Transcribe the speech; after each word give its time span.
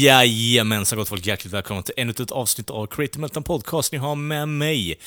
Jajamensan 0.00 0.98
gott 0.98 1.08
folk, 1.08 1.26
hjärtligt 1.26 1.52
välkomna 1.52 1.82
till 1.82 1.94
ännu 1.96 2.10
ett 2.10 2.30
avsnitt 2.30 2.70
av 2.70 2.86
Creative 2.86 3.20
Meltdown 3.20 3.44
Podcast. 3.44 3.92
Ni 3.92 3.98
har 3.98 4.14
med 4.14 4.48
mig 4.48 4.98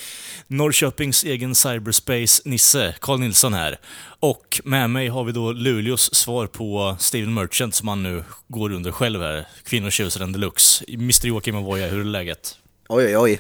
Norrköpings 0.48 1.24
egen 1.24 1.56
cyberspace-nisse, 1.56 2.96
Carl 3.02 3.20
Nilsson 3.20 3.54
här. 3.54 3.80
Och 4.20 4.62
med 4.64 4.90
mig 4.90 5.08
har 5.08 5.24
vi 5.24 5.32
då 5.32 5.52
Luleås 5.52 6.16
svar 6.16 6.48
på 6.48 6.96
Steven 7.00 7.34
Merchant 7.34 7.76
som 7.76 7.88
han 7.88 8.04
nu 8.04 8.24
går 8.48 8.72
under 8.72 8.92
själv 8.92 9.22
här. 9.22 9.48
Kvinnotjusaren 9.64 10.32
deluxe. 10.32 10.86
Mr 10.88 11.28
Joakim 11.28 11.56
Avoya, 11.56 11.88
hur 11.88 12.00
är 12.00 12.04
läget? 12.04 12.58
Oj, 12.90 13.06
oj, 13.06 13.18
oj. 13.18 13.40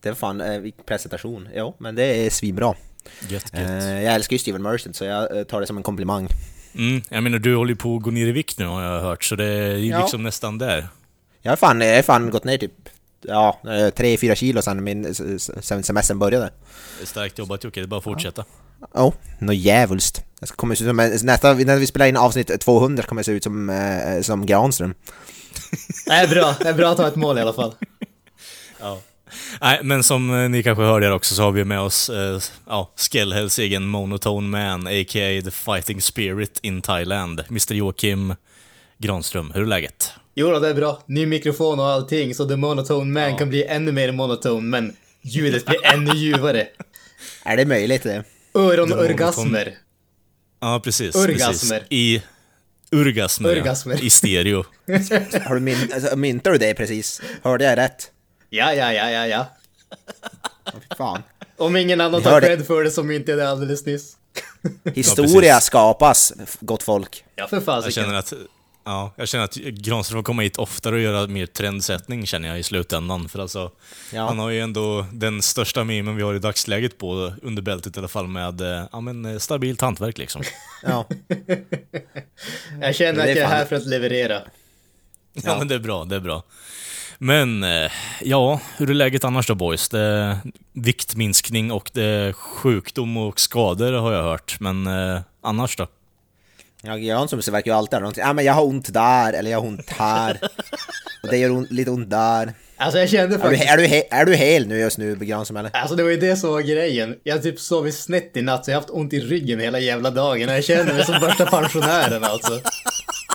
Det 0.00 0.08
var 0.08 0.16
fan 0.16 0.40
eh, 0.40 0.62
presentation. 0.86 1.48
Ja, 1.54 1.74
men 1.78 1.94
det 1.94 2.26
är 2.26 2.30
svinbra. 2.30 2.74
Gött, 3.28 3.30
gött. 3.30 3.54
Eh, 3.54 4.02
jag 4.02 4.14
älskar 4.14 4.34
ju 4.34 4.38
Steven 4.38 4.62
Merchant 4.62 4.96
så 4.96 5.04
jag 5.04 5.38
eh, 5.38 5.44
tar 5.44 5.60
det 5.60 5.66
som 5.66 5.76
en 5.76 5.82
komplimang. 5.82 6.28
Mm, 6.74 7.02
jag 7.08 7.22
menar, 7.22 7.38
du 7.38 7.56
håller 7.56 7.70
ju 7.70 7.76
på 7.76 7.96
att 7.96 8.02
gå 8.02 8.10
ner 8.10 8.26
i 8.26 8.32
vikt 8.32 8.58
nu 8.58 8.66
har 8.66 8.82
jag 8.82 9.00
hört, 9.00 9.24
så 9.24 9.36
det 9.36 9.44
är 9.44 9.76
ju 9.76 9.86
Ja. 9.90 10.00
liksom 10.00 10.22
nästan 10.22 10.58
där. 10.58 10.88
Jag 11.42 11.52
har 11.52 11.56
fan, 11.56 11.80
jag 11.80 11.96
har 11.96 12.02
fan 12.02 12.30
gått 12.30 12.44
ner 12.44 12.58
typ 12.58 12.72
ja, 13.22 13.58
3-4 13.64 14.34
kilo 14.34 14.62
sen, 14.62 14.84
min, 14.84 15.14
sen 15.38 15.82
semestern 15.82 16.18
började. 16.18 16.50
Det 16.98 17.04
är 17.04 17.06
starkt 17.06 17.38
jobbat 17.38 17.64
Jocke, 17.64 17.80
det 17.80 17.84
är 17.84 17.88
bara 17.88 17.98
att 17.98 18.04
fortsätta. 18.04 18.44
Ja, 18.94 19.04
oh, 19.04 19.14
något 19.38 19.56
djävulskt. 19.56 20.24
Jag 20.40 20.48
ska 20.48 20.56
komma 20.56 20.74
se 20.74 20.84
ut 20.84 20.88
som, 20.88 20.96
nästa, 21.26 21.52
när 21.54 21.76
vi 21.76 21.86
spelar 21.86 22.06
in 22.06 22.16
avsnitt 22.16 22.60
200 22.60 23.02
kommer 23.02 23.18
jag 23.20 23.26
se 23.26 23.32
ut 23.32 23.44
som, 23.44 23.70
eh, 23.70 24.20
som 24.22 24.46
Granström. 24.46 24.94
Det 26.06 26.12
är 26.12 26.28
bra, 26.28 26.54
det 26.60 26.68
är 26.68 26.74
bra 26.74 26.88
att 26.92 26.98
ha 26.98 27.08
ett 27.08 27.16
mål 27.16 27.38
i 27.38 27.40
alla 27.40 27.52
fall. 27.52 27.74
Ja. 28.80 28.98
Nej, 29.60 29.80
men 29.82 30.04
som 30.04 30.42
eh, 30.42 30.48
ni 30.48 30.62
kanske 30.62 30.84
hörde 30.84 31.06
här 31.06 31.12
också 31.12 31.34
så 31.34 31.42
har 31.42 31.52
vi 31.52 31.64
med 31.64 31.80
oss 31.80 32.10
eh, 32.10 32.40
ja, 32.66 32.92
Skellhells 32.96 33.58
egen 33.58 33.86
Monotone 33.86 34.48
Man, 34.48 34.86
a.k.a. 34.86 35.42
The 35.44 35.50
Fighting 35.50 36.00
Spirit 36.00 36.58
in 36.62 36.82
Thailand, 36.82 37.44
Mr 37.48 37.74
Joakim 37.74 38.34
Granström. 38.98 39.52
Hur 39.54 39.62
är 39.62 39.66
läget? 39.66 40.12
Jo 40.34 40.58
det 40.58 40.68
är 40.68 40.74
bra. 40.74 41.02
Ny 41.06 41.26
mikrofon 41.26 41.80
och 41.80 41.86
allting, 41.86 42.34
så 42.34 42.48
The 42.48 42.56
Monotone 42.56 43.12
Man 43.12 43.36
kan 43.38 43.48
bli 43.48 43.64
ännu 43.64 43.92
mer 43.92 44.12
monoton, 44.12 44.70
men 44.70 44.96
ljudet 45.22 45.66
blir 45.66 45.86
ännu 45.86 46.14
ljuvare. 46.14 46.66
Är 47.44 47.56
det 47.56 47.64
möjligt 47.64 48.02
det? 48.02 48.24
Öronorgasmer. 48.54 49.74
Ja, 50.60 50.80
precis. 50.84 51.14
Orgasmer. 51.14 51.78
Precis. 51.78 51.86
I 51.90 52.22
Urgasmer, 52.92 53.50
Orgasmer. 53.50 53.94
Ja. 53.94 54.00
I 54.00 54.10
stereo. 54.10 54.64
Har 55.46 55.54
du 55.54 55.60
min, 55.60 55.92
alltså, 55.94 56.16
myntar 56.16 56.50
du 56.50 56.58
det 56.58 56.74
precis? 56.74 57.22
Hörde 57.42 57.64
jag 57.64 57.78
rätt? 57.78 58.10
Ja, 58.50 58.74
ja, 58.74 58.92
ja, 58.92 59.10
ja, 59.10 59.26
ja. 59.26 59.46
Fan. 60.96 61.22
Om 61.56 61.76
ingen 61.76 62.00
annan 62.00 62.22
tar 62.22 62.40
cred 62.40 62.66
för 62.66 62.84
det 62.84 62.90
som 62.90 63.10
inte 63.10 63.32
är 63.32 63.36
det 63.36 63.50
alldeles 63.50 63.86
nyss. 63.86 64.16
Historia 64.94 65.54
precis. 65.54 65.66
skapas, 65.66 66.32
gott 66.60 66.82
folk. 66.82 67.24
Ja, 67.36 67.48
för 67.48 67.56
Jag 67.56 67.64
fasiken. 67.64 68.04
känner 68.04 68.18
att 68.18 68.32
Ja, 68.84 69.12
jag 69.16 69.28
känner 69.28 69.44
att 69.44 69.54
Granström 69.54 70.18
får 70.18 70.22
komma 70.22 70.42
hit 70.42 70.56
oftare 70.58 70.94
och 70.94 71.00
göra 71.00 71.26
mer 71.26 71.46
trendsättning 71.46 72.26
känner 72.26 72.48
jag 72.48 72.58
i 72.58 72.62
slutändan. 72.62 73.28
För 73.28 73.38
alltså, 73.38 73.70
Ja. 74.12 74.26
han 74.26 74.38
har 74.38 74.50
ju 74.50 74.60
ändå 74.60 75.06
den 75.12 75.42
största 75.42 75.84
memen 75.84 76.16
vi 76.16 76.22
har 76.22 76.34
i 76.34 76.38
dagsläget 76.38 76.98
på 76.98 77.32
under 77.42 77.62
bältet 77.62 77.96
i 77.96 77.98
alla 77.98 78.08
fall 78.08 78.26
med 78.26 78.60
eh, 78.60 78.84
ja, 78.92 79.00
men, 79.00 79.24
eh, 79.24 79.38
stabilt 79.38 79.80
hantverk 79.80 80.18
liksom. 80.18 80.42
Ja. 80.82 81.08
Jag 82.80 82.94
känner 82.94 83.20
att 83.22 83.28
jag 83.28 83.38
är 83.38 83.46
här 83.46 83.64
för 83.64 83.76
att 83.76 83.86
leverera. 83.86 84.42
Ja, 85.32 85.58
men 85.58 85.68
det 85.68 85.74
är 85.74 85.78
bra, 85.78 86.04
det 86.04 86.16
är 86.16 86.20
bra. 86.20 86.42
Men, 87.22 87.62
eh, 87.62 87.90
ja, 88.20 88.60
hur 88.76 88.90
är 88.90 88.94
läget 88.94 89.24
annars 89.24 89.46
då 89.46 89.54
boys? 89.54 89.88
Det 89.88 90.00
är 90.00 90.36
viktminskning 90.72 91.72
och 91.72 91.90
det 91.94 92.04
är 92.04 92.32
sjukdom 92.32 93.16
och 93.16 93.40
skador 93.40 93.92
har 93.92 94.12
jag 94.12 94.22
hört, 94.22 94.56
men 94.60 94.86
eh, 94.86 95.20
annars 95.42 95.76
då? 95.76 95.86
Ja, 96.82 96.96
Granström 96.96 97.42
så 97.42 97.52
verkar 97.52 97.70
ju 97.70 97.76
alltid 97.76 97.92
ha 97.94 98.00
någonting. 98.00 98.24
Ja, 98.26 98.32
men 98.32 98.44
jag 98.44 98.52
har 98.54 98.64
ont 98.64 98.92
där, 98.92 99.32
eller 99.32 99.50
jag 99.50 99.60
har 99.60 99.66
ont 99.68 99.90
här. 99.90 100.38
Och 101.22 101.28
det 101.28 101.36
gör 101.38 101.50
ont, 101.50 101.70
lite 101.70 101.90
ont 101.90 102.10
där. 102.10 102.52
Alltså 102.76 102.98
jag 102.98 103.08
kände 103.10 103.34
Är 103.34 103.38
du, 103.38 103.42
faktiskt... 103.44 103.64
är, 103.70 103.76
du, 103.76 103.86
he- 103.86 104.02
är 104.10 104.24
du 104.24 104.34
hel 104.34 104.66
nu 104.66 104.78
just 104.78 104.98
nu, 104.98 105.14
Granström, 105.16 105.56
eller? 105.56 105.76
Alltså 105.76 105.96
det 105.96 106.02
var 106.02 106.10
ju 106.10 106.16
det 106.16 106.36
som 106.36 106.50
var 106.50 106.60
grejen. 106.60 107.16
Jag 107.22 107.42
typ 107.42 107.60
sovit 107.60 107.94
snett 107.94 108.36
i 108.36 108.42
natt 108.42 108.64
så 108.64 108.70
jag 108.70 108.76
har 108.76 108.80
haft 108.80 108.90
ont 108.90 109.12
i 109.12 109.20
ryggen 109.20 109.60
hela 109.60 109.78
jävla 109.78 110.10
dagen. 110.10 110.48
Och 110.48 110.54
jag 110.54 110.64
känner 110.64 110.94
mig 110.94 111.04
som 111.04 111.20
värsta 111.20 111.46
pensionären 111.46 112.24
alltså. 112.24 112.60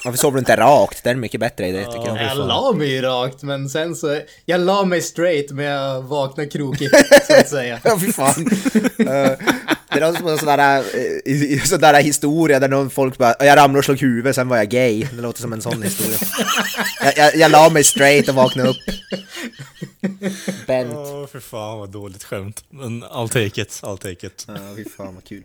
Varför 0.06 0.18
sover 0.18 0.34
du 0.34 0.40
inte 0.40 0.56
rakt? 0.56 1.04
Det 1.04 1.10
är 1.10 1.14
en 1.14 1.20
mycket 1.20 1.40
bättre 1.40 1.68
idé, 1.68 1.86
tycker 1.86 2.08
jag. 2.08 2.24
Jag 2.24 2.38
la 2.38 2.72
mig 2.72 3.02
rakt 3.02 3.44
men 3.44 3.70
sen 3.70 3.96
så... 3.96 4.22
Jag 4.46 4.62
la 4.62 4.86
mig 4.86 5.02
straight 5.02 5.52
men 5.52 5.66
jag 5.66 6.02
vaknade 6.02 6.50
krokigt 6.50 6.96
så 7.28 7.34
att 7.34 7.50
säga. 7.50 7.80
Ja, 7.84 8.00
fy 8.00 8.12
fan. 8.12 8.48
Eh, 9.00 9.32
det 9.94 10.00
låter 10.00 10.18
som 10.18 10.28
en 10.28 10.38
sån 10.38 10.48
där, 10.48 10.84
eh, 11.26 11.62
sån 11.64 11.80
där 11.80 12.02
historia 12.02 12.60
där 12.60 12.68
någon 12.68 12.90
folk 12.90 13.18
bara 13.18 13.36
jag 13.40 13.58
ramlade 13.58 13.80
och 13.80 13.86
slog 13.86 14.02
huvudet, 14.02 14.36
sen 14.36 14.48
var 14.48 14.58
jag 14.58 14.70
gay. 14.70 15.08
Det 15.14 15.22
låter 15.22 15.42
som 15.42 15.54
en 15.54 15.62
sån 15.62 15.84
historia. 15.84 16.18
Jag, 17.04 17.18
jag, 17.18 17.36
jag 17.36 17.52
la 17.52 17.70
mig 17.70 17.84
straight 17.84 18.30
och 18.30 18.36
vaknade 18.36 18.70
upp. 18.70 18.78
Bent. 20.68 20.96
Åh, 20.96 21.28
för 21.28 21.40
fan 21.40 21.80
vad 21.80 21.90
dåligt 21.90 22.24
skämt. 22.24 22.64
Men 22.70 23.04
I'll 23.04 23.28
take 23.28 23.62
it, 23.62 23.82
I'll 23.84 23.98
take 23.98 24.28
it. 24.28 24.46
Ja, 24.48 24.56
fy 24.76 24.86
fan 24.98 25.16
vad 25.16 25.24
kul. 25.24 25.44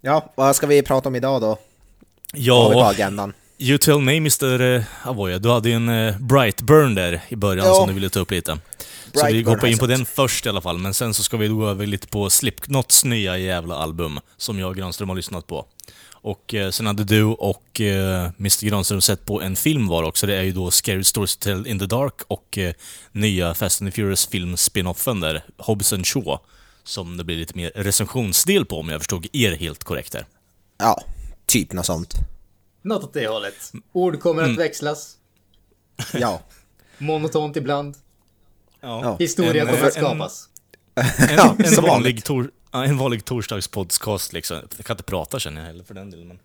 Ja, 0.00 0.32
vad 0.34 0.56
ska 0.56 0.66
vi 0.66 0.82
prata 0.82 1.08
om 1.08 1.16
idag 1.16 1.40
då? 1.40 1.58
Vad 2.36 2.62
har 2.62 2.68
vi 2.68 2.74
på 2.74 2.80
Ja, 2.80 2.90
agendan? 2.90 3.32
you 3.58 3.78
tell 3.78 3.98
me 4.00 4.16
Mr 4.16 4.60
eh, 4.60 4.82
Avoya, 5.04 5.38
du 5.38 5.50
hade 5.50 5.68
ju 5.68 5.74
en 5.74 5.88
eh, 5.88 6.18
Brightburn 6.18 6.94
där 6.94 7.20
i 7.28 7.36
början 7.36 7.66
Ja. 7.66 7.74
som 7.74 7.88
du 7.88 7.94
ville 7.94 8.10
ta 8.10 8.20
upp 8.20 8.30
lite. 8.30 8.58
Så 9.14 9.26
vi 9.26 9.42
hoppar 9.42 9.66
in 9.66 9.78
på 9.78 9.86
den 9.86 10.06
först 10.06 10.46
i 10.46 10.48
alla 10.48 10.60
fall, 10.60 10.78
men 10.78 10.94
sen 10.94 11.14
så 11.14 11.22
ska 11.22 11.36
vi 11.36 11.48
gå 11.48 11.68
över 11.68 11.86
lite 11.86 12.06
på 12.08 12.30
Slipknots 12.30 13.04
nya 13.04 13.38
jävla 13.38 13.74
album, 13.74 14.20
som 14.36 14.58
jag 14.58 14.68
och 14.70 14.76
Granström 14.76 15.08
har 15.08 15.16
lyssnat 15.16 15.46
på. 15.46 15.66
Och 16.12 16.54
eh, 16.54 16.70
sen 16.70 16.86
hade 16.86 17.04
du 17.04 17.24
och 17.24 17.80
eh, 17.80 18.30
Mr 18.38 18.66
Granström 18.66 19.00
sett 19.00 19.26
på 19.26 19.42
en 19.42 19.56
film 19.56 19.88
var 19.88 20.02
också, 20.02 20.26
det 20.26 20.36
är 20.36 20.42
ju 20.42 20.52
då 20.52 20.70
Scary 20.70 21.04
Stories 21.04 21.36
to 21.36 21.44
Tell 21.44 21.66
in 21.66 21.78
the 21.78 21.86
Dark 21.86 22.14
och 22.28 22.58
eh, 22.58 22.72
nya 23.12 23.54
Fast 23.54 23.80
and 23.82 23.90
the 23.90 23.94
Furious 23.94 24.26
film 24.26 24.56
spin-offen 24.56 25.20
där, 25.20 25.42
Hobbs 25.58 25.92
and 25.92 26.06
Shaw, 26.06 26.38
som 26.84 27.16
det 27.16 27.24
blir 27.24 27.36
lite 27.36 27.56
mer 27.56 27.72
recensionsdel 27.74 28.64
på 28.64 28.80
om 28.80 28.88
jag 28.88 29.00
förstod 29.00 29.26
er 29.32 29.52
helt 29.56 29.84
korrekt 29.84 30.12
där. 30.12 30.26
Ja, 30.78 31.02
typ 31.54 31.72
något 31.72 31.86
sånt. 31.86 32.14
Något 32.82 33.04
åt 33.04 33.12
det 33.12 33.26
hållet. 33.26 33.72
Ord 33.92 34.20
kommer 34.20 34.42
att 34.42 34.58
växlas. 34.58 35.16
Ja. 36.12 36.42
Monotont 36.98 37.56
ibland. 37.56 37.94
Ja. 38.80 39.16
Historia 39.18 39.62
En, 39.62 39.68
kommer 39.68 39.80
eh, 39.80 39.86
att 39.86 39.92
skapas. 39.92 40.48
En, 40.94 41.04
Ja, 41.36 41.56
en, 41.58 41.82
vanlig, 41.82 42.24
tor, 42.24 42.50
en 42.72 42.98
vanlig 42.98 43.24
torsdagspodcast 43.24 44.32
liksom. 44.32 44.56
Jag 44.76 44.86
kan 44.86 44.94
inte 44.94 45.02
prata 45.04 45.38
känner 45.38 45.60
jag 45.60 45.66
heller 45.66 45.84
för 45.84 45.94
den 45.94 46.10
delen. 46.10 46.28
Men 46.28 46.38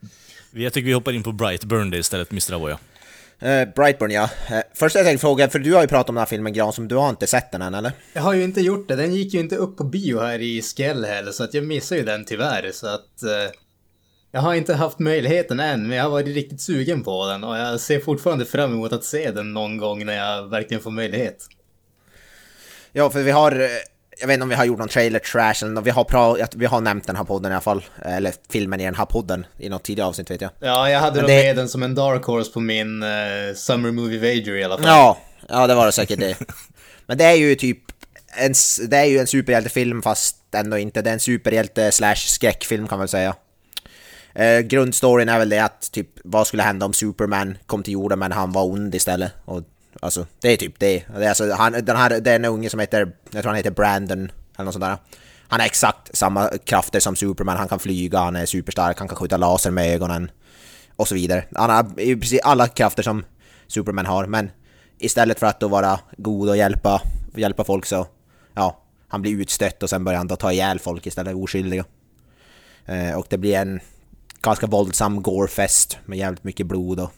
vi- 0.52 0.64
jag 0.64 0.74
tycker 0.74 0.86
vi 0.86 0.94
hoppar 0.94 1.12
in 1.12 1.24
på 1.24 1.32
Brightburn 1.32 1.90
det 1.90 1.98
istället, 1.98 2.32
Mr 2.32 2.54
Avoya. 2.54 2.80
Eh, 3.40 3.70
Brightburn 3.76 4.12
ja. 4.12 4.30
Uh, 4.52 4.60
först 4.74 4.96
jag 4.96 5.06
tänkte 5.06 5.22
fråga, 5.22 5.50
för 5.50 5.60
du 5.60 5.74
har 5.74 5.82
ju 5.82 5.88
pratat 5.88 6.10
om 6.10 6.16
den 6.16 6.22
här 6.22 6.26
filmen 6.26 6.54
Gran, 6.54 6.74
som 6.74 6.88
du 6.88 6.96
har 6.96 7.10
inte 7.10 7.28
sett 7.28 7.52
den 7.52 7.62
än 7.62 7.74
eller? 7.76 7.92
Jag 8.14 8.22
har 8.22 8.34
ju 8.34 8.44
inte 8.44 8.62
gjort 8.62 8.88
det. 8.88 8.96
Den 8.96 9.14
gick 9.14 9.34
ju 9.34 9.40
inte 9.40 9.56
upp 9.56 9.78
på 9.78 9.84
bio 9.84 10.20
här 10.20 10.40
i 10.40 10.62
Skell 10.62 11.06
heller, 11.06 11.32
så 11.32 11.44
att 11.44 11.54
jag 11.54 11.64
missar 11.64 11.96
ju 11.96 12.04
den 12.04 12.26
tyvärr. 12.26 12.72
Så 12.74 12.88
att... 12.88 13.24
Eh, 13.24 13.52
jag 14.32 14.42
har 14.42 14.54
inte 14.54 14.74
haft 14.74 15.00
möjligheten 15.00 15.60
än, 15.60 15.88
men 15.88 15.98
jag 15.98 16.04
har 16.04 16.10
varit 16.12 16.28
riktigt 16.28 16.62
sugen 16.62 17.04
på 17.04 17.28
den 17.28 17.44
och 17.44 17.58
jag 17.58 17.80
ser 17.80 18.00
fortfarande 18.00 18.46
fram 18.46 18.72
emot 18.74 18.94
att 18.94 19.04
se 19.04 19.32
den 19.32 19.54
någon 19.54 19.78
gång 19.78 20.06
när 20.06 20.14
jag 20.14 20.50
verkligen 20.50 20.84
får 20.84 20.92
möjlighet. 20.92 21.46
Ja, 22.92 23.10
för 23.10 23.24
vi 23.24 23.32
har... 23.32 23.52
eh, 23.62 23.68
Jag 24.22 24.28
vet 24.28 24.34
inte 24.34 24.44
om 24.44 24.50
vi 24.50 24.56
har 24.56 24.66
gjort 24.66 24.80
någon 24.80 24.88
trailer 24.88 25.20
trash 25.20 25.54
eller 25.64 25.72
något, 25.74 25.86
vi 25.86 25.90
har, 25.90 26.04
pra, 26.04 26.36
vi 26.56 26.66
har 26.66 26.82
nämnt 26.82 27.08
den 27.08 27.16
här 27.16 27.24
podden 27.24 27.52
i 27.52 27.56
alla 27.56 27.62
fall. 27.62 27.86
Eller 28.06 28.34
filmen 28.52 28.80
i 28.80 28.86
den 28.86 28.96
här 28.96 29.06
podden 29.06 29.46
i 29.58 29.70
något 29.70 29.84
tidigare 29.84 30.08
avsnitt 30.10 30.32
vet 30.32 30.42
jag. 30.42 30.52
Ja, 30.60 30.90
jag 30.90 31.00
hade 31.00 31.22
det- 31.22 31.28
med 31.28 31.56
den 31.56 31.70
som 31.70 31.84
en 31.84 31.96
dark 31.96 32.24
horse 32.26 32.52
på 32.52 32.60
min 32.60 33.04
eh, 33.04 33.10
Summer 33.56 33.92
Movie 33.92 34.20
Wager 34.20 34.56
i 34.56 34.64
alla 34.64 34.78
fall. 34.78 34.86
Ja, 34.88 35.18
ja 35.50 35.68
det 35.68 35.76
var 35.76 35.86
det 35.86 35.92
säkert 35.92 36.20
det. 36.20 36.36
Men 37.06 37.18
det 37.18 37.24
är 37.26 37.36
ju 37.36 37.56
typ 37.56 37.80
en, 38.38 38.54
det 38.90 38.98
är 38.98 39.06
ju 39.06 39.18
en 39.20 39.28
superhjältefilm 39.28 40.02
fast 40.02 40.36
ändå 40.56 40.78
inte. 40.78 41.02
Det 41.02 41.10
är 41.10 41.14
en 41.14 41.20
superhjälte 41.20 41.92
slash 41.92 42.16
skräckfilm 42.16 42.88
kan 42.88 42.98
man 43.00 43.08
säga. 43.08 43.36
Eh, 44.34 44.60
grundstoryn 44.60 45.30
är 45.30 45.40
väl 45.40 45.50
det 45.50 45.60
att 45.60 45.92
typ 45.92 46.08
vad 46.24 46.48
skulle 46.48 46.64
hända 46.64 46.86
om 46.86 46.94
Superman 46.94 47.58
kom 47.66 47.84
till 47.84 47.94
jorden 47.94 48.20
men 48.20 48.32
han 48.32 48.52
var 48.52 48.64
ond 48.64 48.96
istället. 48.96 49.32
Och, 49.46 49.64
alltså 50.00 50.26
det 50.42 50.54
är 50.54 50.58
typ 50.58 50.80
det. 50.80 51.04
det 51.18 51.26
är 51.26 51.30
alltså, 51.30 51.52
han, 51.52 51.72
den 51.72 51.96
här, 51.98 52.20
det 52.20 52.32
är 52.32 52.36
en 52.36 52.46
unge 52.46 52.70
som 52.70 52.80
heter, 52.80 53.12
jag 53.32 53.42
tror 53.42 53.50
han 53.50 53.56
heter 53.56 53.72
Brandon 53.72 54.32
eller 54.56 54.66
något 54.66 54.74
sånt 54.74 54.86
där. 54.86 54.98
Han 55.48 55.60
har 55.60 55.68
exakt 55.68 56.18
samma 56.18 56.50
krafter 56.66 57.00
som 57.00 57.16
Superman, 57.16 57.58
han 57.58 57.68
kan 57.68 57.80
flyga, 57.80 58.20
han 58.20 58.36
är 58.36 58.46
superstark, 58.46 59.00
han 59.00 59.08
kan 59.08 59.18
skjuta 59.18 59.38
laser 59.38 59.72
med 59.72 59.94
ögonen. 59.94 60.32
och 60.96 61.08
så 61.08 61.16
vidare. 61.16 61.46
Han 61.56 61.70
har 61.70 62.00
i 62.00 62.16
princip 62.16 62.40
alla 62.44 62.68
krafter 62.68 63.04
som 63.04 63.26
Superman 63.68 64.06
har, 64.06 64.26
men 64.26 64.52
istället 64.98 65.40
för 65.40 65.48
att 65.48 65.60
då 65.60 65.68
vara 65.68 66.00
god 66.18 66.50
och 66.50 66.58
hjälpa, 66.58 67.02
hjälpa 67.36 67.64
folk 67.64 67.86
så, 67.86 68.08
ja, 68.54 68.84
han 69.08 69.22
blir 69.22 69.42
utstött 69.42 69.84
och 69.84 69.90
sen 69.90 70.04
börjar 70.04 70.18
han 70.18 70.28
då 70.28 70.36
ta 70.36 70.52
ihjäl 70.52 70.80
folk 70.80 71.08
istället, 71.08 71.36
oskyldiga. 71.36 71.86
Eh, 72.86 73.18
och 73.18 73.26
det 73.30 73.38
blir 73.38 73.56
en 73.56 73.80
ganska 74.42 74.68
våldsam 74.68 75.22
gorefest 75.22 75.98
med 76.06 76.18
jävligt 76.18 76.44
mycket 76.44 76.66
blod 76.66 77.00
och, 77.00 77.12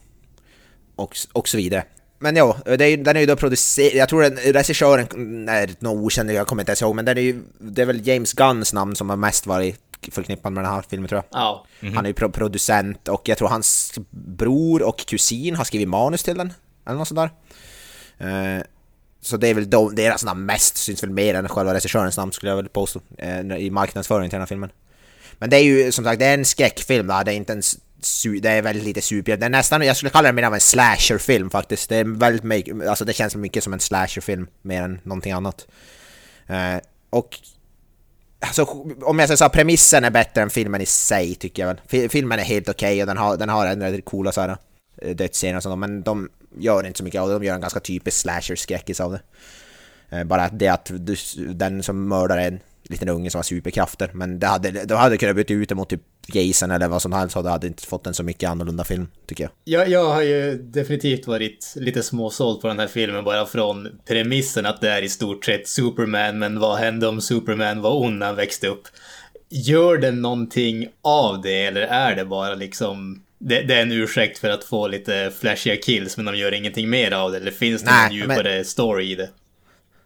och, 0.96 1.18
och 1.34 1.48
så 1.48 1.58
vidare. 1.58 1.84
Men 2.20 2.36
ja, 2.36 2.58
det 2.66 2.86
är, 2.86 2.98
den 2.98 3.16
är 3.16 3.20
ju 3.20 3.26
då 3.26 3.36
producerad, 3.36 3.94
jag 3.94 4.10
tror 4.10 4.22
den, 4.22 4.36
regissören 4.38 5.50
är 5.50 5.70
någon 5.80 6.04
okänd, 6.06 6.32
jag 6.32 6.48
kommer 6.48 6.62
inte 6.62 6.70
ens 6.70 6.82
ihåg, 6.82 6.96
men 6.96 7.06
den 7.06 7.18
är 7.18 7.22
ju, 7.22 7.44
det 7.60 7.82
är 7.82 7.86
väl 7.86 8.08
James 8.08 8.34
Gunns 8.34 8.74
namn 8.74 8.96
som 8.96 9.10
har 9.10 9.18
mest 9.18 9.46
varit 9.46 9.80
förknippad 10.12 10.54
med 10.54 10.64
den 10.64 10.72
här 10.72 10.84
filmen 10.90 11.10
tror 11.10 11.24
jag. 11.30 11.42
Ja. 11.42 11.66
Han 11.96 12.06
är 12.06 12.10
ju 12.10 12.14
pro 12.14 12.32
producent 12.32 13.08
och 13.08 13.30
jag 13.30 13.38
tror 13.38 13.48
hans 13.48 13.94
bror 14.10 14.84
och 14.84 15.00
kusin 15.00 15.56
har 15.56 15.64
skrivit 15.64 15.88
manus 15.88 16.24
till 16.24 16.38
den. 16.38 16.54
Eller 16.86 16.98
något 16.98 17.08
sånt 17.08 17.20
där. 17.20 18.58
Eh, 18.58 18.64
så 19.22 19.38
det 19.38 19.48
är 19.48 19.54
väl 19.54 19.70
de, 19.70 19.96
deras 19.96 20.26
namn 20.26 20.46
mest, 20.46 20.78
syns 20.78 21.04
väl 21.04 21.10
mer 21.10 21.34
än 21.34 21.50
själva 21.50 21.74
regissörens 21.74 22.18
namn 22.18 22.32
skulle 22.32 22.52
jag 22.52 22.58
väl 22.58 22.70
påstå. 22.70 23.02
Eh, 23.18 23.40
I 23.40 23.70
marknadsföringen 23.70 24.30
till 24.30 24.36
den 24.36 24.42
här 24.42 24.48
filmen. 24.48 24.70
Men 25.42 25.50
det 25.50 25.58
är 25.58 25.64
ju 25.64 25.92
som 25.92 26.06
sagt, 26.06 26.20
det 26.20 26.26
är 26.26 26.34
en 26.34 26.46
skräckfilm 26.46 27.08
då, 27.08 27.22
det 27.26 27.34
är 27.34 27.36
inte 27.36 27.54
en 27.54 27.62
det 28.42 28.50
är 28.50 28.62
väldigt 28.62 28.84
lite 28.84 29.02
super. 29.02 29.38
Det 29.38 29.46
är 29.46 29.50
nästan, 29.50 29.82
jag 29.82 29.98
skulle 29.98 30.10
kalla 30.10 30.28
det 30.30 30.34
mer 30.34 30.44
av 30.44 30.54
en 30.54 30.60
slasherfilm 30.60 31.50
faktiskt. 31.50 31.90
Det 31.90 31.96
är 31.96 32.04
väldigt 32.04 32.44
mycket, 32.44 32.88
alltså 32.88 33.06
det 33.06 33.14
känns 33.14 33.36
mycket 33.36 33.64
som 33.64 33.74
en 33.74 33.80
slasherfilm 33.80 34.48
mer 34.62 34.82
än 34.82 35.00
någonting 35.04 35.32
annat. 35.32 35.68
Eh, 36.48 36.78
och 37.10 37.40
Alltså, 38.44 38.64
om 39.02 39.20
jag 39.20 39.28
säger 39.28 39.38
så 39.38 39.44
här, 39.44 39.50
premissen 39.50 40.04
är 40.04 40.10
bättre 40.10 40.42
än 40.42 40.50
filmen 40.50 40.82
i 40.82 40.86
sig 40.86 41.36
tycker 41.36 41.68
jag 41.68 41.76
väl. 41.90 42.10
Filmen 42.10 42.40
är 42.40 42.44
helt 42.44 42.70
okej 42.70 43.02
och 43.02 43.08
den 43.08 43.18
har, 43.18 43.38
den 43.38 43.50
har 43.50 43.66
en 43.68 43.82
rätt 43.82 44.06
coola 44.06 44.32
så 44.32 44.42
här 44.42 44.58
eh, 45.02 45.16
dödsscener 45.16 45.58
och 45.58 45.64
sånt, 45.64 45.80
men 45.80 46.04
de 46.04 46.30
gör 46.58 46.88
inte 46.88 46.98
så 46.98 47.04
mycket 47.04 47.22
av 47.22 47.28
det. 47.28 47.34
De 47.34 47.44
gör 47.44 47.56
en 47.56 47.62
ganska 47.62 47.80
typisk 47.80 48.18
slasher-skräckis 48.18 49.02
av 49.02 49.12
det. 49.12 49.22
Eh, 50.18 50.24
Bara 50.24 50.50
det 50.50 50.68
att 50.68 50.92
du, 50.94 51.16
den 51.54 51.84
som 51.84 52.08
mördar 52.08 52.38
en 52.38 52.60
liten 52.92 53.10
unge 53.10 53.30
som 53.30 53.38
har 53.38 53.44
superkrafter, 53.44 54.10
men 54.14 54.40
det 54.40 54.48
hade, 54.48 54.86
de 54.86 54.94
hade 54.94 55.18
kunnat 55.18 55.36
byta 55.36 55.54
ut 55.54 55.70
det 55.70 55.76
mot 55.76 55.90
typ 55.90 56.02
Jason 56.34 56.72
eller 56.72 56.88
vad 56.88 57.02
som 57.02 57.14
helst 57.14 57.38
och 57.38 57.44
det 57.44 57.50
hade 57.50 57.68
inte 57.68 57.88
fått 57.88 58.08
en 58.08 58.14
så 58.14 58.24
mycket 58.24 58.50
annorlunda 58.50 58.84
film, 58.84 59.08
tycker 59.26 59.44
jag. 59.44 59.52
Jag, 59.64 59.90
jag 59.90 60.14
har 60.14 60.22
ju 60.22 60.58
definitivt 60.58 61.28
varit 61.28 61.74
lite 61.76 62.04
småsåld 62.04 62.62
på 62.62 62.68
den 62.68 62.80
här 62.80 62.88
filmen 62.88 63.24
bara 63.24 63.46
från 63.46 63.88
premissen 64.08 64.66
att 64.66 64.82
det 64.82 64.90
är 64.90 65.02
i 65.02 65.10
stort 65.10 65.46
sett 65.46 65.68
Superman, 65.68 66.40
men 66.40 66.60
vad 66.60 66.78
hände 66.78 67.08
om 67.08 67.22
Superman 67.22 67.82
var 67.82 68.02
ond 68.02 68.20
när 68.20 68.26
han 68.26 68.36
växte 68.36 68.68
upp? 68.68 68.84
Gör 69.50 69.98
den 69.98 70.22
någonting 70.22 70.88
av 71.02 71.42
det 71.42 71.66
eller 71.66 71.82
är 71.82 72.16
det 72.16 72.26
bara 72.26 72.56
liksom 72.56 73.24
det, 73.38 73.62
det 73.62 73.76
är 73.76 73.82
en 73.82 73.92
ursäkt 73.92 74.40
för 74.40 74.50
att 74.50 74.64
få 74.64 74.88
lite 74.88 75.32
flashiga 75.40 75.78
kills 75.78 76.18
men 76.18 76.26
de 76.26 76.36
gör 76.36 76.52
ingenting 76.54 76.90
mer 76.90 77.12
av 77.12 77.32
det 77.32 77.38
eller 77.38 77.52
finns 77.52 77.82
det 77.82 77.92
Nej, 77.92 78.08
någon 78.08 78.18
djupare 78.18 78.64
story 78.64 79.12
i 79.12 79.16
det? 79.16 79.30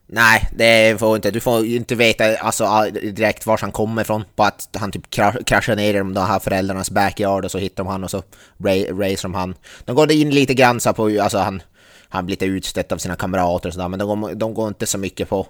Nej, 0.07 0.49
det 0.55 0.99
får 0.99 1.15
inte. 1.15 1.31
Du 1.31 1.39
får 1.39 1.65
inte 1.65 1.95
veta 1.95 2.37
alltså, 2.37 2.63
ah, 2.63 2.89
direkt 2.89 3.45
var 3.45 3.57
han 3.61 3.71
kommer 3.71 4.01
ifrån. 4.01 4.23
Bara 4.35 4.47
att 4.47 4.69
han 4.79 4.91
typ 4.91 5.09
kraschar 5.45 5.75
ner 5.75 5.93
i 5.93 5.97
de 5.97 6.17
här 6.17 6.39
föräldrarnas 6.39 6.89
backyard 6.91 7.45
och 7.45 7.51
så 7.51 7.57
hittar 7.57 7.83
de 7.83 7.87
han 7.91 8.03
och 8.03 8.11
så 8.11 8.23
ra- 8.57 8.99
racer 9.01 9.23
de 9.23 9.33
han. 9.33 9.55
De 9.85 9.95
går 9.95 10.11
in 10.11 10.29
lite 10.29 10.53
grann 10.53 10.79
så 10.79 10.93
på, 10.93 11.21
alltså 11.21 11.37
han, 11.37 11.61
han 12.09 12.25
blir 12.25 12.33
lite 12.33 12.45
utstött 12.45 12.91
av 12.91 12.97
sina 12.97 13.15
kamrater 13.15 13.69
och 13.69 13.73
sådär, 13.73 13.87
men 13.87 13.99
de 13.99 14.21
går, 14.21 14.35
de 14.35 14.53
går 14.53 14.67
inte 14.67 14.85
så 14.85 14.97
mycket 14.97 15.29
på 15.29 15.47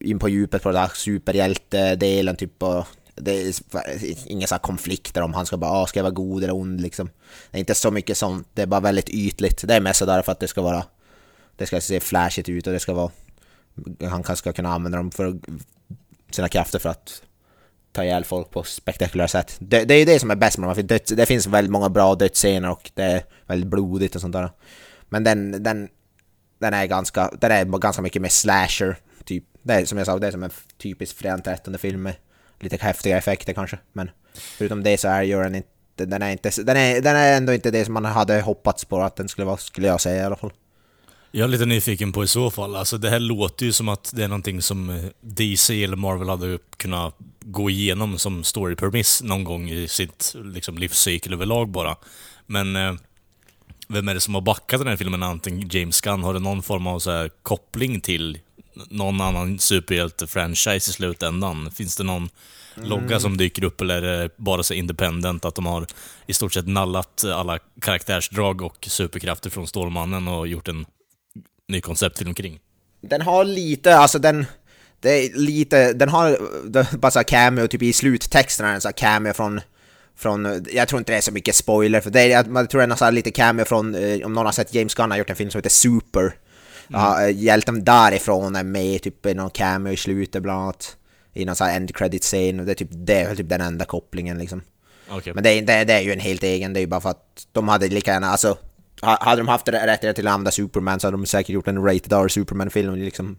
in 0.00 0.18
på 0.18 0.28
djupet 0.28 0.62
på 0.62 0.68
den 0.72 0.82
där 0.82 0.90
superhjältedelen 0.94 2.36
typ 2.36 2.62
och 2.62 2.84
det 3.14 3.40
är 3.42 3.54
inga 4.26 4.46
så 4.46 4.58
konflikter 4.58 5.22
om 5.22 5.34
han 5.34 5.46
ska 5.46 5.56
bara, 5.56 5.70
ah, 5.70 5.86
ska 5.86 5.98
jag 5.98 6.04
vara 6.04 6.14
god 6.14 6.42
eller 6.44 6.54
ond 6.54 6.80
liksom. 6.80 7.10
Det 7.50 7.58
är 7.58 7.60
inte 7.60 7.74
så 7.74 7.90
mycket 7.90 8.18
sånt, 8.18 8.48
det 8.54 8.62
är 8.62 8.66
bara 8.66 8.80
väldigt 8.80 9.08
ytligt. 9.08 9.68
Det 9.68 9.74
är 9.74 9.80
mest 9.80 9.98
sådär 9.98 10.22
för 10.22 10.32
att 10.32 10.40
det 10.40 10.48
ska 10.48 10.62
vara, 10.62 10.84
det 11.56 11.66
ska 11.66 11.80
se 11.80 12.00
flashigt 12.00 12.48
ut 12.48 12.66
och 12.66 12.72
det 12.72 12.80
ska 12.80 12.92
vara 12.92 13.10
han 14.00 14.22
kanske 14.22 14.36
ska 14.36 14.52
kunna 14.52 14.72
använda 14.72 14.98
dem 14.98 15.10
för 15.10 15.38
sina 16.30 16.48
krafter 16.48 16.78
för 16.78 16.88
att 16.88 17.22
ta 17.92 18.04
ihjäl 18.04 18.24
folk 18.24 18.50
på 18.50 18.62
spektakulära 18.62 19.28
sätt. 19.28 19.56
Det, 19.58 19.84
det 19.84 19.94
är 19.94 19.98
ju 19.98 20.04
det 20.04 20.18
som 20.18 20.30
är 20.30 20.36
bäst 20.36 20.58
med 20.58 20.68
dem, 20.68 20.74
för 20.74 20.82
döds, 20.82 21.10
det 21.10 21.26
finns 21.26 21.46
väldigt 21.46 21.72
många 21.72 21.88
bra 21.88 22.14
dödsscener 22.14 22.70
och 22.70 22.90
det 22.94 23.02
är 23.02 23.24
väldigt 23.46 23.70
blodigt 23.70 24.14
och 24.14 24.20
sånt 24.20 24.32
där. 24.32 24.50
Men 25.08 25.24
den, 25.24 25.62
den, 25.62 25.88
den 26.58 26.74
är 26.74 26.86
ganska, 26.86 27.30
den 27.40 27.50
är 27.50 27.64
ganska 27.64 28.02
mycket 28.02 28.22
mer 28.22 28.28
slasher, 28.28 28.96
typ. 29.24 29.44
Det 29.62 29.74
är 29.74 29.84
som 29.84 29.98
jag 29.98 30.06
sa, 30.06 30.18
det 30.18 30.26
är 30.26 30.30
som 30.30 30.42
en 30.42 30.50
typisk 30.78 31.16
Fredag 31.16 31.38
13 31.38 31.78
film 31.78 32.02
med 32.02 32.14
lite 32.60 32.76
häftiga 32.76 33.18
effekter 33.18 33.52
kanske. 33.52 33.78
Men 33.92 34.10
förutom 34.34 34.82
det 34.82 35.00
så 35.00 35.08
är 35.08 35.22
gör 35.22 35.42
den 35.42 35.54
inte, 35.54 36.06
den 36.06 36.22
är 36.22 36.30
inte, 36.30 36.50
den 36.62 36.76
är, 36.76 37.00
den 37.00 37.16
är 37.16 37.36
ändå 37.36 37.52
inte 37.52 37.70
det 37.70 37.84
som 37.84 37.94
man 37.94 38.04
hade 38.04 38.40
hoppats 38.40 38.84
på 38.84 39.02
att 39.02 39.16
den 39.16 39.28
skulle 39.28 39.44
vara, 39.44 39.56
skulle 39.56 39.86
jag 39.86 40.00
säga 40.00 40.22
i 40.22 40.26
alla 40.26 40.36
fall. 40.36 40.52
Jag 41.30 41.44
är 41.44 41.48
lite 41.48 41.66
nyfiken 41.66 42.12
på 42.12 42.24
i 42.24 42.26
så 42.26 42.50
fall. 42.50 42.76
Alltså 42.76 42.98
det 42.98 43.10
här 43.10 43.20
låter 43.20 43.66
ju 43.66 43.72
som 43.72 43.88
att 43.88 44.10
det 44.14 44.24
är 44.24 44.28
någonting 44.28 44.62
som 44.62 44.90
eh, 44.90 45.04
DC 45.20 45.84
eller 45.84 45.96
Marvel 45.96 46.28
hade 46.28 46.58
kunnat 46.76 47.16
gå 47.40 47.70
igenom 47.70 48.18
som 48.18 48.42
story-permiss 48.44 49.22
någon 49.22 49.44
gång 49.44 49.70
i 49.70 49.88
sitt 49.88 50.34
liksom, 50.44 50.78
livscykel 50.78 51.32
överlag 51.32 51.68
bara. 51.68 51.96
Men 52.46 52.76
eh, 52.76 52.94
vem 53.88 54.08
är 54.08 54.14
det 54.14 54.20
som 54.20 54.34
har 54.34 54.40
backat 54.40 54.80
den 54.80 54.88
här 54.88 54.96
filmen? 54.96 55.22
Antingen 55.22 55.68
James 55.72 56.00
Gunn, 56.00 56.22
har 56.22 56.34
det 56.34 56.40
någon 56.40 56.62
form 56.62 56.86
av 56.86 56.98
så 56.98 57.10
här, 57.10 57.30
koppling 57.42 58.00
till 58.00 58.38
någon 58.90 59.20
annan 59.20 59.58
superhjälte-franchise 59.58 60.76
i 60.76 60.80
slutändan? 60.92 61.70
Finns 61.70 61.96
det 61.96 62.04
någon 62.04 62.28
Mm. 62.76 62.88
logga 62.88 63.20
som 63.20 63.36
dyker 63.36 63.64
upp 63.64 63.80
eller 63.80 64.02
är 64.02 64.22
det 64.22 64.30
bara 64.36 64.62
så 64.62 64.74
independent 64.74 65.44
att 65.44 65.54
de 65.54 65.66
har 65.66 65.86
i 66.26 66.32
stort 66.32 66.52
sett 66.52 66.66
nallat 66.66 67.24
alla 67.24 67.58
karaktärsdrag 67.80 68.62
och 68.62 68.86
superkrafter 68.90 69.50
från 69.50 69.66
Stålmannen 69.66 70.28
och 70.28 70.48
gjort 70.48 70.68
en 70.68 70.86
ny 71.68 71.80
konceptfilm 71.80 72.34
kring? 72.34 72.60
Den 73.00 73.20
har 73.20 73.44
lite, 73.44 73.96
alltså 73.96 74.18
den... 74.18 74.46
Det 75.00 75.10
är 75.10 75.34
lite, 75.34 75.92
den 75.92 76.08
har 76.08 76.38
det, 76.64 76.86
bara 76.92 77.10
så 77.10 77.24
cameo, 77.24 77.68
typ 77.68 77.82
i 77.82 77.92
sluttexterna, 77.92 78.74
en 78.74 78.80
här 78.84 78.92
cameo 78.92 79.32
från... 79.32 79.60
Från, 80.18 80.64
jag 80.72 80.88
tror 80.88 80.98
inte 80.98 81.12
det 81.12 81.16
är 81.16 81.22
så 81.22 81.32
mycket 81.32 81.54
spoiler, 81.54 82.00
för 82.00 82.10
det 82.10 82.20
är, 82.20 82.28
jag, 82.28 82.70
tror 82.70 82.86
det 82.86 82.92
är 82.92 82.96
så 82.96 83.10
lite 83.10 83.30
cameo 83.30 83.64
från, 83.64 83.94
eh, 83.94 84.26
om 84.26 84.32
någon 84.32 84.46
har 84.46 84.52
sett 84.52 84.74
James 84.74 84.94
Gunn 84.94 85.10
har 85.10 85.18
gjort 85.18 85.30
en 85.30 85.36
film 85.36 85.50
som 85.50 85.58
heter 85.58 85.70
Super. 85.70 86.20
Mm. 86.20 86.32
Ja, 86.88 87.22
eh, 87.22 87.36
hjälten 87.36 87.84
därifrån 87.84 88.56
är 88.56 88.64
med 88.64 89.02
typ 89.02 89.26
i 89.26 89.34
någon 89.34 89.50
cameo 89.50 89.92
i 89.92 89.96
slutet 89.96 90.42
bland 90.42 90.62
annat. 90.62 90.96
I 91.32 91.44
någon 91.44 91.56
sån 91.56 91.66
här 91.66 91.76
end 91.76 91.96
credit 91.96 92.22
scen, 92.22 92.60
och 92.60 92.66
det 92.66 92.72
är 92.72 92.74
typ, 92.74 92.88
det 92.92 93.20
är 93.20 93.34
typ 93.34 93.48
den 93.48 93.60
enda 93.60 93.84
kopplingen 93.84 94.38
liksom. 94.38 94.62
Okay. 95.10 95.32
Men 95.32 95.44
det 95.44 95.50
är, 95.50 95.62
det, 95.62 95.84
det 95.84 95.92
är 95.92 96.00
ju 96.00 96.12
en 96.12 96.20
helt 96.20 96.42
egen, 96.42 96.72
det 96.72 96.78
är 96.78 96.82
ju 96.82 96.86
bara 96.86 97.00
för 97.00 97.10
att 97.10 97.46
de 97.52 97.68
hade 97.68 97.88
lika 97.88 98.12
gärna, 98.12 98.26
alltså 98.26 98.58
hade 99.02 99.40
de 99.40 99.48
haft 99.48 99.68
rättigheter 99.68 100.12
till 100.12 100.26
att 100.26 100.34
använda 100.34 100.50
Superman 100.50 101.00
så 101.00 101.06
hade 101.06 101.16
de 101.16 101.26
säkert 101.26 101.54
gjort 101.54 101.68
en 101.68 101.84
rated 101.84 102.12
R 102.12 102.28
Superman-film 102.28 102.94
liksom. 102.94 103.38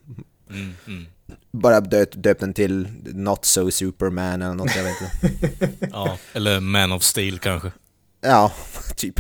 Mm, 0.50 0.74
mm. 0.88 1.06
Bara 1.52 1.82
döpt, 1.82 2.14
döpt 2.24 2.40
den 2.40 2.54
till 2.54 2.88
Not 3.04 3.46
So 3.46 3.72
Superman 3.72 4.42
eller 4.42 4.54
något, 4.54 4.76
jag 4.76 4.84
vet 4.84 4.96
inte. 5.02 5.88
Ja, 5.92 6.18
eller 6.34 6.60
Man 6.60 6.92
of 6.92 7.04
Steel 7.04 7.40
kanske. 7.40 7.72
ja, 8.22 8.52
typ. 8.96 9.20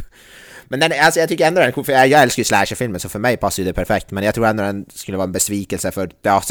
Men 0.70 0.80
den, 0.80 0.92
alltså 1.02 1.20
jag 1.20 1.30
tycker 1.30 1.48
ändå 1.48 1.60
den 1.60 1.68
är 1.68 1.72
cool, 1.72 1.86
för 1.86 1.94
jag, 1.94 2.08
jag 2.08 2.22
älskar 2.22 2.40
ju 2.40 2.44
slasherfilmer 2.46 3.00
så 3.00 3.10
för 3.10 3.20
mig 3.20 3.38
passar 3.38 3.64
ju 3.64 3.68
det 3.68 3.74
perfekt. 3.74 4.12
Men 4.12 4.24
jag 4.24 4.36
tror 4.36 4.48
ändå 4.48 4.64
den 4.64 4.86
skulle 4.94 5.18
vara 5.18 5.26
en 5.26 5.32
besvikelse 5.32 5.92
för, 5.92 6.12
ja, 6.22 6.42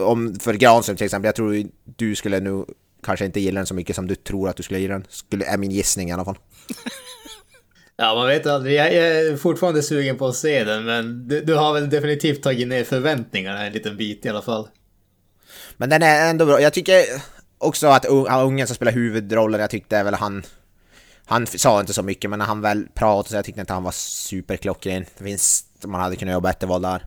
om, 0.00 0.34
för 0.40 0.54
Granström 0.54 0.96
till 0.96 1.04
exempel. 1.04 1.26
Jag 1.28 1.34
tror 1.34 1.64
du 1.96 2.14
skulle 2.14 2.40
nu 2.40 2.64
kanske 3.04 3.24
inte 3.24 3.40
gilla 3.40 3.60
den 3.60 3.66
så 3.66 3.74
mycket 3.74 3.96
som 3.96 4.06
du 4.08 4.14
tror 4.14 4.48
att 4.48 4.56
du 4.56 4.62
skulle 4.62 4.80
gilla 4.80 4.94
den. 4.94 5.04
Skulle, 5.08 5.44
är 5.44 5.58
min 5.58 5.70
gissning 5.70 6.08
i 6.08 6.12
alla 6.12 6.24
fall. 6.24 6.38
Ja, 7.96 8.14
man 8.14 8.26
vet 8.28 8.46
aldrig. 8.46 8.74
Jag, 8.78 8.92
är 8.92 9.36
fortfarande 9.36 9.82
sugen 9.82 10.18
på 10.18 10.26
att 10.26 10.36
se 10.36 10.64
den, 10.64 10.84
men 10.84 11.28
du, 11.28 11.40
du 11.40 11.54
har 11.54 11.74
väl 11.74 11.90
definitivt 11.90 12.42
tagit 12.42 12.68
ner 12.68 12.84
förväntningarna 12.84 13.66
en 13.66 13.72
liten 13.72 13.96
bit 13.96 14.26
i 14.26 14.28
alla 14.28 14.42
fall. 14.42 14.68
Men 15.76 15.90
den 15.90 16.02
är 16.02 16.30
ändå 16.30 16.46
bra. 16.46 16.60
Jag 16.60 16.72
tycker 16.72 17.04
också 17.58 17.86
att 17.86 18.04
ungen 18.28 18.66
som 18.66 18.76
spelar 18.76 18.92
huvudrollen, 18.92 19.60
jag 19.60 19.70
tyckte 19.70 20.02
väl 20.02 20.14
han... 20.14 20.42
Han 21.24 21.46
sa 21.46 21.80
inte 21.80 21.92
så 21.92 22.02
mycket, 22.02 22.30
men 22.30 22.38
när 22.38 22.46
han 22.46 22.60
väl 22.60 22.86
pratade 22.94 23.28
så 23.28 23.36
jag 23.36 23.44
tyckte 23.44 23.60
inte 23.60 23.72
han 23.72 23.82
var 23.82 23.92
superklockren. 23.92 25.04
Det 25.18 25.24
finns... 25.24 25.64
Man 25.86 26.00
hade 26.00 26.16
kunnat 26.16 26.32
göra 26.32 26.40
bättre 26.40 26.66
val 26.66 26.82
där. 26.82 27.04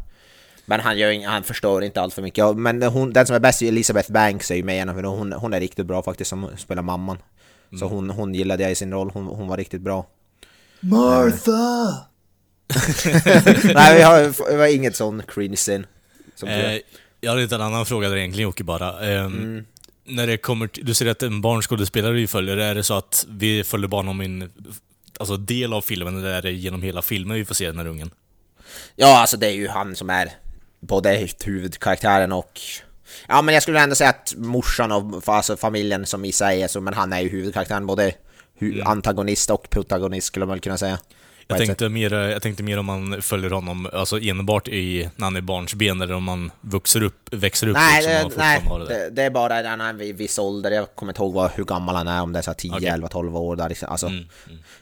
Men 0.65 0.79
han, 0.79 0.97
gör, 0.97 1.11
ing- 1.11 1.27
han 1.27 1.43
förstår 1.43 1.83
inte 1.83 2.01
allt 2.01 2.13
för 2.13 2.21
mycket. 2.21 2.57
Men 2.57 2.83
hon, 2.83 3.13
den 3.13 3.25
som 3.25 3.35
är 3.35 3.39
bäst 3.39 3.61
är 3.61 3.67
Elizabeth 3.67 4.11
Banks 4.11 4.51
är 4.51 4.55
ju 4.55 4.63
med 4.63 4.75
igen, 4.75 4.95
för 4.95 5.03
hon, 5.03 5.33
hon 5.33 5.53
är 5.53 5.59
riktigt 5.59 5.85
bra 5.85 6.03
faktiskt 6.03 6.29
som 6.29 6.49
spelar 6.57 6.81
mamman. 6.81 7.17
Så 7.79 7.85
hon, 7.85 8.09
hon 8.09 8.33
gillade 8.33 8.63
jag 8.63 8.71
i 8.71 8.75
sin 8.75 8.91
roll, 8.93 9.11
hon, 9.13 9.25
hon 9.25 9.47
var 9.47 9.57
riktigt 9.57 9.81
bra. 9.81 10.05
Martha! 10.89 12.05
Nej, 13.73 13.95
vi 13.97 14.01
har, 14.01 14.49
det 14.51 14.57
var 14.57 14.65
inget 14.75 14.95
sån 14.95 15.23
cringe 15.27 15.55
scen. 15.55 15.85
Som. 16.35 16.49
Eh, 16.49 16.77
jag 17.21 17.31
har 17.31 17.37
lite 17.37 17.55
en 17.55 17.61
annan 17.61 17.85
fråga 17.85 18.09
där 18.09 18.17
egentligen 18.17 18.49
Jocke 18.49 18.63
bara. 18.63 19.07
Ehm, 19.07 19.65
När 20.03 20.27
det 20.27 20.37
kommer 20.37 20.67
till, 20.67 20.85
du 20.85 20.93
säger 20.93 21.11
att 21.11 21.23
en 21.23 21.41
barnskådespelare 21.41 22.13
vi 22.13 22.27
följer, 22.27 22.57
är 22.57 22.75
det 22.75 22.83
så 22.83 22.93
att 22.93 23.25
vi 23.29 23.63
följer 23.63 23.87
bara 23.87 24.01
någon 24.01 24.17
min, 24.17 24.49
alltså 25.19 25.37
del 25.37 25.73
av 25.73 25.81
filmen, 25.81 26.17
eller 26.17 26.29
är 26.29 26.41
det 26.41 26.51
genom 26.51 26.81
hela 26.81 27.01
filmen 27.01 27.37
vi 27.37 27.45
får 27.45 27.55
se 27.55 27.67
den 27.67 27.77
här 27.77 27.87
ungen? 27.87 28.09
Ja, 28.95 29.19
alltså 29.19 29.37
det 29.37 29.47
är 29.47 29.51
ju 29.51 29.67
han 29.67 29.95
som 29.95 30.09
är 30.09 30.31
både 30.79 31.27
huvudkaraktären 31.45 32.31
och... 32.31 32.61
Ja, 33.27 33.41
men 33.41 33.53
jag 33.53 33.63
skulle 33.63 33.79
ändå 33.79 33.95
säga 33.95 34.09
att 34.09 34.33
morsan 34.37 34.91
och 34.91 35.23
alltså 35.25 35.57
familjen 35.57 36.05
som 36.05 36.25
i 36.25 36.31
sig 36.31 36.61
är 36.61 36.67
så, 36.67 36.81
men 36.81 36.93
han 36.93 37.13
är 37.13 37.19
ju 37.19 37.29
huvudkaraktären 37.29 37.85
både 37.85 38.13
hu- 38.59 38.83
antagonist 38.85 39.49
och 39.49 39.69
protagonist 39.69 40.27
skulle 40.27 40.45
man 40.45 40.59
kunna 40.59 40.77
säga. 40.77 40.97
Jag 41.47 41.57
tänkte, 41.57 41.89
mer, 41.89 42.13
jag 42.13 42.41
tänkte 42.41 42.63
mer 42.63 42.79
om 42.79 42.85
man 42.85 43.21
följer 43.21 43.49
honom 43.49 43.89
alltså 43.93 44.19
enbart 44.19 44.67
i, 44.67 45.09
när 45.15 45.25
han 45.25 45.35
är 45.35 45.41
barnsben 45.41 46.01
eller 46.01 46.13
om 46.13 46.23
man 46.23 46.51
vuxer 46.61 47.03
upp, 47.03 47.29
växer 47.31 47.67
upp 47.67 47.73
Nej, 47.73 48.03
liksom, 48.03 48.29
det, 48.29 48.37
nej 48.37 48.61
det 48.79 48.85
det, 48.93 49.09
det 49.09 49.21
är 49.23 49.29
bara 49.29 49.61
när 49.61 49.69
han 49.69 49.81
är 49.81 49.93
vid 49.93 50.17
viss 50.17 50.39
ålder. 50.39 50.71
Jag 50.71 50.95
kommer 50.95 51.11
inte 51.11 51.21
ihåg 51.21 51.33
vad, 51.33 51.51
hur 51.51 51.63
gammal 51.63 51.95
han 51.95 52.07
är, 52.07 52.21
om 52.21 52.33
det 52.33 52.39
är 52.39 52.43
så 52.43 52.49
här 52.51 52.55
10, 52.55 52.71
Okej. 52.71 52.87
11, 52.87 53.07
12 53.07 53.37
år. 53.37 53.55
Där, 53.55 53.69
liksom. 53.69 53.89
alltså, 53.89 54.07
Mm, 54.07 54.25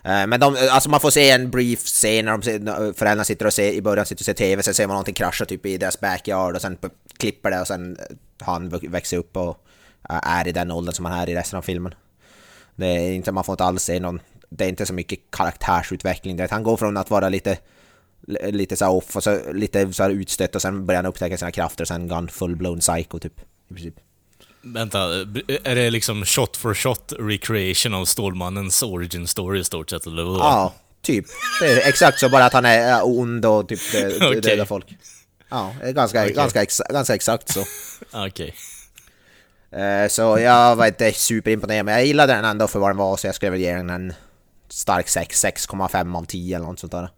Eh, 0.04 0.28
Men 0.28 0.40
de, 0.40 0.56
alltså 0.72 0.90
man 0.90 1.00
får 1.00 1.10
se 1.12 1.30
en 1.30 1.52
brief 1.52 1.80
scen 1.80 2.26
när 2.26 2.32
de, 2.60 2.94
föräldrarna 2.94 3.24
sitter 3.24 3.46
och 3.46 3.54
ser, 3.54 3.72
i 3.72 3.82
början 3.82 4.06
sitter 4.06 4.22
och 4.22 4.26
ser 4.26 4.34
TV, 4.34 4.64
sen 4.64 4.74
ser 4.74 4.88
man 4.88 4.94
någonting 4.94 5.14
krascha 5.16 5.46
typ 5.46 5.66
i 5.66 5.78
deras 5.78 6.00
backyard 6.00 6.56
och 6.56 6.62
sen 6.62 6.78
klipper 7.18 7.52
det 7.52 7.62
och 7.62 7.68
sen 7.68 7.98
han 8.42 8.70
växer 8.70 9.18
upp 9.18 9.38
och 9.38 9.66
eh, 10.10 10.20
är 10.38 10.48
i 10.48 10.52
den 10.52 10.72
åldern 10.72 10.94
som 10.96 11.06
han 11.06 11.20
är 11.20 11.30
i 11.30 11.36
resten 11.36 11.58
av 11.58 11.62
filmen. 11.64 11.94
Det 12.76 12.86
är 12.86 13.12
inte, 13.12 13.32
man 13.32 13.44
får 13.44 13.54
inte 13.54 13.64
alls 13.64 13.84
se 13.84 14.00
någon, 14.00 14.22
det 14.50 14.66
är 14.66 14.70
inte 14.70 14.86
så 14.86 14.94
mycket 14.94 15.20
karaktärsutveckling. 15.32 16.38
Det, 16.38 16.52
han 16.52 16.64
går 16.64 16.78
från 16.78 16.98
att 16.98 17.10
vara 17.10 17.30
lite 17.30 17.58
lite 18.28 18.76
så 18.76 18.88
off 18.88 19.16
och 19.16 19.24
så 19.24 19.54
lite 19.54 19.94
så 19.94 20.10
utstött 20.10 20.56
och 20.56 20.62
sen 20.62 20.86
börjar 20.86 20.98
han 20.98 21.06
upptäcka 21.06 21.38
sina 21.38 21.52
krafter 21.52 21.84
och 21.84 21.88
sen 21.88 22.08
går 22.08 22.16
han 22.16 22.28
full-blown 22.28 22.80
psycho 22.80 23.20
typ. 23.20 23.40
I 23.70 23.74
princip. 23.74 23.96
Vänta, 24.62 25.00
är 25.64 25.76
det 25.76 25.90
liksom 25.90 26.26
shot 26.26 26.58
for 26.58 26.74
shot 26.74 27.14
recreation 27.20 27.94
av 27.94 28.06
Stålmannens 28.06 28.84
origin 28.84 29.28
story 29.28 29.60
i 29.60 29.64
stort 29.64 29.90
sett, 29.90 30.06
eller? 30.06 30.24
Ja, 30.24 30.74
typ. 31.02 31.26
Det 31.62 31.72
är 31.72 31.90
exakt 31.90 32.20
så, 32.20 32.30
bara 32.30 32.46
att 32.46 32.54
han 32.54 32.66
är 32.66 33.02
ond 33.06 33.46
och 33.46 33.68
typ 33.68 33.80
dödar 34.44 34.66
folk. 34.66 34.86
Ja, 35.50 35.74
ganska, 35.82 36.22
Okej. 36.22 36.34
ganska, 36.34 36.62
ex, 36.62 36.82
ganska 36.90 37.16
exakt 37.16 37.50
så. 37.50 37.64
Okej. 38.12 38.48
Eh, 38.48 38.54
så 40.10 40.40
jag 40.40 40.76
var 40.76 40.86
inte 40.88 41.12
superimponerad, 41.14 41.86
men 41.86 41.94
jag 41.94 42.06
gillade 42.06 42.34
den 42.34 42.46
ändå 42.46 42.68
för 42.68 42.80
vad 42.80 42.90
den 42.90 42.98
var, 42.98 43.18
så 43.18 43.28
jag 43.28 43.36
skulle 43.36 43.52
väl 43.52 43.60
ge 43.62 43.74
den 43.76 43.90
en 43.90 44.14
stark 44.70 45.08
6, 45.08 45.46
6,5 45.46 46.18
av 46.18 46.26
10 46.26 46.56
eller 46.56 46.66
något 46.66 46.80
sånt 46.80 46.92
där. 46.92 47.10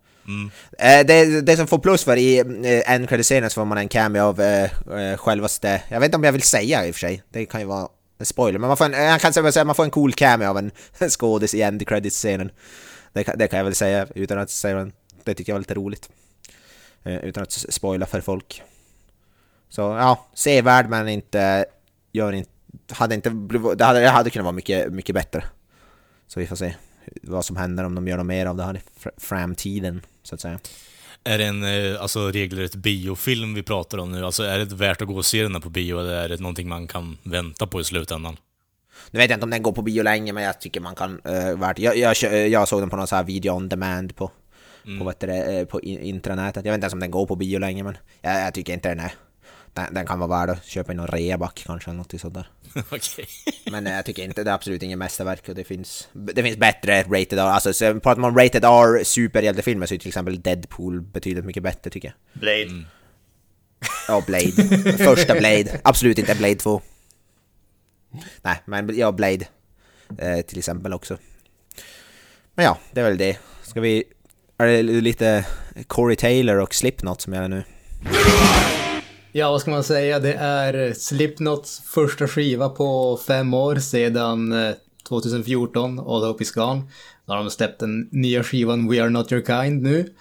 Eh, 0.79 1.05
det, 1.05 1.41
det 1.41 1.57
som 1.57 1.67
får 1.67 1.77
plus 1.79 2.03
för 2.03 2.17
i 2.17 2.37
eh, 2.39 2.91
en 2.93 3.07
credit-scenen 3.07 3.49
så 3.49 3.53
får 3.53 3.65
man 3.65 3.77
en 3.77 3.87
cameo 3.87 4.21
av 4.23 4.41
eh, 4.41 4.63
eh, 4.99 5.17
självaste, 5.17 5.81
jag 5.89 5.99
vet 5.99 6.05
inte 6.07 6.17
om 6.17 6.23
jag 6.23 6.31
vill 6.31 6.41
säga 6.41 6.85
i 6.87 6.91
och 6.91 6.95
för 6.95 6.99
sig, 6.99 7.23
det 7.29 7.45
kan 7.45 7.61
ju 7.61 7.67
vara 7.67 7.87
en 8.19 8.25
spoiler, 8.25 8.59
men 8.59 8.67
man 8.67 8.77
får 8.77 8.85
en, 8.85 8.91
jag 9.05 9.21
kan 9.21 9.33
säga 9.33 9.47
att 9.61 9.67
man 9.67 9.75
får 9.75 9.83
en 9.83 9.89
cool 9.91 10.13
cameo 10.13 10.47
av 10.49 10.57
en 10.57 10.71
skådis 11.09 11.53
i 11.53 11.61
end 11.61 11.87
credit-scenen. 11.87 12.51
Det, 13.13 13.23
kan- 13.23 13.37
det 13.37 13.47
kan 13.47 13.57
jag 13.57 13.63
väl 13.63 13.75
säga 13.75 14.07
utan 14.15 14.39
att 14.39 14.49
säga 14.49 14.75
den. 14.75 14.91
Det 15.23 15.33
tycker 15.33 15.51
jag 15.51 15.55
var 15.55 15.59
lite 15.59 15.73
roligt. 15.73 16.09
Eh, 17.03 17.15
utan 17.15 17.43
att 17.43 17.51
spoila 17.51 18.05
för 18.05 18.21
folk. 18.21 18.63
Så 19.69 19.81
ja, 19.81 20.25
sevärd 20.33 20.89
men 20.89 21.07
inte, 21.07 21.65
gör 22.15 22.33
inte, 22.33 22.49
hade 22.89 23.15
inte, 23.15 23.29
bliv- 23.29 23.75
det 23.75 23.85
hade, 23.85 23.99
det 23.99 24.09
hade 24.09 24.29
kunnat 24.29 24.43
vara 24.43 24.51
mycket, 24.55 24.93
mycket 24.93 25.15
bättre. 25.15 25.43
Så 26.27 26.39
vi 26.39 26.47
får 26.47 26.55
se 26.55 26.75
vad 27.23 27.45
som 27.45 27.55
händer 27.55 27.83
om 27.83 27.95
de 27.95 28.07
gör 28.07 28.17
något 28.17 28.25
mer 28.25 28.45
av 28.45 28.55
det 28.55 28.63
här 28.63 28.75
i 28.77 28.81
fr- 29.03 29.11
framtiden, 29.17 30.01
så 30.23 30.35
att 30.35 30.41
säga. 30.41 30.59
Är 31.23 31.37
det 31.37 31.45
en 31.45 31.63
eh, 31.63 32.01
alltså, 32.01 32.31
regelrätt 32.31 32.75
biofilm 32.75 33.53
vi 33.53 33.63
pratar 33.63 33.97
om 33.97 34.11
nu? 34.11 34.25
Alltså 34.25 34.43
är 34.43 34.59
det 34.59 34.75
värt 34.75 35.01
att 35.01 35.07
gå 35.07 35.15
och 35.15 35.25
se 35.25 35.43
den 35.43 35.53
här 35.53 35.61
på 35.61 35.69
bio, 35.69 35.99
eller 35.99 36.15
är 36.15 36.29
det 36.29 36.39
någonting 36.39 36.67
man 36.67 36.87
kan 36.87 37.17
vänta 37.23 37.67
på 37.67 37.81
i 37.81 37.83
slutändan? 37.83 38.37
Nu 39.11 39.19
vet 39.19 39.29
jag 39.29 39.37
inte 39.37 39.43
om 39.43 39.49
den 39.49 39.63
går 39.63 39.71
på 39.71 39.81
bio 39.81 40.03
länge, 40.03 40.33
men 40.33 40.43
jag 40.43 40.61
tycker 40.61 40.81
man 40.81 40.95
kan... 40.95 41.21
Uh, 41.27 41.59
värt, 41.59 41.79
jag, 41.79 41.97
jag, 41.97 42.15
jag 42.49 42.67
såg 42.67 42.81
den 42.81 42.89
på 42.89 42.95
någon 42.95 43.07
så 43.07 43.15
här 43.15 43.23
video 43.23 43.51
on 43.51 43.69
demand 43.69 44.15
på, 44.15 44.31
på, 44.99 45.03
vad 45.05 45.15
det, 45.19 45.59
eh, 45.59 45.65
på 45.65 45.81
in- 45.81 45.99
intranätet. 45.99 46.65
Jag 46.65 46.71
vet 46.71 46.77
inte 46.77 46.85
ens 46.85 46.93
om 46.93 46.99
den 46.99 47.11
går 47.11 47.25
på 47.25 47.35
bio 47.35 47.59
länge, 47.59 47.83
men 47.83 47.97
jag, 48.21 48.41
jag 48.41 48.53
tycker 48.53 48.73
inte 48.73 48.89
den 48.89 48.99
är... 48.99 49.11
Den, 49.75 49.93
den 49.93 50.05
kan 50.05 50.19
vara 50.19 50.29
värd 50.29 50.49
att 50.49 50.65
köpa 50.65 50.91
i 50.91 50.95
någon 50.95 51.07
reaback 51.07 51.63
kanske, 51.65 51.91
eller 51.91 51.97
något 51.97 52.21
sånt 52.21 52.33
där. 52.33 52.47
Okej. 52.89 53.27
Men 53.71 53.87
eh, 53.87 53.93
jag 53.93 54.05
tycker 54.05 54.23
inte, 54.23 54.43
det 54.43 54.51
är 54.51 54.55
absolut 54.55 54.83
ingen 54.83 54.99
mästerverk 54.99 55.49
och 55.49 55.55
det 55.55 55.63
finns, 55.63 56.07
det 56.13 56.43
finns 56.43 56.57
bättre 56.57 57.03
rated 57.03 57.39
R. 57.39 57.45
Alltså, 57.45 57.73
så 57.73 57.99
pratar 57.99 58.21
man 58.21 58.37
rated 58.37 58.65
R 58.65 59.03
superhjältefilmer 59.03 59.85
så 59.85 59.93
är 59.93 59.97
till 59.99 60.07
exempel 60.07 60.41
Deadpool 60.41 61.01
betydligt 61.01 61.45
mycket 61.45 61.63
bättre 61.63 61.89
tycker 61.89 62.07
jag. 62.07 62.41
Blade. 62.41 62.85
Ja, 64.07 64.23
Blade. 64.27 64.97
Första 64.97 65.33
Blade. 65.33 65.79
Absolut 65.83 66.19
inte 66.19 66.35
Blade 66.35 66.55
2. 66.55 66.81
Nej, 68.41 68.61
men 68.65 68.97
ja, 68.97 69.11
Blade. 69.11 69.47
Eh, 70.17 70.41
till 70.41 70.57
exempel 70.57 70.93
också. 70.93 71.17
Men 72.53 72.65
ja, 72.65 72.77
det 72.91 72.99
är 72.99 73.05
väl 73.05 73.17
det. 73.17 73.37
Ska 73.63 73.81
vi... 73.81 74.03
Är 74.57 74.67
det 74.67 74.83
lite 74.83 75.45
Corey 75.87 76.15
Taylor 76.15 76.55
och 76.55 76.75
Slipknot 76.75 77.21
som 77.21 77.33
gäller 77.33 77.47
nu? 77.47 77.63
Ja, 79.37 79.51
vad 79.51 79.61
ska 79.61 79.71
man 79.71 79.83
säga? 79.83 80.19
Det 80.19 80.33
är 80.33 80.93
Slipknots 80.93 81.81
första 81.85 82.27
skiva 82.27 82.69
på 82.69 83.19
fem 83.27 83.53
år 83.53 83.75
sedan 83.75 84.51
eh, 84.51 84.73
2014, 85.09 85.99
All 85.99 86.23
Hope 86.23 86.43
Is 86.43 86.51
Gone. 86.51 86.81
Då 87.25 87.33
har 87.33 87.37
de 87.37 87.49
släppt 87.49 87.79
den 87.79 88.09
nya 88.11 88.43
skivan 88.43 88.89
We 88.89 89.01
Are 89.01 89.09
Not 89.09 89.31
Your 89.31 89.43
Kind 89.45 89.83
nu. 89.83 90.13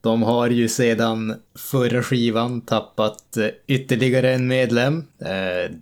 De 0.00 0.22
har 0.22 0.50
ju 0.50 0.68
sedan 0.68 1.34
förra 1.58 2.02
skivan 2.02 2.60
tappat 2.60 3.36
eh, 3.36 3.46
ytterligare 3.66 4.34
en 4.34 4.46
medlem. 4.46 5.04
Eh, 5.18 5.76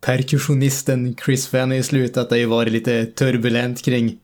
perkussionisten 0.00 1.16
Chris 1.24 1.48
Fenn 1.48 1.70
har 1.70 1.76
ju 1.76 1.82
slutat, 1.82 2.28
det 2.28 2.34
har 2.34 2.40
ju 2.40 2.46
varit 2.46 2.72
lite 2.72 3.06
turbulent 3.06 3.82
kring 3.84 4.18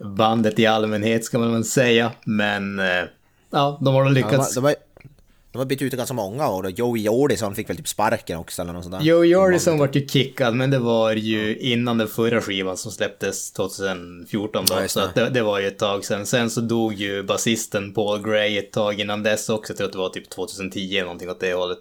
bandet 0.00 0.58
i 0.58 0.66
allmänhet 0.66 1.24
ska 1.24 1.38
man 1.38 1.52
väl 1.52 1.64
säga. 1.64 2.12
Men 2.24 2.78
eh, 2.78 3.04
ja, 3.50 3.78
de 3.80 3.94
har 3.94 4.04
då 4.04 4.08
Ja, 4.10 4.14
de, 4.14 4.14
lyckats. 4.14 4.56
har, 4.56 4.62
de, 4.62 4.66
har, 4.68 4.74
de 5.56 5.58
har 5.58 5.66
bytt 5.66 5.82
ut 5.82 5.92
ganska 5.92 6.14
många 6.14 6.48
år 6.48 6.70
Joey 6.70 7.02
Jordison 7.02 7.54
fick 7.54 7.70
väl 7.70 7.76
typ 7.76 7.88
sparken 7.88 8.38
också 8.38 8.62
eller 8.62 8.72
något 8.72 8.84
sånt 8.84 8.98
där. 8.98 9.04
Joe 9.06 9.24
Jordison 9.24 9.78
vart 9.78 9.96
ju 9.96 10.08
kickad, 10.08 10.54
men 10.54 10.70
det 10.70 10.78
var 10.78 11.12
ju 11.12 11.56
innan 11.58 11.98
den 11.98 12.08
förra 12.08 12.40
skivan 12.42 12.76
som 12.76 12.92
släpptes 12.92 13.52
2014 13.52 14.64
då, 14.68 14.74
Ja, 14.80 14.88
så 14.88 14.98
det. 15.00 15.04
att 15.06 15.14
det, 15.14 15.30
det 15.30 15.42
var 15.42 15.58
ju 15.60 15.66
ett 15.66 15.78
tag 15.78 16.04
sen. 16.04 16.26
Sen 16.26 16.50
så 16.50 16.60
dog 16.60 16.94
ju 16.94 17.22
basisten 17.22 17.94
Paul 17.94 18.22
Gray 18.22 18.58
ett 18.58 18.72
tag 18.72 19.00
innan 19.00 19.22
dess 19.22 19.48
också, 19.48 19.72
jag 19.72 19.76
tror 19.76 19.86
att 19.86 19.92
det 19.92 19.98
var 19.98 20.08
typ 20.08 20.30
2010 20.30 20.90
eller 20.92 21.02
någonting 21.02 21.30
åt 21.30 21.40
det 21.40 21.54
hållet. 21.54 21.78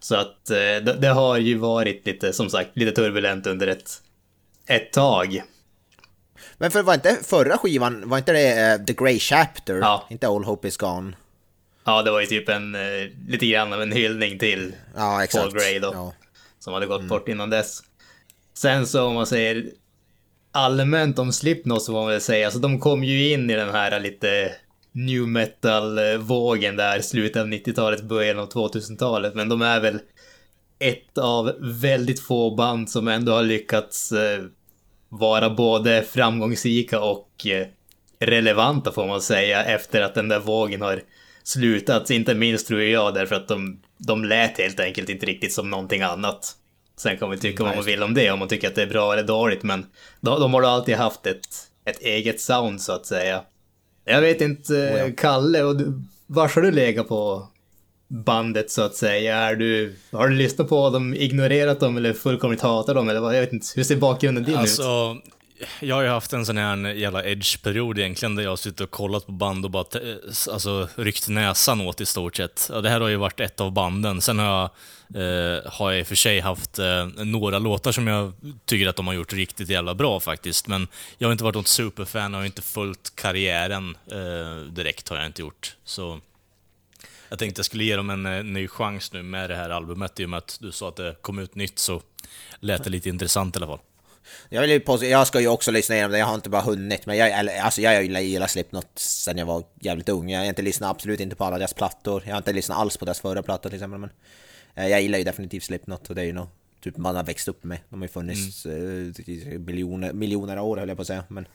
Så 0.00 0.14
att 0.14 0.50
eh, 0.50 0.56
det, 0.56 0.96
det 1.00 1.08
har 1.08 1.38
ju 1.38 1.58
varit 1.58 2.06
lite, 2.06 2.32
som 2.32 2.50
sagt, 2.50 2.70
lite 2.74 2.92
turbulent 2.92 3.46
under 3.46 3.66
ett, 3.66 3.90
ett 4.66 4.92
tag. 4.92 5.42
Men 6.58 6.70
för 6.70 6.82
var 6.82 6.94
inte 6.94 7.16
förra 7.22 7.58
skivan, 7.58 8.08
var 8.08 8.18
inte 8.18 8.32
det 8.32 8.72
eh, 8.72 8.84
The 8.84 8.92
Grey 8.92 9.18
Chapter? 9.18 9.74
Ja. 9.78 10.06
Inte 10.10 10.28
All 10.28 10.44
Hope 10.44 10.68
Is 10.68 10.76
Gone? 10.76 11.12
Ja, 11.86 12.02
det 12.02 12.10
var 12.10 12.20
ju 12.20 12.26
typ 12.26 12.48
en, 12.48 12.74
eh, 12.74 12.80
lite 13.28 13.46
grann 13.46 13.72
av 13.72 13.82
en 13.82 13.92
hyllning 13.92 14.38
till 14.38 14.74
Ja, 14.96 15.24
exakt. 15.24 15.44
Paul 15.44 15.54
Gray 15.54 15.78
då. 15.78 15.90
Ja. 15.94 16.12
som 16.58 16.72
hade 16.74 16.86
gått 16.86 17.02
bort 17.02 17.28
innan 17.28 17.50
dess. 17.50 17.82
Sen 18.54 18.86
så 18.86 19.04
om 19.04 19.14
man 19.14 19.26
säger 19.26 19.70
allmänt 20.52 21.18
om 21.18 21.32
Slipknot 21.32 21.82
så 21.82 21.92
får 21.92 22.00
man 22.00 22.08
väl 22.08 22.20
säga, 22.20 22.46
alltså 22.46 22.60
de 22.60 22.80
kom 22.80 23.04
ju 23.04 23.32
in 23.32 23.50
i 23.50 23.54
den 23.54 23.70
här 23.70 24.00
lite 24.00 24.52
new 24.92 25.28
metal-vågen 25.28 26.76
där, 26.76 27.00
slutet 27.00 27.40
av 27.42 27.48
90-talet, 27.48 28.02
början 28.02 28.38
av 28.38 28.52
2000-talet, 28.52 29.34
men 29.34 29.48
de 29.48 29.62
är 29.62 29.80
väl 29.80 29.98
ett 30.78 31.18
av 31.18 31.52
väldigt 31.60 32.20
få 32.20 32.54
band 32.54 32.90
som 32.90 33.08
ändå 33.08 33.32
har 33.32 33.42
lyckats 33.42 34.12
eh, 34.12 34.44
vara 35.08 35.50
både 35.50 36.02
framgångsrika 36.02 37.00
och 37.00 37.46
eh, 37.46 37.66
relevanta 38.18 38.92
får 38.92 39.06
man 39.06 39.20
säga 39.20 39.64
efter 39.64 40.02
att 40.02 40.14
den 40.14 40.28
där 40.28 40.40
vågen 40.40 40.82
har 40.82 41.02
slutat. 41.46 42.10
Inte 42.10 42.34
minst 42.34 42.68
tror 42.68 42.82
jag 42.82 43.14
därför 43.14 43.34
att 43.34 43.48
de, 43.48 43.80
de 43.98 44.24
lät 44.24 44.58
helt 44.58 44.80
enkelt 44.80 45.08
inte 45.08 45.26
riktigt 45.26 45.52
som 45.52 45.70
någonting 45.70 46.02
annat. 46.02 46.56
Sen 46.96 47.18
kan 47.18 47.28
man 47.28 47.38
tycka 47.38 47.64
vad 47.64 47.76
man 47.76 47.84
vill 47.84 48.02
om 48.02 48.14
det, 48.14 48.30
om 48.30 48.38
man 48.38 48.48
tycker 48.48 48.68
att 48.68 48.74
det 48.74 48.82
är 48.82 48.86
bra 48.86 49.12
eller 49.12 49.22
dåligt, 49.22 49.62
men 49.62 49.86
de, 50.20 50.40
de 50.40 50.54
har 50.54 50.62
alltid 50.62 50.94
haft 50.94 51.26
ett, 51.26 51.46
ett 51.84 52.00
eget 52.00 52.40
sound 52.40 52.80
så 52.80 52.92
att 52.92 53.06
säga. 53.06 53.42
Jag 54.04 54.20
vet 54.20 54.40
inte, 54.40 54.88
eh, 54.88 55.14
Kalle, 55.14 55.62
och 55.62 55.76
du, 55.76 56.02
vars 56.26 56.54
har 56.54 56.62
du 56.62 56.70
legat 56.70 57.08
på 57.08 57.48
bandet 58.08 58.70
så 58.70 58.82
att 58.82 58.94
säga? 58.94 59.36
Är 59.36 59.56
du, 59.56 59.96
har 60.12 60.28
du 60.28 60.34
lyssnat 60.34 60.68
på 60.68 60.90
dem, 60.90 61.14
ignorerat 61.14 61.80
dem 61.80 61.96
eller 61.96 62.12
fullkomligt 62.12 62.60
hatat 62.60 62.94
dem? 62.94 63.08
Eller 63.08 63.20
vad? 63.20 63.36
Jag 63.36 63.40
vet 63.40 63.52
inte, 63.52 63.66
hur 63.74 63.84
ser 63.84 63.96
bakgrunden 63.96 64.44
din 64.44 64.60
ut? 64.60 64.78
Jag 65.80 65.96
har 65.96 66.02
ju 66.02 66.08
haft 66.08 66.32
en 66.32 66.46
sån 66.46 66.56
här 66.56 66.76
jävla 66.76 67.24
edge-period 67.24 67.98
egentligen, 67.98 68.36
där 68.36 68.42
jag 68.42 68.50
har 68.50 68.56
suttit 68.56 68.80
och 68.80 68.90
kollat 68.90 69.26
på 69.26 69.32
band 69.32 69.64
och 69.64 69.70
bara 69.70 69.84
alltså, 70.52 70.88
ryckt 70.96 71.28
näsan 71.28 71.80
åt 71.80 72.00
i 72.00 72.06
stort 72.06 72.36
sett. 72.36 72.70
Och 72.72 72.82
det 72.82 72.90
här 72.90 73.00
har 73.00 73.08
ju 73.08 73.16
varit 73.16 73.40
ett 73.40 73.60
av 73.60 73.72
banden. 73.72 74.20
Sen 74.20 74.38
har 74.38 74.46
jag, 74.46 74.64
eh, 75.22 75.72
har 75.72 75.90
jag 75.90 76.00
i 76.00 76.02
och 76.02 76.06
för 76.06 76.14
sig 76.14 76.40
haft 76.40 76.78
eh, 76.78 77.06
några 77.06 77.58
låtar 77.58 77.92
som 77.92 78.06
jag 78.06 78.32
tycker 78.64 78.88
att 78.88 78.96
de 78.96 79.06
har 79.06 79.14
gjort 79.14 79.32
riktigt 79.32 79.68
jävla 79.68 79.94
bra 79.94 80.20
faktiskt. 80.20 80.66
Men 80.66 80.88
jag 81.18 81.28
har 81.28 81.32
inte 81.32 81.44
varit 81.44 81.56
något 81.56 81.68
superfan, 81.68 82.32
jag 82.32 82.40
har 82.40 82.46
inte 82.46 82.62
följt 82.62 83.12
karriären 83.16 83.96
eh, 84.10 84.72
direkt, 84.72 85.08
har 85.08 85.16
jag 85.16 85.26
inte 85.26 85.42
gjort. 85.42 85.76
Så 85.84 86.20
jag 87.28 87.38
tänkte 87.38 87.58
jag 87.58 87.66
skulle 87.66 87.84
ge 87.84 87.96
dem 87.96 88.10
en 88.10 88.26
eh, 88.26 88.44
ny 88.44 88.68
chans 88.68 89.12
nu 89.12 89.22
med 89.22 89.50
det 89.50 89.56
här 89.56 89.70
albumet, 89.70 90.20
i 90.20 90.24
och 90.24 90.30
med 90.30 90.38
att 90.38 90.58
du 90.60 90.72
sa 90.72 90.88
att 90.88 90.96
det 90.96 91.16
kom 91.20 91.38
ut 91.38 91.54
nytt 91.54 91.78
så 91.78 92.02
lät 92.60 92.84
det 92.84 92.90
lite 92.90 93.08
intressant 93.08 93.56
i 93.56 93.58
alla 93.58 93.66
fall. 93.66 93.78
Jag, 94.48 94.60
vill 94.60 94.70
ju 94.70 94.80
påstå, 94.80 95.06
jag 95.06 95.26
ska 95.26 95.40
ju 95.40 95.48
också 95.48 95.70
lyssna 95.70 95.94
igenom 95.94 96.12
det, 96.12 96.18
jag 96.18 96.26
har 96.26 96.34
inte 96.34 96.50
bara 96.50 96.62
hunnit. 96.62 97.06
Men 97.06 97.16
jag, 97.16 97.48
alltså 97.48 97.80
jag 97.80 98.02
gillar, 98.02 98.20
gillar 98.20 98.46
Slipknot 98.46 98.88
sen 98.94 99.38
jag 99.38 99.46
var 99.46 99.64
jävligt 99.80 100.08
ung. 100.08 100.30
Jag 100.30 100.40
har 100.40 100.46
inte 100.46 100.62
lyssnat 100.62 100.90
absolut 100.90 101.20
inte 101.20 101.36
på 101.36 101.44
alla 101.44 101.58
deras 101.58 101.74
plattor. 101.74 102.22
Jag 102.26 102.32
har 102.32 102.38
inte 102.38 102.52
lyssnat 102.52 102.78
alls 102.78 102.96
på 102.96 103.04
deras 103.04 103.20
förra 103.20 103.42
plattor 103.42 103.70
till 103.70 103.76
exempel. 103.76 104.00
Men 104.00 104.10
eh, 104.74 104.88
jag 104.88 105.02
gillar 105.02 105.18
ju 105.18 105.24
definitivt 105.24 105.64
Slipknot 105.64 106.08
och 106.08 106.14
det 106.14 106.22
är 106.22 106.26
ju 106.26 106.32
nog 106.32 106.46
typ 106.80 106.96
man 106.96 107.16
har 107.16 107.24
växt 107.24 107.48
upp 107.48 107.64
med. 107.64 107.78
De 107.88 108.00
har 108.00 108.04
ju 108.04 108.12
funnits 108.12 108.66
eh, 108.66 108.72
i 109.30 109.58
miljoner, 109.66 110.12
miljoner 110.12 110.58
år 110.58 110.76
höll 110.76 110.88
jag 110.88 110.98
på 110.98 111.02
att 111.02 111.06
säga. 111.06 111.24
Men 111.28 111.46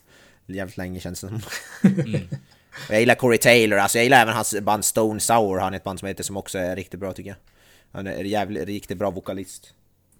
jävligt 0.45 0.77
länge 0.77 0.99
känns 0.99 1.21
det 1.21 1.27
som. 1.27 1.41
Mm. 1.83 2.21
jag 2.89 2.99
gillar 2.99 3.15
Corey 3.15 3.37
Taylor, 3.37 3.77
alltså 3.77 3.97
jag 3.97 4.03
gillar 4.03 4.21
även 4.21 4.33
hans 4.33 4.59
band 4.61 4.85
Stone 4.85 5.19
Sour, 5.19 5.59
han 5.59 5.73
är 5.73 5.77
ett 5.77 5.83
band 5.83 5.99
som 5.99 6.07
heter 6.07 6.23
som 6.23 6.37
också 6.37 6.57
är 6.59 6.75
riktigt 6.75 6.99
bra 6.99 7.13
tycker 7.13 7.29
jag. 7.29 7.37
Han 7.91 8.07
är 8.07 8.11
en 8.11 8.29
jävligt, 8.29 8.65
riktigt 8.65 8.97
bra 8.97 9.09
vokalist. 9.09 9.73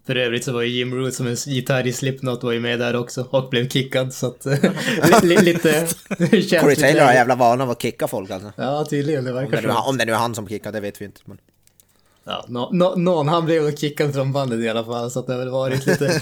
För 0.06 0.16
övrigt 0.16 0.44
så 0.44 0.52
var 0.52 0.62
ju 0.62 0.68
Jim 0.68 0.94
Root 0.94 1.14
som 1.14 1.26
en 1.26 1.34
gitarr 1.34 1.86
i 1.86 1.92
Slipknot 1.92 2.42
var 2.42 2.52
ju 2.52 2.60
med 2.60 2.78
där 2.78 2.96
också 2.96 3.26
och 3.30 3.48
blev 3.48 3.68
kickad 3.68 4.14
så 4.14 4.26
att 4.26 4.44
lite 5.24 5.86
Corey 6.60 6.76
Taylor 6.76 7.00
har 7.00 7.12
jävla 7.12 7.34
vana 7.34 7.64
av 7.64 7.70
att 7.70 7.82
kicka 7.82 8.08
folk 8.08 8.30
alltså. 8.30 8.52
Ja 8.56 8.86
tydligen, 8.90 9.24
det 9.24 9.32
verkar 9.32 9.56
om 9.58 9.62
det, 9.62 9.68
nu, 9.68 9.74
om 9.74 9.98
det 9.98 10.04
nu 10.04 10.12
är 10.12 10.16
han 10.16 10.34
som 10.34 10.48
kickar, 10.48 10.72
det 10.72 10.80
vet 10.80 11.00
vi 11.00 11.04
inte. 11.04 11.20
Men... 11.24 11.38
Ja, 12.24 12.44
no, 12.48 12.68
no, 12.72 12.96
någon, 12.96 13.28
han 13.28 13.44
blev 13.44 13.76
kickad 13.76 14.14
från 14.14 14.32
bandet 14.32 14.60
i 14.60 14.68
alla 14.68 14.84
fall 14.84 15.10
så 15.10 15.20
att 15.20 15.26
det 15.26 15.32
har 15.32 15.40
väl 15.40 15.48
varit 15.48 15.86
lite, 15.86 16.20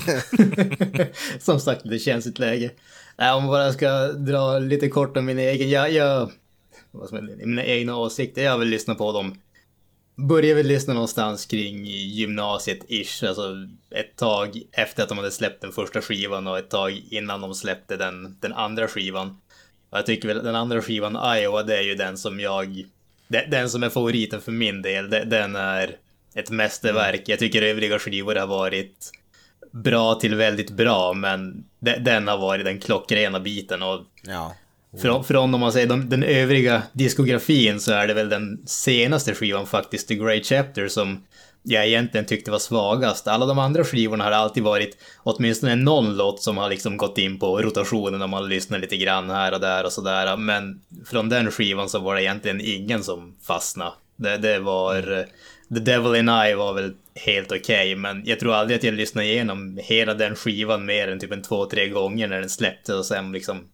som 1.40 1.60
sagt, 1.60 1.86
lite 1.86 2.04
känsligt 2.04 2.38
läge. 2.38 2.70
Nej, 3.18 3.32
om 3.32 3.42
man 3.42 3.50
bara 3.50 3.72
ska 3.72 4.06
dra 4.06 4.58
lite 4.58 4.88
kort 4.88 5.16
om 5.16 5.26
min 5.26 5.38
egen, 5.38 5.70
jag, 5.70 5.92
jag 5.92 6.30
mina 7.44 7.64
egna 7.64 7.96
åsikter, 7.96 8.42
jag 8.42 8.58
vill 8.58 8.68
lyssna 8.68 8.94
på 8.94 9.12
dem 9.12 9.34
började 10.28 10.54
väl 10.54 10.66
lyssna 10.66 10.94
någonstans 10.94 11.46
kring 11.46 11.86
gymnasiet-ish, 11.86 13.28
alltså 13.28 13.54
ett 13.90 14.16
tag 14.16 14.62
efter 14.72 15.02
att 15.02 15.08
de 15.08 15.18
hade 15.18 15.30
släppt 15.30 15.60
den 15.60 15.72
första 15.72 16.00
skivan 16.00 16.46
och 16.46 16.58
ett 16.58 16.70
tag 16.70 17.02
innan 17.10 17.40
de 17.40 17.54
släppte 17.54 17.96
den, 17.96 18.36
den 18.40 18.52
andra 18.52 18.88
skivan. 18.88 19.40
Och 19.90 19.98
jag 19.98 20.06
tycker 20.06 20.28
väl 20.28 20.44
den 20.44 20.54
andra 20.54 20.82
skivan, 20.82 21.36
Iowa, 21.36 21.62
det 21.62 21.76
är 21.76 21.82
ju 21.82 21.94
den 21.94 22.18
som 22.18 22.40
jag, 22.40 22.84
den 23.28 23.70
som 23.70 23.82
är 23.82 23.88
favoriten 23.88 24.40
för 24.40 24.52
min 24.52 24.82
del, 24.82 25.10
den 25.10 25.56
är 25.56 25.96
ett 26.34 26.50
mästerverk. 26.50 27.22
Jag 27.26 27.38
tycker 27.38 27.62
övriga 27.62 27.98
skivor 27.98 28.34
har 28.34 28.46
varit 28.46 29.10
bra 29.70 30.14
till 30.14 30.34
väldigt 30.34 30.70
bra, 30.70 31.12
men 31.12 31.64
den 31.78 32.28
har 32.28 32.38
varit 32.38 32.64
den 32.64 32.80
klockrena 32.80 33.40
biten 33.40 33.82
och 33.82 34.00
ja. 34.22 34.54
Från, 34.98 35.24
från 35.24 35.54
om 35.54 35.60
man 35.60 35.72
säger 35.72 35.86
de, 35.86 36.08
den 36.08 36.22
övriga 36.22 36.82
diskografin 36.92 37.80
så 37.80 37.92
är 37.92 38.06
det 38.06 38.14
väl 38.14 38.28
den 38.28 38.62
senaste 38.66 39.34
skivan 39.34 39.66
faktiskt, 39.66 40.08
The 40.08 40.14
Great 40.14 40.46
Chapter, 40.46 40.88
som 40.88 41.24
jag 41.62 41.86
egentligen 41.86 42.26
tyckte 42.26 42.50
var 42.50 42.58
svagast. 42.58 43.28
Alla 43.28 43.46
de 43.46 43.58
andra 43.58 43.84
skivorna 43.84 44.24
har 44.24 44.30
alltid 44.30 44.62
varit 44.62 44.98
åtminstone 45.18 45.74
någon 45.76 46.16
låt 46.16 46.42
som 46.42 46.56
har 46.56 46.70
liksom 46.70 46.96
gått 46.96 47.18
in 47.18 47.38
på 47.38 47.62
rotationen 47.62 48.22
om 48.22 48.30
man 48.30 48.48
lyssnar 48.48 48.78
lite 48.78 48.96
grann 48.96 49.30
här 49.30 49.54
och 49.54 49.60
där 49.60 49.84
och 49.84 49.92
sådär. 49.92 50.36
Men 50.36 50.80
från 51.06 51.28
den 51.28 51.50
skivan 51.50 51.88
så 51.88 51.98
var 51.98 52.14
det 52.14 52.22
egentligen 52.22 52.60
ingen 52.60 53.02
som 53.02 53.36
fastnade. 53.42 53.92
Det, 54.16 54.36
det 54.36 54.58
var... 54.58 54.96
Mm. 55.12 55.26
The 55.74 55.80
Devil 55.80 56.14
in 56.14 56.28
I 56.28 56.54
var 56.54 56.72
väl 56.74 56.92
helt 57.14 57.52
okej, 57.52 57.58
okay, 57.58 57.96
men 57.96 58.22
jag 58.26 58.40
tror 58.40 58.54
aldrig 58.54 58.78
att 58.78 58.84
jag 58.84 58.94
lyssnade 58.94 59.26
igenom 59.26 59.78
hela 59.82 60.14
den 60.14 60.36
skivan 60.36 60.86
mer 60.86 61.08
än 61.08 61.20
typ 61.20 61.32
en 61.32 61.42
två, 61.42 61.66
tre 61.66 61.88
gånger 61.88 62.28
när 62.28 62.40
den 62.40 62.50
släpptes 62.50 62.94
och 62.94 63.06
sen 63.06 63.32
liksom 63.32 63.64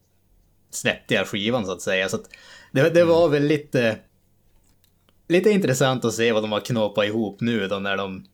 jag 1.09 1.27
skivan 1.27 1.67
så 1.67 1.73
att 1.73 1.83
säga. 1.83 2.09
Så 2.09 2.17
att 2.17 2.31
det, 2.73 2.91
det 2.91 3.05
var 3.05 3.29
väl 3.29 3.43
lite, 3.43 3.99
lite 5.29 5.51
intressant 5.51 6.05
att 6.05 6.15
se 6.15 6.33
vad 6.33 6.43
de 6.43 6.53
har 6.53 6.61
knåpat 6.61 7.07
ihop 7.07 7.41
nu 7.41 7.69
då 7.69 7.79
när 7.79 7.97
de 7.97 8.25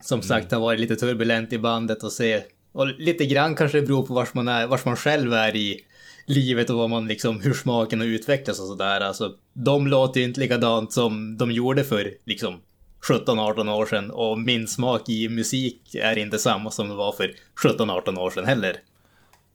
som 0.00 0.18
mm. 0.18 0.28
sagt 0.28 0.52
har 0.52 0.60
varit 0.60 0.80
lite 0.80 0.96
turbulent 0.96 1.52
i 1.52 1.58
bandet 1.58 2.02
och 2.02 2.12
se 2.12 2.42
och 2.72 2.86
lite 2.86 3.26
grann 3.26 3.54
kanske 3.54 3.80
det 3.80 3.86
beror 3.86 4.06
på 4.06 4.14
vars 4.14 4.34
man 4.34 4.48
är, 4.48 4.66
vars 4.66 4.84
man 4.84 4.96
själv 4.96 5.32
är 5.32 5.56
i 5.56 5.80
livet 6.26 6.70
och 6.70 6.76
vad 6.76 6.90
man 6.90 7.08
liksom, 7.08 7.40
hur 7.40 7.54
smaken 7.54 8.00
har 8.00 8.06
utvecklats 8.06 8.60
och 8.60 8.66
sådär. 8.66 9.00
Alltså, 9.00 9.34
de 9.52 9.86
låter 9.86 10.20
ju 10.20 10.26
inte 10.26 10.40
likadant 10.40 10.92
som 10.92 11.36
de 11.36 11.50
gjorde 11.50 11.84
för 11.84 12.14
liksom 12.24 12.60
17-18 13.08 13.72
år 13.72 13.86
sedan 13.86 14.10
och 14.10 14.38
min 14.38 14.68
smak 14.68 15.08
i 15.08 15.28
musik 15.28 15.94
är 15.94 16.18
inte 16.18 16.38
samma 16.38 16.70
som 16.70 16.88
det 16.88 16.94
var 16.94 17.12
för 17.12 17.34
17-18 17.64 18.18
år 18.18 18.30
sedan 18.30 18.44
heller. 18.44 18.76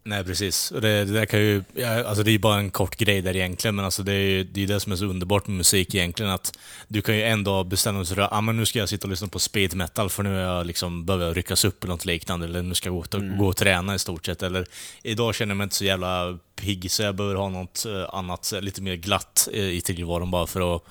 Nej, 0.08 0.24
precis. 0.24 0.72
Och 0.72 0.82
det, 0.82 1.06
det 1.06 1.14
där 1.14 1.26
kan 1.26 1.40
ju... 1.40 1.64
Ja, 1.74 2.04
alltså 2.04 2.24
det 2.24 2.30
är 2.30 2.32
ju 2.32 2.40
bara 2.40 2.60
en 2.60 2.70
kort 2.70 2.96
grej 2.96 3.22
där 3.22 3.36
egentligen, 3.36 3.76
men 3.76 3.86
alltså 3.86 4.04
det 4.04 4.14
är 4.14 4.30
ju 4.30 4.44
det, 4.44 4.64
är 4.64 4.68
det 4.68 4.80
som 4.80 4.92
är 4.92 4.96
så 4.96 5.06
underbart 5.06 5.48
med 5.48 5.58
musik 5.58 5.96
egentligen, 5.96 6.32
att 6.32 6.58
du 6.88 7.02
kan 7.02 7.16
ju 7.16 7.24
ändå 7.24 7.64
bestämma 7.64 8.00
dig 8.00 8.08
för 8.08 8.22
att 8.22 8.34
ah, 8.34 8.42
men 8.42 8.58
nu 8.58 8.66
ska 8.66 8.80
jag 8.80 8.90
sitta 8.90 9.08
och 9.08 9.10
lyssna 9.10 9.28
på 9.28 9.40
speed 9.40 9.76
metal, 9.76 10.10
för 10.10 10.24
nu 10.24 10.39
är 10.39 10.43
jag 10.43 10.65
liksom, 10.65 11.06
behöver 11.06 11.26
jag 11.26 11.38
ryckas 11.38 11.65
upp 11.65 11.84
eller 11.84 11.93
något 11.93 12.06
liknande, 12.06 12.46
eller 12.46 12.62
nu 12.62 12.76
ska 12.76 12.89
jag 12.89 12.96
gå, 12.96 13.17
mm. 13.17 13.38
gå 13.38 13.48
och 13.48 13.58
träna 13.58 13.96
i 13.96 14.00
stort 14.00 14.26
sett, 14.26 14.43
eller 14.43 14.65
idag 15.04 15.36
känner 15.36 15.52
jag 15.52 15.58
mig 15.58 15.63
inte 15.63 15.76
så 15.76 15.86
jävla 15.86 16.39
pigg, 16.56 16.91
så 16.91 17.04
jag 17.04 17.15
behöver 17.15 17.36
ha 17.36 17.50
något 17.50 17.86
eh, 17.86 18.15
annat, 18.15 18.54
lite 18.62 18.82
mer 18.82 18.96
glatt 18.96 19.48
eh, 19.54 19.70
i 19.70 19.82
tillvaron 19.82 20.32
bara 20.32 20.48
för 20.48 20.76
att 20.76 20.84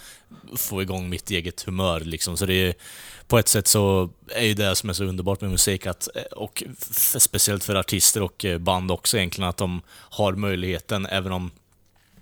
få 0.57 0.83
igång 0.83 1.09
mitt 1.09 1.31
eget 1.31 1.63
humör 1.63 2.01
liksom. 2.01 2.37
Så 2.37 2.47
det 2.47 2.55
är 2.55 2.75
på 3.29 3.39
ett 3.39 3.49
sätt 3.49 3.67
så 3.67 4.11
är 4.29 4.45
ju 4.45 4.55
det 4.55 4.77
som 4.77 4.91
är 4.91 4.95
så 4.95 5.05
underbart 5.05 5.41
med 5.41 5.51
musik, 5.51 5.87
att, 5.87 6.09
eh, 6.15 6.23
och 6.23 6.63
speciellt 7.19 7.65
för 7.65 7.75
artister 7.75 8.23
och 8.23 8.45
eh, 8.45 8.59
band 8.59 8.91
också 8.91 9.17
egentligen, 9.17 9.49
att 9.49 9.57
de 9.57 9.81
har 9.91 10.33
möjligheten, 10.33 11.07
även 11.07 11.33
om 11.33 11.51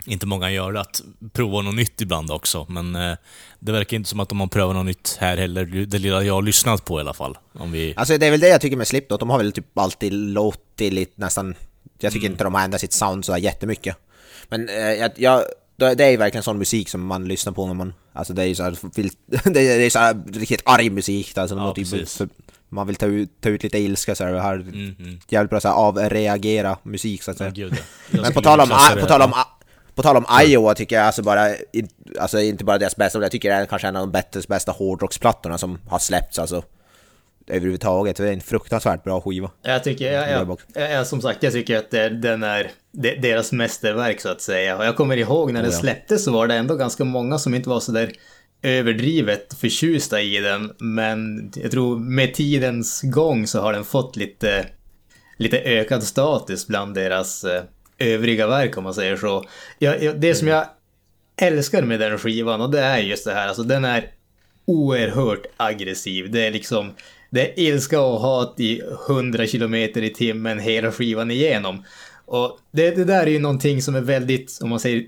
inte 0.07 0.27
många 0.27 0.51
gör 0.51 0.73
det, 0.73 0.81
att 0.81 1.03
prova 1.33 1.63
något 1.63 1.75
nytt 1.75 2.01
ibland 2.01 2.31
också. 2.31 2.67
Men 2.69 2.97
eh, 2.97 3.17
det 3.59 3.73
verkar 3.73 3.97
inte 3.97 4.09
som 4.09 4.21
att 4.21 4.29
de 4.29 4.41
har 4.41 4.47
prövat 4.47 4.77
något 4.77 4.87
nytt 4.87 5.17
här 5.21 5.37
heller, 5.37 5.65
det 5.65 5.99
lilla 5.99 6.23
jag 6.23 6.35
har 6.35 6.43
lyssnat 6.43 6.85
på 6.85 6.99
i 6.99 7.01
alla 7.01 7.15
fall. 7.15 7.39
Om 7.53 7.73
vi... 7.73 7.95
Alltså 7.97 8.19
det 8.19 8.27
är 8.27 8.31
väl 8.31 8.41
det 8.41 8.49
jag 8.49 8.61
tycker 8.61 8.77
med 8.77 8.87
Slipknot, 8.87 9.21
de 9.21 9.31
har 9.31 9.39
väl 9.39 9.53
typ 9.53 9.79
alltid 9.79 10.13
låtit 10.13 10.93
lite 10.93 11.13
nästan... 11.15 11.55
Jag 11.99 12.13
tycker 12.13 12.27
mm. 12.27 12.33
inte 12.33 12.45
de 12.45 12.55
har 12.55 12.61
ändrat 12.61 12.81
sitt 12.81 12.93
sound 12.93 13.25
så 13.25 13.39
jättemycket. 13.39 13.97
Men 14.49 14.69
eh, 14.69 14.77
jag, 14.77 15.11
jag 15.17 15.43
det 15.77 16.01
är 16.01 16.11
ju 16.11 16.17
verkligen 16.17 16.43
sån 16.43 16.59
musik 16.59 16.89
som 16.89 17.07
man 17.07 17.29
lyssnar 17.29 17.53
på 17.53 17.67
när 17.67 17.75
man... 17.75 17.95
Alltså 18.13 18.33
det 18.33 18.43
är 18.43 18.47
ju 18.47 18.55
såhär... 18.55 18.77
Det 19.51 19.61
är 19.61 19.91
så 19.91 19.99
här 19.99 20.23
riktigt 20.33 20.63
arg 20.65 20.91
musik 20.91 21.39
alltså, 21.39 21.57
ja, 21.57 21.75
typ, 21.75 22.31
man 22.69 22.87
vill 22.87 22.97
ta 22.97 23.07
ut, 23.07 23.41
ta 23.41 23.49
ut 23.49 23.63
lite 23.63 23.79
ilska 23.79 24.15
så 24.15 24.25
här, 24.25 24.35
här 24.35 24.55
mm, 24.55 24.97
mm. 24.99 25.19
Jävligt 25.29 25.51
bra 25.51 25.61
såhär 25.61 25.75
avreagera 25.75 26.79
musik 26.83 27.23
så 27.23 27.31
att 27.31 27.39
säga. 27.39 27.53
Ja, 27.55 27.69
Men 28.11 28.33
på 28.33 28.43
tal 28.43 28.61
om... 28.61 28.69
På 29.01 29.07
tal 29.07 29.23
om 29.23 29.33
på 29.95 30.03
tal 30.03 30.17
om 30.17 30.27
Iowa 30.43 30.75
tycker 30.75 30.97
jag 30.97 31.07
alltså 31.07 31.23
bara, 31.23 31.49
alltså 32.21 32.41
inte 32.41 32.65
bara 32.65 32.79
deras 32.79 32.97
bästa, 32.97 33.23
jag 33.23 33.31
tycker 33.31 33.51
det 33.51 33.57
är 33.57 33.67
kanske 33.67 33.89
en 33.89 33.97
av 33.97 34.03
de 34.03 34.13
bättre, 34.13 34.41
bästa 34.49 34.73
hårdrocksplattorna 34.73 35.59
som 35.59 35.79
har 35.89 35.99
släppts 35.99 36.39
alltså 36.39 36.63
överhuvudtaget. 37.47 38.17
Det 38.17 38.29
är 38.29 38.33
en 38.33 38.41
fruktansvärt 38.41 39.05
bra 39.05 39.21
skiva. 39.21 39.51
Jag 39.63 39.85
tycker, 39.85 40.13
jag, 40.13 40.31
jag, 40.31 40.59
jag, 40.75 41.07
som 41.07 41.21
sagt, 41.21 41.43
jag 41.43 41.53
tycker 41.53 41.79
att 41.79 41.91
det, 41.91 42.09
den 42.09 42.43
är 42.43 42.71
deras 42.93 43.53
mästerverk 43.53 44.21
så 44.21 44.29
att 44.29 44.41
säga. 44.41 44.77
Och 44.77 44.85
jag 44.85 44.97
kommer 44.97 45.17
ihåg 45.17 45.53
när 45.53 45.63
den 45.63 45.73
släpptes 45.73 46.25
så 46.25 46.33
var 46.33 46.47
det 46.47 46.55
ändå 46.55 46.77
ganska 46.77 47.05
många 47.05 47.39
som 47.39 47.55
inte 47.55 47.69
var 47.69 47.81
så 47.81 47.93
där 47.93 48.13
överdrivet 48.63 49.55
förtjusta 49.55 50.21
i 50.21 50.41
den. 50.41 50.73
Men 50.79 51.51
jag 51.57 51.71
tror 51.71 51.99
med 51.99 52.35
tidens 52.35 53.03
gång 53.03 53.47
så 53.47 53.61
har 53.61 53.73
den 53.73 53.85
fått 53.85 54.17
lite, 54.17 54.67
lite 55.37 55.59
ökad 55.59 56.03
status 56.03 56.67
bland 56.67 56.95
deras 56.95 57.45
eh, 57.45 57.63
övriga 57.99 58.47
verk 58.47 58.77
om 58.77 58.85
man 58.85 58.95
säger 58.95 59.17
så. 59.17 59.45
Jag, 59.79 60.21
det 60.21 60.35
som 60.35 60.49
jag 60.49 60.67
älskar 61.37 61.83
med 61.83 62.01
den 62.01 62.19
skivan 62.19 62.61
och 62.61 62.71
det 62.71 62.81
är 62.81 62.99
just 62.99 63.25
det 63.25 63.35
här, 63.35 63.49
alltså 63.49 63.63
den 63.63 63.85
är 63.85 64.11
oerhört 64.65 65.47
aggressiv. 65.57 66.31
Det 66.31 66.47
är 66.47 66.51
liksom 66.51 66.95
det 67.31 67.53
är 67.53 67.61
ilska 67.61 68.01
och 68.01 68.21
hat 68.21 68.55
i 68.59 68.83
100 69.09 69.47
km 69.47 69.75
i 69.75 70.13
timmen 70.17 70.59
hela 70.59 70.93
skivan 70.93 71.31
igenom. 71.31 71.85
Och 72.27 72.59
det, 72.73 72.91
det 72.91 73.05
där 73.05 73.27
är 73.27 73.31
ju 73.31 73.39
någonting 73.39 73.83
som 73.83 73.95
är 73.95 74.01
väldigt, 74.01 74.59
om 74.63 74.71
man 74.71 74.81
säger 74.81 75.05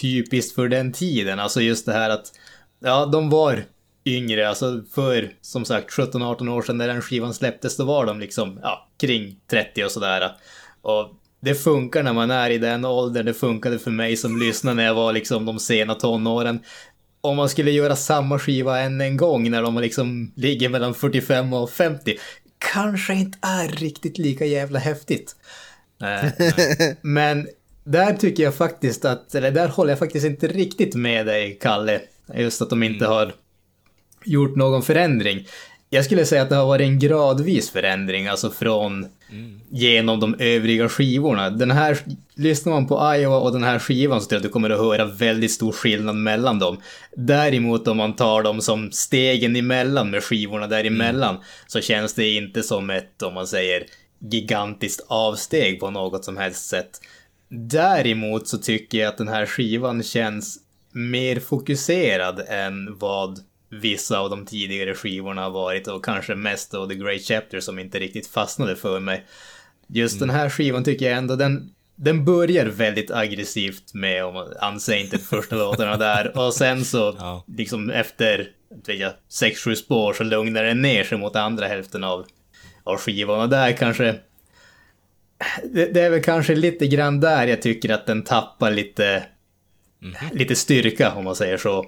typiskt 0.00 0.54
för 0.54 0.68
den 0.68 0.92
tiden. 0.92 1.40
Alltså 1.40 1.60
just 1.60 1.86
det 1.86 1.92
här 1.92 2.10
att, 2.10 2.32
ja, 2.80 3.06
de 3.06 3.30
var 3.30 3.64
yngre, 4.04 4.48
alltså 4.48 4.82
för 4.94 5.32
som 5.40 5.64
sagt 5.64 5.90
17-18 5.90 6.48
år 6.48 6.62
sedan 6.62 6.78
när 6.78 6.88
den 6.88 7.02
skivan 7.02 7.34
släpptes, 7.34 7.76
då 7.76 7.84
var 7.84 8.06
de 8.06 8.20
liksom, 8.20 8.60
ja, 8.62 8.88
kring 9.00 9.36
30 9.50 9.84
och 9.84 9.90
sådär. 9.90 10.30
Och 10.82 11.14
det 11.40 11.54
funkar 11.54 12.02
när 12.02 12.12
man 12.12 12.30
är 12.30 12.50
i 12.50 12.58
den 12.58 12.84
åldern, 12.84 13.26
det 13.26 13.34
funkade 13.34 13.78
för 13.78 13.90
mig 13.90 14.16
som 14.16 14.40
lyssnade 14.40 14.76
när 14.76 14.84
jag 14.84 14.94
var 14.94 15.12
liksom 15.12 15.46
de 15.46 15.58
sena 15.58 15.94
tonåren 15.94 16.60
om 17.20 17.36
man 17.36 17.48
skulle 17.48 17.70
göra 17.70 17.96
samma 17.96 18.38
skiva 18.38 18.80
än 18.80 19.00
en 19.00 19.16
gång 19.16 19.50
när 19.50 19.62
de 19.62 19.78
liksom 19.78 20.32
ligger 20.36 20.68
mellan 20.68 20.94
45 20.94 21.52
och 21.52 21.70
50 21.70 22.16
kanske 22.72 23.14
inte 23.14 23.38
är 23.42 23.68
riktigt 23.68 24.18
lika 24.18 24.44
jävla 24.44 24.78
häftigt. 24.78 25.36
Men 27.00 27.48
där 27.84 28.14
tycker 28.14 28.42
jag 28.42 28.54
faktiskt 28.54 29.04
att, 29.04 29.34
eller 29.34 29.50
där 29.50 29.68
håller 29.68 29.90
jag 29.90 29.98
faktiskt 29.98 30.26
inte 30.26 30.48
riktigt 30.48 30.94
med 30.94 31.26
dig, 31.26 31.58
Kalle. 31.60 32.00
Just 32.34 32.62
att 32.62 32.70
de 32.70 32.82
inte 32.82 33.04
mm. 33.04 33.16
har 33.16 33.34
gjort 34.24 34.56
någon 34.56 34.82
förändring. 34.82 35.46
Jag 35.92 36.04
skulle 36.04 36.24
säga 36.24 36.42
att 36.42 36.48
det 36.48 36.56
har 36.56 36.66
varit 36.66 36.86
en 36.86 36.98
gradvis 36.98 37.70
förändring, 37.70 38.26
alltså 38.26 38.50
från 38.50 39.06
mm. 39.30 39.60
genom 39.70 40.20
de 40.20 40.34
övriga 40.38 40.88
skivorna. 40.88 41.50
Den 41.50 41.70
här, 41.70 41.98
lyssnar 42.34 42.72
man 42.72 42.86
på 42.86 43.14
Iowa 43.16 43.38
och 43.38 43.52
den 43.52 43.62
här 43.62 43.78
skivan 43.78 44.20
så 44.20 44.28
tror 44.28 44.36
jag 44.36 44.40
att 44.40 44.48
du 44.48 44.52
kommer 44.52 44.70
att 44.70 44.78
höra 44.78 45.04
väldigt 45.04 45.50
stor 45.50 45.72
skillnad 45.72 46.16
mellan 46.16 46.58
dem. 46.58 46.80
Däremot 47.16 47.88
om 47.88 47.96
man 47.96 48.16
tar 48.16 48.42
dem 48.42 48.60
som 48.60 48.92
stegen 48.92 49.56
emellan 49.56 50.10
med 50.10 50.24
skivorna 50.24 50.66
däremellan 50.66 51.34
mm. 51.34 51.46
så 51.66 51.80
känns 51.80 52.14
det 52.14 52.28
inte 52.28 52.62
som 52.62 52.90
ett, 52.90 53.22
om 53.22 53.34
man 53.34 53.46
säger, 53.46 53.84
gigantiskt 54.18 55.06
avsteg 55.08 55.80
på 55.80 55.90
något 55.90 56.24
som 56.24 56.36
helst 56.36 56.66
sätt. 56.66 57.00
Däremot 57.48 58.48
så 58.48 58.58
tycker 58.58 58.98
jag 58.98 59.08
att 59.08 59.18
den 59.18 59.28
här 59.28 59.46
skivan 59.46 60.02
känns 60.02 60.58
mer 60.92 61.40
fokuserad 61.40 62.42
än 62.48 62.98
vad 62.98 63.38
vissa 63.70 64.18
av 64.18 64.30
de 64.30 64.46
tidigare 64.46 64.94
skivorna 64.94 65.42
har 65.42 65.50
varit 65.50 65.88
och 65.88 66.04
kanske 66.04 66.34
mest 66.34 66.72
då 66.72 66.86
The 66.86 66.94
Great 66.94 67.22
Chapter 67.22 67.60
som 67.60 67.78
inte 67.78 67.98
riktigt 67.98 68.26
fastnade 68.26 68.76
för 68.76 69.00
mig. 69.00 69.26
Just 69.86 70.16
mm. 70.16 70.28
den 70.28 70.36
här 70.36 70.50
skivan 70.50 70.84
tycker 70.84 71.08
jag 71.08 71.18
ändå 71.18 71.36
den, 71.36 71.70
den 71.96 72.24
börjar 72.24 72.66
väldigt 72.66 73.10
aggressivt 73.10 73.94
med, 73.94 74.24
om 74.24 74.80
inte 74.90 75.18
första 75.18 75.56
låtarna 75.56 75.96
där, 75.96 76.38
och 76.46 76.54
sen 76.54 76.84
så, 76.84 77.16
Ja. 77.18 77.44
liksom 77.56 77.90
efter, 77.90 78.48
jag, 78.86 79.12
sex, 79.28 79.60
sju 79.60 79.76
spår 79.76 80.12
så 80.12 80.24
lugnar 80.24 80.64
den 80.64 80.82
ner 80.82 81.04
sig 81.04 81.18
mot 81.18 81.36
andra 81.36 81.66
hälften 81.66 82.04
av, 82.04 82.26
av 82.84 82.96
skivan, 82.96 83.40
och 83.40 83.48
där 83.48 83.72
kanske, 83.72 84.14
det, 85.64 85.86
det 85.86 86.00
är 86.00 86.10
väl 86.10 86.22
kanske 86.22 86.54
lite 86.54 86.86
grann 86.86 87.20
där 87.20 87.46
jag 87.46 87.62
tycker 87.62 87.90
att 87.90 88.06
den 88.06 88.22
tappar 88.22 88.70
lite, 88.70 89.22
lite 90.32 90.56
styrka, 90.56 91.12
om 91.14 91.24
man 91.24 91.36
säger 91.36 91.56
så. 91.56 91.86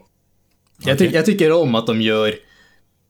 Jag, 0.79 0.99
ty- 0.99 1.11
jag 1.13 1.27
tycker 1.27 1.53
om 1.53 1.75
att 1.75 1.87
de 1.87 2.01
gör, 2.01 2.35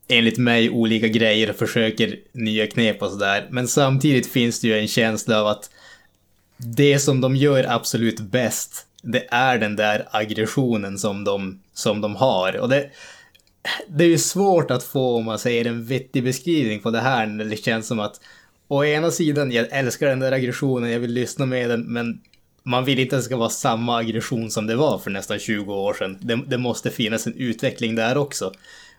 enligt 0.07 0.37
mig, 0.37 0.69
olika 0.69 1.07
grejer 1.07 1.49
och 1.49 1.55
försöker 1.55 2.19
nya 2.31 2.67
knep 2.67 3.01
och 3.01 3.11
sådär. 3.11 3.47
Men 3.51 3.67
samtidigt 3.67 4.31
finns 4.31 4.59
det 4.61 4.67
ju 4.67 4.79
en 4.79 4.87
känsla 4.87 5.41
av 5.41 5.47
att 5.47 5.69
det 6.57 6.99
som 6.99 7.21
de 7.21 7.35
gör 7.35 7.65
absolut 7.69 8.19
bäst, 8.19 8.85
det 9.01 9.27
är 9.31 9.57
den 9.57 9.75
där 9.75 10.07
aggressionen 10.11 10.97
som 10.97 11.23
de, 11.23 11.59
som 11.73 12.01
de 12.01 12.15
har. 12.15 12.57
Och 12.57 12.69
det, 12.69 12.89
det 13.87 14.03
är 14.03 14.07
ju 14.07 14.17
svårt 14.17 14.71
att 14.71 14.83
få, 14.83 15.15
om 15.15 15.25
man 15.25 15.39
säger 15.39 15.65
en 15.65 15.85
vettig 15.85 16.23
beskrivning 16.23 16.79
på 16.79 16.91
det 16.91 16.99
här, 16.99 17.25
när 17.25 17.45
det 17.45 17.63
känns 17.63 17.87
som 17.87 17.99
att 17.99 18.19
å 18.67 18.85
ena 18.85 19.11
sidan, 19.11 19.51
jag 19.51 19.67
älskar 19.71 20.07
den 20.07 20.19
där 20.19 20.31
aggressionen, 20.31 20.91
jag 20.91 20.99
vill 20.99 21.13
lyssna 21.13 21.45
med 21.45 21.69
den, 21.69 21.81
men 21.81 22.21
man 22.63 22.85
vill 22.85 22.99
inte 22.99 23.15
att 23.15 23.21
det 23.21 23.25
ska 23.25 23.37
vara 23.37 23.49
samma 23.49 23.97
aggression 23.97 24.51
som 24.51 24.67
det 24.67 24.75
var 24.75 24.97
för 24.97 25.11
nästan 25.11 25.39
20 25.39 25.73
år 25.73 25.93
sedan. 25.93 26.17
Det, 26.21 26.35
det 26.47 26.57
måste 26.57 26.91
finnas 26.91 27.27
en 27.27 27.35
utveckling 27.35 27.95
där 27.95 28.17
också. 28.17 28.51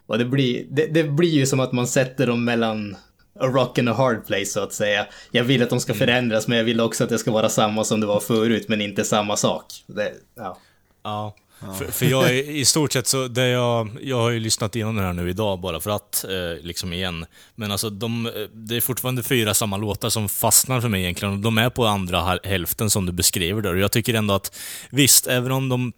Och 0.06 0.18
det 0.18 0.24
blir, 0.24 0.66
det, 0.70 0.86
det 0.86 1.04
blir 1.04 1.30
ju 1.30 1.46
som 1.46 1.60
att 1.60 1.72
man 1.72 1.86
sätter 1.86 2.26
dem 2.26 2.44
mellan 2.44 2.96
a 3.40 3.46
rock 3.46 3.78
and 3.78 3.88
a 3.88 3.92
hard 3.92 4.26
place 4.26 4.46
så 4.46 4.60
att 4.60 4.72
säga. 4.72 5.06
Jag 5.30 5.44
vill 5.44 5.62
att 5.62 5.70
de 5.70 5.80
ska 5.80 5.94
förändras 5.94 6.48
men 6.48 6.58
jag 6.58 6.64
vill 6.64 6.80
också 6.80 7.04
att 7.04 7.10
det 7.10 7.18
ska 7.18 7.30
vara 7.30 7.48
samma 7.48 7.84
som 7.84 8.00
det 8.00 8.06
var 8.06 8.20
förut 8.20 8.68
men 8.68 8.80
inte 8.80 9.04
samma 9.04 9.36
sak. 9.36 9.64
Det, 9.86 10.12
ja. 10.34 10.58
Ja. 11.02 11.34
För, 11.78 11.84
för 11.84 12.06
jag 12.06 12.24
är 12.30 12.50
i 12.50 12.64
stort 12.64 12.92
sett 12.92 13.06
så, 13.06 13.28
det 13.28 13.48
jag, 13.48 13.90
jag 14.02 14.16
har 14.16 14.30
ju 14.30 14.40
lyssnat 14.40 14.76
igenom 14.76 14.96
den 14.96 15.04
här 15.04 15.12
nu 15.12 15.30
idag 15.30 15.60
bara 15.60 15.80
för 15.80 15.90
att, 15.90 16.24
eh, 16.24 16.62
liksom 16.62 16.92
igen. 16.92 17.26
Men 17.54 17.72
alltså 17.72 17.90
de, 17.90 18.26
eh, 18.26 18.32
det 18.52 18.76
är 18.76 18.80
fortfarande 18.80 19.22
fyra 19.22 19.54
samma 19.54 19.76
låtar 19.76 20.08
som 20.08 20.28
fastnar 20.28 20.80
för 20.80 20.88
mig 20.88 21.02
egentligen. 21.02 21.42
De 21.42 21.58
är 21.58 21.70
på 21.70 21.86
andra 21.86 22.38
hälften 22.44 22.90
som 22.90 23.06
du 23.06 23.12
beskriver 23.12 23.62
där. 23.62 23.74
Och 23.74 23.80
jag 23.80 23.92
tycker 23.92 24.14
ändå 24.14 24.34
att, 24.34 24.56
visst, 24.90 25.26
även 25.26 25.52
om 25.52 25.68
de 25.68 25.92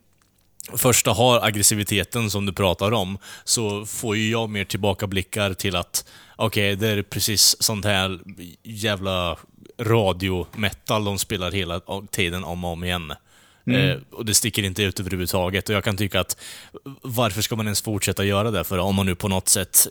första 0.74 1.12
har 1.12 1.46
aggressiviteten 1.46 2.30
som 2.30 2.46
du 2.46 2.52
pratar 2.52 2.92
om, 2.92 3.18
så 3.44 3.86
får 3.86 4.16
ju 4.16 4.30
jag 4.30 4.50
mer 4.50 4.64
tillbakablickar 4.64 5.54
till 5.54 5.76
att 5.76 6.04
okej, 6.36 6.76
det 6.76 6.88
är 6.88 7.02
precis 7.02 7.62
sånt 7.62 7.84
här 7.84 8.20
jävla 8.62 9.36
radiometal 9.78 11.04
de 11.04 11.18
spelar 11.18 11.50
hela 11.50 11.80
tiden 12.10 12.44
om 12.44 12.64
och 12.64 12.72
om 12.72 12.84
igen. 12.84 13.12
Mm. 13.66 13.90
Eh, 13.90 13.96
och 14.10 14.24
det 14.24 14.34
sticker 14.34 14.62
inte 14.62 14.82
ut 14.82 15.00
överhuvudtaget. 15.00 15.68
Och 15.68 15.74
jag 15.74 15.84
kan 15.84 15.96
tycka 15.96 16.20
att 16.20 16.36
varför 17.02 17.42
ska 17.42 17.56
man 17.56 17.66
ens 17.66 17.82
fortsätta 17.82 18.24
göra 18.24 18.50
det? 18.50 18.64
För 18.64 18.78
om 18.78 18.94
man 18.94 19.06
nu 19.06 19.14
på 19.14 19.28
något 19.28 19.48
sätt 19.48 19.86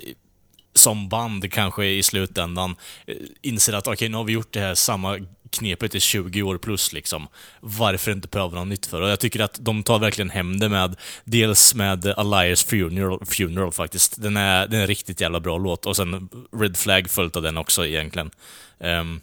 som 0.73 1.09
band 1.09 1.51
kanske 1.51 1.85
i 1.85 2.03
slutändan 2.03 2.75
eh, 3.07 3.15
inser 3.41 3.73
att 3.73 3.87
okej, 3.87 4.09
nu 4.09 4.17
har 4.17 4.23
vi 4.23 4.33
gjort 4.33 4.53
det 4.53 4.59
här 4.59 4.75
samma 4.75 5.19
knepet 5.49 5.95
i 5.95 5.99
20 5.99 6.41
år 6.43 6.57
plus 6.57 6.93
liksom. 6.93 7.27
Varför 7.59 8.11
inte 8.11 8.27
pröva 8.27 8.59
något 8.59 8.67
nytt 8.67 8.85
för? 8.85 9.01
Och 9.01 9.09
jag 9.09 9.19
tycker 9.19 9.39
att 9.39 9.57
de 9.61 9.83
tar 9.83 9.99
verkligen 9.99 10.29
hem 10.29 10.59
det 10.59 10.69
med, 10.69 10.95
dels 11.23 11.73
med 11.73 12.05
Elias 12.05 12.63
Funeral, 12.63 13.25
Funeral 13.25 13.71
faktiskt. 13.71 14.21
Den 14.21 14.37
är, 14.37 14.67
den 14.67 14.79
är 14.79 14.81
en 14.81 14.87
riktigt 14.87 15.21
jävla 15.21 15.39
bra 15.39 15.57
låt. 15.57 15.85
Och 15.85 15.95
sen 15.95 16.29
Red 16.59 16.77
Flag 16.77 17.09
följt 17.09 17.35
av 17.35 17.43
den 17.43 17.57
också 17.57 17.85
egentligen. 17.85 18.31
Um, 18.79 19.21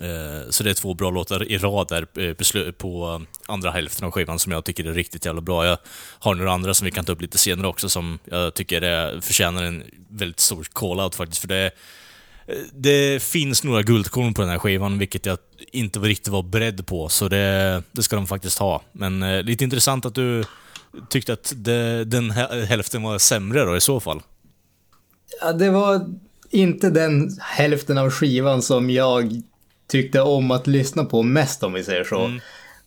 Eh, 0.00 0.50
så 0.50 0.64
det 0.64 0.70
är 0.70 0.74
två 0.74 0.94
bra 0.94 1.10
låtar 1.10 1.42
i 1.42 1.58
rad 1.58 1.88
där 1.88 2.06
eh, 2.20 2.72
på 2.72 3.08
um, 3.08 3.26
andra 3.46 3.70
hälften 3.70 4.06
av 4.06 4.10
skivan 4.10 4.38
som 4.38 4.52
jag 4.52 4.64
tycker 4.64 4.84
är 4.84 4.92
riktigt 4.92 5.24
jävla 5.24 5.40
bra. 5.40 5.66
Jag 5.66 5.78
har 6.18 6.34
några 6.34 6.52
andra 6.52 6.74
som 6.74 6.84
vi 6.84 6.90
kan 6.90 7.04
ta 7.04 7.12
upp 7.12 7.20
lite 7.20 7.38
senare 7.38 7.66
också 7.66 7.88
som 7.88 8.18
jag 8.24 8.54
tycker 8.54 8.82
är, 8.82 9.20
förtjänar 9.20 9.62
en 9.62 9.84
väldigt 10.08 10.40
stor 10.40 10.66
call-out 10.72 11.14
faktiskt. 11.14 11.40
För 11.40 11.48
det, 11.48 11.70
eh, 12.46 12.54
det 12.72 13.22
finns 13.22 13.64
några 13.64 13.82
guldkorn 13.82 14.34
på 14.34 14.42
den 14.42 14.50
här 14.50 14.58
skivan, 14.58 14.98
vilket 14.98 15.26
jag 15.26 15.38
inte 15.72 15.98
riktigt 15.98 16.28
var 16.28 16.42
beredd 16.42 16.86
på, 16.86 17.08
så 17.08 17.28
det, 17.28 17.82
det 17.92 18.02
ska 18.02 18.16
de 18.16 18.26
faktiskt 18.26 18.58
ha. 18.58 18.82
Men 18.92 19.40
lite 19.46 19.64
intressant 19.64 20.06
att 20.06 20.14
du 20.14 20.44
tyckte 21.08 21.32
att 21.32 21.52
det, 21.56 22.04
den 22.04 22.30
hälften 22.30 23.02
var 23.02 23.18
sämre 23.18 23.64
då 23.64 23.76
i 23.76 23.80
så 23.80 24.00
fall. 24.00 24.22
Ja, 25.40 25.52
det 25.52 25.70
var 25.70 26.06
inte 26.50 26.90
den 26.90 27.36
hälften 27.40 27.98
av 27.98 28.10
skivan 28.10 28.62
som 28.62 28.90
jag 28.90 29.42
tyckte 29.90 30.20
om 30.20 30.50
att 30.50 30.66
lyssna 30.66 31.04
på 31.04 31.22
mest 31.22 31.62
om 31.62 31.72
vi 31.72 31.84
säger 31.84 32.04
så. 32.04 32.38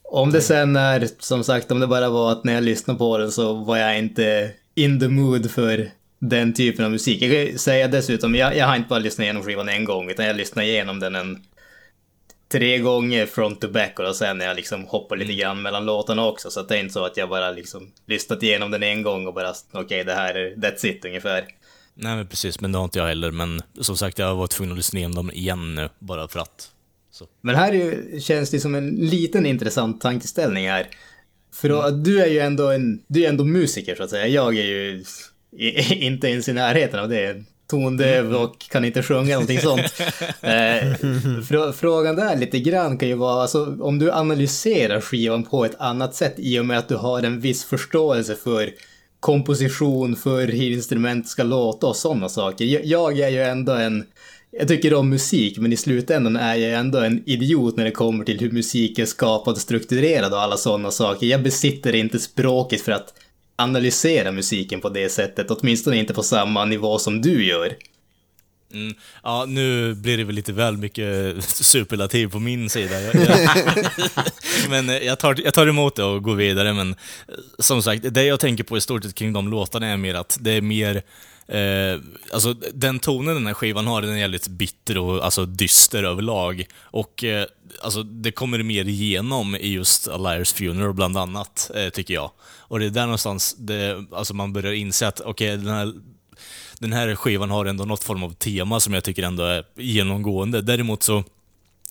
Om 0.04 0.32
det 0.32 0.42
sen 0.42 0.76
är, 0.76 1.10
som 1.20 1.44
sagt, 1.44 1.72
om 1.72 1.80
det 1.80 1.88
bara 1.88 2.10
var 2.10 2.32
att 2.32 2.44
när 2.44 2.54
jag 2.54 2.64
lyssnade 2.64 3.00
på 3.00 3.18
den 3.18 3.32
så 3.32 3.54
var 3.54 3.78
jag 3.78 4.00
inte 4.00 4.52
in 4.76 5.00
the 5.00 5.08
mood 5.08 5.52
för 5.52 5.90
den 6.20 6.54
typen 6.54 6.86
av 6.86 6.92
musik. 6.92 7.22
Jag 7.22 7.50
kan 7.50 7.60
säga 7.60 7.88
dessutom, 7.88 8.36
jag, 8.36 8.58
jag 8.58 8.68
har 8.68 8.76
inte 8.76 8.90
bara 8.90 9.00
lyssnat 9.00 9.24
igenom 9.24 9.44
skivan 9.44 9.70
en 9.70 9.86
gång, 9.86 10.10
utan 10.10 10.26
jag 10.26 10.36
lyssnade 10.36 10.68
igenom 10.68 11.00
den 11.00 11.16
en 11.16 11.44
tre 12.52 12.78
gånger 12.78 13.26
front 13.26 13.62
to 13.62 13.68
back 13.68 14.00
och 14.00 14.16
sen 14.16 14.38
när 14.38 14.46
jag 14.46 14.56
liksom 14.56 14.86
hoppar 14.86 15.18
lite 15.18 15.34
grann 15.34 15.62
mellan 15.62 15.86
låtarna 15.86 16.26
också. 16.26 16.52
Så 16.52 16.60
att 16.60 16.70
det 16.70 16.76
är 16.76 16.80
inte 16.80 16.94
så 16.94 17.06
att 17.06 17.18
jag 17.18 17.30
bara 17.30 17.52
liksom 17.52 17.92
lyssnat 18.08 18.44
igenom 18.44 18.72
den 18.72 18.84
en 18.84 19.04
gång 19.04 19.28
och 19.28 19.34
bara 19.34 19.54
okej 19.72 20.04
det 20.04 20.14
här 20.14 20.36
är 20.36 20.56
that's 20.56 20.86
it 20.86 21.06
ungefär. 21.06 21.46
Nej 21.94 22.16
men 22.16 22.28
precis, 22.28 22.60
men 22.62 22.72
det 22.72 22.78
har 22.78 22.84
inte 22.86 23.00
jag 23.00 23.08
heller. 23.08 23.32
Men 23.32 23.62
som 23.82 23.98
sagt, 23.98 24.20
jag 24.20 24.36
var 24.36 24.48
tvungen 24.48 24.72
att 24.72 24.78
lyssna 24.78 25.00
igenom 25.00 25.16
dem 25.16 25.32
igen 25.32 25.76
nu, 25.76 25.90
bara 26.00 26.28
för 26.28 26.40
att. 26.40 26.70
Så. 27.24 27.30
Men 27.42 27.56
här 27.56 27.74
är 27.74 28.20
känns 28.20 28.50
det 28.50 28.60
som 28.60 28.76
en 28.76 28.90
liten 28.96 29.46
intressant 29.46 30.02
tankeställning 30.02 30.70
här. 30.70 30.88
För 31.54 31.70
då, 31.70 31.90
du 31.90 32.22
är 32.22 32.28
ju 32.28 32.40
ändå 32.40 32.70
en, 32.70 33.04
du 33.08 33.26
är 33.26 33.30
ändå 33.30 33.44
musiker 33.44 33.96
så 33.96 34.04
att 34.04 34.10
säga. 34.10 34.28
Jag 34.28 34.58
är 34.58 34.64
ju 34.64 35.04
i, 35.58 35.94
inte 36.06 36.28
ens 36.28 36.50
i 36.50 36.54
närheten 36.54 37.00
av 37.00 37.10
det. 37.10 37.44
Tondöv 37.70 38.36
och 38.36 38.60
kan 38.60 38.86
inte 38.86 39.04
sjunga 39.04 39.34
någonting 39.34 39.60
sånt. 39.60 39.94
Eh, 40.42 40.94
frå, 41.48 41.74
frågan 41.74 42.16
där 42.16 42.36
lite 42.36 42.60
grann 42.60 42.98
kan 42.98 43.10
ju 43.10 43.16
vara, 43.16 43.42
alltså, 43.42 43.78
om 43.82 44.00
du 44.00 44.12
analyserar 44.12 45.02
skivan 45.02 45.44
på 45.44 45.66
ett 45.66 45.76
annat 45.80 46.16
sätt 46.16 46.34
i 46.38 46.60
och 46.60 46.66
med 46.66 46.78
att 46.78 46.88
du 46.88 46.96
har 46.96 47.24
en 47.24 47.40
viss 47.40 47.66
förståelse 47.66 48.36
för 48.36 48.70
komposition, 49.20 50.16
för 50.16 50.48
hur 50.48 50.72
instrument 50.72 51.28
ska 51.28 51.44
låta 51.44 51.88
och 51.88 51.96
sådana 51.96 52.30
saker. 52.30 52.66
Jag, 52.66 52.86
jag 52.86 53.20
är 53.20 53.30
ju 53.30 53.44
ändå 53.44 53.72
en, 53.72 54.06
jag 54.60 54.68
tycker 54.68 54.94
om 54.94 55.10
musik, 55.10 55.58
men 55.58 55.74
i 55.74 55.78
slutändan 55.78 56.36
är 56.36 56.56
jag 56.56 56.80
ändå 56.80 57.00
en 57.00 57.24
idiot 57.26 57.78
när 57.78 57.86
det 57.86 57.92
kommer 57.92 58.26
till 58.26 58.40
hur 58.40 58.52
musik 58.52 59.00
är 59.00 59.06
skapad 59.06 59.54
och 59.54 59.62
strukturerad 59.62 60.34
och 60.34 60.42
alla 60.42 60.58
sådana 60.58 60.92
saker. 60.92 61.28
Jag 61.28 61.44
besitter 61.44 61.96
inte 61.96 62.20
språket 62.20 62.82
för 62.82 62.92
att 62.92 63.14
analysera 63.56 64.32
musiken 64.32 64.82
på 64.82 64.90
det 64.90 65.10
sättet, 65.10 65.52
åtminstone 65.52 65.98
inte 65.98 66.14
på 66.14 66.24
samma 66.24 66.66
nivå 66.66 67.00
som 67.00 67.22
du 67.22 67.46
gör. 67.46 67.76
Mm. 68.74 68.94
Ja, 69.24 69.46
nu 69.48 69.94
blir 69.94 70.18
det 70.18 70.24
väl 70.24 70.36
lite 70.36 70.54
väl 70.54 70.78
mycket 70.78 71.44
superlativ 71.48 72.28
på 72.28 72.40
min 72.40 72.70
sida. 72.70 73.02
Jag, 73.02 73.16
jag, 73.16 73.50
men 74.70 74.90
eh, 74.90 74.98
jag 74.98 75.20
tar, 75.20 75.38
jag 75.44 75.54
tar 75.54 75.68
emot 75.68 75.96
det 75.96 76.04
och 76.04 76.24
går 76.24 76.36
vidare, 76.36 76.74
men 76.74 76.92
eh, 76.92 76.96
som 77.60 77.84
sagt, 77.84 78.14
det 78.14 78.24
jag 78.24 78.40
tänker 78.40 78.64
på 78.64 78.78
i 78.78 78.82
stort 78.82 79.04
sett 79.04 79.16
kring 79.16 79.34
de 79.34 79.48
låtarna 79.48 79.88
är 79.88 79.98
mer 79.98 80.16
att 80.16 80.38
det 80.42 80.52
är 80.52 80.62
mer 80.62 81.04
Eh, 81.48 82.00
alltså 82.34 82.54
den 82.54 83.00
tonen 83.00 83.36
den 83.36 83.48
här 83.48 83.54
skivan 83.54 83.88
har, 83.88 84.02
den 84.02 84.12
är 84.12 84.18
jävligt 84.18 84.48
bitter 84.48 84.98
och 84.98 85.26
alltså, 85.26 85.46
dyster 85.46 86.04
överlag. 86.04 86.66
Och 86.82 87.24
eh, 87.24 87.46
alltså, 87.82 88.04
det 88.04 88.32
kommer 88.32 88.64
mer 88.64 88.86
igenom 88.86 89.56
i 89.56 89.68
just 89.68 90.08
A 90.08 90.18
Liar's 90.18 90.56
Funeral 90.56 90.94
bland 90.94 91.18
annat, 91.18 91.72
eh, 91.76 91.90
tycker 91.90 92.14
jag. 92.14 92.32
Och 92.58 92.80
det 92.80 92.86
är 92.86 92.90
där 92.90 93.06
någonstans 93.06 93.56
det, 93.60 94.06
alltså, 94.12 94.34
man 94.34 94.54
börjar 94.54 94.74
inse 94.74 95.08
att 95.08 95.22
okej, 95.22 95.58
den 95.58 95.68
här 95.68 95.94
den 96.80 96.94
här 96.94 97.16
skivan 97.16 97.50
har 97.50 97.66
ändå 97.66 97.86
något 97.86 98.04
form 98.04 98.24
av 98.24 98.34
tema 98.34 98.80
som 98.80 98.94
jag 98.94 99.04
tycker 99.04 99.24
ändå 99.24 99.44
är 99.44 99.64
genomgående. 99.76 100.62
Däremot 100.62 101.04
så 101.04 101.24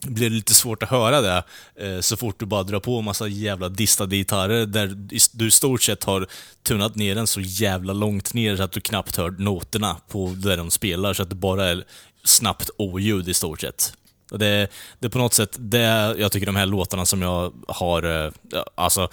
blir 0.05 0.29
det 0.29 0.35
lite 0.35 0.53
svårt 0.53 0.83
att 0.83 0.89
höra 0.89 1.21
det 1.21 1.43
eh, 1.75 1.99
så 1.99 2.17
fort 2.17 2.39
du 2.39 2.45
bara 2.45 2.63
drar 2.63 2.79
på 2.79 2.99
en 2.99 3.05
massa 3.05 3.27
jävla 3.27 3.69
distade 3.69 4.15
gitarrer 4.15 4.65
där 4.65 4.87
du 5.31 5.47
i 5.47 5.51
stort 5.51 5.81
sett 5.83 6.03
har 6.03 6.27
tunnat 6.63 6.95
ner 6.95 7.15
den 7.15 7.27
så 7.27 7.41
jävla 7.41 7.93
långt 7.93 8.33
ner 8.33 8.57
så 8.57 8.63
att 8.63 8.71
du 8.71 8.81
knappt 8.81 9.15
hör 9.15 9.31
noterna 9.31 9.97
på 10.07 10.33
där 10.37 10.57
de 10.57 10.71
spelar, 10.71 11.13
så 11.13 11.23
att 11.23 11.29
det 11.29 11.35
bara 11.35 11.65
är 11.65 11.83
snabbt 12.23 12.69
oljud 12.77 13.29
i 13.29 13.33
stort 13.33 13.61
sett. 13.61 13.93
Det, 14.31 14.67
det 14.99 15.07
är 15.07 15.09
på 15.09 15.17
något 15.17 15.33
sätt 15.33 15.55
det 15.59 16.15
jag 16.17 16.31
tycker 16.31 16.45
de 16.45 16.55
här 16.55 16.65
låtarna 16.65 17.05
som 17.05 17.21
jag 17.21 17.53
har, 17.67 18.25
eh, 18.25 18.31
alltså, 18.75 19.09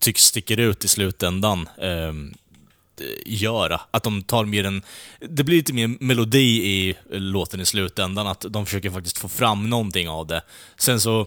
tycks 0.00 0.22
sticker 0.22 0.60
ut 0.60 0.84
i 0.84 0.88
slutändan. 0.88 1.68
Eh, 1.78 2.12
göra. 3.26 3.80
Att 3.90 4.02
de 4.02 4.22
tar 4.22 4.44
mer 4.44 4.64
en... 4.64 4.82
Det 5.20 5.44
blir 5.44 5.56
lite 5.56 5.72
mer 5.72 5.96
melodi 6.00 6.66
i 6.66 6.96
låten 7.10 7.60
i 7.60 7.66
slutändan, 7.66 8.26
att 8.26 8.44
de 8.48 8.66
försöker 8.66 8.90
faktiskt 8.90 9.18
få 9.18 9.28
fram 9.28 9.70
någonting 9.70 10.08
av 10.08 10.26
det. 10.26 10.42
Sen 10.76 11.00
så, 11.00 11.26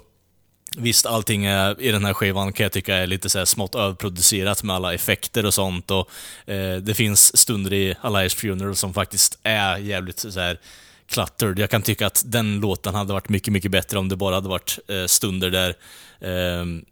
visst, 0.78 1.06
allting 1.06 1.46
i 1.46 1.92
den 1.92 2.06
här 2.06 2.14
skivan 2.14 2.54
kan 2.54 2.64
jag 2.64 2.72
tycka 2.72 2.96
är 2.96 3.08
lite 3.08 3.30
så 3.30 3.38
här 3.38 3.46
smått 3.46 3.76
överproducerat 3.76 4.64
med 4.64 4.76
alla 4.76 4.94
effekter 4.94 5.46
och 5.46 5.54
sånt. 5.54 5.92
Och 5.92 6.10
eh, 6.46 6.78
Det 6.78 6.94
finns 6.94 7.38
stunder 7.38 7.74
i 7.74 7.96
Alias 8.02 8.34
Funeral 8.34 8.76
som 8.76 8.94
faktiskt 8.94 9.40
är 9.44 9.78
jävligt 9.78 10.20
så 10.20 10.40
här 10.40 10.60
cluttered. 11.08 11.60
Jag 11.60 11.70
kan 11.70 11.82
tycka 11.82 12.08
att 12.08 12.24
den 12.26 12.60
låten 12.60 12.96
hade 12.96 13.14
varit 13.14 13.30
mycket, 13.30 13.54
mycket 13.54 13.72
bättre 13.72 14.00
om 14.00 14.10
det 14.10 14.16
bara 14.16 14.36
hade 14.36 14.50
varit 14.50 14.80
eh, 14.88 15.06
stunder 15.06 15.50
där 15.50 15.76
Ehm, 16.22 16.86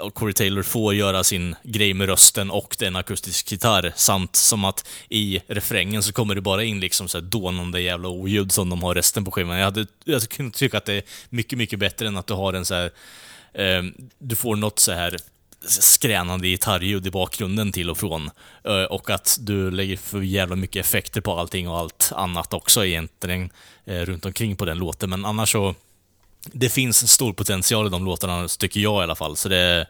eh, 0.00 0.10
Corey 0.10 0.32
Taylor 0.32 0.62
får 0.62 0.94
göra 0.94 1.24
sin 1.24 1.54
grej 1.62 1.94
med 1.94 2.08
rösten 2.08 2.50
och 2.50 2.76
den 2.78 2.96
akustisk 2.96 3.52
gitarr, 3.52 3.92
samt 3.96 4.36
som 4.36 4.64
att 4.64 4.88
i 5.08 5.40
refrängen 5.46 6.02
så 6.02 6.12
kommer 6.12 6.34
det 6.34 6.40
bara 6.40 6.64
in 6.64 6.80
liksom 6.80 7.08
så 7.08 7.18
här 7.18 7.24
dånande 7.24 7.80
jävla 7.80 8.08
oljud 8.08 8.52
som 8.52 8.70
de 8.70 8.82
har 8.82 8.94
resten 8.94 9.24
på 9.24 9.30
skivan. 9.30 9.58
Jag 9.58 9.64
hade, 9.64 9.86
jag 10.04 10.28
kunde 10.28 10.58
tycka 10.58 10.78
att 10.78 10.84
det 10.84 10.94
är 10.94 11.02
mycket, 11.28 11.58
mycket 11.58 11.78
bättre 11.78 12.08
än 12.08 12.16
att 12.16 12.26
du 12.26 12.34
har 12.34 12.52
en 12.52 12.64
så 12.64 12.74
här 12.74 12.90
eh, 13.52 13.82
du 14.18 14.36
får 14.36 14.56
något 14.56 14.78
så 14.78 14.92
här 14.92 15.16
skränande 15.68 16.48
gitarrljud 16.48 17.06
i 17.06 17.10
bakgrunden 17.10 17.72
till 17.72 17.90
och 17.90 17.98
från. 17.98 18.30
Eh, 18.64 18.82
och 18.82 19.10
att 19.10 19.38
du 19.40 19.70
lägger 19.70 19.96
för 19.96 20.20
jävla 20.20 20.56
mycket 20.56 20.86
effekter 20.86 21.20
på 21.20 21.38
allting 21.38 21.68
och 21.68 21.78
allt 21.78 22.12
annat 22.14 22.54
också 22.54 22.86
egentligen 22.86 23.50
eh, 23.84 24.00
runt 24.00 24.26
omkring 24.26 24.56
på 24.56 24.64
den 24.64 24.78
låten. 24.78 25.10
Men 25.10 25.24
annars 25.24 25.52
så... 25.52 25.74
Det 26.52 26.68
finns 26.68 27.02
en 27.02 27.08
stor 27.08 27.32
potential 27.32 27.86
i 27.86 27.90
de 27.90 28.04
låtarna, 28.04 28.48
tycker 28.48 28.80
jag 28.80 29.00
i 29.00 29.02
alla 29.02 29.14
fall. 29.14 29.36
Så 29.36 29.48
det, 29.48 29.86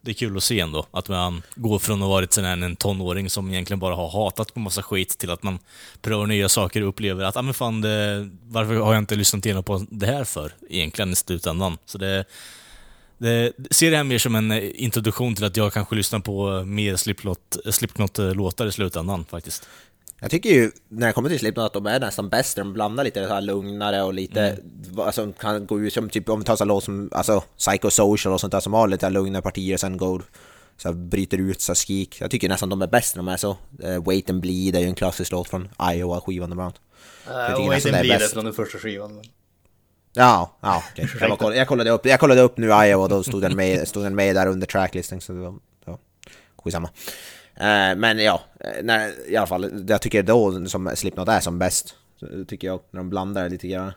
det 0.00 0.10
är 0.10 0.14
kul 0.14 0.36
att 0.36 0.44
se 0.44 0.60
ändå. 0.60 0.86
Att 0.90 1.08
man 1.08 1.42
går 1.54 1.78
från 1.78 1.96
att 1.96 2.08
ha 2.08 2.08
varit 2.08 2.38
en 2.38 2.76
tonåring 2.76 3.30
som 3.30 3.50
egentligen 3.50 3.78
bara 3.80 3.94
har 3.94 4.10
hatat 4.10 4.54
på 4.54 4.60
massa 4.60 4.82
skit 4.82 5.18
till 5.18 5.30
att 5.30 5.42
man 5.42 5.58
prövar 6.02 6.26
nya 6.26 6.48
saker 6.48 6.82
och 6.82 6.88
upplever 6.88 7.24
att, 7.24 7.36
ah, 7.36 7.42
men 7.42 7.54
fan, 7.54 7.80
det, 7.80 8.28
varför 8.48 8.74
har 8.74 8.94
jag 8.94 9.02
inte 9.02 9.16
lyssnat 9.16 9.46
igenom 9.46 9.64
på 9.64 9.86
det 9.90 10.06
här 10.06 10.24
för 10.24 10.52
egentligen 10.68 11.12
i 11.12 11.16
slutändan? 11.16 11.78
Så 11.84 11.98
det, 11.98 12.24
det, 13.18 13.52
ser 13.70 13.90
det 13.90 13.96
här 13.96 14.04
mer 14.04 14.18
som 14.18 14.34
en 14.34 14.52
introduktion 14.62 15.34
till 15.34 15.44
att 15.44 15.56
jag 15.56 15.72
kanske 15.72 15.94
lyssnar 15.94 16.20
på 16.20 16.64
mer 16.64 16.96
Slipknot-låtar 17.70 18.64
eh, 18.64 18.68
i 18.68 18.72
slutändan 18.72 19.24
faktiskt. 19.24 19.68
Jag 20.20 20.30
tycker 20.30 20.50
ju, 20.50 20.70
när 20.88 21.06
det 21.06 21.12
kommer 21.12 21.28
till 21.28 21.38
Slipknot, 21.38 21.66
att 21.66 21.72
de 21.72 21.86
är 21.86 22.00
nästan 22.00 22.28
bäst. 22.28 22.56
De 22.56 22.72
blandar 22.72 23.04
lite 23.04 23.26
så 23.26 23.34
här 23.34 23.40
lugnare 23.40 24.02
och 24.02 24.14
lite, 24.14 24.58
alltså 24.98 25.32
kan 25.32 25.66
gå 25.66 25.80
ut 25.80 25.92
som 25.92 26.08
typ, 26.10 26.28
om 26.28 26.38
vi 26.38 26.44
tar 26.44 26.56
så 26.56 26.64
låt 26.64 26.84
som, 26.84 27.08
alltså 27.12 27.42
Psychosocial 27.58 28.34
och 28.34 28.40
sånt 28.40 28.52
där 28.52 28.60
som 28.60 28.72
har 28.72 28.88
lite 28.88 29.10
lugnare 29.10 29.42
partier 29.42 29.74
och 29.74 29.80
sen 29.80 29.96
går, 29.96 30.22
så 30.76 30.88
här, 30.88 30.94
bryter 30.94 31.38
ut 31.38 31.60
så 31.60 31.72
här 31.72 31.74
skik. 31.74 32.20
Jag 32.20 32.30
tycker 32.30 32.48
nästan 32.48 32.68
de 32.68 32.82
är 32.82 32.86
bäst 32.86 33.16
när 33.16 33.22
de 33.22 33.28
är 33.32 33.36
så. 33.36 33.56
Uh, 33.84 34.04
Wait 34.04 34.30
and 34.30 34.40
Bleed 34.40 34.76
är 34.76 34.80
ju 34.80 34.86
en 34.86 34.94
klassisk 34.94 35.32
låt 35.32 35.48
från 35.48 35.68
Iowa-skivan 35.94 36.50
bland 36.50 36.60
annat. 36.60 36.80
Uh, 37.60 37.66
Wait 37.68 37.82
det 37.82 37.88
är 37.90 37.94
and 37.94 38.00
Bleed 38.02 38.14
är 38.14 38.18
bäst. 38.18 38.32
från 38.32 38.44
den 38.44 38.54
första 38.54 38.78
skivan. 38.78 39.14
men- 39.14 39.24
Ja, 40.12 40.56
ja 40.60 40.82
okej. 40.92 41.08
Jag, 41.20 41.38
koll- 41.38 41.54
jag, 41.56 41.68
kollade 41.68 41.90
upp, 41.90 42.06
jag 42.06 42.20
kollade 42.20 42.40
upp 42.40 42.58
nu 42.58 42.66
Iowa 42.66 42.96
och 43.02 43.08
då 43.08 43.22
stod 43.22 43.42
den 43.42 43.56
med, 43.56 43.88
stod 43.88 44.02
den 44.04 44.14
med 44.14 44.36
där 44.36 44.46
under 44.46 44.66
tracklisten 44.66 45.20
så 45.20 45.32
det 45.32 45.38
var, 45.38 45.50
det 45.84 45.90
var 45.90 45.98
skitsamma. 46.64 46.90
Eh, 47.60 47.96
men 47.96 48.18
ja, 48.18 48.40
eh, 48.60 48.82
när, 48.82 49.30
i 49.30 49.36
alla 49.36 49.46
fall, 49.46 49.84
jag 49.88 50.02
tycker 50.02 50.22
då 50.22 50.66
som 50.66 50.92
Slipknot 50.94 51.28
är 51.28 51.40
som 51.40 51.58
bäst. 51.58 51.94
Tycker 52.48 52.66
jag, 52.66 52.80
när 52.90 53.00
de 53.00 53.10
blandar 53.10 53.48
lite 53.48 53.68
grann. 53.68 53.92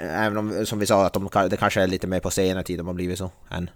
Även 0.00 0.36
om, 0.36 0.66
som 0.66 0.78
vi 0.78 0.86
sa, 0.86 1.06
att 1.06 1.12
de, 1.12 1.28
det 1.50 1.56
kanske 1.56 1.82
är 1.82 1.86
lite 1.86 2.06
mer 2.06 2.20
på 2.20 2.30
senare 2.30 2.64
tid 2.64 2.78
de 2.78 2.86
har 2.86 2.94
blivit 2.94 3.18
så. 3.18 3.30
Än. 3.50 3.70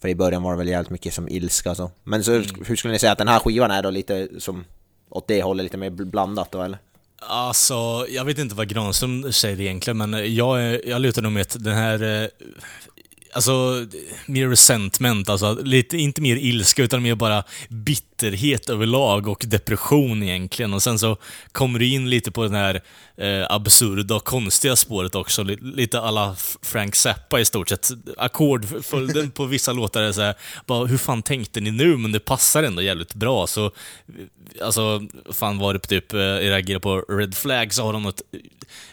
För 0.00 0.08
i 0.08 0.14
början 0.14 0.42
var 0.42 0.52
det 0.52 0.58
väl 0.58 0.68
jävligt 0.68 0.90
mycket 0.90 1.14
som 1.14 1.28
ilska 1.28 1.74
så. 1.74 1.90
Men 2.04 2.24
så, 2.24 2.32
hur 2.32 2.76
skulle 2.76 2.92
ni 2.92 2.98
säga 2.98 3.12
att 3.12 3.18
den 3.18 3.28
här 3.28 3.38
skivan 3.38 3.70
är 3.70 3.82
då 3.82 3.90
lite 3.90 4.28
som 4.38 4.64
åt 5.08 5.28
det 5.28 5.42
hållet, 5.42 5.64
lite 5.64 5.76
mer 5.76 5.90
blandat 5.90 6.52
då 6.52 6.62
eller? 6.62 6.78
Alltså, 7.22 8.06
jag 8.08 8.24
vet 8.24 8.38
inte 8.38 8.54
vad 8.54 8.68
Granström 8.68 9.32
säger 9.32 9.60
egentligen, 9.60 9.96
men 9.98 10.34
jag, 10.34 10.86
jag 10.86 11.00
lutar 11.00 11.22
nog 11.22 11.32
med 11.32 11.42
att 11.42 11.64
den 11.64 11.74
här... 11.76 12.30
Alltså, 13.32 13.86
mer 14.26 14.48
resentment, 14.48 15.28
alltså 15.28 15.58
lite, 15.62 15.96
inte 15.96 16.20
mer 16.20 16.36
ilska 16.36 16.82
utan 16.82 17.02
mer 17.02 17.14
bara 17.14 17.44
bitterhet 17.68 18.70
överlag 18.70 19.28
och 19.28 19.44
depression 19.46 20.22
egentligen. 20.22 20.74
Och 20.74 20.82
sen 20.82 20.98
så 20.98 21.16
kommer 21.52 21.78
du 21.78 21.86
in 21.86 22.10
lite 22.10 22.30
på 22.30 22.42
den 22.42 22.54
här 22.54 22.80
eh, 23.16 23.46
absurda 23.50 24.14
och 24.14 24.24
konstiga 24.24 24.76
spåret 24.76 25.14
också, 25.14 25.42
li, 25.42 25.58
lite 25.60 26.00
alla 26.00 26.36
Frank 26.62 26.94
Zappa 26.94 27.40
i 27.40 27.44
stort 27.44 27.68
sett. 27.68 27.90
Ackordföljden 28.16 29.30
på 29.30 29.44
vissa 29.44 29.72
låtar 29.72 30.02
är 30.02 30.12
såhär, 30.12 30.34
bara 30.66 30.86
hur 30.86 30.98
fan 30.98 31.22
tänkte 31.22 31.60
ni 31.60 31.70
nu? 31.70 31.96
Men 31.96 32.12
det 32.12 32.20
passar 32.20 32.62
ändå 32.62 32.82
jävligt 32.82 33.14
bra. 33.14 33.46
Så, 33.46 33.70
alltså, 34.62 35.02
fan 35.32 35.58
var 35.58 35.72
det 35.72 35.78
på 35.78 35.86
typ, 35.86 36.12
eh, 36.12 36.20
jag 36.20 36.50
reagerar 36.50 36.78
på 36.78 37.00
Red 37.00 37.34
Flag 37.34 37.74
så 37.74 37.82
har 37.82 37.92
de 37.92 38.02
något 38.02 38.22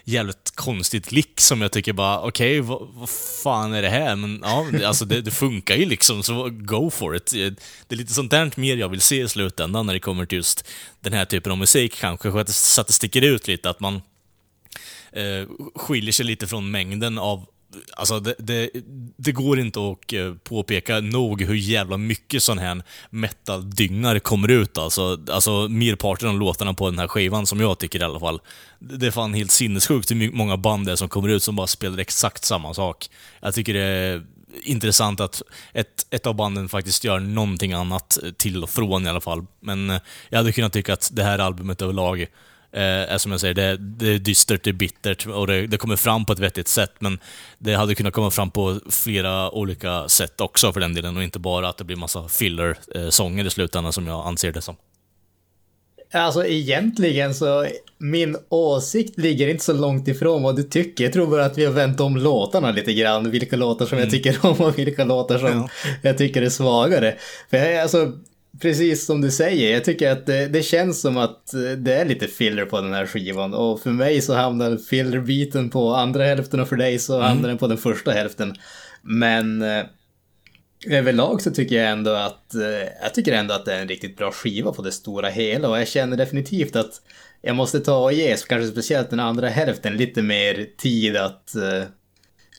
jävligt 0.04 0.52
konstigt 0.56 1.12
lick 1.12 1.42
som 1.42 1.62
jag 1.62 1.72
tycker 1.72 1.94
bara, 1.94 2.22
okej, 2.22 2.62
vad, 2.62 2.88
vad 2.94 3.10
fan 3.44 3.74
är 3.74 3.82
det 3.82 3.90
här? 3.90 4.16
Men 4.16 4.40
ja, 4.44 4.88
alltså 4.88 5.06
det, 5.06 5.22
det 5.22 5.32
funkar 5.32 5.76
ju 5.76 5.86
liksom, 5.86 6.24
så 6.24 6.50
go 6.50 6.90
for 6.90 7.16
it. 7.16 7.26
Det 7.26 7.96
är 7.96 7.96
lite 7.96 8.14
sånt 8.14 8.32
där 8.32 8.52
mer 8.56 8.78
jag 8.78 8.90
vill 8.90 9.02
se 9.02 9.22
i 9.22 9.28
slutändan 9.28 9.86
när 9.86 9.94
det 9.94 10.00
kommer 10.00 10.26
till 10.26 10.38
just 10.38 10.66
den 11.00 11.14
här 11.14 11.26
typen 11.26 11.52
av 11.52 11.58
musik 11.58 11.96
kanske, 12.00 12.32
så 12.32 12.38
att 12.38 12.48
det, 12.48 12.54
så 12.54 12.82
att 12.82 12.88
det 12.88 12.94
sticker 12.94 13.22
ut 13.22 13.48
lite, 13.48 13.70
att 13.70 13.80
man 13.80 14.02
eh, 15.12 15.48
skiljer 15.76 16.12
sig 16.12 16.26
lite 16.26 16.48
från 16.48 16.72
mängden 16.72 17.18
av 17.18 17.46
Alltså 17.96 18.20
det, 18.20 18.36
det, 18.40 18.70
det 19.18 19.32
går 19.32 19.60
inte 19.60 19.80
att 19.80 20.14
eh, 20.14 20.34
påpeka 20.44 21.00
nog 21.00 21.42
hur 21.42 21.56
jävla 21.56 21.98
mycket 21.98 22.44
sån 22.44 22.58
här 22.58 22.84
metal-dyngar 23.10 24.20
kommer 24.20 24.48
ut 24.48 24.78
alltså. 24.78 25.20
Alltså 25.32 25.68
merparten 25.68 26.30
av 26.30 26.40
låtarna 26.40 26.74
på 26.74 26.90
den 26.90 27.00
här 27.00 27.08
skivan, 27.08 27.48
som 27.48 27.60
jag 27.60 27.78
tycker 27.78 28.00
i 28.00 28.04
alla 28.04 28.20
fall. 28.20 28.42
Det 28.80 29.08
är 29.08 29.12
fan 29.12 29.34
helt 29.34 29.52
sinnessjukt 29.52 30.12
hur 30.12 30.32
många 30.32 30.58
band 30.58 30.86
det 30.86 30.92
är 30.92 30.96
som 30.96 31.10
kommer 31.10 31.30
ut 31.30 31.44
som 31.44 31.56
bara 31.56 31.68
spelar 31.68 31.98
exakt 31.98 32.46
samma 32.46 32.74
sak. 32.74 33.10
Jag 33.42 33.54
tycker 33.54 33.74
det 33.74 33.84
är 33.84 34.24
intressant 34.64 35.20
att 35.20 35.42
ett, 35.74 36.06
ett 36.10 36.28
av 36.28 36.36
banden 36.36 36.70
faktiskt 36.70 37.04
gör 37.04 37.20
någonting 37.20 37.74
annat 37.74 38.18
till 38.38 38.64
och 38.64 38.70
från 38.70 39.06
i 39.06 39.10
alla 39.10 39.22
fall. 39.22 39.46
Men 39.60 39.90
eh, 39.90 40.02
jag 40.30 40.38
hade 40.38 40.52
kunnat 40.52 40.74
tycka 40.74 40.94
att 40.94 41.10
det 41.14 41.24
här 41.24 41.40
albumet 41.40 41.82
överlag 41.82 42.28
eh, 42.72 43.14
är 43.14 43.18
som 43.18 43.32
jag 43.32 43.42
säger, 43.42 43.54
det, 43.54 43.78
det 43.78 44.08
är 44.08 44.20
dystert, 44.20 44.64
det 44.64 44.70
är 44.70 44.74
bittert 44.74 45.28
och 45.28 45.48
det, 45.48 45.68
det 45.68 45.78
kommer 45.78 45.96
fram 45.96 46.26
på 46.26 46.34
ett 46.34 46.40
vettigt 46.40 46.68
sätt, 46.68 46.94
men 47.00 47.20
det 47.58 47.74
hade 47.74 47.96
kunnat 47.96 48.14
komma 48.14 48.32
fram 48.32 48.52
på 48.52 48.80
flera 48.90 49.52
olika 49.52 50.10
sätt 50.10 50.42
också 50.42 50.74
för 50.74 50.80
den 50.80 50.94
delen 50.94 51.18
och 51.18 51.24
inte 51.24 51.40
bara 51.40 51.70
att 51.70 51.78
det 51.78 51.84
blir 51.84 51.96
massa 51.96 52.28
filler-sånger 52.28 53.46
i 53.46 53.50
slutändan 53.50 53.94
som 53.94 54.08
jag 54.08 54.28
anser 54.28 54.52
det 54.52 54.62
som. 54.62 54.76
Alltså 56.12 56.46
egentligen 56.46 57.34
så, 57.34 57.68
min 57.98 58.38
åsikt 58.50 59.20
ligger 59.20 59.48
inte 59.48 59.64
så 59.64 59.74
långt 59.74 60.08
ifrån 60.08 60.44
vad 60.44 60.56
du 60.56 60.64
tycker. 60.64 61.04
Jag 61.04 61.14
tror 61.14 61.28
bara 61.28 61.46
att 61.46 61.58
vi 61.58 61.66
har 61.66 61.74
vänt 61.74 62.00
om 62.00 62.18
låtarna 62.18 62.72
lite 62.72 62.94
grann. 62.94 63.32
Vilka 63.32 63.56
låtar 63.56 63.86
som 63.86 64.00
jag 64.00 64.12
tycker 64.12 64.46
om 64.46 64.62
och 64.62 64.80
vilka 64.80 65.04
låtar 65.04 65.38
som 65.38 65.70
jag 66.02 66.18
tycker 66.18 66.42
är 66.42 66.50
svagare. 66.50 67.16
För 67.50 67.58
jag, 67.58 67.78
alltså, 67.78 68.14
precis 68.62 69.06
som 69.06 69.22
du 69.22 69.32
säger, 69.32 69.74
jag 69.74 69.86
tycker 69.86 70.12
att 70.12 70.26
det, 70.26 70.48
det 70.48 70.64
känns 70.64 71.02
som 71.02 71.18
att 71.18 71.54
eh, 71.54 71.60
det 71.62 71.94
är 71.94 72.06
lite 72.06 72.28
filler 72.28 72.66
på 72.66 72.82
den 72.82 72.94
här 72.94 73.06
skivan. 73.06 73.54
Och 73.54 73.82
för 73.82 73.90
mig 73.90 74.22
så 74.22 74.34
hamnar 74.34 74.78
fillerbiten 74.78 75.70
på 75.70 75.96
andra 75.96 76.24
hälften 76.24 76.60
och 76.60 76.70
för 76.70 76.76
dig 76.76 77.00
så 77.00 77.20
hamnar 77.20 77.50
den 77.50 77.58
på 77.58 77.68
den 77.68 77.78
första 77.78 78.12
hälften. 78.12 78.56
Men 79.02 79.62
eh, 79.62 79.84
överlag 80.88 81.42
så 81.42 81.52
tycker 81.52 81.76
jag 81.76 81.92
ändå 81.92 82.12
att 82.12 82.56
eh, 82.56 82.90
jag 83.02 83.14
tycker 83.14 83.34
ändå 83.34 83.54
att 83.54 83.66
det 83.66 83.74
är 83.74 83.82
en 83.82 83.88
riktigt 83.88 84.18
bra 84.18 84.32
skiva 84.32 84.72
på 84.72 84.82
det 84.82 84.92
stora 84.92 85.30
hela 85.30 85.70
och 85.70 85.80
jag 85.80 85.88
känner 85.88 86.18
definitivt 86.18 86.76
att 86.76 87.02
jag 87.42 87.56
måste 87.56 87.80
ta 87.80 87.98
och 87.98 88.14
ge, 88.14 88.36
kanske 88.48 88.72
speciellt 88.72 89.10
den 89.10 89.20
andra 89.20 89.50
hälften, 89.50 89.98
lite 89.98 90.22
mer 90.22 90.68
tid 90.78 91.18
att 91.18 91.56
eh, 91.56 91.84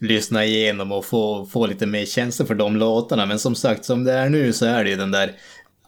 lyssna 0.01 0.45
igenom 0.45 0.93
och 0.93 1.05
få, 1.05 1.47
få 1.47 1.67
lite 1.67 1.87
mer 1.87 2.05
känsla 2.05 2.47
för 2.47 2.55
de 2.55 2.77
låtarna. 2.77 3.27
Men 3.27 3.39
som 3.39 3.55
sagt, 3.55 3.85
som 3.85 4.05
det 4.05 4.13
är 4.13 4.29
nu 4.29 4.53
så 4.53 4.67
är 4.67 4.85
det 4.85 4.91
ju 4.91 4.97
den 4.97 5.11
där 5.11 5.33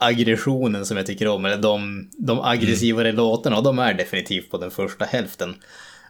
aggressionen 0.01 0.87
som 0.87 0.97
jag 0.97 1.07
tycker 1.07 1.29
om, 1.29 1.45
eller 1.45 1.57
de, 1.57 2.11
de 2.19 2.41
aggressivare 2.41 3.13
låtarna, 3.13 3.57
och 3.57 3.63
de 3.63 3.79
är 3.79 3.95
definitivt 3.95 4.51
på 4.51 4.59
den 4.59 4.71
första 4.71 5.05
hälften. 5.05 5.55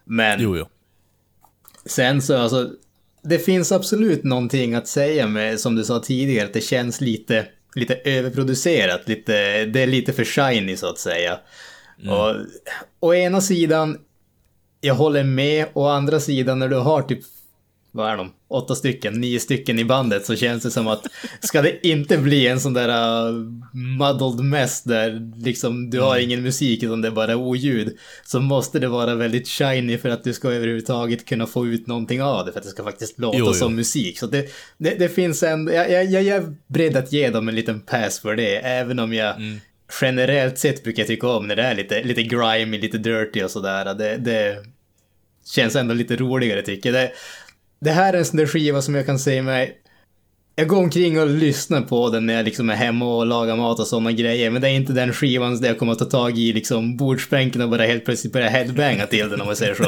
Men 0.05 0.41
Jo, 0.41 0.57
jo. 0.57 0.67
Sen 1.85 2.23
så 2.23 2.37
alltså, 2.37 2.71
det 3.23 3.39
finns 3.39 3.73
absolut 3.73 4.25
någonting 4.25 4.75
att 4.75 4.89
säga 4.89 5.27
med, 5.27 5.61
som 5.61 5.77
du 5.77 5.85
sa 5.85 6.01
tidigare, 6.01 6.47
att 6.47 6.53
det 6.53 6.61
känns 6.61 7.01
lite, 7.01 7.47
lite 7.75 7.95
överproducerat, 7.95 9.09
lite, 9.09 9.65
det 9.65 9.81
är 9.81 9.87
lite 9.87 10.13
för 10.13 10.25
shiny 10.25 10.77
så 10.77 10.87
att 10.87 10.99
säga. 10.99 11.39
Och 12.09 12.37
å 13.01 13.15
ena 13.15 13.41
sidan, 13.41 13.99
jag 14.81 14.95
håller 14.95 15.25
med, 15.25 15.67
å 15.73 15.87
andra 15.89 16.21
sidan 16.21 16.59
när 16.59 16.69
du 16.69 16.77
har 16.77 17.03
typ, 17.03 17.21
vad 17.93 18.11
är 18.11 18.17
de, 18.17 18.33
åtta 18.49 18.75
stycken, 18.75 19.21
nio 19.21 19.41
stycken 19.41 19.79
i 19.79 19.85
bandet 19.85 20.27
så 20.27 20.37
känns 20.37 20.63
det 20.63 20.71
som 20.71 20.87
att 20.87 21.07
ska 21.41 21.63
det 21.63 21.87
inte 21.87 22.19
bli 22.19 22.47
en 22.47 22.61
sån 22.61 22.73
där 22.73 22.89
uh, 22.89 23.35
muddled 23.99 24.45
mess 24.45 24.83
där 24.83 25.33
liksom 25.45 25.91
du 25.91 26.01
har 26.01 26.19
ingen 26.19 26.43
musik 26.43 26.83
utan 26.83 27.03
det 27.03 27.09
är 27.09 27.13
bara 27.13 27.37
oljud 27.37 27.99
så 28.25 28.41
måste 28.41 28.79
det 28.79 28.89
vara 28.89 29.15
väldigt 29.15 29.49
shiny 29.49 29.99
för 29.99 30.09
att 30.09 30.25
du 30.25 30.33
ska 30.33 30.51
överhuvudtaget 30.51 31.25
kunna 31.25 31.47
få 31.47 31.67
ut 31.67 31.87
någonting 31.87 32.23
av 32.23 32.47
det 32.47 32.53
för 32.53 32.59
att 32.59 32.65
det 32.65 32.71
ska 32.71 32.85
faktiskt 32.85 33.19
låta 33.19 33.39
Jo, 33.39 33.47
jo. 33.47 33.55
som 33.55 33.77
musik. 33.77 34.19
Så 34.19 34.27
det, 34.27 34.51
det, 34.79 34.95
det 34.99 35.09
finns 35.09 35.43
en, 35.43 35.67
jag, 35.67 35.91
jag, 35.91 36.05
jag 36.05 36.27
är 36.27 36.55
beredd 36.67 36.97
att 36.97 37.13
ge 37.13 37.31
dem 37.31 37.49
en 37.49 37.55
liten 37.55 37.81
pass 37.81 38.21
för 38.21 38.37
det 38.37 38.57
även 38.57 38.99
om 38.99 39.13
jag 39.13 39.35
generellt 40.01 40.59
sett 40.59 40.85
brukar 40.85 41.05
tycka 41.05 41.29
om 41.29 41.49
när 41.49 41.57
det 41.57 41.63
är 41.63 41.75
lite, 41.75 42.03
lite 42.03 42.23
grimy, 42.23 42.79
lite 42.79 42.99
dirty 42.99 43.43
och 43.43 43.51
sådär. 43.51 43.95
Det, 43.95 44.17
det 44.17 44.65
känns 45.47 45.77
ändå 45.77 45.95
lite 45.95 46.17
roligare 46.17 46.63
tycker 46.63 46.93
jag. 46.93 47.03
Det, 47.03 47.13
det 47.81 47.91
här 47.91 48.13
är 48.13 48.19
en 48.19 48.25
sån 48.25 48.37
där 48.37 48.47
skiva 48.47 48.83
som 48.83 48.95
jag 48.95 49.07
kan 49.07 49.19
säga 49.19 49.43
mig 49.43 49.77
jag 50.55 50.69
går 50.69 50.77
omkring 50.77 51.21
och 51.21 51.27
lyssnar 51.27 51.81
på 51.81 52.11
den 52.11 52.27
när 52.27 52.35
jag 52.35 52.45
liksom 52.45 52.71
är 52.71 52.75
hemma 52.75 53.17
och 53.17 53.27
lagar 53.27 53.57
mat 53.57 53.81
och 53.81 53.87
sådana 53.87 54.13
grejer. 54.13 54.51
Men 54.51 54.63
det 54.63 54.69
är 54.69 54.73
inte 54.73 54.93
den 54.93 55.13
skivan 55.13 55.61
där 55.61 55.69
jag 55.69 55.79
kommer 55.79 55.93
att 55.93 55.99
ta 55.99 56.05
tag 56.05 56.39
i 56.39 56.53
liksom 56.53 56.97
bordsbänken 56.97 57.63
och 57.63 57.69
bara 57.71 57.83
helt 57.87 58.05
plötsligt 58.05 58.33
börja 58.33 58.49
headbanga 58.49 59.07
till 59.07 59.29
den 59.29 59.41
om 59.41 59.47
man 59.47 59.57
säger 59.57 59.75
så. 59.75 59.85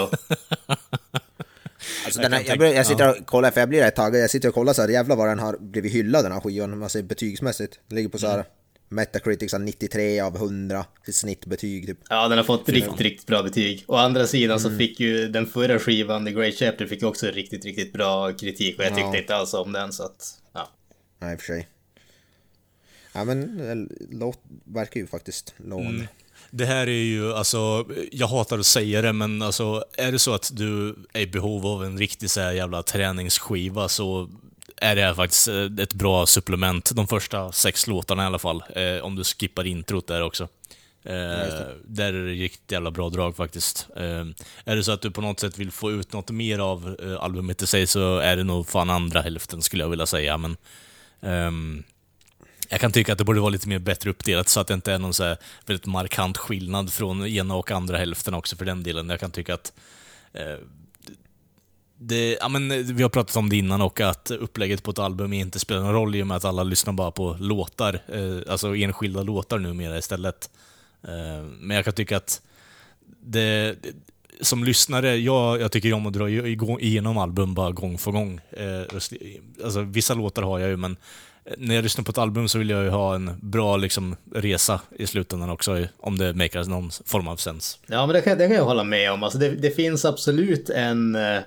Alltså, 2.04 2.22
jag 2.22 2.30
den 2.30 2.32
här, 2.32 2.42
jag, 2.46 2.58
börjar- 2.58 2.72
jag 2.74 2.86
sitter 2.86 3.08
och 3.10 3.26
kollar, 3.26 3.50
för 3.50 3.60
jag 3.60 3.68
blir 3.68 3.80
rätt 3.80 3.96
taggad. 3.96 4.22
Jag 4.22 4.30
sitter 4.30 4.48
och 4.48 4.54
kollar 4.54 4.72
så 4.72 4.82
här, 4.82 4.88
jävlar 4.88 5.16
vad 5.16 5.28
den 5.28 5.38
har 5.38 5.56
blivit 5.60 5.92
hyllad 5.92 6.24
den 6.24 6.32
här 6.32 6.40
skivan, 6.40 6.72
om 6.72 6.78
man 6.78 6.90
ser 6.90 7.02
betygsmässigt. 7.02 7.80
Den 7.88 7.96
ligger 7.96 8.08
på 8.08 8.18
så 8.18 8.26
här 8.26 8.34
Mm. 8.34 8.46
Metacritic 8.92 9.50
så 9.50 9.56
här 9.56 9.64
93 9.64 10.20
av 10.20 10.36
100 10.36 10.84
i 11.06 11.12
snittbetyg 11.12 11.86
typ. 11.86 11.98
Ja, 12.08 12.28
den 12.28 12.38
har 12.38 12.44
fått 12.44 12.68
riktigt, 12.68 13.00
riktigt 13.00 13.26
bra 13.26 13.42
betyg. 13.42 13.84
Å 13.86 13.96
andra 13.96 14.26
sidan 14.26 14.58
Mm. 14.58 14.70
så 14.72 14.78
fick 14.78 15.00
ju 15.00 15.28
den 15.28 15.46
förra 15.46 15.78
skivan, 15.78 16.24
The 16.26 16.32
Great 16.32 16.54
Chapter, 16.54 16.86
fick 16.86 17.02
också 17.02 17.26
riktigt, 17.26 17.64
riktigt 17.64 17.92
bra 17.92 18.32
kritik 18.32 18.78
och 18.78 18.84
jag 18.84 18.94
tyckte 18.94 19.10
Ja. 19.12 19.18
inte 19.18 19.36
alls 19.36 19.54
om 19.54 19.72
den 19.72 19.92
så 19.92 20.02
att, 20.02 20.40
ja. 20.52 20.68
Nej, 21.18 21.32
i 21.32 21.36
och 21.36 21.40
för 21.40 21.46
sig. 21.46 21.68
Ja 23.14 23.24
men, 23.24 23.60
eh, 23.70 23.76
låt, 24.10 24.38
verkar 24.64 25.00
ju 25.00 25.06
faktiskt 25.06 25.54
lovande. 25.56 26.08
Det 26.50 26.64
här 26.66 26.86
är 26.86 26.90
ju, 27.02 27.32
alltså, 27.32 27.86
jag 28.12 28.26
hatar 28.26 28.58
att 28.58 28.66
säga 28.66 29.02
det, 29.02 29.12
men 29.12 29.42
alltså, 29.42 29.84
är 29.98 30.12
det 30.12 30.18
så 30.18 30.34
att 30.34 30.50
du 30.52 30.96
är 31.12 31.20
i 31.20 31.26
behov 31.26 31.66
av 31.66 31.84
en 31.84 31.98
riktig 31.98 32.30
så 32.30 32.40
här 32.40 32.52
jävla 32.52 32.82
träningsskiva 32.82 33.88
så 33.88 34.30
är 34.82 34.96
det 34.96 35.14
faktiskt 35.14 35.48
eh, 35.48 35.68
ett 35.78 35.94
bra 35.94 36.26
supplement. 36.26 36.90
De 36.94 37.06
första 37.06 37.52
sex 37.52 37.86
låtarna 37.86 38.22
i 38.22 38.26
alla 38.26 38.38
fall, 38.38 38.62
eh, 38.74 39.04
om 39.04 39.16
du 39.16 39.24
skippar 39.24 39.66
introt 39.66 40.06
där 40.06 40.22
också. 40.22 40.48
Eh, 41.04 41.66
där 41.84 42.12
är 42.12 42.24
det 42.24 42.32
riktigt 42.32 42.72
jävla 42.72 42.90
bra 42.90 43.10
drag 43.10 43.36
faktiskt. 43.36 43.86
Eh, 43.96 44.24
är 44.64 44.76
det 44.76 44.84
så 44.84 44.92
att 44.92 45.02
du 45.02 45.10
på 45.10 45.20
något 45.20 45.40
sätt 45.40 45.58
vill 45.58 45.70
få 45.70 45.90
ut 45.90 46.12
något 46.12 46.30
mer 46.30 46.58
av 46.58 46.96
eh, 47.02 47.22
albumet 47.22 47.62
i 47.62 47.66
sig 47.66 47.86
så 47.86 48.18
är 48.18 48.36
det 48.36 48.44
nog 48.44 48.68
fan 48.68 48.90
andra 48.90 49.20
hälften 49.20 49.62
skulle 49.62 49.84
jag 49.84 49.90
vilja 49.90 50.06
säga, 50.06 50.38
men 50.38 50.56
ehm, 51.20 51.82
jag 52.68 52.80
kan 52.80 52.92
tycka 52.92 53.12
att 53.12 53.18
det 53.18 53.24
borde 53.24 53.40
vara 53.40 53.50
lite 53.50 53.68
mer 53.68 53.78
bättre 53.78 54.10
uppdelat 54.10 54.48
så 54.48 54.60
att 54.60 54.66
det 54.66 54.74
inte 54.74 54.92
är 54.92 54.98
någon 54.98 55.14
så 55.14 55.24
här 55.24 55.36
väldigt 55.66 55.86
markant 55.86 56.38
skillnad 56.38 56.92
från 56.92 57.26
ena 57.26 57.54
och 57.54 57.70
andra 57.70 57.98
hälften 57.98 58.34
också 58.34 58.56
för 58.56 58.64
den 58.64 58.82
delen. 58.82 59.08
Jag 59.08 59.20
kan 59.20 59.30
tycka 59.30 59.54
att 59.54 59.72
eh, 60.32 60.56
det, 62.02 62.36
ja, 62.40 62.48
men 62.48 62.70
eh, 62.70 62.78
vi 62.78 63.02
har 63.02 63.10
pratat 63.10 63.36
om 63.36 63.48
det 63.48 63.56
innan 63.56 63.82
och 63.82 64.00
att 64.00 64.30
upplägget 64.30 64.82
på 64.82 64.90
ett 64.90 64.98
album 64.98 65.32
inte 65.32 65.58
spelar 65.58 65.82
någon 65.82 65.92
roll 65.92 66.16
i 66.16 66.22
och 66.22 66.26
med 66.26 66.36
att 66.36 66.44
alla 66.44 66.62
lyssnar 66.62 66.92
bara 66.92 67.10
på 67.10 67.36
låtar, 67.40 68.02
eh, 68.08 68.52
alltså 68.52 68.76
enskilda 68.76 69.22
låtar 69.22 69.58
numera 69.58 69.98
istället. 69.98 70.50
Eh, 71.02 71.44
men 71.60 71.76
jag 71.76 71.84
kan 71.84 71.94
tycka 71.94 72.16
att 72.16 72.40
det, 73.20 73.76
det 73.82 73.92
som 74.40 74.64
lyssnare, 74.64 75.16
jag, 75.16 75.60
jag 75.60 75.72
tycker 75.72 75.92
om 75.92 76.06
att 76.06 76.12
dra 76.12 76.28
igenom 76.80 77.18
album 77.18 77.54
bara 77.54 77.70
gång 77.70 77.98
för 77.98 78.10
gång. 78.10 78.40
Eh, 78.50 78.82
alltså, 79.64 79.80
vissa 79.80 80.14
låtar 80.14 80.42
har 80.42 80.58
jag 80.58 80.68
ju, 80.68 80.76
men 80.76 80.96
eh, 81.44 81.54
när 81.58 81.74
jag 81.74 81.82
lyssnar 81.82 82.04
på 82.04 82.10
ett 82.10 82.18
album 82.18 82.48
så 82.48 82.58
vill 82.58 82.70
jag 82.70 82.84
ju 82.84 82.90
ha 82.90 83.14
en 83.14 83.30
bra 83.42 83.76
liksom, 83.76 84.16
resa 84.34 84.80
i 84.98 85.06
slutändan 85.06 85.50
också, 85.50 85.86
om 85.98 86.18
det 86.18 86.34
makar 86.34 86.64
någon 86.64 86.90
form 87.04 87.28
av 87.28 87.36
sens. 87.36 87.78
Ja, 87.86 88.06
men 88.06 88.14
det 88.14 88.22
kan, 88.22 88.38
det 88.38 88.46
kan 88.46 88.56
jag 88.56 88.64
hålla 88.64 88.84
med 88.84 89.12
om. 89.12 89.22
Alltså 89.22 89.38
det, 89.38 89.50
det 89.50 89.70
finns 89.70 90.04
absolut 90.04 90.70
en, 90.70 91.14
eh, 91.14 91.38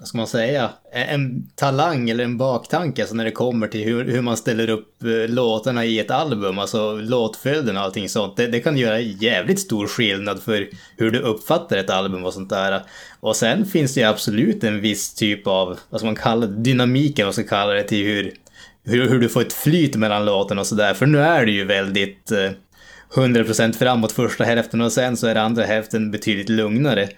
vad 0.00 0.08
ska 0.08 0.18
man 0.18 0.26
säga, 0.26 0.70
en, 0.92 1.50
talang 1.54 2.10
eller 2.10 2.24
en 2.24 2.38
baktanke 2.38 3.02
alltså 3.02 3.16
när 3.16 3.24
det 3.24 3.30
kommer 3.30 3.68
till 3.68 3.84
hur, 3.84 4.04
hur 4.04 4.22
man 4.22 4.36
ställer 4.36 4.70
upp 4.70 5.02
eh, 5.02 5.34
låtarna 5.34 5.84
i 5.84 5.98
ett 5.98 6.10
album, 6.10 6.58
alltså 6.58 6.92
låtföljden 6.92 7.76
och 7.76 7.82
allting 7.82 8.08
sånt. 8.08 8.36
Det, 8.36 8.46
det 8.46 8.60
kan 8.60 8.76
göra 8.76 9.00
jävligt 9.00 9.60
stor 9.60 9.86
skillnad 9.86 10.42
för 10.42 10.68
hur 10.96 11.10
du 11.10 11.18
uppfattar 11.18 11.76
ett 11.76 11.90
album 11.90 12.24
och 12.24 12.34
sånt 12.34 12.50
där. 12.50 12.82
Och 13.20 13.36
sen 13.36 13.66
finns 13.66 13.94
det 13.94 14.00
ju 14.00 14.06
absolut 14.06 14.64
en 14.64 14.80
viss 14.80 15.14
typ 15.14 15.46
av, 15.46 15.78
vad 15.90 16.00
ska 16.00 16.06
man 16.06 16.16
kalla 16.16 16.46
det, 16.46 16.62
dynamiken, 16.62 17.26
vad 17.26 17.34
ska 17.34 17.42
man 17.42 17.48
kalla 17.48 17.72
det, 17.72 17.82
till 17.82 18.04
hur, 18.06 18.34
hur, 18.84 19.08
hur 19.08 19.20
du 19.20 19.28
får 19.28 19.40
ett 19.40 19.52
flyt 19.52 19.96
mellan 19.96 20.24
låtarna 20.24 20.60
och 20.60 20.66
sådär. 20.66 20.94
För 20.94 21.06
nu 21.06 21.18
är 21.18 21.46
det 21.46 21.52
ju 21.52 21.64
väldigt 21.64 22.32
eh, 22.32 22.50
100% 23.14 23.72
framåt 23.72 24.12
första 24.12 24.44
hälften 24.44 24.80
och 24.80 24.92
sen 24.92 25.16
så 25.16 25.26
är 25.26 25.34
det 25.34 25.42
andra 25.42 25.64
hälften 25.64 26.10
betydligt 26.10 26.48
lugnare. 26.48 27.08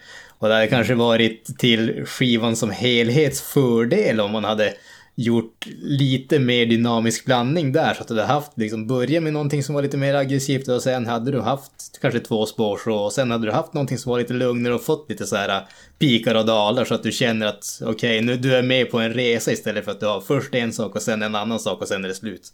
Och 0.43 0.49
det 0.49 0.55
hade 0.55 0.67
kanske 0.67 0.95
varit 0.95 1.59
till 1.59 2.07
skivan 2.07 2.57
som 2.57 2.71
helhets 2.71 3.41
fördel 3.41 4.21
om 4.21 4.31
man 4.31 4.45
hade 4.45 4.75
gjort 5.15 5.67
lite 5.83 6.39
mer 6.39 6.67
dynamisk 6.67 7.25
blandning 7.25 7.73
där. 7.73 7.95
Så 7.95 8.03
att 8.03 8.09
du 8.09 8.15
hade 8.15 8.27
haft, 8.27 8.53
liksom, 8.55 8.87
börja 8.87 9.21
med 9.21 9.33
någonting 9.33 9.63
som 9.63 9.75
var 9.75 9.83
lite 9.83 9.97
mer 9.97 10.15
aggressivt 10.15 10.69
och 10.69 10.83
sen 10.83 11.07
hade 11.07 11.31
du 11.31 11.41
haft 11.41 11.73
kanske 12.01 12.21
två 12.21 12.47
spår 12.47 12.81
så 12.85 12.95
och 12.95 13.13
sen 13.13 13.31
hade 13.31 13.47
du 13.47 13.53
haft 13.53 13.75
någonting 13.75 13.99
som 13.99 14.11
var 14.11 14.19
lite 14.19 14.33
lugnare 14.33 14.75
och 14.75 14.83
fått 14.83 15.11
lite 15.11 15.27
så 15.27 15.37
här 15.37 15.49
äh, 15.49 15.63
pikar 15.99 16.35
och 16.35 16.47
dalar 16.47 16.85
så 16.85 16.95
att 16.95 17.03
du 17.03 17.13
känner 17.13 17.47
att 17.47 17.83
okej, 17.85 18.23
nu 18.23 18.37
du 18.37 18.55
är 18.55 18.63
med 18.63 18.91
på 18.91 18.99
en 18.99 19.13
resa 19.13 19.53
istället 19.53 19.85
för 19.85 19.93
att 19.93 20.01
du 20.01 20.07
har 20.07 20.21
först 20.21 20.55
en 20.55 20.73
sak 20.73 20.97
och 20.97 21.03
sen 21.03 21.23
en 21.23 21.35
annan 21.35 21.61
sak 21.61 21.81
och 21.83 21.89
sen 21.89 22.05
är 22.05 22.09
det 22.09 22.15
slut. 22.15 22.49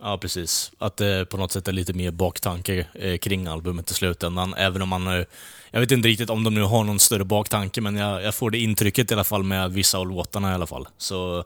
Ja, 0.00 0.18
precis. 0.18 0.72
Att 0.78 0.96
det 0.96 1.26
på 1.30 1.36
något 1.36 1.52
sätt 1.52 1.68
är 1.68 1.72
lite 1.72 1.92
mer 1.92 2.10
baktanke 2.10 2.86
eh, 2.94 3.16
kring 3.16 3.46
albumet 3.46 3.90
i 3.90 3.94
slutändan. 3.94 4.54
Även 4.54 4.82
om 4.82 4.88
man... 4.88 5.06
eh, 5.06 5.24
jag 5.74 5.80
vet 5.80 5.90
inte 5.90 6.08
riktigt 6.08 6.30
om 6.30 6.44
de 6.44 6.54
nu 6.54 6.62
har 6.62 6.84
någon 6.84 7.00
större 7.00 7.24
baktanke, 7.24 7.80
men 7.80 7.96
jag, 7.96 8.22
jag 8.22 8.34
får 8.34 8.50
det 8.50 8.58
intrycket 8.58 9.10
i 9.10 9.14
alla 9.14 9.24
fall 9.24 9.42
med 9.42 9.72
vissa 9.72 9.98
av 9.98 10.08
låtarna 10.08 10.50
i 10.50 10.54
alla 10.54 10.66
fall. 10.66 10.88
Så 10.98 11.44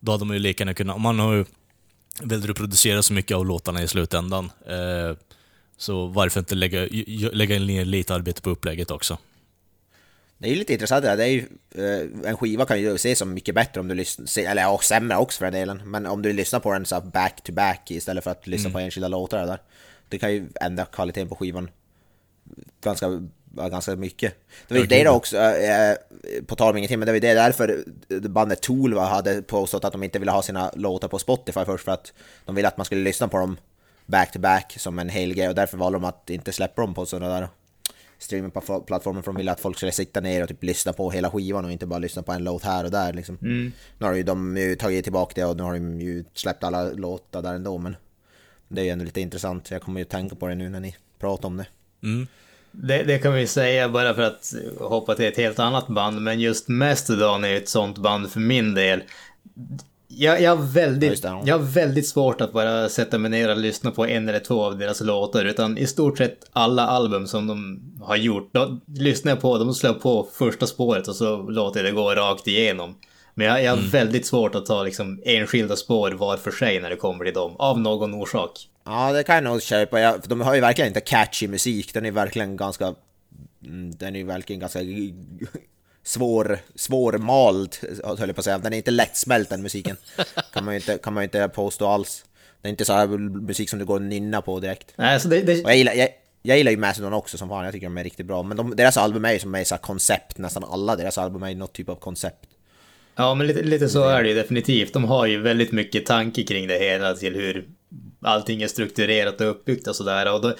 då 0.00 0.12
hade 0.12 0.24
man 0.24 0.36
ju 0.36 0.42
lika 0.42 0.74
kunnat... 0.74 0.96
Om 0.96 1.02
man 1.02 1.18
har 1.18 1.34
ju 1.34 1.44
väl 2.22 2.42
reproducerat 2.42 3.04
så 3.04 3.12
mycket 3.12 3.36
av 3.36 3.46
låtarna 3.46 3.82
i 3.82 3.88
slutändan, 3.88 4.50
eh, 4.66 5.16
så 5.76 6.06
varför 6.06 6.40
inte 6.40 6.54
lägga, 6.54 6.88
lägga 7.32 7.58
ner 7.58 7.84
lite 7.84 8.14
arbete 8.14 8.42
på 8.42 8.50
upplägget 8.50 8.90
också? 8.90 9.18
Det 10.38 10.48
är 10.48 10.50
ju 10.50 10.58
lite 10.58 10.72
intressant 10.72 11.04
det 11.04 11.16
det 11.16 11.24
är 11.24 11.28
ju, 11.28 11.46
eh, 11.74 12.30
en 12.30 12.36
skiva 12.36 12.64
kan 12.64 12.80
ju 12.80 12.98
se 12.98 13.16
som 13.16 13.34
mycket 13.34 13.54
bättre 13.54 13.80
om 13.80 13.88
du 13.88 13.94
lyssnar, 13.94 14.42
eller 14.44 14.62
ja, 14.62 14.80
sämre 14.82 15.16
också 15.16 15.38
för 15.38 15.44
den 15.44 15.54
delen, 15.54 15.90
men 15.90 16.06
om 16.06 16.22
du 16.22 16.32
lyssnar 16.32 16.60
på 16.60 16.72
den 16.72 16.86
så 16.86 17.00
back 17.00 17.42
to 17.44 17.52
back 17.52 17.90
istället 17.90 18.24
för 18.24 18.30
att 18.30 18.46
lyssna 18.46 18.70
på 18.70 18.78
enskilda 18.78 19.08
låtar 19.08 19.46
där. 19.46 19.58
Det 20.08 20.18
kan 20.18 20.32
ju 20.32 20.48
ändra 20.60 20.84
kvaliteten 20.84 21.28
på 21.28 21.36
skivan 21.36 21.70
ganska, 22.82 23.06
ganska 23.50 23.96
mycket. 23.96 24.34
Det 24.68 24.74
var 24.74 24.80
ju 24.80 24.86
det 24.86 25.08
också, 25.08 25.36
eh, 25.38 25.96
på 26.46 26.56
tal 26.56 26.70
om 26.70 26.76
ingenting, 26.76 26.98
men 26.98 27.06
det 27.06 27.12
var 27.12 27.16
ju 27.16 27.20
det 27.20 27.34
därför 27.34 27.84
bandet 28.28 28.60
Tool 28.60 28.98
hade 28.98 29.42
påstått 29.42 29.84
att 29.84 29.92
de 29.92 30.02
inte 30.02 30.18
ville 30.18 30.30
ha 30.30 30.42
sina 30.42 30.70
låtar 30.76 31.08
på 31.08 31.18
Spotify 31.18 31.64
först 31.64 31.84
för 31.84 31.92
att 31.92 32.12
de 32.44 32.54
ville 32.54 32.68
att 32.68 32.76
man 32.76 32.84
skulle 32.84 33.02
lyssna 33.02 33.28
på 33.28 33.38
dem 33.38 33.56
back 34.06 34.32
to 34.32 34.38
back 34.38 34.74
som 34.78 34.98
en 34.98 35.08
hel 35.08 35.34
grej 35.34 35.48
och 35.48 35.54
därför 35.54 35.76
valde 35.76 35.98
de 35.98 36.04
att 36.04 36.30
inte 36.30 36.52
släppa 36.52 36.82
dem 36.82 36.94
på 36.94 37.06
sådana 37.06 37.40
där 37.40 37.48
streamingplattformen 38.18 39.22
för 39.22 39.32
de 39.32 39.36
ville 39.36 39.52
att 39.52 39.60
folk 39.60 39.76
skulle 39.76 39.92
sitta 39.92 40.20
ner 40.20 40.42
och 40.42 40.48
typ 40.48 40.64
lyssna 40.64 40.92
på 40.92 41.10
hela 41.10 41.30
skivan 41.30 41.64
och 41.64 41.72
inte 41.72 41.86
bara 41.86 41.98
lyssna 41.98 42.22
på 42.22 42.32
en 42.32 42.44
låt 42.44 42.62
här 42.62 42.84
och 42.84 42.90
där 42.90 43.12
liksom. 43.12 43.38
Nu 43.98 44.06
har 44.06 44.14
ju 44.14 44.22
de 44.22 44.56
ju 44.56 44.76
tagit 44.76 45.04
tillbaka 45.04 45.40
det 45.40 45.46
och 45.46 45.56
nu 45.56 45.62
har 45.62 45.72
de 45.74 46.00
ju 46.00 46.24
släppt 46.34 46.64
alla 46.64 46.90
låtar 46.90 47.42
där 47.42 47.54
ändå 47.54 47.78
men 47.78 47.96
det 48.68 48.80
är 48.80 48.84
ju 48.84 48.90
ändå 48.90 49.04
lite 49.04 49.20
intressant. 49.20 49.70
Jag 49.70 49.82
kommer 49.82 50.00
ju 50.00 50.04
tänka 50.04 50.36
på 50.36 50.46
det 50.46 50.54
nu 50.54 50.68
när 50.68 50.80
ni 50.80 50.96
pratar 51.18 51.48
om 51.48 51.56
det. 51.56 51.66
Mm. 52.02 52.26
Det, 52.72 53.02
det 53.02 53.18
kan 53.18 53.34
vi 53.34 53.46
säga 53.46 53.88
bara 53.88 54.14
för 54.14 54.22
att 54.22 54.54
hoppa 54.78 55.14
till 55.14 55.24
ett 55.24 55.36
helt 55.36 55.58
annat 55.58 55.86
band, 55.86 56.22
men 56.22 56.40
just 56.40 56.68
Mastodon 56.68 57.44
är 57.44 57.56
ett 57.56 57.68
sånt 57.68 57.98
band 57.98 58.30
för 58.30 58.40
min 58.40 58.74
del. 58.74 59.02
Jag, 60.08 60.40
jag, 60.40 60.56
har 60.56 60.64
väldigt, 60.64 61.24
jag 61.24 61.58
har 61.58 61.64
väldigt 61.64 62.08
svårt 62.08 62.40
att 62.40 62.52
bara 62.52 62.88
sätta 62.88 63.18
mig 63.18 63.30
ner 63.30 63.50
och 63.50 63.56
lyssna 63.56 63.90
på 63.90 64.06
en 64.06 64.28
eller 64.28 64.38
två 64.38 64.64
av 64.64 64.78
deras 64.78 65.00
låtar, 65.00 65.44
utan 65.44 65.78
i 65.78 65.86
stort 65.86 66.18
sett 66.18 66.50
alla 66.52 66.86
album 66.86 67.26
som 67.26 67.46
de 67.46 67.80
har 68.02 68.16
gjort, 68.16 68.50
då 68.52 68.78
lyssnar 68.86 69.32
jag 69.32 69.40
på 69.40 69.50
och 69.50 69.76
slår 69.76 69.92
på 69.92 70.28
första 70.32 70.66
spåret 70.66 71.08
och 71.08 71.16
så 71.16 71.36
låter 71.36 71.84
jag 71.84 71.92
det 71.94 71.96
gå 71.96 72.14
rakt 72.14 72.46
igenom. 72.46 72.94
Men 73.40 73.48
jag, 73.48 73.62
jag 73.62 73.76
har 73.76 73.90
väldigt 73.90 74.26
svårt 74.26 74.54
att 74.54 74.66
ta 74.66 74.82
liksom 74.82 75.22
enskilda 75.24 75.76
spår 75.76 76.10
var 76.10 76.36
för 76.36 76.50
sig 76.50 76.80
när 76.80 76.90
det 76.90 76.96
kommer 76.96 77.24
till 77.24 77.34
dem, 77.34 77.56
av 77.58 77.80
någon 77.80 78.14
orsak. 78.14 78.68
Ja, 78.84 79.12
det 79.12 79.22
kan 79.22 79.34
jag 79.34 79.44
nog 79.44 79.62
köpa. 79.62 80.00
Jag, 80.00 80.22
för 80.22 80.28
de 80.28 80.40
har 80.40 80.54
ju 80.54 80.60
verkligen 80.60 80.88
inte 80.88 81.00
catchy 81.00 81.48
musik. 81.48 81.94
Den 81.94 82.06
är 82.06 82.10
verkligen 82.10 82.56
ganska... 82.56 82.94
mm, 83.64 83.90
Den 83.96 84.14
är 84.14 84.18
ju 84.20 84.26
verkligen 84.26 84.60
ganska 84.60 84.80
svår, 86.04 86.58
svårmald, 86.74 87.76
höll 88.04 88.28
jag 88.28 88.34
på 88.34 88.40
att 88.40 88.44
säga. 88.44 88.58
Den 88.58 88.72
är 88.72 88.76
inte 88.76 88.90
lättsmält 88.90 89.48
den 89.48 89.62
musiken. 89.62 89.96
Kan 90.52 90.64
man 90.64 90.74
ju 90.74 90.80
inte, 90.80 90.98
kan 90.98 91.14
man 91.14 91.22
ju 91.22 91.24
inte 91.24 91.48
påstå 91.48 91.86
alls. 91.86 92.24
Det 92.62 92.68
är 92.68 92.70
inte 92.70 92.84
så 92.84 92.92
här 92.92 93.06
musik 93.46 93.70
som 93.70 93.78
du 93.78 93.84
går 93.84 93.94
och 93.94 94.02
nynna 94.02 94.42
på 94.42 94.60
direkt. 94.60 94.92
Nej, 94.96 95.14
alltså 95.14 95.28
det, 95.28 95.42
det, 95.42 95.64
Och 95.64 95.70
jag 95.70 95.76
gillar, 95.76 95.92
jag, 95.92 96.08
jag 96.42 96.58
gillar 96.58 96.70
ju 96.70 96.76
Mastodon 96.76 97.12
också 97.12 97.38
som 97.38 97.48
fan, 97.48 97.64
jag 97.64 97.72
tycker 97.72 97.86
de 97.86 97.98
är 97.98 98.04
riktigt 98.04 98.26
bra. 98.26 98.42
Men 98.42 98.56
de, 98.56 98.76
deras 98.76 98.96
album 98.96 99.24
är 99.24 99.32
ju 99.32 99.38
som 99.38 99.54
är 99.54 99.64
så 99.64 99.74
här 99.74 99.82
koncept, 99.82 100.38
nästan 100.38 100.64
alla 100.64 100.96
deras 100.96 101.18
album 101.18 101.42
är 101.42 101.54
något 101.54 101.72
typ 101.72 101.88
av 101.88 101.96
koncept. 101.96 102.46
Ja, 103.20 103.34
men 103.34 103.46
lite, 103.46 103.62
lite 103.62 103.88
så 103.88 104.08
är 104.08 104.22
det 104.22 104.28
ju 104.28 104.34
definitivt. 104.34 104.92
De 104.92 105.04
har 105.04 105.26
ju 105.26 105.40
väldigt 105.40 105.72
mycket 105.72 106.06
tanke 106.06 106.42
kring 106.42 106.68
det 106.68 106.78
hela 106.78 107.14
till 107.14 107.34
hur 107.34 107.68
allting 108.20 108.62
är 108.62 108.68
strukturerat 108.68 109.40
och 109.40 109.50
uppbyggt 109.50 109.86
och 109.86 109.96
sådär. 109.96 110.34
Och 110.34 110.40
då, 110.40 110.54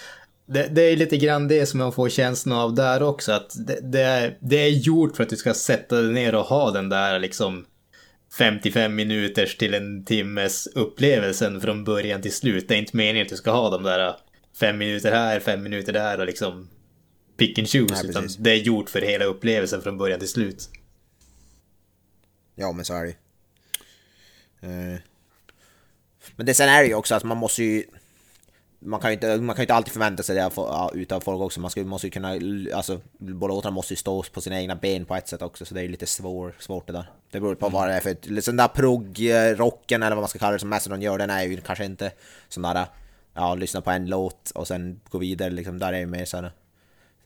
det, 0.47 0.69
det 0.71 0.83
är 0.83 0.97
lite 0.97 1.17
grann 1.17 1.49
det 1.49 1.67
som 1.67 1.79
man 1.79 1.93
får 1.93 2.09
känslan 2.09 2.59
av 2.59 2.75
där 2.75 3.03
också, 3.03 3.33
att 3.33 3.67
det, 3.67 3.79
det, 3.83 4.01
är, 4.01 4.37
det 4.41 4.57
är 4.57 4.69
gjort 4.69 5.17
för 5.17 5.23
att 5.23 5.29
du 5.29 5.37
ska 5.37 5.55
sätta 5.55 5.97
dig 5.97 6.13
ner 6.13 6.35
och 6.35 6.45
ha 6.45 6.71
den 6.71 6.89
där 6.89 7.19
liksom 7.19 7.67
55 8.39 8.95
minuters 8.95 9.57
till 9.57 9.75
en 9.75 10.05
timmes 10.05 10.67
upplevelsen 10.67 11.61
från 11.61 11.85
början 11.85 12.23
till 12.23 12.35
slut. 12.35 12.69
Det 12.69 12.75
är 12.75 12.79
inte 12.79 12.97
meningen 12.97 13.27
att 13.27 13.31
du 13.31 13.37
ska 13.37 13.51
ha 13.51 13.71
de 13.71 13.83
där 13.83 14.15
fem 14.61 14.79
minuter 14.79 15.13
här, 15.13 15.41
fem 15.41 15.63
minuter 15.63 15.93
där 15.93 16.21
och 16.21 16.27
liksom 16.27 16.69
pick 17.39 17.59
and 17.59 17.69
choose, 17.69 17.95
Nej, 17.95 18.11
utan 18.11 18.29
det 18.39 18.51
är 18.51 18.57
gjort 18.57 18.91
för 18.91 19.01
hela 19.01 19.25
upplevelsen 19.25 19.83
från 19.83 19.99
början 19.99 20.19
till 20.19 20.29
slut. 20.29 20.69
Ja, 22.61 22.73
men 22.73 22.85
så 22.85 22.95
är 22.95 23.03
det 23.03 23.09
ju. 23.09 23.15
Eh, 24.61 24.99
Men 26.37 26.47
det, 26.47 26.55
sen 26.55 26.69
är 26.69 26.83
det 26.83 26.89
ju 26.89 26.95
också 26.95 27.15
att 27.15 27.25
man 27.25 27.37
måste 27.37 27.63
ju... 27.63 27.85
man 28.79 29.01
kan 29.01 29.11
ju 29.11 29.15
inte, 29.15 29.37
man 29.37 29.57
kan 29.57 29.63
ju 29.63 29.65
inte 29.65 29.75
alltid 29.75 29.93
förvänta 29.93 30.23
sig 30.23 30.37
det 30.37 30.51
utav 30.95 31.21
folk 31.21 31.41
också. 31.41 31.61
Man 31.61 31.71
ska, 31.71 31.85
måste 31.85 32.07
ju 32.07 32.11
kunna, 32.11 32.29
alltså 32.77 33.01
båda 33.19 33.55
låtarna 33.55 33.75
måste 33.75 33.93
ju 33.93 33.97
stå 33.97 34.23
på 34.23 34.41
sina 34.41 34.61
egna 34.61 34.77
ben 34.77 35.05
på 35.05 35.15
ett 35.17 35.29
sätt 35.29 35.43
också, 35.43 35.65
så 35.65 35.75
det 35.75 35.81
är 35.81 35.83
ju 35.83 35.89
lite 35.89 36.07
svår, 36.07 36.55
svårt 36.59 36.87
det 36.87 36.93
där. 36.93 37.11
Det 37.31 37.41
beror 37.41 37.55
på 37.55 37.69
vad 37.69 37.89
det 37.89 37.95
är 37.95 38.01
för, 38.01 38.17
liksom 38.23 38.57
den 38.57 38.67
där 38.67 38.75
progg-rocken 38.75 40.03
eller 40.03 40.17
vad 40.17 40.23
man 40.23 40.29
ska 40.29 40.39
kalla 40.39 40.53
det 40.53 40.59
som 40.59 40.69
Mastodon 40.69 41.03
gör, 41.03 41.19
den 41.19 41.31
är 41.31 41.43
ju 41.43 41.61
kanske 41.61 41.85
inte 41.85 42.13
sån 42.49 42.63
där, 42.63 42.87
ja, 43.35 43.55
lyssna 43.55 43.81
på 43.81 43.91
en 43.91 44.07
låt 44.07 44.51
och 44.51 44.69
sen 44.69 45.01
gå 45.11 45.19
vidare 45.19 45.51
liksom. 45.51 45.79
Där 45.79 45.93
är 45.93 45.99
ju 45.99 46.07
mer 46.07 46.25
såhär, 46.25 46.53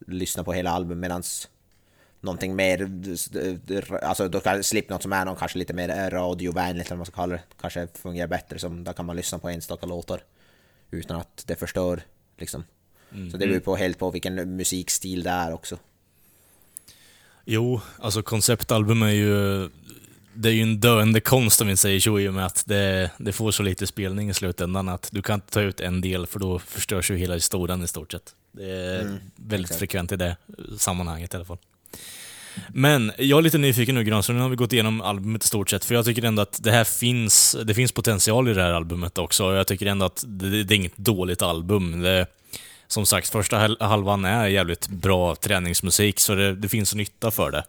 lyssna 0.07 0.45
på 0.45 0.53
hela 0.53 0.71
albumet 0.71 0.99
medans 0.99 1.49
någonting 2.25 2.57
mer, 2.57 2.91
alltså 4.03 4.29
då 4.29 4.41
kan 4.41 4.65
Slipknot 4.65 5.03
som 5.03 5.13
är 5.13 5.25
någon 5.25 5.37
kanske 5.37 5.59
lite 5.59 5.73
mer 5.73 6.11
radiovänligt 6.11 6.87
eller 6.87 6.97
vad 6.97 6.99
man 6.99 7.07
ska 7.07 7.15
kalla 7.15 7.33
det, 7.33 7.43
kanske 7.61 7.89
fungerar 7.95 8.29
bättre 8.29 8.59
som, 8.59 8.85
där 8.85 8.93
kan 8.93 9.07
man 9.07 9.17
lyssna 9.17 9.39
på 9.39 9.49
enstaka 9.49 9.87
låtar 9.87 10.23
utan 10.91 11.17
att 11.17 11.45
det 11.47 11.57
förstör 11.57 12.03
liksom. 12.39 12.65
Mm. 13.13 13.31
Så 13.31 13.37
det 13.37 13.47
beror 13.47 13.61
på 13.61 13.77
helt 13.77 13.99
på 13.99 14.11
vilken 14.11 14.57
musikstil 14.57 15.23
det 15.23 15.31
är 15.31 15.53
också. 15.53 15.79
Jo, 17.45 17.81
alltså 17.99 18.23
konceptalbum 18.23 19.03
är 19.03 19.11
ju 19.11 19.69
det 20.35 20.49
är 20.49 20.53
ju 20.53 20.63
en 20.63 20.81
döende 20.81 21.21
konst 21.21 21.61
om 21.61 21.69
vi 21.69 21.77
säger 21.77 22.01
så 22.01 22.21
i 22.21 22.29
och 22.29 22.35
med 22.35 22.47
att 22.47 22.67
det, 22.67 23.11
det, 23.19 23.33
får 23.33 23.51
så 23.51 23.63
lite 23.63 23.87
spelning 23.87 24.31
i 24.31 24.35
slutändan 24.35 24.89
att 24.89 25.09
du 25.13 25.23
kan 25.23 25.35
inte 25.35 25.53
ta 25.53 25.61
ut 25.61 25.81
en 25.81 26.01
del 26.01 26.27
för 26.27 26.39
då 26.39 26.59
förstörs 26.59 27.11
ju 27.11 27.17
hela 27.17 27.35
historien 27.35 27.85
i 27.85 27.87
stort 27.87 28.13
sett. 28.13 28.35
Det 28.53 28.71
är 28.71 29.01
mm, 29.01 29.17
väldigt 29.37 29.71
exakt. 29.71 29.79
frekvent 29.79 30.13
i 30.13 30.17
det 30.17 30.37
sammanhanget 30.79 31.35
i 31.35 31.37
alla 31.37 31.45
fall. 31.45 31.59
Men 32.69 33.13
jag 33.19 33.39
är 33.39 33.43
lite 33.43 33.59
nyfiken 33.59 33.95
nu 33.95 34.05
Granström, 34.05 34.37
nu 34.37 34.43
har 34.43 34.51
vi 34.51 34.57
gått 34.57 34.73
igenom 34.73 35.01
albumet 35.01 35.45
i 35.45 35.47
stort 35.47 35.71
sett, 35.71 35.85
för 35.85 35.95
jag 35.95 36.05
tycker 36.05 36.25
ändå 36.25 36.43
att 36.43 36.63
det 36.63 36.71
här 36.71 36.85
finns, 36.85 37.57
det 37.65 37.75
finns 37.75 37.93
potential 37.93 38.49
i 38.49 38.55
det 38.55 38.63
här 38.63 38.73
albumet 38.73 39.19
också, 39.19 39.55
jag 39.55 39.67
tycker 39.67 39.87
ändå 39.87 40.07
att 40.07 40.25
det, 40.27 40.65
det 40.65 40.75
är 40.75 40.77
inget 40.77 40.97
dåligt 40.97 41.43
album. 41.43 42.01
Det, 42.01 42.27
som 42.87 43.07
sagt, 43.07 43.29
första 43.29 43.77
halvan 43.81 44.25
är 44.25 44.47
jävligt 44.47 44.89
bra 44.89 45.35
träningsmusik, 45.35 46.21
så 46.21 46.35
det, 46.35 46.55
det 46.55 46.69
finns 46.69 46.95
nytta 46.95 47.31
för 47.31 47.51
det. 47.51 47.65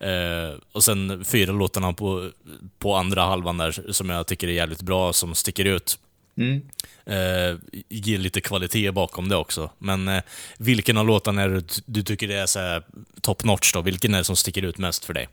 Eh, 0.00 0.58
och 0.72 0.84
sen 0.84 1.24
fyra 1.24 1.52
låtarna 1.52 1.92
på, 1.92 2.30
på 2.78 2.94
andra 2.94 3.22
halvan 3.22 3.58
där, 3.58 3.92
som 3.92 4.10
jag 4.10 4.26
tycker 4.26 4.48
är 4.48 4.52
jävligt 4.52 4.82
bra, 4.82 5.12
som 5.12 5.34
sticker 5.34 5.64
ut. 5.64 5.98
Mm. 6.38 6.62
Eh, 7.06 7.58
ger 7.88 8.18
lite 8.18 8.40
kvalitet 8.40 8.90
bakom 8.90 9.28
det 9.28 9.36
också. 9.36 9.70
Men 9.78 10.08
eh, 10.08 10.22
vilken 10.58 10.96
av 10.96 11.06
låtarna 11.06 11.42
är 11.42 11.48
det 11.48 11.80
du 11.86 12.02
tycker 12.02 12.28
det 12.28 12.34
är 12.34 12.46
så 12.46 12.82
top 13.20 13.44
notch 13.44 13.72
då? 13.72 13.82
Vilken 13.82 14.14
är 14.14 14.18
det 14.18 14.24
som 14.24 14.36
sticker 14.36 14.62
ut 14.62 14.78
mest 14.78 15.04
för 15.04 15.14
dig? 15.14 15.28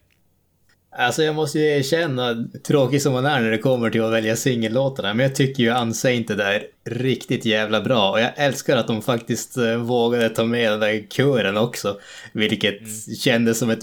Alltså 0.98 1.24
jag 1.24 1.36
måste 1.36 1.60
ju 1.60 1.66
erkänna, 1.66 2.48
tråkig 2.68 3.02
som 3.02 3.14
man 3.14 3.26
är 3.26 3.42
när 3.42 3.52
det 3.52 3.58
kommer 3.58 3.90
till 3.90 4.04
att 4.04 4.12
välja 4.12 4.36
singellåtarna, 4.36 5.14
men 5.14 5.24
jag 5.24 5.36
tycker 5.36 5.64
ju 5.64 5.70
Anse 5.70 6.14
inte 6.14 6.36
där 6.36 6.64
riktigt 6.86 7.46
jävla 7.46 7.82
bra. 7.82 8.12
Och 8.12 8.20
jag 8.20 8.32
älskar 8.36 8.78
att 8.78 8.88
de 8.88 9.02
faktiskt 9.02 9.58
uh, 9.58 9.76
vågade 9.76 10.30
ta 10.30 10.44
med 10.44 10.72
den 10.72 10.80
där 10.80 11.08
kören 11.10 11.58
också. 11.58 12.00
Vilket 12.34 12.80
mm. 12.80 13.16
kändes 13.20 13.60
som 13.60 13.70
ett... 13.70 13.80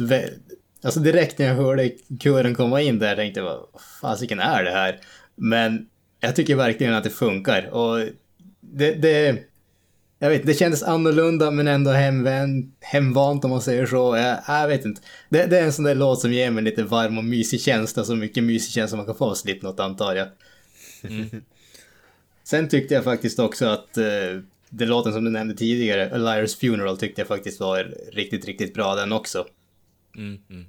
Alltså 0.85 1.01
direkt 1.01 1.39
när 1.39 1.47
jag 1.47 1.55
hörde 1.55 1.91
kören 2.21 2.55
komma 2.55 2.81
in 2.81 2.99
där 2.99 3.17
tänkte 3.17 3.41
jag 3.41 3.45
vad 3.45 3.67
fasiken 4.01 4.41
är 4.41 4.65
det 4.65 4.71
här? 4.71 4.99
Men 5.37 5.87
jag 6.23 6.37
tycker 6.37 6.57
verkligen 6.57 6.95
att 6.95 7.05
det 7.05 7.11
funkar. 7.11 7.75
Och 7.75 8.09
det, 8.61 8.95
det, 8.95 9.43
jag 10.19 10.31
vet, 10.31 10.47
det 10.47 10.55
kändes 10.55 10.83
annorlunda 10.83 11.51
men 11.51 11.69
ändå 11.69 11.91
hemvänt, 11.91 12.77
hemvant 12.81 13.45
om 13.45 13.51
man 13.51 13.63
säger 13.63 13.87
så. 13.87 14.17
Jag, 14.17 14.39
jag 14.47 14.69
vet 14.69 14.85
inte. 14.85 15.01
Det, 15.29 15.47
det, 15.47 15.59
är 15.59 15.65
en 15.65 15.73
sån 15.73 15.85
där 15.85 15.95
låt 15.95 16.21
som 16.21 16.33
ger 16.33 16.51
mig 16.51 16.65
lite 16.65 16.83
varm 16.83 17.19
och 17.19 17.25
mysig 17.25 17.61
känsla, 17.61 18.05
så 18.05 18.17
mycket 18.17 18.45
mysig 18.45 18.73
känsla 18.73 18.97
man 18.97 19.07
kan 19.07 19.15
få 19.15 19.31
av 19.31 19.35
Slipknot 19.35 19.81
antar 19.81 20.15
jag. 20.15 20.29
Mm. 21.03 21.29
Sen 22.45 22.69
tyckte 22.69 22.95
jag 22.95 23.05
faktiskt 23.05 23.39
också 23.39 23.67
att 23.67 23.99
uh, 23.99 24.43
det 24.69 24.87
låten 24.87 25.13
som 25.13 25.25
du 25.25 25.31
nämnde 25.31 25.55
tidigare, 25.55 26.11
A 26.15 26.17
Liar's 26.17 26.59
Funeral, 26.61 26.99
tyckte 26.99 27.21
jag 27.21 27.29
faktiskt 27.29 27.61
var 27.61 27.95
riktigt, 28.13 28.45
riktigt 28.45 28.75
bra 28.75 28.95
den 28.95 29.13
också. 29.13 29.47
Mm, 30.17 30.39
mm. 30.51 30.65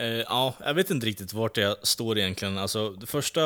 Uh, 0.00 0.04
ja, 0.06 0.54
jag 0.64 0.74
vet 0.74 0.90
inte 0.90 1.06
riktigt 1.06 1.32
vart 1.32 1.56
jag 1.56 1.76
står 1.86 2.18
egentligen. 2.18 2.58
Alltså, 2.58 2.90
det 2.90 3.06
första 3.06 3.40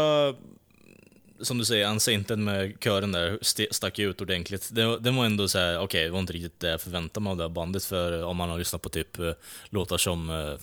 som 1.40 1.59
du 1.59 1.64
säger, 1.64 1.86
ansikten 1.86 2.44
med 2.44 2.76
kören 2.80 3.12
där 3.12 3.38
stack 3.72 3.98
ut 3.98 4.20
ordentligt. 4.20 4.68
Det, 4.72 4.98
det 4.98 5.11
var 5.11 5.24
ändå 5.24 5.48
så 5.48 5.59
okej, 5.59 5.78
okay, 5.78 6.05
det 6.05 6.11
var 6.11 6.18
inte 6.18 6.32
riktigt 6.32 6.61
det 6.61 6.70
jag 6.70 6.80
förväntade 6.80 7.24
mig 7.24 7.30
av 7.30 7.36
det 7.36 7.42
här 7.42 7.48
bandet, 7.48 7.84
för 7.84 8.22
om 8.24 8.36
man 8.36 8.50
har 8.50 8.59
lyssnat 8.59 8.82
på 8.82 8.88
typ 8.88 9.18
uh, 9.18 9.32
låtar 9.68 9.98
som, 9.98 10.30
uh, 10.30 10.59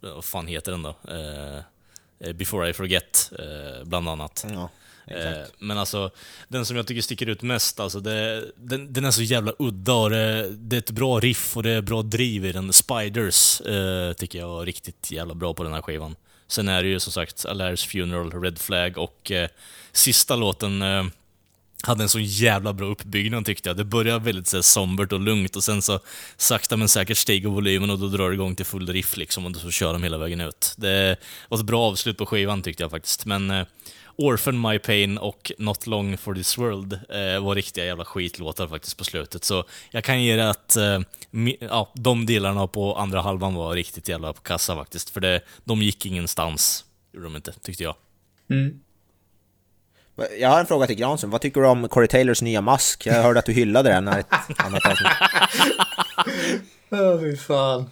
vad 0.00 0.24
fan 0.24 0.46
heter 0.46 0.72
den 0.72 0.82
då? 0.82 0.96
Uh, 1.12 1.60
Before 2.34 2.70
I 2.70 2.72
Forget, 2.72 3.32
bland 3.84 4.08
annat. 4.08 4.46
Ja, 4.48 4.70
Eh, 5.10 5.46
men 5.58 5.78
alltså, 5.78 6.10
den 6.48 6.66
som 6.66 6.76
jag 6.76 6.86
tycker 6.86 7.02
sticker 7.02 7.26
ut 7.26 7.42
mest, 7.42 7.80
alltså, 7.80 8.00
det, 8.00 8.44
den, 8.56 8.92
den 8.92 9.04
är 9.04 9.10
så 9.10 9.22
jävla 9.22 9.52
udda 9.58 9.92
och 9.92 10.10
det, 10.10 10.48
det, 10.50 10.76
är 10.76 10.78
ett 10.78 10.90
bra 10.90 11.20
riff 11.20 11.56
och 11.56 11.62
det 11.62 11.70
är 11.70 11.82
bra 11.82 12.02
driv 12.02 12.44
i 12.44 12.52
den. 12.52 12.72
Spiders 12.72 13.60
eh, 13.60 14.12
tycker 14.12 14.38
jag 14.38 14.62
är 14.62 14.66
riktigt 14.66 15.10
jävla 15.10 15.34
bra 15.34 15.54
på 15.54 15.62
den 15.62 15.72
här 15.72 15.82
skivan. 15.82 16.16
Sen 16.48 16.68
är 16.68 16.82
det 16.82 16.88
ju 16.88 17.00
som 17.00 17.12
sagt 17.12 17.46
Alaris 17.46 17.84
Funeral, 17.84 18.42
Red 18.42 18.58
Flag 18.58 18.98
och 18.98 19.30
eh, 19.30 19.48
sista 19.92 20.36
låten 20.36 20.82
eh, 20.82 21.04
hade 21.82 22.02
en 22.02 22.08
så 22.08 22.20
jävla 22.20 22.72
bra 22.72 22.86
uppbyggnad 22.86 23.46
tyckte 23.46 23.68
jag. 23.68 23.76
Det 23.76 23.84
började 23.84 24.24
väldigt 24.24 24.46
så 24.46 24.62
sombert 24.62 25.12
och 25.12 25.20
lugnt 25.20 25.56
och 25.56 25.64
sen 25.64 25.82
så 25.82 26.00
sakta 26.36 26.76
men 26.76 26.88
säkert 26.88 27.16
stiger 27.16 27.48
volymen 27.48 27.90
och 27.90 27.98
då 27.98 28.08
drar 28.08 28.28
det 28.28 28.34
igång 28.34 28.54
till 28.54 28.64
full 28.66 28.88
riff 28.88 29.16
liksom 29.16 29.46
och 29.46 29.56
så 29.56 29.70
kör 29.70 29.92
de 29.92 30.02
hela 30.02 30.18
vägen 30.18 30.40
ut. 30.40 30.74
Det 30.76 31.16
var 31.48 31.58
ett 31.58 31.64
bra 31.64 31.82
avslut 31.82 32.18
på 32.18 32.26
skivan 32.26 32.62
tyckte 32.62 32.82
jag 32.82 32.90
faktiskt. 32.90 33.26
Men 33.26 33.50
eh, 33.50 33.66
Orphan 34.18 34.60
My 34.60 34.78
Pain 34.78 35.18
och 35.18 35.52
Not 35.58 35.86
Long 35.86 36.18
For 36.18 36.34
This 36.34 36.58
World 36.58 36.92
eh, 36.92 37.44
var 37.44 37.54
riktiga 37.54 37.84
jävla 37.84 38.04
skitlåtar 38.04 38.68
faktiskt 38.68 38.96
på 38.96 39.04
slutet. 39.04 39.44
Så 39.44 39.64
jag 39.90 40.04
kan 40.04 40.22
ge 40.22 40.36
det 40.36 40.50
att 40.50 40.76
eh, 40.76 41.00
ja, 41.60 41.92
de 41.94 42.26
delarna 42.26 42.66
på 42.66 42.94
andra 42.94 43.20
halvan 43.20 43.54
var 43.54 43.74
riktigt 43.74 44.08
jävla 44.08 44.32
på 44.32 44.40
kassa 44.40 44.76
faktiskt. 44.76 45.10
För 45.10 45.20
det, 45.20 45.40
de 45.64 45.82
gick 45.82 46.06
ingenstans, 46.06 46.84
gjorde 47.12 47.26
de 47.26 47.36
inte, 47.36 47.52
tyckte 47.52 47.82
jag. 47.82 47.94
Mm. 48.50 48.80
Jag 50.40 50.48
har 50.48 50.60
en 50.60 50.66
fråga 50.66 50.86
till 50.86 50.96
Granström. 50.96 51.30
Vad 51.30 51.40
tycker 51.40 51.60
du 51.60 51.66
om 51.66 51.88
Corey 51.88 52.08
Taylors 52.08 52.42
nya 52.42 52.60
mask? 52.60 53.06
Jag 53.06 53.22
hörde 53.22 53.38
att 53.38 53.46
du 53.46 53.52
hyllade 53.52 53.90
den 53.90 54.08
här 54.08 54.18
ett 54.18 54.60
annat 54.64 54.86
avsnitt. 54.86 55.12
Åh, 56.90 56.98
oh, 57.00 57.20
fy 57.20 57.36
fan. 57.36 57.90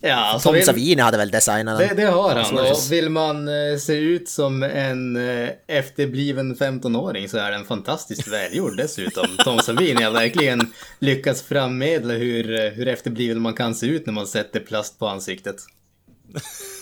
Ja, 0.00 0.14
alltså 0.14 0.48
Tom 0.48 0.54
vill... 0.54 0.64
Savini 0.64 1.02
hade 1.02 1.16
väl 1.16 1.30
designat 1.30 1.78
den? 1.78 1.88
Det, 1.88 1.94
det 1.94 2.10
har 2.10 2.34
han. 2.34 2.58
Och 2.58 2.78
vill 2.90 3.10
man 3.10 3.48
eh, 3.48 3.78
se 3.78 3.94
ut 3.94 4.28
som 4.28 4.62
en 4.62 5.16
eh, 5.16 5.48
efterbliven 5.66 6.56
15-åring 6.56 7.28
så 7.28 7.38
är 7.38 7.50
den 7.50 7.64
fantastiskt 7.64 8.28
välgjord 8.28 8.76
dessutom. 8.76 9.26
Tom 9.44 9.58
Savini 9.58 10.02
har 10.02 10.10
verkligen 10.10 10.72
lyckats 10.98 11.42
frammedla 11.42 12.14
hur, 12.14 12.64
eh, 12.64 12.70
hur 12.70 12.88
efterbliven 12.88 13.42
man 13.42 13.54
kan 13.54 13.74
se 13.74 13.86
ut 13.86 14.06
när 14.06 14.12
man 14.12 14.26
sätter 14.26 14.60
plast 14.60 14.98
på 14.98 15.06
ansiktet. 15.06 15.56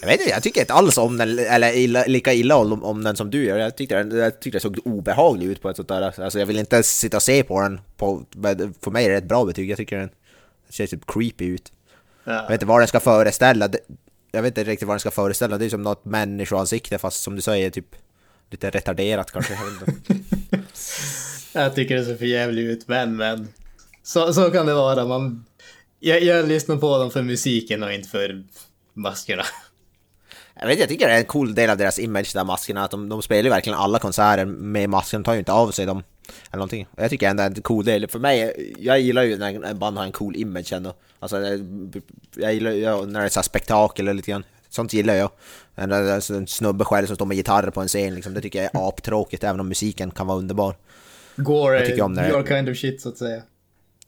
Jag 0.00 0.08
vet 0.08 0.20
inte, 0.20 0.30
jag 0.30 0.42
tycker 0.42 0.60
inte 0.60 0.72
alls 0.72 0.98
om 0.98 1.16
den, 1.16 1.38
eller 1.38 1.76
illa, 1.76 2.04
lika 2.06 2.32
illa 2.32 2.56
om, 2.56 2.84
om 2.84 3.04
den 3.04 3.16
som 3.16 3.30
du 3.30 3.44
gör. 3.44 3.58
Jag 3.58 3.76
tyckte, 3.76 4.02
den, 4.02 4.18
jag 4.18 4.40
tyckte 4.40 4.50
den 4.50 4.60
såg 4.60 4.78
obehaglig 4.84 5.46
ut 5.46 5.62
på 5.62 5.70
ett 5.70 5.76
sånt 5.76 5.88
där. 5.88 6.22
Alltså 6.22 6.38
jag 6.38 6.46
vill 6.46 6.58
inte 6.58 6.82
sitta 6.82 7.16
och 7.16 7.22
se 7.22 7.42
på 7.42 7.60
den. 7.60 7.80
På, 7.96 8.22
för 8.80 8.90
mig 8.90 9.04
är 9.04 9.10
det 9.10 9.16
ett 9.16 9.28
bra 9.28 9.44
betyg. 9.44 9.70
Jag 9.70 9.76
tycker 9.76 9.98
den 9.98 10.10
ser 10.68 10.86
typ 10.86 11.06
creepy 11.06 11.44
ut. 11.44 11.72
Ja. 12.24 12.32
Jag 12.32 12.42
vet 12.42 12.52
inte 12.52 12.66
vad 12.66 12.80
den 12.80 12.88
ska 12.88 13.00
föreställa. 13.00 13.68
Jag 14.32 14.42
vet 14.42 14.58
inte 14.58 14.70
riktigt 14.70 14.88
vad 14.88 14.94
den 14.94 15.00
ska 15.00 15.10
föreställa. 15.10 15.58
Det 15.58 15.64
är 15.64 15.70
som 15.70 15.82
något 15.82 16.04
människoansikte 16.04 16.98
fast 16.98 17.22
som 17.22 17.36
du 17.36 17.42
säger 17.42 17.70
typ 17.70 17.96
lite 18.50 18.70
retarderat 18.70 19.32
kanske. 19.32 19.58
jag 21.52 21.74
tycker 21.74 21.96
det 21.96 22.04
ser 22.04 22.16
för 22.16 22.24
jävligt 22.24 22.64
ut 22.64 22.88
men 22.88 23.16
men. 23.16 23.48
Så, 24.02 24.32
så 24.34 24.50
kan 24.50 24.66
det 24.66 24.74
vara. 24.74 25.06
Man, 25.06 25.44
jag, 26.00 26.22
jag 26.22 26.48
lyssnar 26.48 26.76
på 26.76 26.98
dem 26.98 27.10
för 27.10 27.22
musiken 27.22 27.82
och 27.82 27.92
inte 27.92 28.08
för 28.08 28.44
maskerna. 28.92 29.44
Jag 30.60 30.66
vet 30.66 30.78
jag 30.78 30.88
tycker 30.88 31.08
det 31.08 31.14
är 31.14 31.18
en 31.18 31.24
cool 31.24 31.54
del 31.54 31.70
av 31.70 31.76
deras 31.76 31.98
image, 31.98 32.30
där 32.34 32.44
maskerna, 32.44 32.84
att 32.84 32.90
de, 32.90 33.08
de 33.08 33.22
spelar 33.22 33.42
ju 33.42 33.50
verkligen 33.50 33.78
alla 33.78 33.98
konserter 33.98 34.44
med 34.44 34.90
masken, 34.90 35.22
de 35.22 35.24
tar 35.24 35.32
ju 35.32 35.38
inte 35.38 35.52
av 35.52 35.70
sig 35.70 35.86
dem. 35.86 36.02
Eller 36.50 36.58
någonting. 36.58 36.86
Jag 36.96 37.10
tycker 37.10 37.28
ändå 37.28 37.40
det 37.40 37.46
är 37.46 37.56
en 37.56 37.62
cool 37.62 37.84
del. 37.84 38.08
För 38.08 38.18
mig, 38.18 38.74
jag 38.78 39.00
gillar 39.00 39.22
ju 39.22 39.36
när 39.36 39.64
en 39.64 39.78
band 39.78 39.98
har 39.98 40.04
en 40.04 40.12
cool 40.12 40.36
image 40.36 40.72
ändå. 40.72 40.94
Alltså, 41.20 41.36
jag 42.36 42.54
gillar 42.54 42.70
ju 42.70 43.06
när 43.06 43.20
det 43.20 43.26
är 43.26 43.28
så 43.28 43.42
spektakel 43.42 44.08
eller 44.08 44.14
lite 44.14 44.30
grann. 44.30 44.44
Sånt 44.68 44.92
gillar 44.92 45.14
jag. 45.14 45.30
En, 45.74 45.92
en 45.92 46.46
snubbe 46.46 46.84
själv 46.84 47.06
som 47.06 47.16
står 47.16 47.26
med 47.26 47.36
gitarr 47.36 47.70
på 47.70 47.80
en 47.80 47.88
scen 47.88 48.14
liksom. 48.14 48.34
Det 48.34 48.40
tycker 48.40 48.62
jag 48.62 48.74
är 48.74 48.88
aptråkigt, 48.88 49.44
även 49.44 49.60
om 49.60 49.68
musiken 49.68 50.10
kan 50.10 50.26
vara 50.26 50.38
underbar. 50.38 50.76
Går 51.36 51.74
jag 51.74 51.86
tycker 51.86 52.02
om 52.02 52.14
det. 52.14 52.28
your 52.28 52.46
kind 52.46 52.68
of 52.68 52.76
shit 52.76 53.00
så 53.00 53.08
att 53.08 53.18
säga. 53.18 53.42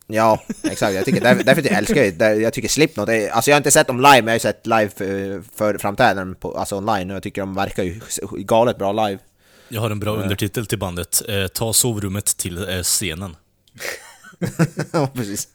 Ja, 0.07 0.43
exakt. 0.62 0.95
Jag 0.95 1.05
tycker, 1.05 1.21
därför, 1.21 1.45
därför 1.45 1.62
jag 1.62 1.79
älskar 1.79 2.05
jag, 2.19 2.41
jag 2.41 2.53
tycker 2.53 2.69
Slipknot, 2.69 3.09
är, 3.09 3.31
alltså 3.31 3.51
jag 3.51 3.55
har 3.55 3.61
inte 3.61 3.71
sett 3.71 3.87
dem 3.87 3.97
live, 3.97 4.23
men 4.23 4.27
jag 4.27 4.35
har 4.35 4.39
sett 4.39 4.67
live 4.67 4.89
för, 4.89 5.43
för 5.57 5.79
framträdanden 5.79 6.35
på, 6.35 6.57
alltså 6.59 6.77
online 6.77 7.11
och 7.11 7.17
jag 7.17 7.23
tycker 7.23 7.43
de 7.43 7.55
verkar 7.55 7.83
ju 7.83 8.01
galet 8.33 8.79
bra 8.79 8.93
live. 8.93 9.19
Jag 9.69 9.81
har 9.81 9.91
en 9.91 10.01
bra 10.01 10.17
undertitel 10.17 10.67
till 10.67 10.79
bandet. 10.79 11.23
Eh, 11.29 11.47
ta 11.47 11.73
sovrummet 11.73 12.25
till 12.25 12.69
eh, 12.69 12.83
scenen. 12.83 13.37
ja, 14.93 15.11
precis. 15.14 15.49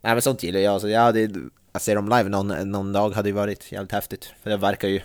Nej 0.00 0.12
men 0.12 0.22
sånt 0.22 0.42
gillar 0.42 0.60
jag. 0.60 0.72
Alltså, 0.72 0.88
jag 0.88 1.00
hade, 1.00 1.30
att 1.72 1.82
se 1.82 1.94
dem 1.94 2.08
live 2.08 2.28
någon, 2.28 2.70
någon 2.70 2.92
dag 2.92 3.10
hade 3.10 3.28
ju 3.28 3.34
varit 3.34 3.72
jävligt 3.72 3.92
häftigt. 3.92 4.32
För 4.42 4.50
det 4.50 4.56
verkar 4.56 4.88
ju... 4.88 5.00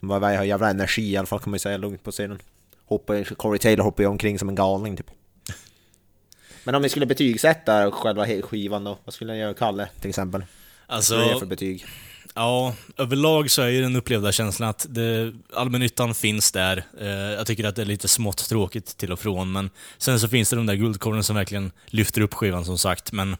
De 0.00 0.10
har 0.10 0.44
jävla 0.44 0.70
energi 0.70 1.02
i 1.02 1.16
alla 1.16 1.26
fall 1.26 1.40
kan 1.40 1.50
man 1.50 1.54
ju 1.54 1.58
säga 1.58 1.76
lugnt 1.76 2.04
på 2.04 2.10
scenen. 2.10 2.38
Hoppar, 2.86 3.34
Corey 3.34 3.58
Taylor 3.58 3.84
hoppar 3.84 4.02
ju 4.02 4.08
omkring 4.08 4.38
som 4.38 4.48
en 4.48 4.54
galning 4.54 4.96
typ. 4.96 5.10
Men 6.64 6.74
om 6.74 6.82
ni 6.82 6.88
skulle 6.88 7.06
betygsätta 7.06 7.90
själva 7.90 8.26
skivan 8.42 8.84
då? 8.84 8.98
Vad 9.04 9.14
skulle 9.14 9.32
ni 9.32 9.38
göra 9.38 9.54
Kalle 9.54 9.88
till 10.00 10.08
exempel? 10.08 10.44
Alltså, 10.86 11.16
Vad 11.16 11.24
är 11.24 11.34
det 11.34 11.38
för 11.38 11.46
betyg? 11.46 11.86
Ja, 12.40 12.74
överlag 12.96 13.50
så 13.50 13.62
är 13.62 13.68
ju 13.68 13.82
den 13.82 13.96
upplevda 13.96 14.32
känslan 14.32 14.68
att 14.68 14.86
det, 14.88 15.32
allmännyttan 15.54 16.14
finns 16.14 16.52
där. 16.52 16.84
Eh, 17.00 17.08
jag 17.08 17.46
tycker 17.46 17.64
att 17.64 17.76
det 17.76 17.82
är 17.82 17.86
lite 17.86 18.08
smått 18.08 18.48
tråkigt 18.48 18.96
till 18.96 19.12
och 19.12 19.20
från, 19.20 19.52
men 19.52 19.70
sen 19.98 20.20
så 20.20 20.28
finns 20.28 20.50
det 20.50 20.56
de 20.56 20.66
där 20.66 20.74
guldkornen 20.74 21.24
som 21.24 21.36
verkligen 21.36 21.72
lyfter 21.86 22.20
upp 22.20 22.34
skivan 22.34 22.64
som 22.64 22.78
sagt, 22.78 23.12
men 23.12 23.36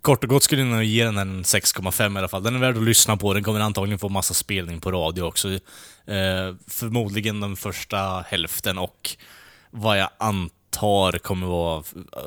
Kort 0.00 0.24
och 0.24 0.30
gott 0.30 0.42
skulle 0.42 0.62
jag 0.62 0.70
nog 0.70 0.84
ge 0.84 1.04
den 1.04 1.18
en 1.18 1.42
6,5 1.42 2.14
i 2.14 2.18
alla 2.18 2.28
fall. 2.28 2.42
Den 2.42 2.54
är 2.54 2.58
värd 2.58 2.76
att 2.76 2.82
lyssna 2.82 3.16
på, 3.16 3.34
den 3.34 3.42
kommer 3.42 3.60
antagligen 3.60 3.98
få 3.98 4.08
massa 4.08 4.34
spelning 4.34 4.80
på 4.80 4.92
radio 4.92 5.22
också. 5.22 5.48
Eh, 5.50 5.58
förmodligen 6.66 7.40
den 7.40 7.56
första 7.56 8.24
hälften 8.28 8.78
och 8.78 9.16
vad 9.70 9.98
jag 9.98 10.10
antar 10.18 11.18
kommer 11.18 11.46
vara 11.46 11.84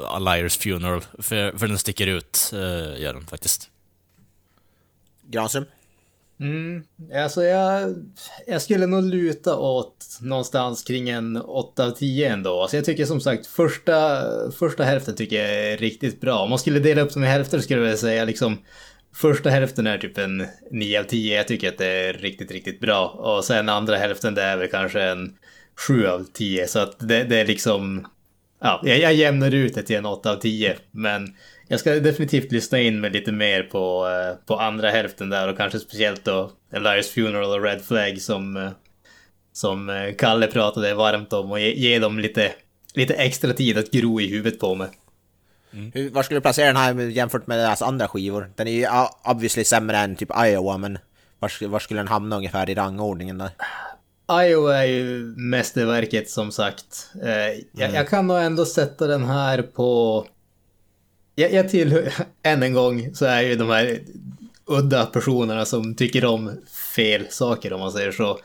A 0.08 0.20
Liars 0.20 0.58
Funeral, 0.58 1.02
för, 1.20 1.58
för 1.58 1.68
den 1.68 1.78
sticker 1.78 2.08
ut, 2.08 2.52
eh, 2.54 3.02
gör 3.02 3.14
den 3.14 3.28
faktiskt. 3.28 3.70
Granström? 5.30 5.66
Mm, 6.40 6.84
alltså 7.24 7.44
jag, 7.44 7.96
jag 8.48 8.62
skulle 8.62 8.86
nog 8.86 9.04
luta 9.04 9.58
åt 9.58 10.18
någonstans 10.22 10.84
kring 10.84 11.10
en 11.10 11.38
8 11.38 11.86
av 11.86 11.92
10 11.92 12.30
ändå. 12.30 12.62
Alltså 12.62 12.78
jag 12.78 12.86
tycker 12.86 13.06
som 13.06 13.22
sagt 13.22 13.48
första, 13.48 14.22
första 14.52 14.84
hälften 14.84 15.16
tycker 15.16 15.36
jag 15.36 15.72
är 15.72 15.78
riktigt 15.78 16.22
bra. 16.22 16.40
Om 16.40 16.50
man 16.50 16.60
skulle 16.60 16.80
dela 16.80 17.02
upp 17.02 17.14
dem 17.14 17.24
i 17.24 17.28
hälfter 17.28 17.60
skulle 17.60 17.90
jag 17.90 18.00
säga 18.00 18.26
liksom 18.26 18.58
första 19.16 19.50
hälften 19.50 19.88
är 19.88 19.98
typ 19.98 20.18
en 20.18 20.48
9 20.72 21.00
av 21.00 21.04
10. 21.04 21.38
Jag 21.38 21.48
tycker 21.48 21.70
att 21.70 21.78
det 21.78 21.88
är 21.88 22.14
riktigt, 22.14 22.52
riktigt 22.52 22.80
bra. 22.80 23.08
Och 23.08 23.46
sen 23.46 23.70
andra 23.70 23.96
hälften 23.96 24.36
det 24.36 24.42
är 24.44 24.58
väl 24.58 24.68
kanske 24.68 25.02
en 25.02 25.34
7 25.88 26.08
av 26.08 26.26
10. 26.34 26.68
Så 26.68 26.80
att 26.80 27.00
det, 27.00 27.24
det 27.24 27.38
är 27.38 27.46
liksom, 27.46 28.08
ja, 28.62 28.82
jag, 28.84 29.00
jag 29.00 29.14
jämnar 29.14 29.54
ut 29.54 29.76
det 29.76 29.84
till 29.84 29.96
en 29.96 30.06
8 30.06 30.32
av 30.32 30.36
10. 30.36 30.76
Men 30.92 31.36
jag 31.68 31.80
ska 31.80 32.00
definitivt 32.00 32.52
lyssna 32.52 32.80
in 32.80 33.02
mig 33.02 33.10
lite 33.10 33.32
mer 33.32 33.64
på, 33.64 34.08
eh, 34.08 34.46
på 34.46 34.60
andra 34.60 34.90
hälften 34.90 35.30
där 35.30 35.50
och 35.50 35.58
kanske 35.58 35.80
speciellt 35.80 36.26
då 36.26 36.52
Elias 36.72 37.10
Funeral 37.10 37.60
och 37.60 37.64
Red 37.64 37.82
Flag 37.82 38.22
som, 38.22 38.58
eh, 38.58 38.70
som 39.54 39.90
eh, 39.90 40.16
Kalle 40.16 40.48
pratade 40.48 40.94
varmt 40.94 41.34
om 41.34 41.52
och 41.52 41.60
ge, 41.60 41.74
ge 41.74 42.00
dem 42.00 42.20
lite, 42.20 42.52
lite 42.94 43.14
extra 43.14 43.54
tid 43.54 43.78
att 43.78 43.92
gro 43.92 44.22
i 44.22 44.28
huvudet 44.28 44.60
på 44.60 44.76
mig. 44.76 44.90
Hur, 45.94 46.10
var 46.10 46.24
skulle 46.24 46.38
du 46.38 46.42
placera 46.42 46.68
den 46.68 46.76
här 46.76 46.94
jämfört 46.94 47.48
med 47.48 47.60
deras 47.60 47.82
andra 47.82 48.08
skivor? 48.08 48.52
Den 48.56 48.68
är 48.68 48.72
ju 48.72 48.88
obviously 49.24 49.64
sämre 49.64 49.98
än 49.98 50.16
typ 50.16 50.30
Iowa, 50.46 50.78
men 50.78 50.98
var, 51.40 51.68
var 51.68 51.80
skulle 51.80 52.00
den 52.00 52.08
hamna 52.08 52.36
ungefär 52.36 52.70
i 52.70 52.76
rangordningen 52.76 53.38
där? 53.38 53.50
Iowa 54.44 54.78
är 54.78 54.86
ju 54.86 55.34
mästerverket 55.38 56.30
som 56.30 56.52
sagt. 56.52 57.10
Jag, 57.72 57.94
jag 57.94 58.10
kan 58.10 58.28
nog 58.28 58.38
ändå 58.38 58.66
sätta 58.66 59.08
den 59.08 59.24
här 59.24 59.62
på... 59.62 60.26
Jag, 61.36 61.54
jag 61.54 61.70
tillhör, 61.70 62.14
än 62.44 62.64
en 62.64 62.74
gång, 62.74 63.16
så 63.16 63.26
är 63.26 63.42
ju 63.42 63.56
de 63.56 63.70
här 63.70 64.00
udda 64.66 65.06
personerna 65.06 65.66
som 65.66 65.96
tycker 65.96 66.26
om 66.26 66.52
fel 66.96 67.26
saker 67.30 67.74
om 67.74 67.80
man 67.80 67.92
säger 67.92 68.12
så. 68.12 68.40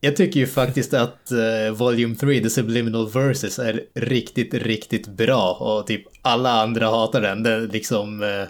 Jag 0.00 0.16
tycker 0.16 0.40
ju 0.40 0.46
faktiskt 0.46 0.94
att 0.94 1.32
uh, 1.32 1.72
Volume 1.76 2.14
3, 2.14 2.40
The 2.40 2.50
Subliminal 2.50 3.10
Verses, 3.10 3.58
är 3.58 3.84
riktigt, 3.94 4.54
riktigt 4.54 5.06
bra 5.08 5.52
och 5.52 5.86
typ 5.86 6.02
alla 6.22 6.50
andra 6.50 6.86
hatar 6.86 7.20
den. 7.20 7.42
Det 7.42 7.50
är 7.50 7.60
liksom... 7.60 8.22
uh, 8.22 8.44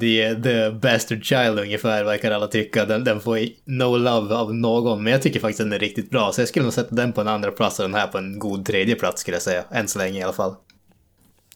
The, 0.00 0.34
the 0.42 0.70
Bastard 0.70 1.24
Child 1.24 1.58
ungefär 1.58 2.04
verkar 2.04 2.30
alla 2.30 2.46
tycka. 2.46 2.84
Den, 2.84 3.04
den 3.04 3.20
får 3.20 3.38
no 3.64 3.96
love 3.96 4.34
av 4.34 4.54
någon. 4.54 5.02
Men 5.02 5.12
jag 5.12 5.22
tycker 5.22 5.40
faktiskt 5.40 5.58
den 5.58 5.72
är 5.72 5.78
riktigt 5.78 6.10
bra. 6.10 6.32
Så 6.32 6.40
jag 6.40 6.48
skulle 6.48 6.62
nog 6.62 6.72
sätta 6.72 6.94
den 6.94 7.12
på 7.12 7.20
en 7.20 7.28
andra 7.28 7.50
plats 7.50 7.78
och 7.78 7.82
den 7.82 7.94
här 7.94 8.06
på 8.06 8.18
en 8.18 8.38
god 8.38 8.66
tredje 8.66 8.94
plats 8.94 9.20
skulle 9.20 9.34
jag 9.34 9.42
säga. 9.42 9.64
Än 9.70 9.88
så 9.88 9.98
länge 9.98 10.18
i 10.18 10.22
alla 10.22 10.32
fall. 10.32 10.54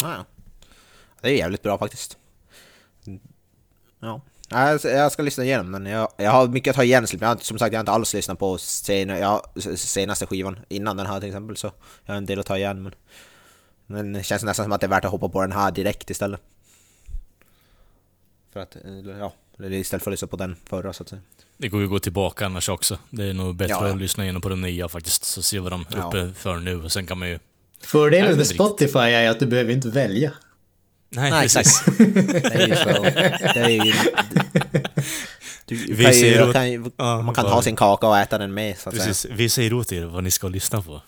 Ah. 0.03 0.25
Det 1.23 1.29
är 1.29 1.37
jävligt 1.37 1.63
bra 1.63 1.79
faktiskt. 1.79 2.19
Ja. 4.01 4.21
Ja, 4.49 4.79
Jag 4.85 5.13
ska 5.13 5.23
lyssna 5.23 5.45
igenom 5.45 5.73
den. 5.73 5.87
Jag, 5.87 6.09
jag 6.17 6.31
har 6.31 6.49
mycket 6.49 6.71
att 6.71 6.77
ta 6.77 6.85
igen, 6.85 7.07
men 7.21 7.29
jag 7.29 7.43
som 7.45 7.59
sagt 7.59 7.73
jag 7.73 7.79
har 7.79 7.83
inte 7.83 7.93
alls 7.93 8.15
lyssnat 8.15 8.39
på 8.39 8.59
sen, 8.59 9.09
ja, 9.09 9.53
senaste 9.77 10.27
skivan 10.27 10.59
innan 10.69 10.97
den 10.97 11.07
här 11.07 11.21
till 11.21 11.29
exempel. 11.29 11.57
Så 11.57 11.73
jag 12.05 12.13
har 12.15 12.19
en 12.19 12.27
del 12.27 12.41
att 12.41 12.47
ta 12.47 12.57
igen. 12.59 12.83
Men, 12.83 12.95
men 13.87 14.13
det 14.13 14.23
känns 14.23 14.43
nästan 14.43 14.65
som 14.65 14.73
att 14.73 14.81
det 14.81 14.87
är 14.87 14.89
värt 14.89 15.05
att 15.05 15.11
hoppa 15.11 15.29
på 15.29 15.41
den 15.43 15.53
här 15.53 15.71
direkt 15.71 16.11
istället. 16.11 16.41
För 18.53 18.61
att, 18.61 18.77
eller, 18.77 19.19
ja, 19.19 19.33
istället 19.59 20.03
för 20.05 20.11
att 20.11 20.13
lyssna 20.13 20.29
på 20.29 20.37
den 20.37 20.57
förra 20.67 20.93
så 20.93 21.03
att 21.03 21.09
säga. 21.09 21.23
Det 21.57 21.69
går 21.69 21.81
ju 21.81 21.87
att 21.87 21.91
gå 21.91 21.99
tillbaka 21.99 22.47
annars 22.47 22.69
också. 22.69 22.99
Det 23.11 23.25
är 23.25 23.35
nog 23.35 23.57
bättre 23.57 23.71
Ja, 23.73 23.87
ja. 23.87 23.93
att 23.95 23.99
lyssna 24.01 24.25
igenom 24.25 24.43
på 24.43 24.49
de 24.49 24.61
nya 24.61 24.89
faktiskt, 24.89 25.25
så 25.25 25.43
se 25.43 25.59
vad 25.59 25.73
de 25.73 25.81
är 25.81 25.97
Ja. 25.97 26.09
uppe 26.09 26.33
för 26.35 26.57
nu. 26.57 26.83
Och 26.83 26.93
sen 26.93 27.07
kan 27.07 27.19
man 27.19 27.29
ju... 27.29 27.39
Fördelen 27.81 28.29
med 28.29 28.39
det 28.39 28.43
är 28.43 28.45
Spotify 28.45 28.99
är 28.99 29.31
att 29.31 29.41
du 29.41 29.47
behöver 29.47 29.73
inte 29.73 29.89
välja. 29.89 30.33
Nej, 31.15 31.31
Nej, 31.31 31.43
precis. 31.49 31.83
Det 31.99 32.55
är 32.55 32.67
ju 32.69 32.77
så. 32.77 33.03
Det 33.55 33.61
är 33.61 33.69
ju... 33.85 33.93
Du, 35.65 35.77
Vi 35.95 36.05
kan 36.05 36.13
ju, 36.19 36.43
åt- 36.43 36.53
kan 36.53 36.71
ju, 36.71 36.85
Ja, 36.97 37.23
man 37.23 37.35
kan 37.35 37.45
bara- 37.45 37.55
ha 37.55 37.63
sin 37.63 37.77
kaka 37.77 38.07
och 38.07 38.19
äta 38.19 38.39
den 38.39 38.55
med 38.55 38.79
så 38.79 38.89
att 38.89 38.95
säga. 38.95 39.07
precis. 39.07 39.31
Vi 39.31 39.49
säger 39.49 39.73
åt 39.73 39.93
er 39.93 40.05
vad 40.05 40.25
ni 40.25 40.31
ska 40.31 40.49
lyssna 40.49 40.83
på. 40.83 41.03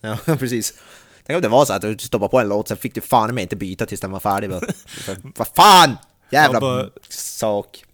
Ja, 0.00 0.18
precis. 0.38 0.74
Tänk 1.26 1.36
om 1.36 1.42
det 1.42 1.48
var 1.48 1.64
så 1.64 1.72
att 1.72 1.82
du 1.82 1.98
stoppade 1.98 2.30
på 2.30 2.40
en 2.40 2.48
låt, 2.48 2.68
sen 2.68 2.76
fick 2.76 2.94
du 2.94 3.00
fan 3.00 3.34
med 3.34 3.42
inte 3.42 3.56
byta 3.56 3.86
tills 3.86 4.00
den 4.00 4.10
var 4.10 4.20
färdig. 4.20 4.50
bara. 4.50 4.60
Vad 5.36 5.48
fan! 5.56 5.96
Jävla 6.30 6.60
bara- 6.60 6.88
sak. 7.08 7.84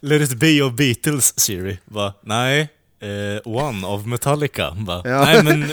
Let 0.00 0.22
it 0.30 0.38
be 0.38 0.62
of 0.62 0.72
Beatles, 0.72 1.38
Siri. 1.40 1.78
Va? 1.84 2.14
Nej. 2.22 2.68
Eh, 3.00 3.40
one 3.44 3.86
of 3.86 4.06
Metallica. 4.06 4.70
Va? 4.76 5.02
Ja. 5.04 5.24
Nej, 5.24 5.42
men... 5.44 5.72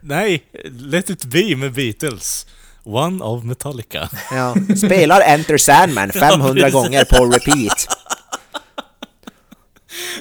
Nej, 0.00 0.44
Let 0.64 1.10
it 1.10 1.24
be 1.24 1.56
med 1.56 1.72
Beatles. 1.72 2.46
One 2.84 3.24
of 3.24 3.44
Metallica. 3.44 4.08
Ja. 4.30 4.54
Spelar 4.76 5.20
Enter 5.20 5.58
Sandman 5.58 6.12
500 6.12 6.54
precis. 6.54 6.72
gånger 6.72 7.04
på 7.04 7.24
repeat. 7.24 7.86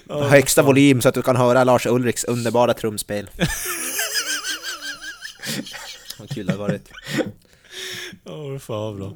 På 0.07 0.23
högsta 0.23 0.61
volym 0.61 1.01
så 1.01 1.09
att 1.09 1.15
du 1.15 1.21
kan 1.21 1.35
höra 1.35 1.63
Lars 1.63 1.85
Ulriks 1.85 2.23
underbara 2.23 2.73
trumspel. 2.73 3.29
Vad 6.19 6.29
kul 6.29 6.45
det 6.45 6.51
har 6.53 6.59
varit. 6.59 6.89
Åh, 8.25 8.57
fan 8.59 8.81
vad 8.83 8.95
bra. 8.95 9.11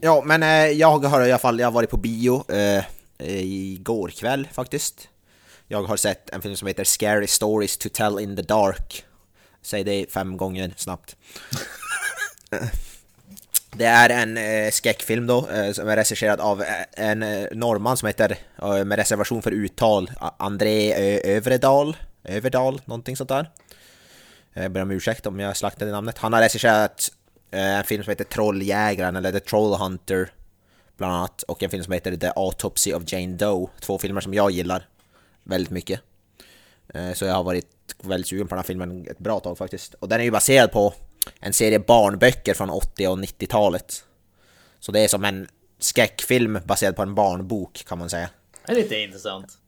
Ja, 0.00 0.22
men 0.26 0.42
eh, 0.42 0.48
jag 0.78 0.98
har 1.04 1.20
i 1.26 1.30
alla 1.30 1.38
fall 1.38 1.58
jag 1.58 1.66
har 1.66 1.72
varit 1.72 1.90
på 1.90 1.96
bio 1.96 2.44
eh, 2.52 2.84
igår 3.28 4.08
kväll 4.08 4.48
faktiskt. 4.52 5.08
Jag 5.72 5.82
har 5.82 5.96
sett 5.96 6.30
en 6.30 6.42
film 6.42 6.56
som 6.56 6.68
heter 6.68 6.84
Scary 6.84 7.26
Stories 7.26 7.78
to 7.78 7.88
Tell 7.92 8.18
in 8.20 8.36
the 8.36 8.42
Dark. 8.42 9.04
Säg 9.62 9.84
det 9.84 10.06
fem 10.12 10.36
gånger 10.36 10.74
snabbt. 10.76 11.16
Det 13.76 13.84
är 13.84 14.10
en 14.10 14.36
eh, 14.36 14.70
skräckfilm 14.70 15.26
då, 15.26 15.48
eh, 15.48 15.72
som 15.72 15.88
är 15.88 15.96
regisserad 15.96 16.40
av 16.40 16.62
eh, 16.62 16.68
en 16.92 17.22
eh, 17.22 17.46
norrman 17.52 17.96
som 17.96 18.06
heter, 18.06 18.38
eh, 18.62 18.84
med 18.84 18.98
reservation 18.98 19.42
för 19.42 19.50
uttal, 19.50 20.10
André 20.36 20.92
eh, 20.92 21.14
Ö- 21.14 21.36
Övredal, 21.36 21.96
Överdal, 22.24 22.80
någonting 22.84 23.16
sånt 23.16 23.28
där. 23.28 23.50
Jag 24.52 24.70
ber 24.72 24.82
om 24.82 24.90
ursäkt 24.90 25.26
om 25.26 25.40
jag 25.40 25.56
slaktade 25.56 25.90
namnet. 25.90 26.18
Han 26.18 26.32
har 26.32 26.40
regisserat 26.40 27.12
eh, 27.50 27.78
en 27.78 27.84
film 27.84 28.04
som 28.04 28.10
heter 28.10 28.24
Trolljägaren, 28.24 29.16
eller 29.16 29.32
The 29.32 29.40
Troll 29.40 29.74
Hunter, 29.78 30.30
bland 30.96 31.12
annat. 31.14 31.42
Och 31.42 31.62
en 31.62 31.70
film 31.70 31.84
som 31.84 31.92
heter 31.92 32.16
The 32.16 32.32
Autopsy 32.36 32.92
of 32.92 33.02
Jane 33.06 33.36
Doe. 33.36 33.68
Två 33.80 33.98
filmer 33.98 34.20
som 34.20 34.34
jag 34.34 34.50
gillar 34.50 34.88
väldigt 35.44 35.70
mycket. 35.70 36.00
Eh, 36.94 37.12
Så 37.12 37.24
jag 37.24 37.34
har 37.34 37.42
varit 37.44 37.66
väldigt 38.02 38.26
sugen 38.28 38.46
på 38.48 38.54
den 38.54 38.58
här 38.58 38.66
filmen 38.66 39.06
ett 39.10 39.18
bra 39.18 39.40
tag 39.40 39.58
faktiskt. 39.58 39.94
Och 39.94 40.08
den 40.08 40.20
är 40.20 40.24
ju 40.24 40.30
baserad 40.30 40.72
på 40.72 40.94
en 41.40 41.52
serie 41.52 41.78
barnböcker 41.78 42.54
från 42.54 42.70
80 42.70 43.06
och 43.08 43.18
90-talet. 43.18 44.04
Så 44.80 44.92
det 44.92 45.00
är 45.00 45.08
som 45.08 45.24
en 45.24 45.48
skräckfilm 45.78 46.58
baserad 46.64 46.96
på 46.96 47.02
en 47.02 47.14
barnbok 47.14 47.84
kan 47.88 47.98
man 47.98 48.10
säga. 48.10 48.28
Det 48.66 48.72
är 48.72 48.76
lite 48.76 48.96
intressant. 49.00 49.58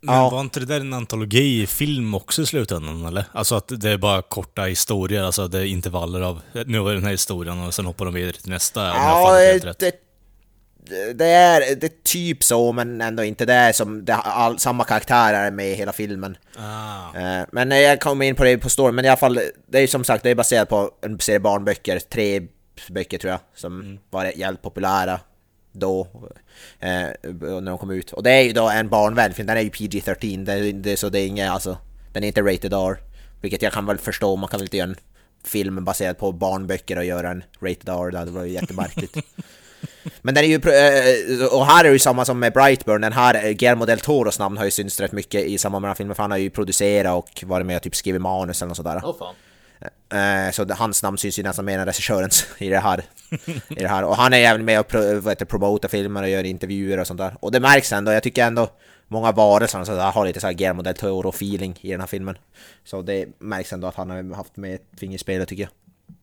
Men 0.00 0.14
Ja. 0.14 0.30
var 0.30 0.40
inte 0.40 0.60
det 0.60 0.66
där 0.66 0.80
en 0.80 0.92
antologifilm 0.92 2.14
också 2.14 2.42
i 2.42 2.46
slutändan, 2.46 3.04
eller? 3.06 3.24
Alltså 3.32 3.54
att 3.54 3.68
det 3.80 3.90
är 3.90 3.96
bara 3.98 4.22
korta 4.22 4.62
historier, 4.62 5.22
alltså 5.22 5.48
det 5.48 5.58
är 5.58 5.64
intervaller 5.64 6.20
av... 6.20 6.40
Nu 6.66 6.78
var 6.78 6.88
det 6.90 6.96
den 6.96 7.04
här 7.04 7.10
historien 7.10 7.60
och 7.60 7.74
sen 7.74 7.86
hoppar 7.86 8.04
de 8.04 8.14
vidare 8.14 8.32
till 8.32 8.50
nästa, 8.50 8.86
Ja, 8.86 9.32
det, 9.78 10.05
det, 11.14 11.24
är, 11.26 11.76
det 11.76 11.86
är 11.86 12.02
typ 12.02 12.42
så, 12.42 12.72
men 12.72 13.00
ändå 13.00 13.24
inte. 13.24 13.44
Det 13.44 13.52
är 13.52 13.72
som 13.72 14.04
det, 14.04 14.14
all, 14.14 14.58
samma 14.58 14.84
karaktärer 14.84 15.50
med 15.50 15.70
i 15.70 15.74
hela 15.74 15.92
filmen. 15.92 16.36
Ah. 16.56 17.18
Eh, 17.18 17.46
Men 17.52 17.70
jag 17.70 18.00
kommer 18.00 18.24
in 18.24 18.34
på 18.34 18.44
det 18.44 18.58
på 18.58 18.68
storyn, 18.68 18.94
men 18.94 19.04
i 19.04 19.08
alla 19.08 19.16
fall, 19.16 19.40
det 19.66 19.78
är 19.78 19.82
ju 19.82 19.88
som 19.88 20.04
sagt 20.04 20.22
det 20.22 20.30
är 20.30 20.34
baserat 20.34 20.68
på 20.68 20.90
en 21.02 21.20
serie 21.20 21.40
barnböcker, 21.40 21.98
tre 21.98 22.42
böcker 22.88 23.18
tror 23.18 23.30
jag, 23.30 23.40
som 23.54 23.98
var 24.10 24.24
jävligt 24.24 24.62
populära 24.62 25.20
då, 25.72 26.08
eh, 26.80 26.88
när 27.22 27.70
de 27.70 27.78
kom 27.78 27.90
ut. 27.90 28.12
Och 28.12 28.22
det 28.22 28.30
är 28.30 28.42
ju 28.42 28.52
då 28.52 28.68
en 28.68 28.88
barnvän, 28.88 29.34
för 29.34 29.42
den 29.44 29.56
är 29.56 29.60
ju 29.60 29.70
PG-13, 29.70 30.44
det, 30.44 30.72
det, 30.72 30.96
så 30.96 31.08
det 31.08 31.20
är 31.20 31.26
inget, 31.26 31.50
alltså, 31.50 31.78
den 32.12 32.24
är 32.24 32.28
inte 32.28 32.42
rated 32.42 32.72
R. 32.72 32.98
Vilket 33.40 33.62
jag 33.62 33.72
kan 33.72 33.86
väl 33.86 33.98
förstå, 33.98 34.36
man 34.36 34.48
kan 34.48 34.58
väl 34.58 34.66
inte 34.66 34.76
göra 34.76 34.88
en 34.88 34.96
film 35.44 35.84
baserad 35.84 36.18
på 36.18 36.32
barnböcker 36.32 36.98
och 36.98 37.04
göra 37.04 37.30
en 37.30 37.44
rated 37.60 37.88
R, 37.88 38.10
det 38.10 38.18
hade 38.18 38.30
varit 38.30 38.52
jättemärkligt. 38.52 39.16
Men 40.22 40.34
den 40.34 40.44
är 40.44 40.48
ju, 40.48 40.54
eh, 40.54 41.46
och 41.54 41.66
här 41.66 41.80
är 41.84 41.88
det 41.88 41.92
ju 41.92 41.98
samma 41.98 42.24
som 42.24 42.38
med 42.38 42.52
Brightburn, 42.52 43.00
den 43.00 43.12
här 43.12 43.34
eh, 43.34 43.50
Guillermo 43.52 43.84
del 43.84 44.00
Toros 44.00 44.38
namn 44.38 44.56
har 44.56 44.64
ju 44.64 44.70
synts 44.70 45.00
rätt 45.00 45.12
mycket 45.12 45.44
i 45.44 45.58
samband 45.58 45.82
med 45.82 45.86
den 45.88 45.90
här 45.90 45.96
filmen, 45.96 46.14
för 46.16 46.22
han 46.22 46.30
har 46.30 46.38
ju 46.38 46.50
producerat 46.50 47.14
och 47.14 47.44
varit 47.46 47.66
med 47.66 47.76
och 47.76 47.82
typ 47.82 47.96
skrivit 47.96 48.22
manus 48.22 48.62
eller 48.62 48.68
något 48.68 48.76
sådär. 48.76 49.00
Åh 49.04 49.16
fan. 49.18 49.34
Eh, 50.46 50.50
Så 50.52 50.74
hans 50.74 51.02
namn 51.02 51.18
syns 51.18 51.38
ju 51.38 51.42
nästan 51.42 51.64
mer 51.64 51.78
än 51.78 51.86
regissörens 51.86 52.46
i 52.58 52.68
det 52.68 52.78
här. 52.78 53.02
I 53.68 53.74
det 53.74 53.88
här. 53.88 54.04
Och 54.04 54.16
han 54.16 54.32
är 54.32 54.38
även 54.38 54.64
med 54.64 54.80
och 54.80 54.88
pro, 54.88 55.20
promotar 55.46 55.88
filmer 55.88 56.22
och 56.22 56.28
gör 56.28 56.44
intervjuer 56.44 57.00
och 57.00 57.06
sånt 57.06 57.18
där. 57.18 57.36
Och 57.40 57.52
det 57.52 57.60
märks 57.60 57.92
ändå, 57.92 58.12
jag 58.12 58.22
tycker 58.22 58.44
ändå 58.46 58.68
många 59.08 59.32
varelser 59.32 59.84
sådär 59.84 60.10
har 60.10 60.26
lite 60.26 60.40
såhär 60.40 60.54
Guillermo 60.54 60.82
del 60.82 60.94
Toro-feeling 60.94 61.78
i 61.80 61.90
den 61.90 62.00
här 62.00 62.06
filmen. 62.06 62.38
Så 62.84 63.02
det 63.02 63.26
märks 63.38 63.72
ändå 63.72 63.86
att 63.86 63.94
han 63.94 64.10
har 64.10 64.34
haft 64.34 64.56
med 64.56 64.74
ett 64.74 64.86
finger 65.00 65.14
i 65.14 65.18
spelet 65.18 65.48
tycker 65.48 65.62
jag. 65.62 65.70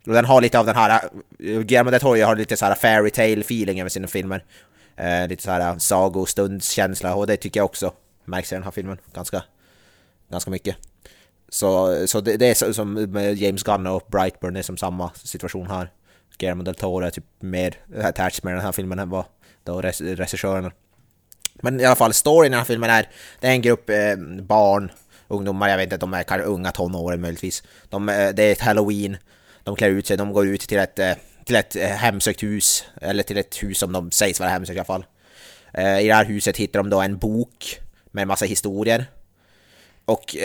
Och 0.08 0.14
den 0.14 0.26
har 0.26 0.42
lite 0.42 0.60
av 0.60 0.66
den 0.66 0.76
här, 0.76 0.90
eh, 1.40 1.60
Guillermo 1.60 1.92
del 1.92 2.00
Toro 2.00 2.26
har 2.26 2.36
lite 2.36 2.58
såhär 2.58 2.76
fairy 2.76 3.10
tale 3.10 3.42
feeling 3.42 3.80
över 3.80 3.90
sina 3.90 4.08
filmer. 4.08 4.44
Eh, 4.96 5.28
lite 5.28 5.44
såhär 5.44 5.80
sagostundskänsla 5.80 7.16
och 7.16 7.28
det 7.28 7.38
tycker 7.38 7.60
jag 7.60 7.66
också 7.66 7.94
märks 8.26 8.52
i 8.52 8.56
den 8.56 8.64
här 8.64 8.72
filmen 8.72 8.98
ganska, 9.14 9.44
ganska 10.32 10.52
mycket. 10.52 10.76
Så, 11.50 11.98
så 12.08 12.22
det, 12.22 12.38
det 12.38 12.46
är 12.46 12.54
så, 12.54 12.74
som 12.74 12.94
med 12.94 13.36
James 13.38 13.64
Gunn 13.64 13.88
och 13.88 14.08
Brightburn, 14.12 14.54
det 14.54 14.60
är 14.60 14.64
som 14.64 14.78
samma 14.78 15.12
situation 15.14 15.68
här. 15.68 15.92
Guillermo 16.38 16.64
del 16.64 16.76
Toro 16.76 17.06
är 17.06 17.10
typ 17.10 17.26
mer 17.40 17.76
attached 18.04 18.44
med 18.44 18.54
den 18.54 18.62
här 18.62 18.72
filmen 18.72 19.00
än 19.00 19.10
vad 19.10 19.26
då 19.64 19.82
regissören. 19.82 20.72
Men 21.54 21.80
i 21.80 21.86
alla 21.86 21.96
fall, 21.96 22.14
storyn 22.14 22.46
i 22.46 22.50
den 22.50 22.60
här 22.60 22.66
filmen 22.66 22.90
är, 22.90 23.10
det 23.40 23.48
är 23.48 23.52
en 23.52 23.62
grupp 23.62 23.90
eh, 23.90 24.16
barn, 24.42 24.92
ungdomar, 25.28 25.70
jag 25.70 25.78
vet 25.78 25.84
inte, 25.84 25.98
de 25.98 26.14
är 26.14 26.24
kanske 26.24 26.48
unga 26.48 26.72
tonåren 26.72 27.22
möjligtvis. 27.22 27.64
De, 27.90 28.10
eh, 28.10 28.30
det 28.30 28.44
är 28.44 28.52
ett 28.52 28.62
halloween, 28.62 29.18
de 29.64 29.76
klär 29.76 29.90
ut 29.90 30.08
sig, 30.08 30.18
de 30.18 30.34
går 30.34 30.48
ut 30.48 30.62
till 30.62 30.78
ett, 30.78 31.00
eh, 31.00 31.14
till 31.46 31.56
ett 31.56 31.76
eh, 31.76 31.88
hemsökt 31.88 32.44
hus, 32.44 32.86
eller 33.02 33.24
till 33.24 33.38
ett 33.38 33.64
hus 33.64 33.78
som 33.78 33.94
de 33.94 34.12
sägs 34.12 34.40
vara 34.40 34.50
hemsökt 34.50 34.76
i 34.76 34.80
alla 34.80 34.86
fall. 34.86 35.06
Eh, 35.74 36.00
I 36.00 36.08
det 36.08 36.14
här 36.14 36.26
huset 36.26 36.58
hittar 36.58 36.80
de 36.80 36.90
då 36.90 37.02
en 37.02 37.18
bok 37.18 37.80
med 38.12 38.22
en 38.22 38.28
massa 38.28 38.46
historier. 38.46 39.06
Och 40.06 40.36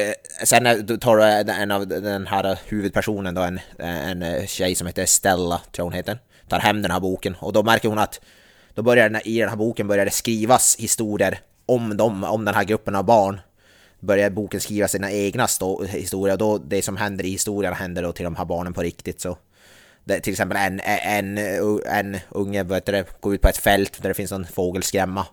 sen 0.45 0.64
tar 0.99 1.16
du 1.16 1.53
en 1.53 1.71
av 1.71 1.89
den 1.89 2.27
här 2.27 2.59
huvudpersonen 2.66 3.35
då, 3.35 3.43
en, 3.43 3.61
en 3.79 4.47
tjej 4.47 4.75
som 4.75 4.87
heter 4.87 5.07
Stella, 5.07 5.59
tror 5.59 5.73
jag 5.77 5.85
hon 5.85 5.93
heter, 5.93 6.19
tar 6.49 6.59
hem 6.59 6.83
den 6.83 6.91
här 6.91 7.01
boken 7.01 7.37
och 7.39 7.53
då 7.53 7.62
märker 7.62 7.89
hon 7.89 7.99
att 7.99 8.21
då 8.75 8.83
börjar 8.83 9.29
i 9.29 9.39
den 9.39 9.49
här 9.49 9.57
boken 9.57 9.89
börjar 9.89 10.05
det 10.05 10.11
skrivas 10.11 10.77
historier 10.79 11.41
om 11.66 11.97
dem, 11.97 12.25
om 12.25 12.45
den 12.45 12.55
här 12.55 12.64
gruppen 12.64 12.95
av 12.95 13.05
barn. 13.05 13.41
Börjar 14.01 14.30
boken 14.30 14.61
skriva 14.61 14.88
sina 14.88 15.12
egna 15.12 15.46
historier 15.88 16.32
och 16.32 16.38
då 16.38 16.59
det 16.59 16.82
som 16.82 16.96
händer 16.96 17.24
i 17.24 17.30
historien 17.30 17.74
händer 17.74 18.03
då 18.03 18.12
till 18.12 18.24
de 18.24 18.36
här 18.36 18.44
barnen 18.44 18.72
på 18.72 18.82
riktigt 18.82 19.20
så. 19.20 19.38
Det, 20.05 20.20
till 20.20 20.32
exempel 20.32 20.57
en, 20.57 20.80
en, 20.80 21.38
en 21.86 22.18
unge 22.28 22.62
vet 22.62 22.86
du, 22.86 23.05
går 23.20 23.34
ut 23.34 23.42
på 23.42 23.49
ett 23.49 23.57
fält 23.57 24.03
där 24.03 24.09
det 24.09 24.14
finns 24.14 24.32
en 24.32 24.46
fågelskrämma. 24.46 25.26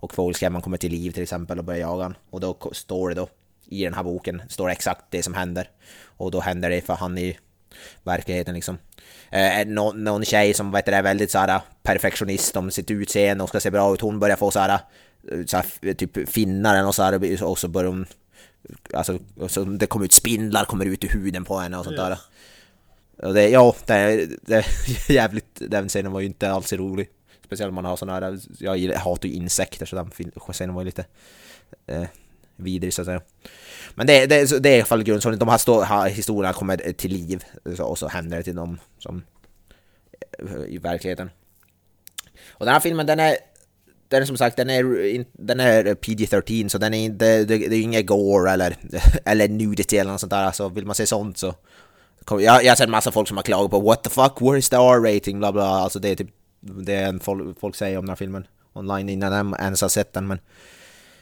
Och 0.00 0.14
fågelskrämman 0.14 0.62
kommer 0.62 0.76
till 0.76 0.90
liv 0.90 1.10
till 1.10 1.22
exempel 1.22 1.58
och 1.58 1.64
börjar 1.64 1.80
jaga 1.80 2.02
han. 2.02 2.16
Och 2.30 2.40
då 2.40 2.56
står 2.72 3.08
det 3.08 3.14
då 3.14 3.28
i 3.68 3.84
den 3.84 3.94
här 3.94 4.02
boken, 4.02 4.42
står 4.48 4.66
det 4.66 4.72
exakt 4.72 5.04
det 5.10 5.22
som 5.22 5.34
händer. 5.34 5.70
Och 6.04 6.30
då 6.30 6.40
händer 6.40 6.70
det 6.70 6.80
för 6.80 6.94
han 6.94 7.18
i 7.18 7.38
verkligheten 8.02 8.54
liksom. 8.54 8.78
Eh, 9.30 9.60
eh 9.60 9.66
någon, 9.66 10.04
någon 10.04 10.24
tjej 10.24 10.54
som 10.54 10.72
vet 10.72 10.86
du, 10.86 10.92
är 10.92 11.02
väldigt 11.02 11.30
såhär 11.30 11.60
perfektionist 11.82 12.56
om 12.56 12.70
sitt 12.70 12.90
utseende 12.90 13.44
och 13.44 13.48
ska 13.48 13.60
se 13.60 13.70
bra 13.70 13.94
ut, 13.94 14.00
hon 14.00 14.18
börjar 14.18 14.36
få 14.36 14.50
så 14.50 14.58
här 14.58 14.80
eh, 15.30 15.44
såhär 15.46 15.94
typ 15.94 16.28
finnar 16.28 16.74
eller 16.74 16.84
något 16.84 16.94
såhär 16.94 17.42
och 17.44 17.58
så 17.58 17.68
börjar 17.68 17.90
hon 17.90 18.06
Alltså, 18.94 19.18
så 19.48 19.64
det 19.64 19.86
kommer 19.86 20.04
ut 20.04 20.12
spindlar 20.12 20.64
kommer 20.64 20.84
ut 20.84 21.04
ur 21.04 21.08
huden 21.08 21.44
på 21.44 21.58
henne 21.58 21.78
och 21.78 21.84
sånt 21.84 21.96
där. 22.08 22.18
Och 23.28 23.34
det, 23.34 23.48
ja, 23.48 23.74
det, 23.86 23.94
är- 23.94 24.28
det 24.42 24.64
jävligt, 25.08 25.62
den 25.68 25.88
scenen 25.88 26.12
var 26.12 26.20
ju 26.20 26.26
inte 26.26 26.50
alls 26.52 26.72
rolig. 26.72 27.08
Speciellt 27.44 27.68
om 27.68 27.74
man 27.74 27.84
har 27.84 27.96
såna 27.96 28.12
här, 28.12 28.38
jag 28.58 28.92
hatar 28.96 29.28
ju 29.28 29.34
insekter 29.34 29.86
så 29.86 29.96
den 29.96 30.10
scenen 30.52 30.74
var 30.74 30.82
ju 30.82 30.86
lite 30.86 31.04
eh, 31.86 32.04
vidrig 32.56 32.94
så 32.94 33.02
att 33.02 33.06
säga. 33.06 33.20
Men 33.94 34.06
det, 34.06 34.26
det, 34.26 34.46
så 34.46 34.58
det 34.58 34.68
är 34.68 34.72
i 34.72 34.76
alla 34.80 34.84
fall 34.86 35.02
grundstoryn, 35.02 35.38
de 35.38 35.48
här, 35.48 35.58
stå, 35.58 35.80
här 35.80 36.08
historierna 36.08 36.52
kommer 36.54 36.76
till 36.92 37.12
liv 37.12 37.44
så, 37.76 37.84
och 37.84 37.98
så 37.98 38.08
händer 38.08 38.36
det 38.36 38.42
till 38.42 38.56
dem 38.56 38.78
som 38.98 39.22
eh, 40.38 40.64
i 40.74 40.78
verkligheten. 40.78 41.30
Och 42.50 42.64
den 42.66 42.72
här 42.72 42.80
filmen 42.80 43.06
den 43.06 43.20
är 43.20 43.36
den 44.12 44.22
är 44.22 44.26
som 44.26 44.36
sagt, 44.36 44.56
den 44.56 44.70
är, 44.70 45.24
den 45.32 45.60
är 45.60 45.84
PG-13 45.94 46.68
så 46.68 46.78
den 46.78 46.94
är 46.94 47.04
inte, 47.04 47.44
det, 47.44 47.58
det 47.58 47.76
är 47.76 47.82
inget 47.82 48.06
gore 48.06 48.50
eller, 48.50 48.76
eller 49.24 49.48
nudity 49.48 49.96
eller 49.96 50.10
något 50.10 50.20
sånt 50.20 50.30
där. 50.30 50.52
Så 50.52 50.68
vill 50.68 50.86
man 50.86 50.94
se 50.94 51.06
sånt 51.06 51.38
så... 51.38 51.54
Jag, 52.30 52.64
jag 52.64 52.70
har 52.70 52.76
sett 52.76 52.88
massa 52.88 53.12
folk 53.12 53.28
som 53.28 53.36
har 53.36 53.44
klagat 53.44 53.70
på 53.70 53.80
What 53.80 54.04
the 54.04 54.10
fuck, 54.10 54.40
where 54.40 54.58
is 54.58 54.68
the 54.68 54.76
R-rating? 54.76 55.38
Bla 55.38 55.52
bla, 55.52 55.66
alltså 55.66 55.98
det 55.98 56.08
är 56.08 56.14
typ 56.14 56.30
det 56.60 56.94
är 56.94 57.08
en 57.08 57.20
folk, 57.20 57.60
folk 57.60 57.76
säger 57.76 57.98
om 57.98 58.04
den 58.04 58.08
här 58.08 58.16
filmen 58.16 58.46
online 58.72 59.08
innan 59.08 59.32
de 59.32 59.56
ens 59.60 59.82
har 59.82 59.88
sett 59.88 60.12
den 60.12 60.26
men... 60.26 60.38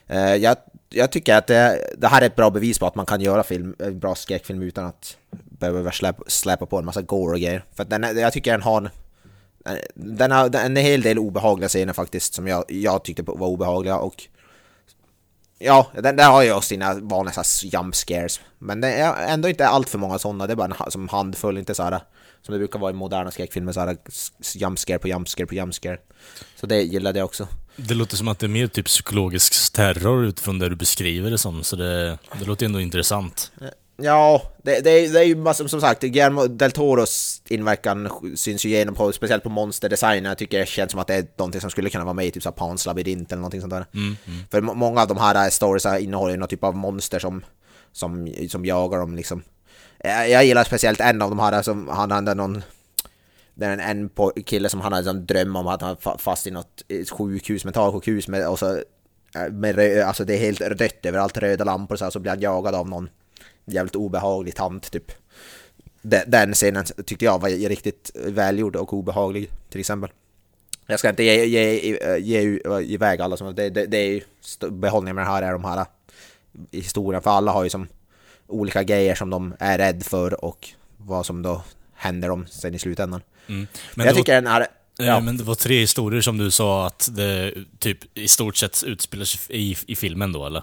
eh, 0.07 0.35
jag, 0.35 0.57
jag 0.89 1.13
tycker 1.13 1.35
att 1.35 1.47
det, 1.47 1.91
det 1.99 2.09
här 2.09 2.23
är 2.23 2.27
ett 2.27 2.37
bra 2.37 2.51
bevis 2.51 2.79
på 2.79 2.87
att 2.87 2.95
man 2.95 3.07
kan 3.07 3.21
göra 3.21 3.43
film, 3.43 3.77
en 3.79 3.99
bra 3.99 4.15
skräckfilm 4.15 4.63
utan 4.63 4.87
att 4.87 5.17
behöva 5.31 5.93
släpa, 5.93 6.23
släpa 6.27 6.67
på 6.67 6.79
en 6.79 6.85
massa 6.85 7.03
gore 7.03 7.33
och 7.33 7.41
grejer. 7.41 7.65
För 7.73 7.85
den, 7.85 8.19
jag 8.19 8.33
tycker 8.33 8.53
den 8.53 8.63
har 8.63 8.77
en 8.77 8.89
den 9.95 10.31
har 10.31 10.57
en 10.57 10.77
hel 10.77 11.03
del 11.03 11.19
obehagliga 11.19 11.69
scener 11.69 11.93
faktiskt 11.93 12.35
som 12.35 12.47
jag, 12.47 12.65
jag 12.69 13.05
tyckte 13.05 13.23
var 13.23 13.47
obehagliga 13.47 13.97
och 13.99 14.27
Ja, 15.63 15.91
den 15.95 16.17
där 16.17 16.31
har 16.31 16.43
ju 16.43 16.61
sina 16.61 16.95
vanliga 16.95 17.43
jump 17.63 17.95
scares. 17.95 18.41
Men 18.59 18.81
det 18.81 18.89
är 18.93 19.27
ändå 19.33 19.49
inte 19.49 19.69
allt 19.69 19.89
för 19.89 19.99
många 19.99 20.19
sådana, 20.19 20.47
det 20.47 20.53
är 20.53 20.57
bara 20.57 20.75
en 20.85 20.91
som 20.91 21.09
handfull, 21.09 21.59
inte 21.59 21.75
så 21.75 21.83
här 21.83 22.01
Som 22.43 22.53
det 22.53 22.59
brukar 22.59 22.79
vara 22.79 22.91
i 22.91 22.95
moderna 22.95 23.31
skräckfilmer, 23.31 23.73
så 23.73 23.81
här 23.81 23.97
s- 24.09 24.33
jump 24.57 24.79
scare 24.79 24.99
på 24.99 25.09
jump 25.09 25.29
scare 25.29 25.47
på 25.47 25.55
jump 25.55 25.75
scare. 25.75 25.99
Så 26.57 26.67
det 26.67 26.83
gillade 26.83 27.19
jag 27.19 27.27
också. 27.27 27.49
Det 27.77 27.95
låter 27.95 28.17
som 28.17 28.29
att 28.29 28.39
det 28.39 28.47
är 28.47 28.49
mer 28.49 28.67
typ 28.67 28.87
psykologisk 28.87 29.73
terror 29.73 30.25
utifrån 30.25 30.59
det 30.59 30.69
du 30.69 30.77
beskriver 30.77 31.31
det 31.31 31.39
som, 31.39 31.65
så 31.65 31.77
det, 31.77 32.19
det 32.39 32.45
låter 32.47 32.67
ändå 32.67 32.81
intressant. 32.81 33.53
Ja, 34.03 34.43
det, 34.63 34.81
det, 34.81 34.91
är, 34.91 35.13
det 35.13 35.19
är 35.21 35.25
ju 35.25 35.37
massor, 35.37 35.67
som 35.67 35.81
sagt, 35.81 36.01
Guillermo 36.03 36.47
del 36.47 36.73
Toros 36.73 37.43
inverkan 37.49 38.09
syns 38.37 38.65
ju 38.65 38.69
igenom 38.69 38.95
på, 38.95 39.13
speciellt 39.13 39.43
på 39.43 39.49
monsterdesignen. 39.49 40.25
Jag 40.25 40.39
tycker 40.39 40.59
det 40.59 40.67
känns 40.69 40.91
som 40.91 41.01
att 41.01 41.07
det 41.07 41.15
är 41.15 41.27
någonting 41.37 41.61
som 41.61 41.71
skulle 41.71 41.91
kunna 41.91 42.05
vara 42.05 42.15
med 42.15 42.27
i 42.27 42.31
typ 42.31 42.43
såhär 42.43 42.57
Pans 42.57 42.87
labyrint 42.87 43.33
eller 43.33 43.41
någonting 43.41 43.61
sånt 43.61 43.73
där. 43.73 43.87
För 44.51 44.61
må- 44.61 44.75
många 44.75 45.01
av 45.03 45.09
de 45.09 45.19
här 45.19 45.51
storiesarna 45.51 45.99
innehåller 45.99 46.33
ju 46.33 46.39
någon 46.39 46.49
typ 46.49 46.65
av 46.65 46.77
monster 46.77 47.19
som, 47.19 47.45
som, 47.93 48.33
som 48.49 48.65
jagar 48.65 48.99
dem 48.99 49.17
liksom. 49.17 49.43
Jag, 50.05 50.31
jag 50.31 50.45
gillar 50.45 50.65
speciellt 50.65 51.01
en 51.01 51.23
av 51.23 51.31
de 51.31 51.39
här 51.39 51.63
som, 51.63 51.89
han 51.89 52.11
hade 52.11 52.35
någon 52.35 52.63
det 53.55 53.67
är 53.67 53.79
en, 53.79 54.11
kille 54.47 54.69
som 54.69 54.81
han 54.81 54.93
hade 54.93 55.11
en 55.11 55.27
dröm 55.27 55.57
om 55.57 55.67
att 55.67 55.83
han 55.83 55.97
var 56.05 56.13
fa- 56.13 56.19
fast 56.19 56.47
i 56.47 56.51
något 56.51 56.83
eh, 56.89 57.05
sjukhus, 57.17 57.65
mentalsjukhus 57.65 58.29
med, 58.29 58.49
och 58.49 58.59
så, 58.59 58.77
eh, 59.35 59.53
med 59.53 60.03
alltså 60.03 60.25
det 60.25 60.35
är 60.35 60.39
helt 60.39 60.61
rött 60.61 61.07
överallt, 61.07 61.37
röda 61.39 61.65
lampor 61.65 61.95
och 61.95 61.99
så, 61.99 62.05
här, 62.05 62.11
så 62.11 62.19
blir 62.19 62.31
han 62.31 62.41
jagad 62.41 62.75
av 62.75 62.89
någon 62.89 63.09
jävligt 63.73 63.97
obehaglig 63.97 64.55
tant 64.55 64.91
typ. 64.91 65.13
Den, 66.03 66.55
scenen 66.55 66.85
tyckte 66.85 67.25
jag 67.25 67.41
var 67.41 67.69
riktigt 67.69 68.11
välgjord 68.15 68.77
och 68.77 68.93
obehaglig 68.93 69.51
till 69.71 69.81
exempel. 69.81 70.11
Jag 70.87 70.99
ska 70.99 71.09
inte 71.09 71.23
ge, 71.23 71.45
ge, 71.45 71.81
ge, 71.81 72.19
ge 72.19 72.61
iväg 72.95 73.21
alla 73.21 73.37
som, 73.37 73.55
det, 73.55 73.71
det, 73.71 73.87
det 73.87 73.97
är 73.97 74.11
ju 74.11 74.21
behållningen 74.71 75.17
med 75.17 75.25
det 75.25 75.29
här 75.31 75.43
är 75.43 75.53
de 75.53 75.65
här 75.65 75.79
eh, 75.79 75.87
i 76.71 76.81
historien, 76.81 77.23
för 77.23 77.31
alla 77.31 77.53
har 77.53 77.65
ju 77.65 77.71
som 77.71 77.89
olika 78.47 78.83
grejer 78.83 79.15
som 79.15 79.31
de 79.31 79.55
är 79.59 79.79
rädd 79.79 80.03
för 80.03 80.45
och 80.45 80.69
vad 80.97 81.27
som 81.27 81.43
då 81.43 81.63
händer 81.95 82.29
dem 82.29 82.47
sen 82.51 82.75
i 82.75 82.79
slutändan. 82.79 83.23
Mm. 83.47 83.67
Men 83.95 84.07
jag 84.07 84.17
tycker 84.17 84.35
den 84.35 84.47
här... 84.47 84.61
var, 84.61 84.69
Ja, 84.97 85.17
eh, 85.17 85.23
men 85.23 85.37
det 85.37 85.45
var 85.45 85.55
tre 85.55 85.81
historier 85.81 86.21
som 86.21 86.39
du 86.39 86.51
sa 86.51 86.87
att 86.87 87.09
det 87.13 87.55
typ 87.79 88.19
i 88.19 88.29
stort 88.29 88.57
sett 88.57 88.85
utspelar 88.87 89.25
sig 89.25 89.57
i, 89.71 89.77
i 89.87 89.97
filmen 89.97 90.33
då, 90.33 90.47
eller? 90.47 90.63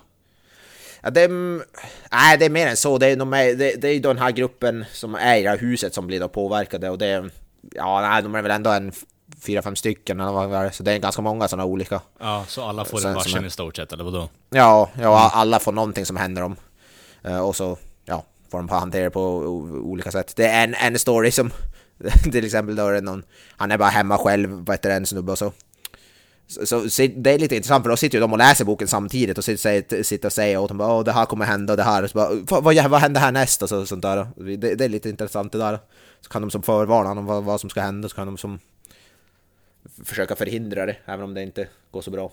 Ja, 1.08 1.12
det, 1.12 1.22
är- 1.22 1.64
nej, 2.12 2.38
det 2.38 2.46
är 2.46 2.50
mer 2.50 2.68
än 2.68 2.78
så. 2.78 2.98
Det 2.98 3.08
är, 3.08 3.16
de 3.16 3.34
är, 3.34 3.56
det, 3.56 3.82
det 3.82 3.88
är 3.88 4.00
den 4.00 4.18
här 4.18 4.32
gruppen 4.32 4.86
som 4.94 5.16
är 5.16 5.36
i 5.38 5.44
det 5.44 5.50
här 5.50 5.58
huset 5.58 5.94
som 5.94 6.08
blir 6.08 6.20
då 6.20 6.28
påverkade 6.28 6.90
och 6.90 6.98
det 6.98 7.30
ja, 7.76 8.02
nej, 8.02 8.24
de 8.24 8.36
är 8.36 8.42
väl 8.42 8.52
ändå 8.52 8.70
en 8.70 8.92
fyra, 9.42 9.62
fem 9.62 9.76
stycken 9.76 10.20
eller 10.20 10.32
vad 10.32 10.50
det 10.52 10.58
är. 10.58 10.70
Så 10.70 10.84
det 10.84 10.92
är 10.92 10.98
ganska 11.00 11.22
många 11.22 11.48
sådana 11.48 11.66
olika. 11.66 12.02
Ja, 12.20 12.46
så 12.48 12.64
alla 12.64 12.86
får 12.86 12.98
en 13.08 13.14
varsin 13.14 13.46
i 13.46 13.50
stort 13.50 13.76
sett, 13.76 13.94
eller 13.94 14.04
vadå? 14.04 14.30
Ja, 14.50 14.90
ja 15.02 15.32
alla 15.34 15.60
får 15.60 15.72
någonting 15.72 16.06
som 16.06 16.18
händer 16.18 16.42
dem. 16.42 16.56
Eh, 17.24 17.40
och 17.40 17.56
så, 17.56 17.78
ja, 18.06 18.24
får 18.52 18.58
de 18.58 18.70
hantera 18.70 19.04
det 19.04 19.10
på 19.10 19.22
olika 19.84 20.12
sätt. 20.12 20.34
Det 20.36 20.48
är 20.48 20.64
en, 20.64 20.76
en 20.76 21.00
story 21.00 21.32
som, 21.32 21.52
till 22.32 22.46
exempel 22.46 22.76
då 22.76 22.88
är 22.88 22.94
det 22.94 23.02
någon, 23.02 23.24
han 23.58 23.72
är 23.72 23.78
bara 23.78 23.90
hemma 23.90 24.18
själv, 24.18 24.50
vad 24.50 24.74
heter 24.74 24.90
det, 24.90 24.96
en 24.96 25.06
snubbe 25.06 25.32
och 25.32 25.38
så. 25.38 25.52
Så, 26.48 26.66
så, 26.66 26.90
så 26.90 27.08
det 27.16 27.32
är 27.32 27.40
lite 27.40 27.56
intressant 27.56 27.84
för 27.84 27.90
då 27.90 27.98
sitter 27.98 28.18
ju 28.18 28.22
de 28.22 28.32
och 28.32 28.38
läser 28.38 28.66
boken 28.66 28.88
samtidigt 28.88 29.38
och 29.38 29.44
sitter, 29.44 30.04
sitter 30.04 30.28
och 30.28 30.34
säger 30.34 30.58
åt 30.58 30.70
dem 30.70 30.82
att 30.82 30.90
Åh, 30.90 31.04
det 31.04 31.12
här 31.12 31.26
kommer 31.26 31.46
hända 31.46 31.74
och 31.74 31.78
det 31.78 31.84
här 31.84 32.08
så 32.08 32.18
bara, 32.18 32.30
vad, 32.50 32.64
vad, 32.64 32.90
vad 32.90 33.02
händer 33.02 33.22
härnäst 33.22 33.62
och 33.62 33.70
så, 33.70 33.86
sånt 33.86 34.02
där. 34.02 34.28
Det, 34.36 34.76
det 34.76 34.86
är 34.86 34.90
lite 34.90 35.10
intressant 35.10 35.52
det 35.52 35.58
där. 35.58 35.80
Så 36.22 36.30
kan 36.30 36.42
de 36.42 36.52
som 36.52 36.64
förvarna 36.64 37.12
om 37.12 37.26
vad, 37.26 37.44
vad 37.44 37.62
som 37.62 37.70
ska 37.70 37.82
hända 37.82 38.10
så 38.10 38.16
kan 38.16 38.28
de 38.28 38.38
som 38.38 38.60
försöka 40.04 40.36
förhindra 40.36 40.86
det, 40.86 40.98
även 41.06 41.24
om 41.26 41.34
det 41.34 41.44
inte 41.44 41.68
går 41.92 42.02
så 42.02 42.12
bra. 42.12 42.32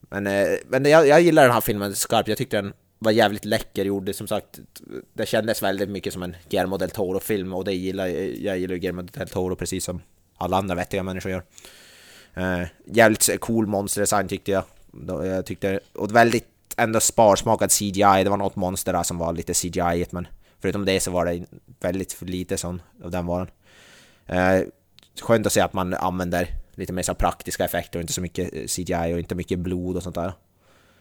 Men, 0.00 0.26
eh, 0.26 0.48
men 0.66 0.84
jag, 0.84 1.06
jag 1.06 1.20
gillar 1.20 1.42
den 1.42 1.52
här 1.52 1.60
filmen 1.60 1.94
skarpt, 1.94 2.28
jag 2.28 2.38
tyckte 2.38 2.56
den 2.56 2.72
var 2.98 3.12
jävligt 3.12 3.44
läcker 3.44 3.84
gjord, 3.84 4.14
som 4.14 4.26
sagt 4.26 4.60
Det 5.12 5.26
kändes 5.26 5.62
väldigt 5.62 5.88
mycket 5.88 6.12
som 6.12 6.22
en 6.22 6.36
Guillermo 6.48 6.76
del 6.76 6.90
Toro-film 6.90 7.54
och 7.54 7.64
det 7.64 7.72
gillar 7.72 8.06
jag, 8.06 8.36
jag 8.36 8.58
gillar 8.58 8.74
ju 8.74 8.80
Guillermo 8.80 9.02
del 9.02 9.28
Toro 9.28 9.56
precis 9.56 9.84
som 9.84 10.02
alla 10.36 10.56
andra 10.56 10.74
vettiga 10.74 11.02
människor 11.02 11.32
gör 11.32 11.42
Eh, 12.36 12.66
jävligt 12.84 13.40
cool 13.40 13.66
monsterdesign 13.66 14.28
tyckte 14.28 14.50
jag. 14.50 14.64
Jag 15.26 15.46
tyckte, 15.46 15.80
och 15.94 16.16
väldigt 16.16 16.48
ändå 16.76 17.00
sparsmakad 17.00 17.70
CGI. 17.70 18.24
Det 18.24 18.30
var 18.30 18.36
något 18.36 18.56
monster 18.56 18.92
där 18.92 19.02
som 19.02 19.18
var 19.18 19.32
lite 19.32 19.54
CGI 19.54 20.06
men 20.10 20.26
förutom 20.60 20.84
det 20.84 21.00
så 21.00 21.10
var 21.10 21.26
det 21.26 21.44
väldigt 21.80 22.22
lite 22.22 22.56
sån 22.56 22.82
av 23.04 23.10
den 23.10 23.26
varan. 23.26 23.50
Eh, 24.26 24.60
skönt 25.22 25.46
att 25.46 25.52
se 25.52 25.60
att 25.60 25.72
man 25.72 25.94
använder 25.94 26.48
lite 26.74 26.92
mer 26.92 27.02
så 27.02 27.14
praktiska 27.14 27.64
effekter 27.64 27.98
och 27.98 28.00
inte 28.00 28.12
så 28.12 28.20
mycket 28.20 28.54
eh, 28.54 28.64
CGI 28.66 29.14
och 29.14 29.18
inte 29.18 29.34
mycket 29.34 29.58
blod 29.58 29.96
och 29.96 30.02
sånt 30.02 30.14
där. 30.14 30.32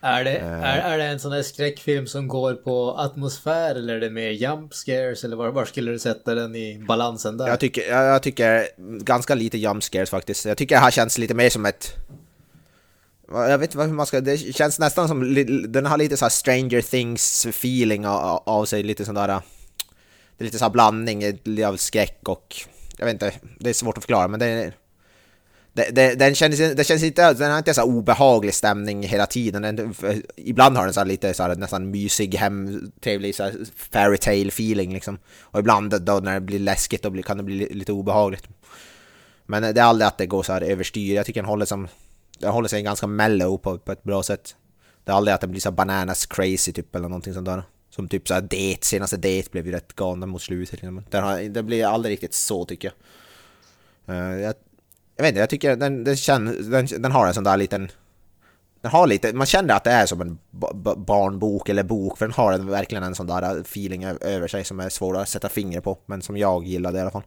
Är 0.06 0.24
det, 0.24 0.38
är, 0.38 0.93
är 0.93 0.97
det 0.97 1.03
en 1.03 1.20
sån 1.20 1.32
där 1.32 1.43
skräckfilm 1.43 2.08
som 2.08 2.28
går 2.28 2.53
på 2.53 2.95
atmosfär 2.97 3.76
eller 3.76 3.95
är 3.95 3.99
det 3.99 4.10
mer 4.10 4.30
jump 4.30 4.74
scares 4.74 5.24
eller 5.24 5.36
var, 5.36 5.51
var 5.51 5.66
skulle 5.66 5.91
du 5.91 5.99
sätta 5.99 6.36
den 6.36 6.56
i 6.56 6.84
balansen 6.88 7.38
där? 7.38 7.47
Jag 7.47 7.60
tycker, 7.60 7.89
jag, 7.89 8.06
jag 8.06 8.24
tycker 8.24 8.68
ganska 9.03 9.36
lite 9.36 9.58
jump 9.58 9.84
scares 9.84 10.10
faktiskt. 10.10 10.45
Jag 10.45 10.58
tycker 10.58 10.76
det 10.76 10.82
här 10.82 10.91
känns 10.91 11.18
lite 11.18 11.34
mer 11.34 11.49
som 11.49 11.66
ett... 11.66 11.93
Jag 13.32 13.58
vet 13.58 13.72
inte 13.74 13.84
hur 13.84 13.93
man 13.93 14.06
ska... 14.06 14.22
Det 14.22 14.38
känns 14.38 14.80
nästan 14.80 15.08
som... 15.08 15.34
Den 15.68 15.86
har 15.86 15.97
lite 15.97 16.18
så 16.18 16.30
Stranger 16.30 16.82
Things 16.82 17.45
feeling 17.45 18.08
av, 18.08 18.43
av 18.45 18.66
sig, 18.66 18.84
lite 18.84 19.06
sån 19.06 19.16
där... 19.16 19.28
Det 19.28 20.43
är 20.43 20.45
lite 20.45 20.58
så 20.58 20.66
här 20.66 20.72
blandning 20.72 21.39
av 21.66 21.78
skräck 21.78 22.20
och... 22.26 22.56
Jag 22.97 23.06
vet 23.06 23.14
inte, 23.14 23.34
det 23.60 23.70
är 23.70 23.74
svårt 23.74 23.97
att 23.97 24.03
förklara 24.03 24.28
men 24.28 24.39
det 24.39 24.45
är... 24.45 24.74
Det, 25.76 25.90
det, 25.92 26.16
den, 26.16 26.36
känns, 26.36 26.58
den 26.58 26.84
känns 26.84 27.04
inte, 27.04 27.34
den 27.34 27.52
har 27.52 27.58
inte 27.58 27.74
så 27.74 27.84
obehaglig 27.84 28.54
stämning 28.54 29.04
hela 29.04 29.26
tiden. 29.26 29.62
Den, 29.62 29.96
ibland 30.36 30.78
har 30.78 30.84
den 30.86 30.94
så 30.94 31.00
här 31.00 31.08
lite 31.08 31.34
så 31.34 31.44
här, 31.44 31.56
nästan 31.56 31.92
mysig, 31.92 32.36
hem, 32.36 32.92
trevlig 33.02 33.36
så 33.36 33.44
här 33.44 33.54
fairy 33.76 34.18
tale 34.18 34.48
feeling 34.48 34.94
liksom. 34.94 35.18
Och 35.40 35.60
ibland 35.60 36.02
då 36.02 36.20
när 36.20 36.34
det 36.34 36.42
blir 36.42 36.60
läskigt 36.60 37.04
då 37.04 37.22
kan 37.22 37.38
det 37.38 37.44
bli 37.44 37.74
lite 37.74 37.92
obehagligt. 37.92 38.48
Men 39.46 39.62
det 39.62 39.82
är 39.82 39.86
aldrig 39.86 40.08
att 40.08 40.18
det 40.18 40.26
går 40.26 40.44
så 40.44 40.54
här 40.54 40.62
överstyr. 40.62 41.16
Jag 41.16 41.26
tycker 41.26 41.42
den 41.42 41.50
håller, 41.50 41.66
som, 41.66 41.88
den 42.40 42.52
håller 42.52 42.68
sig 42.68 42.82
ganska 42.82 43.08
mellow 43.08 43.58
på, 43.58 43.78
på 43.78 43.92
ett 43.92 44.04
bra 44.04 44.24
sätt. 44.24 44.56
Det 45.04 45.12
är 45.12 45.16
aldrig 45.16 45.36
att 45.36 45.42
den 45.42 45.52
blir 45.52 45.62
så 45.62 45.72
bananas 45.72 46.26
crazy 46.26 46.72
typ 46.72 46.96
eller 46.96 47.10
någonting 47.10 47.34
sånt 47.34 47.46
där. 47.46 47.64
Som 47.90 48.08
typ 48.08 48.28
såhär 48.28 48.42
det, 48.42 48.78
senaste 48.82 49.18
det 49.18 49.52
blev 49.52 49.66
ju 49.66 49.72
rätt 49.72 49.94
galen 49.94 50.30
mot 50.30 50.42
slutet. 50.42 50.82
Liksom. 50.82 51.04
Den 51.10 51.24
har, 51.24 51.42
det 51.42 51.64
blir 51.64 51.86
aldrig 51.86 52.14
riktigt 52.14 52.34
så 52.34 52.66
tycker 52.66 52.92
jag. 52.92 52.96
Uh, 54.16 54.42
jag 54.42 54.56
jag 55.16 55.24
vet 55.24 55.30
inte, 55.30 55.39
jag 55.39 55.49
tycker 55.49 55.76
den, 55.76 56.03
den, 56.03 56.16
känner, 56.18 56.53
den, 56.53 57.01
den 57.01 57.11
har 57.11 57.28
en 57.28 57.34
sån 57.34 57.43
där 57.43 57.57
liten... 57.57 57.91
Den 58.82 58.91
har 58.91 59.07
lite, 59.07 59.34
man 59.34 59.47
känner 59.47 59.74
att 59.74 59.84
det 59.84 59.91
är 59.91 60.05
som 60.05 60.22
en 60.22 60.38
ba- 60.51 60.74
ba- 60.74 60.95
barnbok 60.95 61.70
eller 61.70 61.84
bok, 61.84 62.18
för 62.18 62.26
den 62.26 62.34
har 62.34 62.53
en, 62.53 62.68
verkligen 62.68 63.03
en 63.03 63.16
sån 63.16 63.28
där 63.28 63.59
feeling 63.61 64.03
ö- 64.03 64.18
över 64.22 64.47
sig 64.47 64.63
som 64.63 64.80
är 64.80 64.89
svår 64.89 65.18
att 65.18 65.30
sätta 65.30 65.49
finger 65.49 65.82
på, 65.82 65.97
men 66.05 66.22
som 66.22 66.38
jag 66.38 66.63
gillade 66.66 66.97
i 66.97 67.01
alla 67.01 67.11
fall. 67.11 67.24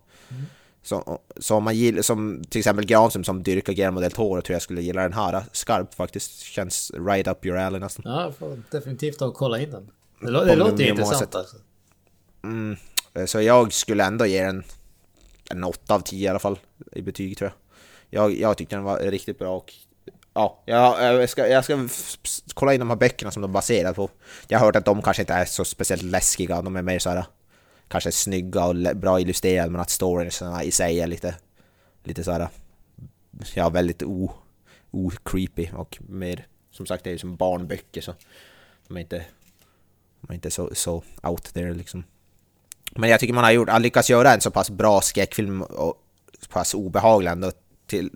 Så, 0.82 1.20
så 1.36 1.56
om 1.56 1.64
man 1.64 1.76
gillar, 1.76 2.02
som 2.02 2.44
till 2.50 2.58
exempel 2.58 2.84
Granström 2.86 3.24
som 3.24 3.42
dyrkar 3.42 3.72
Guillermo 3.72 4.00
del 4.00 4.10
Toro 4.12 4.42
tror 4.42 4.54
jag 4.54 4.62
skulle 4.62 4.82
gilla 4.82 5.02
den 5.02 5.12
här 5.12 5.42
skarpt 5.52 5.94
faktiskt. 5.94 6.40
Känns 6.40 6.92
right 6.94 7.28
up 7.28 7.46
your 7.46 7.58
alley 7.58 7.80
nästan. 7.80 8.02
Ja, 8.08 8.22
jag 8.22 8.36
får 8.36 8.62
definitivt 8.70 9.18
ta 9.18 9.26
och 9.26 9.34
kolla 9.34 9.58
in 9.60 9.70
den. 9.70 9.90
Det, 10.20 10.26
lå- 10.26 10.44
det 10.44 10.56
låter 10.56 10.84
ju 10.84 10.90
intressant 10.90 11.34
alltså. 11.34 11.56
Mm, 12.44 12.76
så 13.26 13.40
jag 13.40 13.72
skulle 13.72 14.04
ändå 14.04 14.26
ge 14.26 14.44
den 14.44 14.64
en 15.50 15.64
8 15.64 15.94
av 15.94 16.00
10 16.00 16.24
i 16.26 16.28
alla 16.28 16.38
fall 16.38 16.58
i 16.92 17.02
betyg 17.02 17.38
tror 17.38 17.50
jag. 17.50 17.67
Jag, 18.10 18.38
jag 18.38 18.56
tyckte 18.56 18.76
den 18.76 18.84
var 18.84 18.98
riktigt 18.98 19.38
bra 19.38 19.56
och 19.56 19.72
ja, 20.34 20.62
jag, 20.64 21.02
jag, 21.02 21.28
ska, 21.28 21.48
jag 21.48 21.64
ska 21.64 21.88
kolla 22.54 22.74
in 22.74 22.80
de 22.80 22.88
här 22.88 22.96
böckerna 22.96 23.30
som 23.30 23.42
de 23.42 23.50
är 23.50 23.52
baserade 23.52 23.94
på. 23.94 24.10
Jag 24.48 24.58
har 24.58 24.66
hört 24.66 24.76
att 24.76 24.84
de 24.84 25.02
kanske 25.02 25.22
inte 25.22 25.34
är 25.34 25.44
så 25.44 25.64
speciellt 25.64 26.02
läskiga, 26.02 26.62
de 26.62 26.76
är 26.76 26.82
mer 26.82 26.98
såhär 26.98 27.24
kanske 27.88 28.12
snygga 28.12 28.64
och 28.64 28.96
bra 28.96 29.20
illustrerade 29.20 29.70
men 29.70 29.80
att 29.80 29.90
storyn 29.90 30.30
i 30.64 30.70
sig 30.70 31.00
är 31.00 31.06
lite, 31.06 31.34
lite 32.04 32.24
såhär, 32.24 32.48
ja, 33.54 33.68
väldigt 33.68 34.02
o, 34.02 34.32
o-creepy 34.90 35.70
och 35.74 35.98
mer, 36.08 36.46
som 36.70 36.86
sagt 36.86 37.04
det 37.04 37.10
är 37.10 37.12
ju 37.12 37.18
som 37.18 37.36
barnböcker 37.36 38.00
så 38.00 38.14
de 38.88 38.96
är 38.96 39.00
inte, 39.00 39.24
de 40.20 40.30
är 40.30 40.34
inte 40.34 40.50
så, 40.50 40.70
så 40.74 41.02
out 41.22 41.54
there 41.54 41.74
liksom. 41.74 42.04
Men 42.90 43.10
jag 43.10 43.20
tycker 43.20 43.34
man 43.34 43.44
har 43.44 43.50
gjort, 43.50 43.68
har 43.68 43.80
lyckats 43.80 44.10
göra 44.10 44.34
en 44.34 44.40
så 44.40 44.50
pass 44.50 44.70
bra 44.70 45.00
skräckfilm 45.00 45.62
och 45.62 46.02
så 46.40 46.48
pass 46.48 46.74
obehaglig 46.74 47.30
ändå 47.30 47.52
till, 47.88 48.10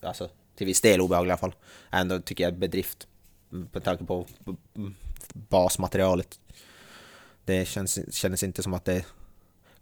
alltså 0.00 0.28
till 0.56 0.66
viss 0.66 0.80
del 0.80 1.00
obehaglig 1.00 1.30
i 1.30 1.32
alla 1.32 1.38
fall. 1.38 1.54
Ändå 1.90 2.20
tycker 2.20 2.44
jag 2.44 2.58
bedrift 2.58 3.06
med 3.48 3.84
tanke 3.84 4.04
på 4.04 4.26
basmaterialet. 5.32 6.38
Det 7.44 7.68
känns, 7.68 8.14
känns 8.14 8.42
inte 8.42 8.62
som 8.62 8.74
att 8.74 8.84
det 8.84 9.04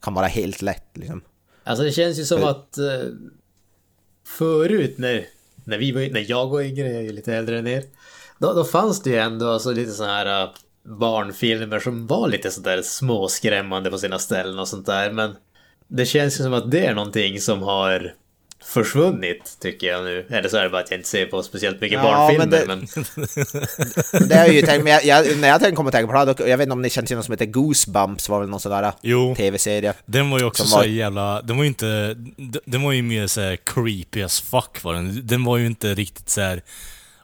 kan 0.01 0.15
vara 0.15 0.27
helt 0.27 0.63
lätt 0.63 0.97
liksom. 0.97 1.21
Alltså 1.65 1.85
det 1.85 1.93
känns 1.93 2.19
ju 2.19 2.25
som 2.25 2.41
För- 2.41 2.51
att 2.51 2.79
eh, 2.79 3.03
förut 4.27 4.99
när, 4.99 5.27
när, 5.65 5.79
vi 5.79 5.93
var, 5.93 6.01
när 6.01 6.31
jag 6.31 6.47
var 6.47 6.61
yngre, 6.61 6.89
jag 6.89 6.97
är 6.97 7.01
ju 7.01 7.13
lite 7.13 7.35
äldre 7.35 7.59
än 7.59 7.67
er, 7.67 7.85
då, 8.39 8.53
då 8.53 8.65
fanns 8.65 9.03
det 9.03 9.11
ju 9.11 9.17
ändå 9.17 9.49
alltså 9.49 9.73
lite 9.73 9.93
sådana 9.93 10.15
här 10.15 10.43
eh, 10.43 10.51
barnfilmer 10.83 11.79
som 11.81 12.07
var 12.07 12.29
lite 12.29 12.51
sådär 12.51 12.83
småskrämmande 12.83 13.91
på 13.91 13.99
sina 13.99 14.19
ställen 14.19 14.59
och 14.59 14.69
sånt 14.69 14.87
där, 14.87 15.13
men 15.13 15.37
det 15.87 16.07
känns 16.07 16.41
ju 16.41 16.45
som 16.45 16.55
att 16.55 16.71
det 16.71 16.87
är 16.87 16.95
någonting 16.95 17.41
som 17.41 17.63
har 17.63 18.15
försvunnit, 18.65 19.57
tycker 19.61 19.87
jag 19.87 20.05
nu. 20.05 20.27
Eller 20.31 20.49
så 20.49 20.57
är 20.57 20.63
det 20.63 20.71
bara 20.71 20.83
att 20.83 20.91
jag 20.91 20.99
inte 20.99 21.09
ser 21.09 21.27
på 21.27 21.43
speciellt 21.43 21.81
mycket 21.81 21.99
Ja, 21.99 22.03
barnfilmer, 22.03 22.47
men 22.67 22.81
det- 22.87 22.97
men... 24.13 24.29
Det 24.29 24.35
är 24.35 24.53
ju 24.53 24.63
tänkt, 24.63 24.85
men 24.85 24.93
jag, 24.93 25.05
jag, 25.05 25.39
när 25.39 25.49
jag 25.49 25.61
tänker- 25.61 25.77
kommer 25.77 25.89
att 25.89 25.95
tänka 25.95 26.13
på 26.13 26.25
det 26.45 26.51
jag 26.51 26.59
vet 26.59 26.65
inte 26.65 26.73
om 26.73 26.83
ni 26.83 26.91
känner 26.91 27.07
till 27.07 27.17
något 27.17 27.25
som 27.25 27.33
heter 27.33 27.47
Goosebumps, 27.47 28.29
var 28.29 28.41
väl 28.41 28.49
någon 28.49 28.61
sån 28.61 28.73
där 28.73 28.93
Jo. 29.03 29.35
tv-serie? 29.37 29.95
Den 30.07 30.31
var 30.31 30.39
ju 30.39 30.45
också 30.45 30.65
så 30.65 30.77
var- 30.77 30.85
jävla... 30.85 31.43
Den 31.43 31.57
var 31.57 31.65
ju 31.65 31.69
inte... 31.69 32.15
den- 32.65 32.83
var 32.83 32.93
ju 32.93 33.03
mer 33.03 33.27
så 33.27 33.41
här 33.41 33.57
creepy 33.57 34.23
as 34.23 34.41
fuck 34.41 34.83
var 34.83 34.95
den. 34.95 35.27
Den 35.27 35.45
var 35.45 35.57
ju 35.57 35.67
inte 35.67 35.95
riktigt 35.95 36.29
så 36.29 36.41
här. 36.41 36.63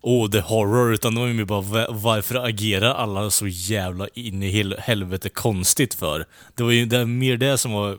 Åh, 0.06 0.30
the 0.30 0.40
horror, 0.40 0.94
utan 0.94 1.14
det 1.14 1.20
var 1.20 1.28
ju 1.28 1.44
bara 1.44 1.60
va- 1.60 1.86
varför 1.90 2.34
agerar 2.48 2.94
alla 2.94 3.30
så 3.30 3.46
jävla 3.46 4.08
in 4.14 4.42
i 4.42 4.48
hel 4.50 4.76
helvete 4.78 5.28
konstigt 5.28 5.94
för? 5.94 6.26
Det 6.54 6.62
var 6.62 6.70
ju 6.70 6.86
det 6.86 6.96
är 6.98 7.04
mer 7.04 7.36
det 7.36 7.58
som 7.58 7.72
var 7.72 7.96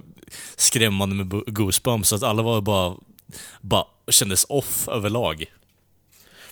skrämmande 0.56 1.16
med 1.16 1.44
Goosebumps, 1.48 2.14
att 2.14 2.24
alla 2.24 2.42
var 2.44 2.62
bara... 2.62 2.94
Bara 3.62 3.86
kändes 4.08 4.46
off 4.50 4.88
överlag. 4.88 5.46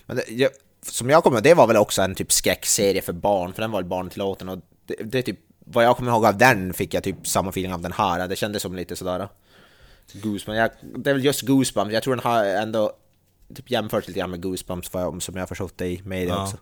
Men 0.06 0.16
det, 0.16 0.24
jag, 0.28 0.50
som 0.82 1.10
jag 1.10 1.22
kommer 1.22 1.36
ihåg, 1.36 1.44
det 1.44 1.54
var 1.54 1.66
väl 1.66 1.76
också 1.76 2.02
en 2.02 2.14
typ 2.14 2.32
skräckserie 2.32 3.02
för 3.02 3.12
barn, 3.12 3.52
för 3.52 3.62
den 3.62 3.70
var 3.70 3.80
väl 3.80 3.88
barntillåten 3.88 4.48
och 4.48 4.58
det, 4.86 4.96
det 5.04 5.18
är 5.18 5.22
typ, 5.22 5.38
vad 5.66 5.84
jag 5.84 5.96
kommer 5.96 6.10
ihåg 6.12 6.26
av 6.26 6.38
den 6.38 6.74
fick 6.74 6.94
jag 6.94 7.02
typ 7.02 7.26
samma 7.26 7.48
feeling 7.50 7.74
av 7.74 7.80
den 7.80 7.92
här, 7.92 8.28
det 8.28 8.36
kändes 8.36 8.62
som 8.62 8.76
lite 8.76 8.96
sådär 8.96 9.28
Goosebumps, 10.12 10.58
jag, 10.58 10.70
det 11.02 11.10
är 11.10 11.14
väl 11.14 11.24
just 11.24 11.42
Goosebumps, 11.42 11.92
jag 11.92 12.02
tror 12.02 12.16
den 12.16 12.24
har 12.24 12.44
ändå 12.44 12.92
typ 13.54 13.70
jämfört 13.70 14.06
lite 14.08 14.18
grann 14.18 14.30
med 14.30 14.42
Goosebumps 14.42 14.90
jag, 14.92 15.22
som 15.22 15.34
jag 15.34 15.42
har 15.42 15.46
förstått 15.46 15.78
det 15.78 15.86
i 15.86 16.02
media 16.04 16.34
Ja. 16.34 16.44
också. 16.44 16.56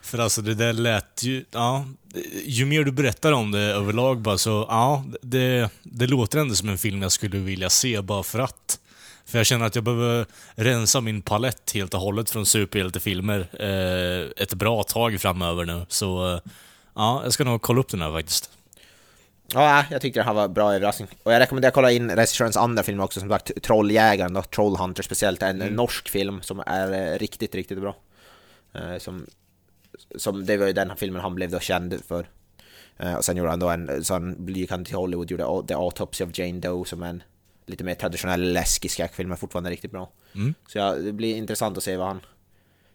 För 0.00 0.18
alltså 0.18 0.42
det 0.42 0.54
där 0.54 0.72
lät 0.72 1.22
ju, 1.22 1.44
ja, 1.50 1.86
ju 2.44 2.64
mer 2.66 2.84
du 2.84 2.92
berättar 2.92 3.32
om 3.32 3.50
det 3.50 3.60
överlag 3.60 4.20
bara 4.20 4.38
så, 4.38 4.66
ja, 4.68 5.04
det, 5.22 5.70
det 5.82 6.06
låter 6.06 6.38
ändå 6.38 6.54
som 6.54 6.68
en 6.68 6.78
film 6.78 7.02
jag 7.02 7.12
skulle 7.12 7.38
vilja 7.38 7.70
se 7.70 8.00
bara 8.00 8.22
för 8.22 8.38
att. 8.38 8.78
För 9.26 9.38
jag 9.38 9.46
känner 9.46 9.66
att 9.66 9.74
jag 9.74 9.84
behöver 9.84 10.26
rensa 10.54 11.00
min 11.00 11.22
palett 11.22 11.72
helt 11.74 11.94
och 11.94 12.00
hållet 12.00 12.30
från 12.30 12.46
superhjältefilmer 12.46 13.48
eh, 13.60 14.42
ett 14.42 14.54
bra 14.54 14.82
tag 14.82 15.20
framöver 15.20 15.64
nu. 15.64 15.86
Så 15.88 16.34
eh, 16.34 16.40
ja, 16.94 17.20
jag 17.24 17.32
ska 17.32 17.44
nog 17.44 17.62
kolla 17.62 17.80
upp 17.80 17.88
den 17.90 18.02
här 18.02 18.12
faktiskt. 18.12 18.50
Ja, 19.52 19.84
jag 19.90 20.00
tyckte 20.02 20.20
det 20.20 20.24
här 20.24 20.34
var 20.34 20.48
bra 20.48 20.74
överraskning. 20.74 21.08
Och 21.22 21.32
jag 21.32 21.40
rekommenderar 21.40 21.68
att 21.70 21.74
kolla 21.74 21.90
in 21.92 22.10
regissörens 22.10 22.56
andra 22.56 22.82
film 22.82 23.00
också, 23.00 23.20
som 23.20 23.28
sagt 23.28 23.62
Trolljägaren 23.62 24.32
då, 24.32 24.42
Trollhunter 24.42 25.02
speciellt, 25.02 25.42
en 25.42 25.62
Mm. 25.62 25.74
norsk 25.74 26.08
film 26.08 26.42
som 26.42 26.62
är 26.66 27.12
eh, 27.12 27.18
riktigt, 27.18 27.54
riktigt 27.54 27.80
bra. 27.80 27.96
Eh, 28.74 28.98
som, 28.98 29.26
som, 30.16 30.46
det 30.46 30.56
var 30.56 30.66
ju 30.66 30.72
den 30.72 30.88
här 30.90 30.96
filmen 30.96 31.22
han 31.22 31.34
blev 31.34 31.50
då 31.50 31.60
känd 31.60 32.00
för. 32.08 32.26
Eh, 32.96 33.14
och 33.14 33.24
sen 33.24 33.36
gjorde 33.36 33.50
han 33.50 33.58
då 33.60 33.68
en, 33.68 34.04
så 34.04 34.14
han 34.14 34.46
gick 34.48 34.70
han 34.70 34.84
till 34.84 34.94
Hollywood 34.94 35.30
gjorde 35.30 35.66
The 35.68 35.74
Autopsy 35.74 36.24
of 36.24 36.38
Jane 36.38 36.60
Doe 36.60 36.84
som 36.84 37.02
en 37.02 37.22
lite 37.66 37.84
mer 37.84 37.94
traditionell 37.94 38.52
läskig 38.52 38.90
skräckfilm, 38.90 39.28
men 39.28 39.38
fortfarande 39.38 39.70
riktigt 39.70 39.90
bra. 39.90 40.10
Mm. 40.34 40.54
Så 40.68 40.78
ja, 40.78 40.94
det 40.94 41.12
blir 41.12 41.36
intressant 41.36 41.76
att 41.76 41.84
se 41.84 41.96
vad 41.96 42.06
han 42.06 42.20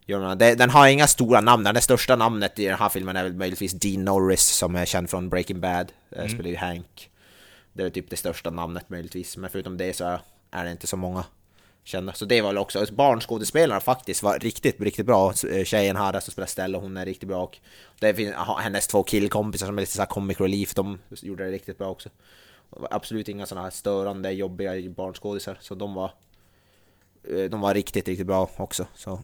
gör. 0.06 0.20
med 0.20 0.30
den. 0.30 0.38
Det, 0.38 0.56
den 0.56 0.70
har 0.70 0.88
inga 0.88 1.08
stora 1.08 1.42
namn, 1.42 1.64
det 1.64 1.82
största 1.82 2.16
namnet 2.16 2.60
i 2.60 2.66
den 2.66 2.78
här 2.80 2.90
filmen 2.90 3.16
är 3.16 3.24
väl 3.24 3.34
möjligtvis 3.34 3.74
Dean 3.74 4.06
Norris 4.06 4.46
som 4.48 4.76
är 4.76 4.86
känd 4.86 5.10
från 5.10 5.30
Breaking 5.30 5.60
Bad, 5.62 5.92
mm. 6.16 6.30
spelar 6.30 6.50
ju 6.50 6.56
Hank. 6.56 7.10
Det 7.74 7.84
är 7.84 7.90
typ 7.90 8.10
det 8.10 8.16
största 8.16 8.50
namnet 8.50 8.90
möjligtvis, 8.90 9.38
men 9.38 9.50
förutom 9.50 9.78
det 9.78 9.96
så 9.96 10.06
är- 10.06 10.22
är 10.52 10.66
det 10.66 10.72
inte 10.72 10.88
så 10.88 10.98
många 10.98 11.26
kända. 11.84 12.14
Så 12.14 12.26
det 12.26 12.42
var 12.42 12.50
väl 12.50 12.58
också, 12.58 12.86
barnskådespelarna 12.92 13.82
faktiskt 13.82 14.24
var 14.24 14.40
riktigt, 14.40 14.82
riktigt 14.82 15.06
bra. 15.06 15.34
Eh, 15.52 15.64
Tjejen 15.64 15.96
här 15.96 16.20
som 16.20 16.32
spelar 16.32 16.48
Stella, 16.48 16.78
hon 16.78 16.98
är 16.98 17.06
riktigt 17.06 17.30
bra. 17.30 17.44
Och 17.44 17.58
det 18.00 18.14
finns 18.14 18.36
hennes 18.60 18.88
två 18.88 19.04
killkompisar 19.04 19.66
som 19.66 19.78
är 19.78 19.82
lite 19.82 19.94
så 19.94 20.02
här 20.02 20.08
comic 20.08 20.40
relief, 20.42 20.74
de 20.74 21.00
gjorde 21.10 21.44
det 21.46 21.52
riktigt 21.52 21.78
bra 21.78 21.90
också. 21.90 22.10
Absolut 22.92 23.28
inga 23.30 23.46
sådana 23.46 23.64
här 23.64 23.72
störande, 23.72 24.32
jobbiga 24.32 24.90
barnskådisar, 24.90 25.58
så 25.62 25.76
de 25.76 25.94
var 25.94 26.12
eh, 27.24 27.44
de 27.50 27.62
var 27.62 27.74
riktigt, 27.74 28.08
riktigt 28.08 28.28
bra 28.28 28.50
också. 28.58 28.88
Så 28.96 29.24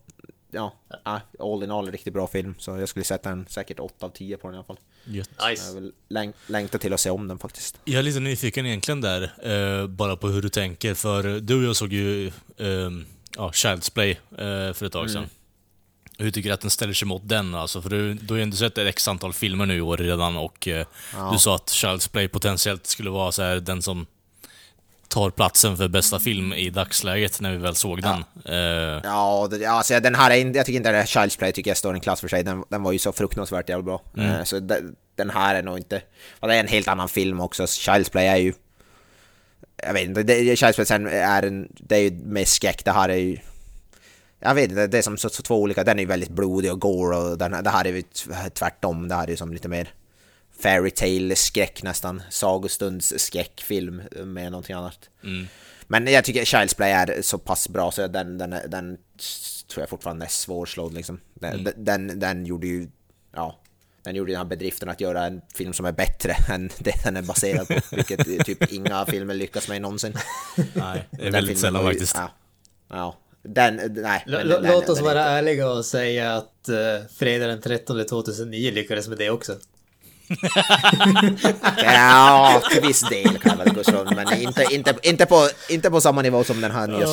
ja, 0.52 0.74
ah, 1.04 1.20
all 1.40 1.64
in 1.64 1.72
all 1.72 1.92
riktigt 1.92 2.14
bra 2.14 2.28
film. 2.28 2.56
Så 2.60 2.78
jag 2.78 2.90
skulle 2.90 3.06
sätta 3.06 3.30
en 3.30 3.46
säkert 3.50 3.80
8 3.80 4.06
av 4.06 4.10
10 4.10 4.38
på 4.38 4.48
den 4.48 4.56
i 4.56 4.58
alla 4.58 4.66
fall. 4.66 4.80
Gött. 5.06 5.30
Nice. 5.50 5.68
Jag 5.68 5.74
vill 5.82 5.92
läng- 6.10 6.34
längta 6.48 6.78
till 6.78 6.94
att 6.94 7.00
se 7.00 7.10
om 7.10 7.28
den 7.28 7.40
faktiskt. 7.40 7.80
Jag 7.86 8.00
är 8.00 8.04
lite 8.04 8.20
nyfiken 8.20 8.66
egentligen 8.66 9.02
där, 9.02 9.24
eh, 9.82 9.88
bara 9.88 10.16
på 10.16 10.28
hur 10.28 10.42
du 10.42 10.50
tänker, 10.50 10.94
för 10.94 11.40
du 11.40 11.58
och 11.58 11.64
jag 11.64 11.76
såg 11.76 11.94
ju 11.94 12.28
eh, 12.28 12.90
ja, 13.38 13.50
Child's 13.54 13.94
Play 13.94 14.12
eh, 14.12 14.74
för 14.74 14.84
ett 14.86 14.92
tag 14.92 15.10
sedan. 15.12 15.26
Hur 16.18 16.32
tycker 16.32 16.50
du 16.50 16.54
att 16.54 16.62
den 16.62 16.70
ställer 16.72 16.94
sig 16.94 17.08
mot 17.08 17.22
den 17.30 17.56
alltså? 17.56 17.82
För 17.82 17.90
du, 17.90 18.14
du 18.14 18.34
har 18.34 18.38
ju 18.38 18.44
ändå 18.44 18.58
sett 18.58 18.78
ett 18.78 18.88
x 18.88 19.08
antal 19.08 19.34
filmer 19.34 19.66
nu 19.66 19.76
i 19.78 19.82
år 19.82 19.98
redan 19.98 20.38
och 20.38 20.68
eh, 20.68 20.86
Ja. 21.14 21.30
du 21.34 21.40
sa 21.40 21.56
att 21.56 21.68
Child's 21.70 22.12
Play 22.12 22.28
potentiellt 22.28 22.88
skulle 22.88 23.10
vara 23.10 23.32
så 23.32 23.44
här, 23.44 23.56
den 23.56 23.82
som 23.82 24.06
tar 25.08 25.30
platsen 25.30 25.78
för 25.78 25.88
bästa 25.88 26.20
film 26.20 26.54
i 26.54 26.70
dagsläget 26.70 27.42
när 27.42 27.52
vi 27.52 27.58
väl 27.58 27.76
såg 27.76 28.02
den. 28.02 28.24
Eh, 28.46 29.02
Ja, 29.04 29.48
det, 29.52 29.58
ja, 29.58 29.72
alltså, 29.72 30.00
den 30.00 30.16
här 30.16 30.32
jag 30.56 30.66
tycker 30.66 30.78
inte 30.78 31.00
att 31.00 31.06
Child's 31.06 31.38
Play 31.38 31.52
tycker 31.52 31.70
jag 31.70 31.78
står 31.78 31.94
i 31.94 31.98
en 31.98 32.02
klass 32.02 32.22
för 32.22 32.28
sig. 32.28 32.44
Den, 32.44 32.64
den 32.70 32.84
var 32.84 32.92
ju 32.92 33.00
så 33.00 33.12
fruktansvärt 33.12 33.70
jävla 33.70 33.84
bra. 33.84 34.02
Eh, 34.18 34.44
så 34.44 34.60
den, 34.60 34.96
den 35.16 35.30
här 35.30 35.56
är 35.56 35.64
nog 35.64 35.78
inte... 35.78 36.02
Och 36.40 36.48
det 36.48 36.56
är 36.56 36.60
en 36.60 36.68
helt 36.68 36.88
annan 36.88 37.10
film 37.10 37.40
också. 37.40 37.64
Child's 37.64 38.12
Play 38.12 38.28
är 38.28 38.38
ju... 38.38 38.54
Jag 39.84 39.94
vet 39.94 40.04
inte, 40.04 40.24
det, 40.24 40.56
Child's 40.56 40.86
Play 40.86 41.14
är 41.20 41.44
en... 41.44 41.68
Det 41.78 41.96
är 41.96 42.00
ju 42.02 42.12
mer 42.12 42.46
skräck, 42.46 42.86
det 42.86 42.92
här 42.92 43.10
är 43.10 43.16
ju... 43.18 43.38
Jag 44.46 44.56
vet 44.56 44.70
inte, 44.70 44.88
det 44.88 44.98
är 44.98 45.02
som 45.02 45.18
så, 45.18 45.30
så 45.30 45.44
två 45.44 45.62
olika. 45.62 45.84
Den 45.84 45.98
är 45.98 46.04
ju 46.04 46.08
väldigt 46.08 46.30
blodig 46.30 46.72
och 46.72 46.82
gore 46.82 47.18
och 47.18 47.38
den, 47.38 47.64
det 47.64 47.70
här 47.70 47.86
är 47.88 47.92
ju 47.94 48.02
tvärtom. 48.54 49.08
Det 49.08 49.16
här 49.16 49.24
är 49.24 49.28
ju 49.28 49.38
som 49.38 49.54
lite 49.54 49.68
mer 49.68 49.90
fairy 50.60 50.92
tale 50.92 51.36
skräck 51.36 51.84
nästan. 51.84 52.22
Sagostunds 52.30 53.14
skräckfilm 53.18 54.02
med 54.24 54.52
någonting 54.52 54.76
annat. 54.76 55.10
mm. 55.24 55.48
Men 55.88 56.08
jag 56.08 56.24
tycker 56.24 56.46
Child's 56.46 56.76
Play 56.76 56.92
är 56.92 57.22
så 57.22 57.38
pass 57.38 57.70
bra 57.70 57.92
så 57.92 58.08
den, 58.08 58.38
den, 58.38 58.50
den 58.68 58.98
tror 59.68 59.82
jag 59.82 59.90
fortfarande 59.90 60.26
är 60.26 60.30
svårslådd 60.30 60.94
liksom. 60.94 61.20
Den, 61.34 61.60
Mm. 61.60 61.74
den, 61.78 62.20
den 62.20 62.46
gjorde 62.46 62.68
ju, 62.68 62.88
ja, 63.36 63.60
den 64.04 64.16
gjorde 64.16 64.32
den 64.32 64.38
här 64.38 64.46
bedriften 64.46 64.90
att 64.90 65.02
göra 65.02 65.26
en 65.26 65.42
film 65.56 65.74
som 65.74 65.86
är 65.86 65.92
bättre 65.92 66.36
än 66.54 66.70
det 66.80 67.04
den 67.04 67.18
är 67.18 67.22
baserad 67.22 67.68
på. 67.68 67.80
Vilket 67.92 68.46
typ 68.46 68.72
inga 68.74 69.06
filmer 69.06 69.34
lyckas 69.34 69.68
med 69.68 69.82
någonsin. 69.82 70.14
Nej, 70.74 71.08
det 71.12 71.28
är 71.28 71.32
väldigt 71.32 71.60
sällan 71.60 71.84
faktiskt. 71.84 72.16
Ja. 72.16 72.30
ja. 72.90 73.18
Den, 73.48 73.76
nej. 73.96 74.24
Den- 74.28 74.48
låt 74.48 74.90
oss 74.90 75.02
vara 75.02 75.12
inte- 75.12 75.22
ärliga 75.22 75.70
och 75.70 75.86
säga 75.86 76.34
att 76.36 76.70
uh, 76.70 77.08
fredag 77.18 77.48
den 77.48 77.62
13 77.62 78.06
2009 78.06 78.72
lyckades 78.72 79.08
med 79.08 79.18
det 79.18 79.30
också. 79.30 79.56
Ja, 81.78 82.62
till 82.72 82.82
viss 82.82 83.10
del 83.10 83.38
kan 83.38 83.58
väl 83.58 83.74
gå 83.74 83.82
ifrån. 83.82 84.16
Men 84.16 84.34
inte, 84.34 84.66
inte, 84.72 84.96
inte, 85.02 85.26
på, 85.26 85.50
inte 85.70 85.90
på 85.90 86.02
samma 86.02 86.22
nivå 86.22 86.44
som 86.44 86.62
den 86.62 86.72
här 86.72 86.88
nya 86.88 87.08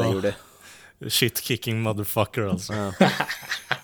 Play 0.00 0.12
gjorde. 0.12 0.34
Shit 1.08 1.42
kicking 1.42 1.80
motherfucker 1.80 2.42
alltså. 2.42 2.72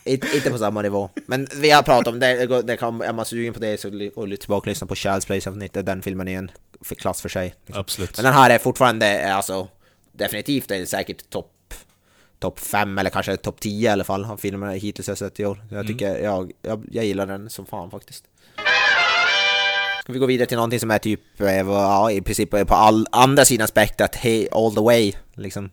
Inte, 0.05 0.37
inte 0.37 0.51
på 0.51 0.59
samma 0.59 0.83
nivå. 0.83 1.11
Men 1.27 1.47
vi 1.55 1.71
har 1.71 1.83
pratat 1.83 2.07
om 2.07 2.21
det, 2.21 2.63
det 2.63 2.77
kan, 2.77 3.01
är 3.01 3.13
man 3.13 3.25
sugen 3.25 3.55
på 3.55 3.61
det 3.61 3.81
så 3.81 3.89
och 3.89 4.29
tillbaka 4.41 4.61
och 4.61 4.67
lyssna 4.67 4.87
på 4.87 4.95
Child's 4.95 5.27
Play 5.27 5.39
avsnittet, 5.47 5.87
den 5.87 6.03
filmen 6.03 6.29
är 6.29 6.39
en 6.39 6.51
för 6.81 6.95
klass 6.95 7.23
för 7.23 7.29
sig. 7.29 7.55
Absolut. 7.73 8.17
Men 8.17 8.25
den 8.25 8.35
här 8.35 8.51
är 8.51 8.59
fortfarande, 8.59 9.19
eh, 9.21 9.37
alltså 9.37 9.69
definitivt 10.13 10.71
är 10.71 10.79
det 10.79 10.87
säkert 10.87 11.31
topp 11.31 11.54
topp 12.45 12.61
5 12.61 12.99
eller 12.99 13.11
kanske 13.11 13.37
topp 13.37 13.61
10 13.61 13.89
i 13.89 13.93
alla 13.93 14.05
fall 14.05 14.25
av 14.25 14.37
filmerna 14.37 14.73
hittills 14.73 15.09
jag 15.09 15.19
sett 15.19 15.41
i 15.41 15.47
år. 15.47 15.65
Jag 15.71 15.87
tycker, 15.87 16.19
jag, 16.19 16.53
jag, 16.63 16.85
jag 16.91 17.05
gillar 17.05 17.27
den 17.27 17.51
som 17.51 17.67
fan 17.67 17.91
faktiskt. 17.91 18.25
Ska 20.03 20.13
vi 20.13 20.19
gå 20.19 20.27
vidare 20.27 20.47
till 20.47 20.57
någonting 20.57 20.81
som 20.81 20.91
är 20.91 20.99
typ, 20.99 21.41
eh, 21.41 21.57
ja 21.57 22.11
i 22.11 22.21
princip 22.21 22.51
på 22.51 22.75
all, 22.75 23.07
andra 23.13 23.45
sidan 23.45 23.69
spektrat, 23.69 24.17
hey, 24.17 24.49
all 24.53 24.75
the 24.75 24.81
way 24.81 25.13
liksom. 25.35 25.71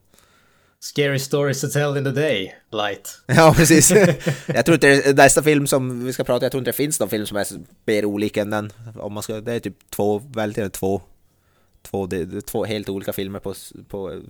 Scary 0.80 1.20
stories 1.20 1.62
to 1.62 1.68
tell 1.68 1.98
in 1.98 2.04
the 2.04 2.22
day, 2.22 2.56
light. 2.72 3.22
Ja, 3.26 3.54
precis. 3.58 3.92
jag 4.48 4.66
tror 4.66 4.74
inte 4.74 4.88
det 4.88 5.06
är 5.06 5.14
nästa 5.14 5.44
film 5.44 5.68
som 5.68 6.06
vi 6.06 6.14
ska 6.14 6.24
prata 6.24 6.46
jag 6.46 6.52
tror 6.52 6.62
inte 6.62 6.72
det 6.72 6.78
finns 6.78 7.00
någon 7.00 7.10
film 7.10 7.26
som 7.26 7.38
är 7.38 7.48
mer 7.86 8.06
olika 8.06 8.42
än 8.42 8.50
den. 8.50 8.74
Om 8.96 9.14
man 9.14 9.24
ska, 9.24 9.42
det 9.42 9.54
är 9.54 9.60
typ 9.60 9.90
två, 9.90 10.22
väldigt 10.36 10.74
två, 10.74 11.02
två, 11.82 12.10
två 12.46 12.66
helt 12.66 12.90
olika 12.90 13.14
filmer 13.14 13.40
på, 13.40 13.54
på, 13.88 14.22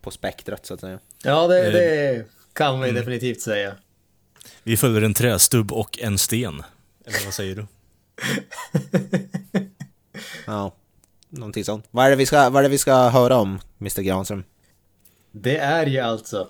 på 0.00 0.10
spektrat 0.10 0.66
så 0.66 0.74
att 0.74 0.80
säga. 0.80 0.98
Ja, 1.22 1.46
det, 1.46 1.66
Eh, 1.66 1.72
det 1.72 2.24
kan 2.52 2.78
man 2.78 2.88
ju 2.88 2.94
definitivt 2.94 3.40
säga. 3.40 3.74
Vi 4.62 4.76
följer 4.76 5.02
en 5.02 5.14
trästubb 5.14 5.72
och 5.72 5.98
en 5.98 6.18
sten. 6.18 6.62
Eller 7.06 7.24
vad 7.24 7.34
säger 7.34 7.56
du? 7.56 7.66
Ja, 10.46 10.74
någonting 11.28 11.64
sånt. 11.64 11.84
Vad 11.90 12.06
är 12.06 12.10
det 12.10 12.16
vi 12.16 12.26
ska, 12.26 12.50
vad 12.50 12.60
är 12.60 12.62
det 12.62 12.68
vi 12.68 12.78
ska 12.78 13.08
höra 13.08 13.36
om, 13.36 13.60
Mr 13.80 14.02
Granström? 14.02 14.44
Det 15.32 15.56
är 15.56 15.86
ju 15.86 15.98
alltså 15.98 16.48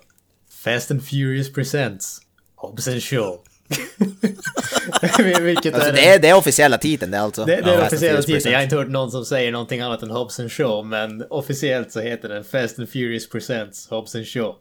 Fast 0.51 0.90
and 0.90 1.05
Furious 1.05 1.53
Presents 1.53 2.20
Hobbs 2.55 2.88
and 2.88 3.03
Shaw. 3.03 3.38
Vilket 5.40 5.74
Alltså 5.74 5.88
är 5.88 5.92
det 5.92 6.08
är, 6.08 6.18
det 6.18 6.28
är 6.28 6.34
officiella 6.36 6.78
titeln 6.78 7.10
det 7.10 7.16
är 7.16 7.20
alltså. 7.22 7.44
Det, 7.44 7.56
det 7.56 7.62
är 7.62 7.66
Ja, 7.68 7.76
den 7.76 7.86
officiella 7.86 8.22
titeln. 8.22 8.52
Jag 8.52 8.58
har 8.58 8.64
inte 8.64 8.76
hört 8.76 8.88
någon 8.88 9.10
som 9.10 9.24
säger 9.24 9.52
någonting 9.52 9.80
annat 9.80 10.02
än 10.02 10.10
Hobbs 10.10 10.40
and 10.40 10.52
Shaw, 10.52 10.88
men 10.88 11.24
officiellt 11.30 11.92
så 11.92 12.00
heter 12.00 12.28
den 12.28 12.44
Fast 12.44 12.78
and 12.78 12.88
Furious 12.90 13.28
Presents 13.28 13.88
Hobbs 13.90 14.14
and 14.14 14.26
Shaw. 14.26 14.54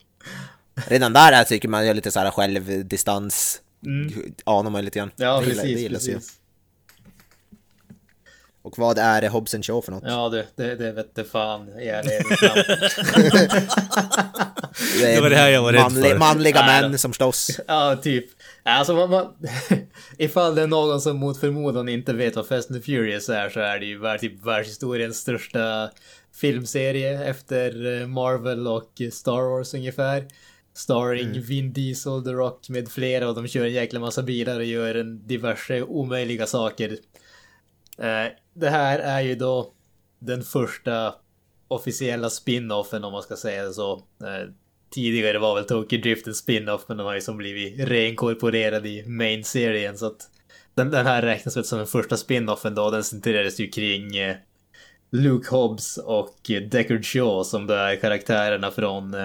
Redan 0.88 1.14
där 1.14 1.44
tycker 1.44 1.68
man 1.70 1.86
gör 1.86 1.94
lite 1.94 2.12
såhär 2.12 2.32
självdistans, 2.32 3.62
anar 4.44 4.70
man 4.70 4.86
lite 4.86 5.00
grann. 5.00 5.12
Mm. 5.20 5.30
Ja, 5.30 5.40
Det 5.42 5.48
gillar- 5.50 5.64
det 5.64 5.70
gillas 5.70 6.06
precis. 6.08 6.32
Och 8.70 8.78
vad 8.78 8.98
är 8.98 9.30
Hobbs 9.30 9.54
and 9.56 9.66
Shaw 9.66 9.82
för 9.86 9.92
något? 9.92 10.04
Ja, 10.06 10.30
det, 10.30 10.46
det, 10.56 10.76
det 10.76 10.92
vette 10.92 11.24
fan 11.24 11.80
i 11.80 11.88
ärlighetens 11.88 12.42
namn. 12.42 12.64
Det, 15.00 15.12
är 15.12 15.16
Det 15.16 15.22
var 15.22 15.30
det 15.30 15.36
här 15.36 15.50
jag 15.50 15.62
var 15.62 15.74
rädd 15.74 15.82
manli- 15.82 16.10
för. 16.10 16.18
Manliga 16.18 16.62
Nej, 16.66 16.82
män 16.82 16.92
då. 16.92 16.98
som 16.98 17.14
slåss. 17.14 17.60
Ja, 17.68 17.96
typ. 17.96 18.26
Alltså, 18.64 18.94
man, 18.94 19.10
man, 19.10 19.28
ifall 20.18 20.56
det 20.56 20.62
är 20.62 20.68
någon 20.68 21.02
som 21.02 21.18
mot 21.18 21.40
förmodan 21.40 21.90
inte 21.90 22.14
vet 22.14 22.36
vad 22.36 22.48
Fast 22.48 22.72
and 22.72 22.84
Furious 22.86 23.30
är 23.30 23.50
så 23.50 23.60
är 23.60 23.80
det 23.80 23.86
ju 23.86 24.18
typ 24.20 24.46
världshistoriens 24.46 25.18
största 25.18 25.90
filmserie 26.36 27.24
efter 27.30 28.02
eh, 28.02 28.08
Marvel 28.08 28.68
och 28.68 29.02
Star 29.12 29.50
Wars 29.58 29.74
ungefär. 29.74 30.28
Starring 30.76 31.42
Vin 31.42 31.74
Diesel, 31.74 32.24
The 32.24 32.30
Rock 32.30 32.70
med 32.70 32.90
flera 32.90 33.30
och 33.30 33.36
de 33.36 33.48
kör 33.48 33.66
en 33.66 33.74
jäkla 33.74 34.00
massa 34.00 34.22
bilar 34.24 34.56
och 34.60 34.66
gör 34.66 34.96
en 34.96 35.28
diverse 35.28 35.82
omöjliga 35.82 36.46
saker. 36.46 36.98
Eh, 38.00 38.32
det 38.54 38.70
här 38.70 39.00
är 39.00 39.22
ju 39.22 39.36
då 39.36 39.74
den 40.20 40.44
första 40.44 41.16
officiella 41.68 42.30
spin-offen 42.30 43.04
om 43.04 43.12
man 43.12 43.24
ska 43.24 43.36
säga 43.36 43.64
det 43.64 43.74
så. 43.74 43.94
Eh, 43.94 44.50
tidigare 44.90 45.40
var 45.40 45.56
väl 45.56 45.66
Tokyo 45.66 46.02
Drift 46.02 46.28
en 46.28 46.34
spin-off 46.34 46.86
men 46.88 46.98
den 46.98 47.06
har 47.06 47.16
ju 47.16 47.22
som 47.22 47.38
blivit 47.38 47.90
reinkorporerad 47.90 48.86
i 48.86 49.06
main-serien 49.08 49.98
så 49.98 50.06
att 50.06 50.30
den, 50.74 50.92
den 50.92 51.06
här 51.06 51.22
räknas 51.22 51.58
väl 51.58 51.64
som 51.64 51.78
den 51.78 51.88
första 51.88 52.18
spin-offen 52.18 52.76
då. 52.76 52.92
Den 52.92 53.04
centrerades 53.04 53.60
ju 53.60 53.68
kring 53.68 54.18
eh, 54.18 54.36
Luke 55.12 55.50
Hobbs 55.50 55.98
och 55.98 56.36
Deckard 56.72 57.06
Shaw 57.06 57.44
som 57.44 57.68
då 57.68 57.74
är 57.74 57.96
karaktärerna 57.96 58.72
från, 58.72 59.16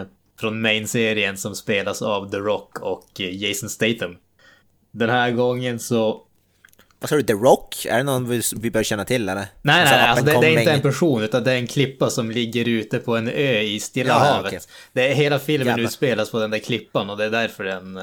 från 0.40 0.60
main-serien 0.60 1.36
som 1.36 1.54
spelas 1.54 2.02
av 2.02 2.30
The 2.30 2.36
Rock 2.36 2.80
och 2.80 3.20
Jason 3.20 3.68
Statham. 3.68 4.16
Den 4.90 5.10
här 5.10 5.30
gången 5.30 5.78
så 5.78 6.26
vad 7.04 7.08
sa 7.08 7.16
du, 7.16 7.22
The 7.22 7.32
Rock? 7.32 7.86
Är 7.90 7.96
det 7.96 8.02
någon 8.02 8.28
vi, 8.28 8.42
vi 8.56 8.70
bör 8.70 8.82
känna 8.82 9.04
till 9.04 9.22
eller? 9.28 9.34
Nej, 9.34 9.46
nej, 9.62 9.80
Alltså, 9.82 9.94
nej 9.96 10.04
alltså 10.08 10.24
det, 10.24 10.40
det 10.40 10.46
är 10.54 10.58
inte 10.58 10.72
en 10.72 10.80
person 10.80 11.22
utan 11.22 11.44
det 11.44 11.52
är 11.52 11.56
en 11.56 11.66
klippa 11.66 12.10
som 12.10 12.30
ligger 12.30 12.68
ute 12.68 12.98
på 12.98 13.16
en 13.16 13.28
ö 13.28 13.60
i 13.60 13.80
Stilla 13.80 14.08
Ja, 14.08 14.14
havet. 14.18 14.46
okej. 14.46 14.60
Det 14.92 15.08
är, 15.10 15.14
hela 15.14 15.38
filmen 15.38 15.66
Jävlar. 15.68 15.84
utspelas 15.84 16.30
på 16.30 16.38
den 16.40 16.50
där 16.50 16.58
klippan 16.58 17.10
och 17.10 17.16
det 17.16 17.24
är 17.24 17.30
därför 17.30 17.64
den... 17.64 17.96
eh, 17.96 18.02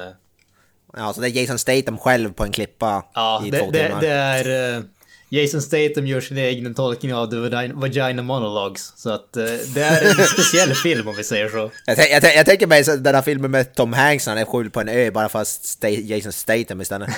Ja, 0.96 1.12
så 1.12 1.20
det 1.20 1.26
är 1.28 1.40
Jason 1.40 1.58
Statham 1.58 1.98
själv 1.98 2.32
på 2.32 2.44
en 2.44 2.52
klippa 2.52 3.04
Ja, 3.14 3.42
i 3.46 3.50
det, 3.50 3.58
två 3.58 3.70
det, 3.70 3.86
timmar. 3.86 4.00
det 4.00 4.08
är... 4.08 4.76
eh, 4.76 4.82
Jason 5.28 5.62
Statham 5.62 6.06
gör 6.06 6.20
sin 6.20 6.38
egen 6.38 6.74
tolkning 6.74 7.14
av 7.14 7.26
The 7.30 7.36
Vagina, 7.74 8.22
Monologues. 8.22 8.92
Så 8.96 9.10
att 9.10 9.36
eh, 9.36 9.44
det 9.74 9.82
är 9.82 10.20
en 10.20 10.26
speciell 10.26 10.74
film 10.82 11.08
om 11.08 11.16
vi 11.16 11.24
säger 11.24 11.48
så. 11.48 11.70
Jag, 11.86 11.98
jag, 12.10 12.34
jag 12.36 12.46
tänker 12.46 12.66
mig 12.66 12.82
den 12.98 13.14
här 13.14 13.22
filmen 13.22 13.50
med 13.50 13.74
Tom 13.74 13.92
Hanks 13.92 14.26
när 14.26 14.34
han 14.34 14.42
är 14.42 14.46
skjul 14.46 14.70
på 14.70 14.80
en 14.80 14.88
ö 14.88 15.10
bara 15.10 15.28
fast 15.28 15.84
Jason 15.84 16.32
Statham 16.32 16.80
istället. 16.80 17.10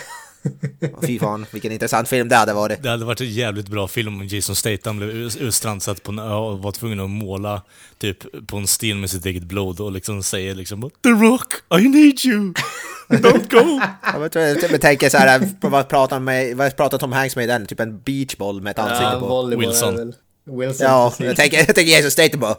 Fy 1.07 1.19
fan, 1.19 1.47
vilken 1.51 1.73
intressant 1.73 2.09
film 2.09 2.29
det 2.29 2.37
hade 2.37 2.53
varit. 2.53 2.83
Det 2.83 2.89
hade 2.89 3.05
varit 3.05 3.21
en 3.21 3.31
jävligt 3.31 3.69
bra 3.69 3.89
film 3.89 4.21
om 4.21 4.27
Jason 4.27 4.57
Statham 4.57 4.97
blev 4.97 5.11
utstrandsatt 5.11 6.03
på 6.03 6.13
en 6.13 6.19
ö 6.19 6.35
och 6.35 6.59
var 6.59 6.73
tvungen 6.73 7.01
att 7.01 7.11
måla 7.11 7.63
typ 7.99 8.47
på 8.47 8.57
en 8.57 8.67
sten 8.67 9.01
med 9.01 9.11
sitt 9.11 9.27
eget 9.27 9.43
blod 9.43 9.81
och 9.81 9.93
liksom 9.93 10.23
säger 10.23 10.55
liksom 10.55 10.91
The 11.03 11.09
Rock, 11.09 11.53
I 11.81 11.89
need 11.89 12.25
you! 12.25 12.53
Don't 13.09 13.51
go! 13.51 13.81
Jag 14.71 14.81
tänker 14.81 15.09
så 15.09 15.19
här, 15.19 15.49
vad 15.61 15.89
pratar, 15.89 16.21
med, 16.21 16.57
vad 16.57 16.77
pratar 16.77 16.99
Tom 16.99 17.13
Hanks 17.13 17.37
med 17.37 17.45
i 17.45 17.47
den? 17.47 17.67
Typ 17.67 17.81
en 17.81 17.99
beachboll 18.01 18.61
med 18.61 18.71
ett 18.71 18.79
ansikte 18.79 19.03
Ja, 19.13 19.21
på. 19.21 19.47
Wilson. 19.47 20.13
Wilson, 20.45 20.87
Ja, 20.87 21.13
jag 21.19 21.37
tänker, 21.37 21.57
jag 21.57 21.75
tänker 21.75 21.97
Jason 21.97 22.11
Statham 22.11 22.41
bara 22.41 22.53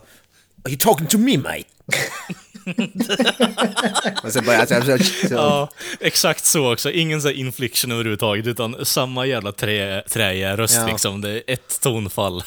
Are 0.64 0.70
you 0.70 0.78
talking 0.78 1.08
to 1.08 1.18
me 1.18 1.38
mate? 1.38 1.64
och 2.66 2.74
börjar 4.46 4.68
jag 4.70 4.86
så, 5.06 5.34
Ja, 5.34 5.70
exakt 6.00 6.46
så 6.46 6.74
också. 6.74 6.92
Ingen 6.92 7.22
så 7.22 7.28
här 7.28 7.36
infliction 7.36 7.92
överhuvudtaget, 7.92 8.48
utan 8.48 8.86
samma 8.86 9.26
jävla 9.26 9.52
trä, 9.52 10.02
träiga 10.10 10.58
röst 10.58 10.76
Ja. 10.76 10.88
liksom. 10.88 11.22
Det 11.22 11.30
är 11.30 11.44
ett 11.48 11.80
tonfall. 11.82 12.44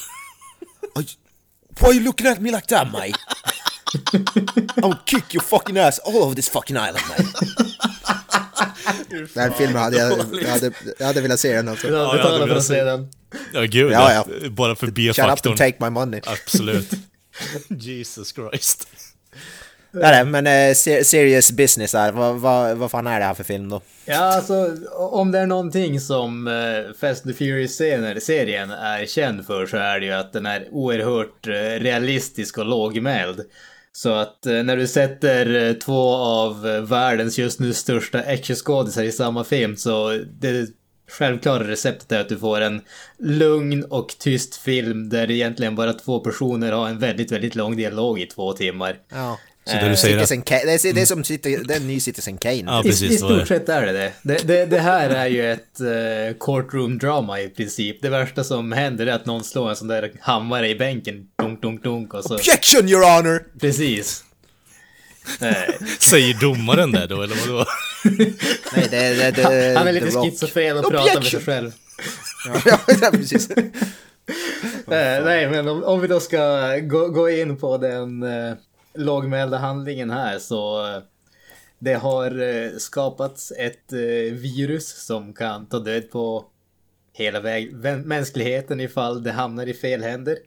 Why 1.79 1.87
are 1.87 1.93
you 1.93 2.03
looking 2.03 2.27
at 2.27 2.39
me 2.39 2.51
like 2.51 2.67
that 2.67 2.91
mate? 2.91 3.05
I 4.77 4.81
will 4.81 4.95
kick 5.05 5.35
your 5.35 5.43
fucking 5.43 5.77
ass 5.77 5.99
all 5.99 6.15
over 6.15 6.35
this 6.35 6.49
fucking 6.49 6.75
island 6.75 7.05
mate. 7.09 7.23
Den 9.33 9.43
här 9.43 9.51
filmen 9.57 9.81
hade 9.83 9.97
jag, 9.97 10.11
jag, 10.43 10.49
hade, 10.49 10.71
jag 10.99 11.05
hade 11.07 11.21
velat 11.21 11.39
se 11.39 11.53
den 11.55 11.67
alltså. 11.69 11.87
Ja, 11.87 11.93
Ja, 11.93 12.17
jag 12.17 12.23
hade 12.31 12.45
velat 12.45 12.63
se 12.65 12.83
den. 12.83 13.09
Ja, 13.53 13.61
gud 13.61 13.91
Ja, 13.91 14.13
ja. 14.13 14.49
Bara 14.49 14.75
för 14.75 14.87
Shut 14.87 14.89
up 14.89 14.95
B-faktorn. 14.95 15.51
and 15.51 15.57
take 15.57 15.77
my 15.79 15.89
money. 15.89 16.21
Absolut. 16.25 16.91
Jesus 17.69 18.33
Christ. 18.33 18.87
Nej, 19.91 20.25
men 20.25 20.47
eh, 20.47 20.73
ser- 20.73 21.03
serious 21.03 21.51
business 21.51 21.93
här. 21.93 22.11
Vad, 22.11 22.35
vad, 22.35 22.77
vad 22.77 22.91
fan 22.91 23.07
är 23.07 23.19
det 23.19 23.25
här 23.25 23.33
för 23.33 23.43
film 23.43 23.69
då? 23.69 23.81
Ja, 24.05 24.17
alltså 24.35 24.75
om 24.95 25.31
det 25.31 25.39
är 25.39 25.45
någonting 25.45 25.99
som 25.99 26.47
eh, 26.47 26.93
Fast 26.99 27.25
and 27.25 27.35
Furious-serien 27.35 28.71
är 28.71 29.05
känd 29.05 29.45
för 29.45 29.65
så 29.65 29.77
är 29.77 29.99
det 29.99 30.05
ju 30.05 30.11
att 30.11 30.33
den 30.33 30.45
är 30.45 30.67
oerhört 30.71 31.47
eh, 31.47 31.51
realistisk 31.83 32.57
och 32.57 32.65
lågmäld. 32.65 33.41
Så 33.91 34.13
att 34.13 34.45
eh, 34.45 34.53
när 34.63 34.77
du 34.77 34.87
sätter 34.87 35.67
eh, 35.67 35.73
två 35.73 36.15
av 36.15 36.67
eh, 36.67 36.81
världens 36.81 37.37
just 37.37 37.59
nu 37.59 37.73
största 37.73 38.19
actionskådisar 38.19 39.03
i 39.03 39.11
samma 39.11 39.43
film 39.43 39.77
så 39.77 40.19
det 40.39 40.69
självklara 41.11 41.67
receptet 41.67 42.11
är 42.11 42.19
att 42.19 42.29
du 42.29 42.37
får 42.37 42.61
en 42.61 42.81
lugn 43.19 43.83
och 43.83 44.15
tyst 44.19 44.55
film 44.55 45.09
där 45.09 45.31
egentligen 45.31 45.75
bara 45.75 45.93
två 45.93 46.19
personer 46.19 46.71
har 46.71 46.89
en 46.89 46.99
väldigt, 46.99 47.31
väldigt 47.31 47.55
lång 47.55 47.77
dialog 47.77 48.19
i 48.19 48.25
två 48.25 48.53
timmar. 48.53 48.95
Ja. 49.09 49.37
Så 49.69 49.75
det 49.75 49.89
du 49.89 49.95
säger 49.95 50.17
att... 50.17 50.29
Citizen 50.29 50.41
Kane, 50.41 50.65
det, 50.65 50.85
är, 50.85 50.93
det, 50.93 51.01
är 51.01 51.05
som, 51.05 51.23
Citi- 51.23 51.63
det 51.67 51.73
är 51.73 51.77
en 51.77 51.87
ny 51.87 51.99
Citizen 51.99 52.37
Kane. 52.37 52.63
Ja, 52.65 52.79
I, 52.79 52.83
precis. 52.83 53.11
I 53.11 53.15
det 53.15 53.23
var 53.23 53.35
stort 53.35 53.47
sett 53.47 53.69
är 53.69 53.85
det 53.85 53.91
det. 53.91 54.13
Det, 54.21 54.47
det, 54.47 54.65
det 54.65 54.79
här 54.79 55.09
är 55.09 55.27
ju 55.27 55.51
ett 55.51 55.81
uh, 55.81 56.37
courtroom 56.39 56.97
drama 56.97 57.39
i 57.39 57.49
princip. 57.49 58.01
Det 58.01 58.09
värsta 58.09 58.43
som 58.43 58.71
händer 58.71 59.07
är 59.07 59.11
att 59.11 59.25
någon 59.25 59.43
slår 59.43 59.69
en 59.69 59.75
sån 59.75 59.87
där 59.87 60.11
hammare 60.19 60.69
i 60.69 60.75
bänken. 60.75 61.27
Dunk, 61.41 61.61
dunk, 61.61 61.83
dunk 61.83 62.13
och 62.13 62.23
så... 62.23 62.35
Objection 62.35 62.89
your 62.89 63.15
honor! 63.15 63.43
Precis. 63.59 64.23
Eh, 65.41 65.53
Säger 65.99 66.41
domaren 66.41 66.91
det 66.91 67.07
då, 67.07 67.21
eller 67.21 67.35
vadå? 67.47 67.65
Nej, 68.75 68.87
det, 68.89 69.13
det, 69.13 69.31
det, 69.31 69.73
han 69.77 69.87
är 69.87 69.93
lite 69.93 70.11
schizofren 70.11 70.77
och 70.77 70.91
pratar 70.91 71.15
med 71.15 71.23
sig 71.23 71.41
själv. 71.41 71.71
Ja, 72.65 73.09
precis. 73.11 73.49
Eh, 74.91 75.23
nej, 75.25 75.49
men 75.49 75.67
om, 75.67 75.83
om 75.83 76.01
vi 76.01 76.07
då 76.07 76.19
ska 76.19 76.75
gå, 76.77 77.07
gå 77.07 77.29
in 77.29 77.57
på 77.57 77.77
den 77.77 78.23
uh, 78.23 78.53
lågmälda 78.93 79.57
handlingen 79.57 80.09
här 80.09 80.39
så 80.39 80.87
eh, 80.87 81.01
det 81.79 81.93
har 81.93 82.41
eh, 82.41 82.71
skapats 82.77 83.53
ett 83.57 83.93
eh, 83.93 84.33
virus 84.33 85.05
som 85.05 85.33
kan 85.33 85.65
ta 85.65 85.79
död 85.79 86.11
på 86.11 86.45
hela 87.13 87.39
väg, 87.39 87.73
mänskligheten 88.05 88.79
ifall 88.79 89.23
det 89.23 89.31
hamnar 89.31 89.67
i 89.67 89.73
fel 89.73 90.03
händer. 90.03 90.37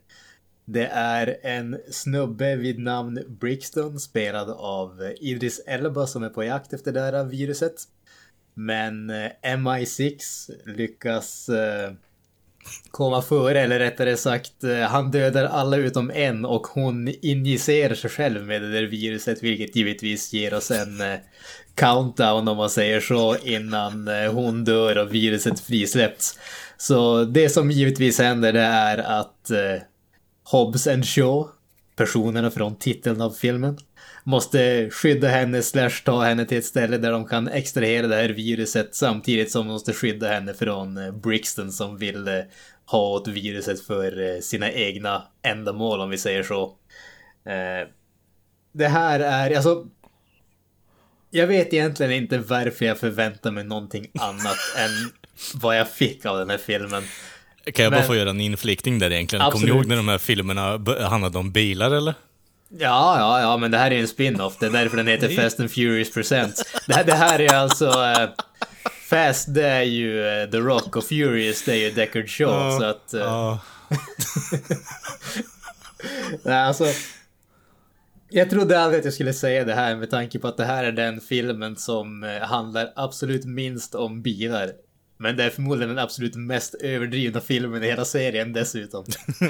Det 0.64 0.86
är 0.86 1.38
en 1.42 1.80
snubbe 1.90 2.56
vid 2.56 2.78
namn 2.78 3.24
Brixton 3.28 4.00
spelad 4.00 4.50
av 4.50 5.12
Idris 5.20 5.60
Elba 5.66 6.06
som 6.06 6.22
är 6.22 6.28
på 6.28 6.44
jakt 6.44 6.72
efter 6.72 6.92
det 6.92 7.00
här 7.00 7.24
viruset. 7.24 7.74
Men 8.54 9.10
MI6 9.42 10.50
lyckas 10.66 11.48
eh, 11.48 11.92
komma 12.90 13.22
före, 13.22 13.60
eller 13.60 13.78
rättare 13.78 14.16
sagt, 14.16 14.64
eh, 14.64 14.78
han 14.78 15.10
dödar 15.10 15.44
alla 15.44 15.76
utom 15.76 16.10
en 16.10 16.44
och 16.44 16.66
hon 16.66 17.08
injicerar 17.22 17.94
sig 17.94 18.10
själv 18.10 18.46
med 18.46 18.62
det 18.62 18.72
där 18.72 18.82
viruset, 18.82 19.42
vilket 19.42 19.76
givetvis 19.76 20.32
ger 20.32 20.54
oss 20.54 20.70
en 20.70 21.00
eh, 21.00 21.18
countdown 21.74 22.48
om 22.48 22.56
man 22.56 22.70
säger 22.70 23.00
så, 23.00 23.36
innan 23.36 24.08
eh, 24.08 24.32
hon 24.32 24.64
dör 24.64 24.98
och 24.98 25.14
viruset 25.14 25.60
frisläppts. 25.60 26.38
Så 26.76 27.24
det 27.24 27.48
som 27.48 27.70
givetvis 27.70 28.18
händer 28.18 28.52
det 28.52 28.60
är 28.60 28.98
att 28.98 29.50
Hobbs 30.44 30.86
and 30.86 31.06
Shaw, 31.06 31.48
personerna 31.96 32.50
från 32.50 32.76
titeln 32.76 33.20
av 33.20 33.30
filmen, 33.30 33.78
måste 34.24 34.90
skydda 34.90 35.28
henne 35.28 35.62
slash 35.62 36.02
ta 36.04 36.22
henne 36.22 36.44
till 36.44 36.58
ett 36.58 36.64
ställe 36.64 36.98
där 36.98 37.12
de 37.12 37.26
kan 37.26 37.48
extrahera 37.48 38.06
det 38.06 38.16
här 38.16 38.28
viruset 38.28 38.94
samtidigt 38.94 39.50
som 39.50 39.66
de 39.66 39.72
måste 39.72 39.92
skydda 39.92 40.28
henne 40.28 40.54
från 40.54 40.96
eh, 40.98 41.12
Brixton 41.12 41.72
som 41.72 41.98
vill 41.98 42.28
eh, 42.28 42.34
ha 42.86 43.08
åt 43.08 43.28
viruset 43.28 43.86
för 43.86 44.34
eh, 44.34 44.40
sina 44.40 44.72
egna 44.72 45.22
ändamål 45.42 46.00
om 46.00 46.10
vi 46.10 46.18
säger 46.18 46.42
så. 46.42 46.76
Det 48.74 48.88
här 48.88 49.20
är, 49.20 49.56
alltså 49.56 49.86
jag 51.30 51.46
vet 51.46 51.72
egentligen 51.72 52.12
inte 52.12 52.38
varför 52.38 52.84
jag 52.84 52.98
förväntar 52.98 53.50
mig 53.50 53.64
någonting 53.64 54.06
annat 54.14 54.56
än 54.78 54.90
vad 55.54 55.78
jag 55.78 55.90
fick 55.90 56.26
av 56.26 56.38
den 56.38 56.50
här 56.50 56.58
filmen. 56.58 57.02
Kan 57.74 57.82
jag 57.82 57.92
bara 57.92 57.98
Men- 58.00 58.06
få 58.06 58.16
göra 58.16 58.30
en 58.30 58.40
inflikning 58.40 58.98
där 58.98 59.10
egentligen? 59.12 59.50
Kommer 59.50 59.66
ni 59.66 59.72
ihåg 59.72 59.86
när 59.86 59.96
de 59.96 60.08
här 60.08 60.18
filmerna 60.18 60.84
handlade 61.08 61.38
om 61.38 61.52
bilar 61.52 61.90
eller? 61.90 62.14
Ja, 62.78 63.18
ja, 63.18 63.40
ja, 63.40 63.56
men 63.56 63.70
det 63.70 63.78
här 63.78 63.90
är 63.90 64.00
en 64.00 64.08
spin-off. 64.08 64.56
Det 64.60 64.66
är 64.66 64.70
därför 64.70 64.96
den 64.96 65.06
heter 65.06 65.28
Fast 65.28 65.60
and 65.60 65.70
Furious 65.70 66.14
Presents. 66.14 66.62
Det 66.86 66.94
här, 66.94 67.04
det 67.04 67.14
här 67.14 67.38
är 67.40 67.54
alltså... 67.54 67.86
eh, 67.86 68.28
Fast, 69.08 69.54
det 69.54 69.66
är 69.66 69.82
ju 69.82 70.26
eh, 70.28 70.50
The 70.50 70.58
Rock 70.58 70.96
och 70.96 71.04
Furious, 71.04 71.64
det 71.64 71.72
är 71.72 71.76
ju 71.76 71.90
Deckard 71.90 72.28
Shaw. 72.28 72.78
Så 72.78 72.84
att... 72.84 73.14
eh, 73.14 73.20
Ja. 73.20 73.58
Nej, 76.44 76.54
alltså... 76.56 76.84
Jag 78.34 78.50
trodde 78.50 78.80
aldrig 78.80 78.98
att 78.98 79.04
jag 79.04 79.14
skulle 79.14 79.32
säga 79.32 79.64
det 79.64 79.74
här 79.74 79.96
med 79.96 80.10
tanke 80.10 80.38
på 80.38 80.48
att 80.48 80.56
det 80.56 80.64
här 80.64 80.84
är 80.84 80.92
den 80.92 81.20
filmen 81.20 81.76
som 81.76 82.24
eh, 82.24 82.40
handlar 82.42 82.92
absolut 82.96 83.44
minst 83.44 83.94
om 83.94 84.22
bilar. 84.22 84.70
Men 85.22 85.36
det 85.36 85.44
är 85.44 85.50
förmodligen 85.50 85.88
den 85.88 85.98
absolut 86.04 86.34
mest 86.34 86.74
överdrivna 86.74 87.40
filmen 87.40 87.84
i 87.84 87.86
hela 87.86 88.04
serien 88.04 88.52
dessutom. 88.52 89.04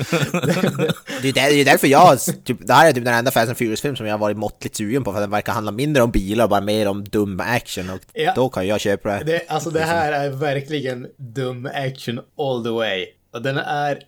Det 1.22 1.28
är, 1.28 1.32
där, 1.32 1.50
det 1.50 1.60
är 1.60 1.64
därför 1.64 1.86
jag, 1.86 2.18
typ, 2.44 2.66
det 2.66 2.72
här 2.72 2.88
är 2.88 2.92
typ 2.92 3.04
den 3.04 3.14
enda 3.14 3.30
Fast 3.30 3.48
and 3.48 3.58
Furious-film 3.58 3.96
som 3.96 4.06
jag 4.06 4.12
har 4.14 4.18
varit 4.18 4.36
måttligt 4.36 4.76
sugen 4.76 5.04
på, 5.04 5.12
för 5.12 5.20
den 5.20 5.30
verkar 5.30 5.52
handla 5.52 5.72
mindre 5.72 6.02
om 6.02 6.10
bilar 6.10 6.44
och 6.44 6.50
bara 6.50 6.60
mer 6.60 6.88
om 6.88 7.04
dum 7.04 7.40
action, 7.40 7.90
och 7.90 8.00
Ja. 8.12 8.32
då 8.36 8.48
kan 8.48 8.66
jag 8.66 8.80
köpa 8.80 9.18
det. 9.18 9.24
Det, 9.24 9.42
alltså 9.48 9.70
det 9.70 9.80
här 9.80 10.12
är 10.12 10.30
verkligen 10.30 11.06
dum 11.16 11.68
action 11.74 12.20
all 12.38 12.64
the 12.64 12.70
way. 12.70 13.06
Och 13.32 13.42
den 13.42 13.56
är... 13.56 13.98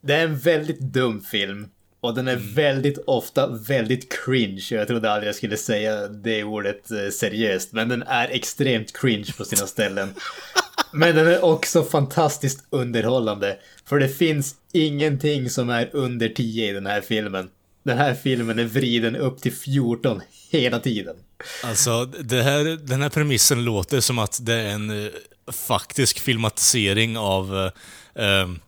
Det 0.00 0.14
är 0.14 0.24
en 0.24 0.38
väldigt 0.38 0.80
dum 0.80 1.20
film. 1.20 1.68
Och 2.00 2.14
den 2.14 2.28
är 2.28 2.36
väldigt 2.54 2.98
ofta 3.06 3.46
väldigt 3.46 4.12
cringe. 4.24 4.66
Jag 4.70 4.86
trodde 4.88 5.10
aldrig 5.10 5.28
jag 5.28 5.34
skulle 5.34 5.56
säga 5.56 6.08
det 6.08 6.44
ordet 6.44 6.90
eh, 6.90 7.08
seriöst. 7.12 7.72
Men 7.72 7.88
den 7.88 8.02
är 8.02 8.28
extremt 8.28 8.96
cringe 8.96 9.32
på 9.38 9.44
sina 9.44 9.66
ställen. 9.66 10.08
Men 10.92 11.14
den 11.14 11.26
är 11.26 11.44
också 11.44 11.84
fantastiskt 11.84 12.64
underhållande. 12.70 13.58
För 13.84 13.98
det 13.98 14.08
finns 14.08 14.54
ingenting 14.72 15.50
som 15.50 15.70
är 15.70 15.90
under 15.92 16.28
10 16.28 16.70
i 16.70 16.72
den 16.72 16.86
här 16.86 17.00
filmen. 17.00 17.48
Den 17.82 17.98
här 17.98 18.14
filmen 18.14 18.58
är 18.58 18.64
vriden 18.64 19.16
upp 19.16 19.40
till 19.40 19.52
14 19.52 20.22
hela 20.50 20.80
tiden. 20.80 21.16
Alltså, 21.64 22.04
det 22.04 22.42
här, 22.42 22.64
den 22.86 23.02
här 23.02 23.08
premissen 23.08 23.64
låter 23.64 24.00
som 24.00 24.18
att 24.18 24.38
det 24.42 24.54
är 24.54 24.68
en 24.68 25.04
eh, 25.04 25.12
faktisk 25.52 26.18
filmatisering 26.18 27.18
av 27.18 27.72
eh, 28.14 28.24
ehm, 28.24 28.60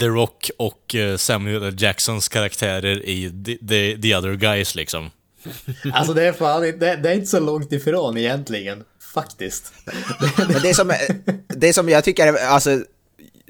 The 0.00 0.06
Rock 0.06 0.50
och 0.58 0.94
eh, 0.94 1.16
Samuel. 1.16 1.82
Jacksons 1.82 2.28
karaktärer 2.28 3.08
i 3.08 3.42
The, 3.44 3.56
the, 3.56 4.02
the 4.02 4.16
Other 4.16 4.34
Guys 4.34 4.74
liksom. 4.74 5.10
Alltså 5.92 6.14
det 6.14 6.22
är 6.22 6.32
fan 6.32 6.62
det, 6.62 6.72
det 6.72 7.10
är 7.10 7.14
inte 7.14 7.26
så 7.26 7.40
långt 7.40 7.72
ifrån 7.72 8.16
egentligen. 8.16 8.84
Faktiskt. 9.22 9.72
Men 10.48 10.62
det 10.62 10.74
som, 10.74 10.92
det 11.48 11.72
som 11.72 11.88
jag 11.88 12.04
tycker 12.04 12.46
alltså, 12.46 12.80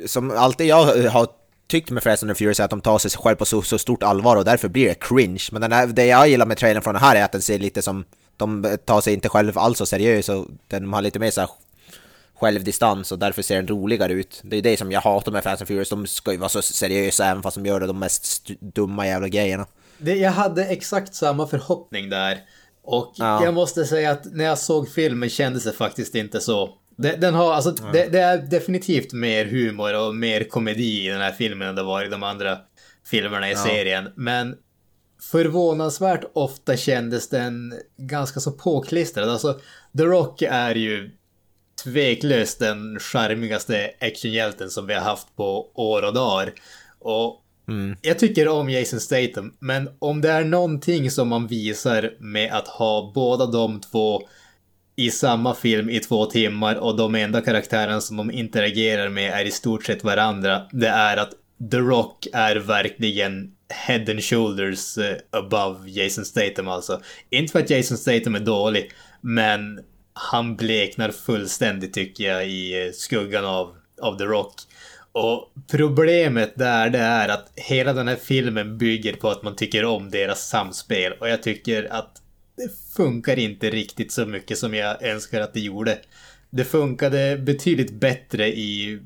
som 0.07 0.31
alltid 0.31 0.67
jag 0.67 1.09
har 1.09 1.27
tyckt 1.69 1.91
med 1.91 2.03
Fast 2.03 2.23
and 2.23 2.37
Furious 2.37 2.61
är 2.61 2.65
att 2.65 2.71
de 2.71 2.81
tar 2.81 2.99
sig 2.99 3.11
själv 3.11 3.37
på 3.37 3.45
så, 3.45 3.63
så 3.63 3.79
stort 3.79 4.03
allvar 4.03 4.37
och 4.37 4.45
därför 4.45 4.69
blir 4.69 4.89
det 4.89 4.95
cringe. 4.95 5.43
Men 5.53 5.61
den 5.61 5.73
här, 5.73 5.87
det 5.87 6.07
jag 6.07 6.29
gillar 6.29 6.47
med 6.47 6.57
trailern 6.57 6.83
från 6.83 6.95
den 6.95 7.03
här 7.03 7.17
är 7.17 7.25
att 7.25 7.33
den 7.33 7.43
ser 7.43 7.59
lite 7.59 7.83
som, 7.83 8.05
de 8.37 8.77
tar 8.85 9.01
sig 9.01 9.15
inte 9.15 9.29
själv 9.29 9.59
alls 9.59 9.79
så 9.79 9.87
seriös 9.87 10.29
och 10.29 10.47
den 10.69 10.93
har 10.93 11.03
lite 11.03 11.19
mer 11.19 11.31
så 11.31 11.41
här 11.41 11.51
självdistans 12.41 13.13
och 13.13 13.19
därför 13.19 13.43
ser 13.43 13.57
den 13.57 13.69
roligare 13.69 14.13
ut. 14.13 14.41
Det 14.45 14.57
är 14.57 14.63
det 14.63 14.77
som 14.77 14.93
jag 14.93 15.01
hatar 15.01 15.33
med 15.33 15.43
Fast 15.45 15.63
and 15.63 15.69
Furious, 15.69 15.89
de 15.89 16.07
ska 16.07 16.33
ju 16.33 16.39
vara 16.39 16.49
så 16.49 16.63
seriösa 16.63 17.27
även 17.27 17.43
fast 17.43 17.55
de 17.57 17.67
gör 17.67 17.81
de 17.81 17.99
mest 17.99 18.25
st- 18.25 18.57
dumma 18.61 19.07
jävla 19.07 19.29
grejerna. 19.29 19.67
Det, 19.99 20.15
jag 20.15 20.31
hade 20.31 20.65
exakt 20.65 21.15
samma 21.15 21.47
förhoppning 21.47 22.11
där. 22.11 22.39
Och 22.91 23.13
Ja. 23.17 23.45
jag 23.45 23.55
måste 23.55 23.85
säga 23.85 24.11
att 24.11 24.25
när 24.33 24.45
jag 24.45 24.59
såg 24.59 24.89
filmen 24.89 25.29
kändes 25.29 25.65
det 25.65 25.73
faktiskt 25.73 26.15
inte 26.15 26.41
så. 26.41 26.75
Det, 26.97 27.17
den 27.17 27.35
har, 27.35 27.53
alltså, 27.53 27.71
det, 27.71 28.09
det 28.13 28.21
är 28.21 28.39
definitivt 28.39 29.13
mer 29.13 29.45
humor 29.45 30.07
och 30.07 30.15
mer 30.15 30.45
komedi 30.45 31.07
i 31.07 31.09
den 31.09 31.21
här 31.21 31.33
filmen 31.33 31.69
än 31.69 31.75
det 31.75 31.83
var 31.83 32.05
i 32.05 32.09
de 32.09 32.23
andra 32.23 32.59
filmerna 33.11 33.51
i 33.51 33.57
serien. 33.57 34.09
Men 34.17 34.57
förvånansvärt 35.33 36.25
ofta 36.33 36.77
kändes 36.77 37.29
den 37.29 37.75
ganska 37.97 38.41
så 38.41 38.53
påklistrad. 38.53 39.29
Alltså, 39.29 39.61
The 39.99 40.05
Rock 40.05 40.43
är 40.43 40.75
ju 40.75 41.11
tveklöst 41.85 42.59
den 42.59 42.99
charmigaste 42.99 43.91
actionhjälten 44.01 44.71
som 44.71 44.87
vi 44.87 44.95
har 44.95 45.01
haft 45.01 45.37
på 45.37 45.71
år 45.75 46.03
och 46.03 46.15
dagar. 46.15 46.53
Och 46.99 47.45
Mm. 47.69 47.97
jag 48.03 48.19
tycker 48.19 48.49
om 48.49 48.71
Jason 48.71 49.01
Statham, 49.01 49.53
men 49.59 49.89
om 49.99 50.21
det 50.21 50.31
är 50.31 50.45
någonting 50.45 51.11
som 51.11 51.29
man 51.29 51.47
visar 51.47 52.13
med 52.19 52.53
att 52.53 52.69
ha 52.69 53.13
båda 53.15 53.47
de 53.47 53.81
två 53.81 54.23
i 54.97 55.11
samma 55.11 55.55
film 55.55 55.91
i 55.91 56.01
två 56.01 56.27
timmar 56.27 56.75
och 56.75 56.97
de 56.97 57.15
enda 57.15 57.41
karaktärerna 57.41 58.01
som 58.01 58.17
de 58.17 58.31
interagerar 58.31 59.09
med 59.09 59.33
är 59.33 59.45
i 59.45 59.51
stort 59.51 59.85
sett 59.85 60.05
varandra, 60.05 60.63
det 60.73 60.89
är 60.89 61.17
att 61.17 61.31
The 61.71 61.77
Rock 61.77 62.27
är 62.33 62.57
verkligen 62.57 63.53
head 63.69 64.05
and 64.11 64.25
shoulders 64.25 64.99
eh, 64.99 65.17
above 65.31 65.91
Jason 65.91 66.25
Statham 66.25 66.69
alltså. 66.69 67.01
Inte 67.31 67.53
för 67.53 67.59
att 67.59 67.71
Jason 67.71 67.99
Statham 67.99 68.35
är 68.35 68.41
dålig, 68.41 68.91
men 69.21 69.81
han 70.13 70.57
bleknar 70.57 71.11
fullständigt 71.11 71.95
tycker 71.95 72.25
jag 72.25 72.49
i 72.49 72.87
eh, 72.87 72.93
skuggan 72.93 73.45
av, 73.45 73.75
av 74.03 74.19
The 74.19 74.25
Rock. 74.25 74.55
Och 75.13 75.53
problemet 75.71 76.53
där 76.57 76.91
det 76.91 76.99
är 76.99 77.29
att 77.29 77.53
hela 77.57 77.93
den 77.93 78.09
här 78.09 78.17
filmen 78.17 78.79
bygger 78.79 79.13
på 79.13 79.31
att 79.31 79.43
man 79.43 79.57
tycker 79.57 79.85
om 79.85 80.11
deras 80.11 80.49
samspel. 80.49 81.13
Och 81.13 81.29
jag 81.29 81.43
tycker 81.43 81.93
att 81.93 82.23
det 82.57 82.95
funkar 82.97 83.39
inte 83.39 83.71
riktigt 83.71 84.13
så 84.13 84.27
mycket 84.27 84.59
som 84.59 84.75
jag 84.75 85.03
önskar 85.03 85.41
att 85.41 85.55
det 85.55 85.61
gjorde. 85.61 85.99
Det 86.51 86.65
funkade 86.65 87.39
betydligt 87.39 87.93
bättre 87.93 88.49
i 88.49 89.01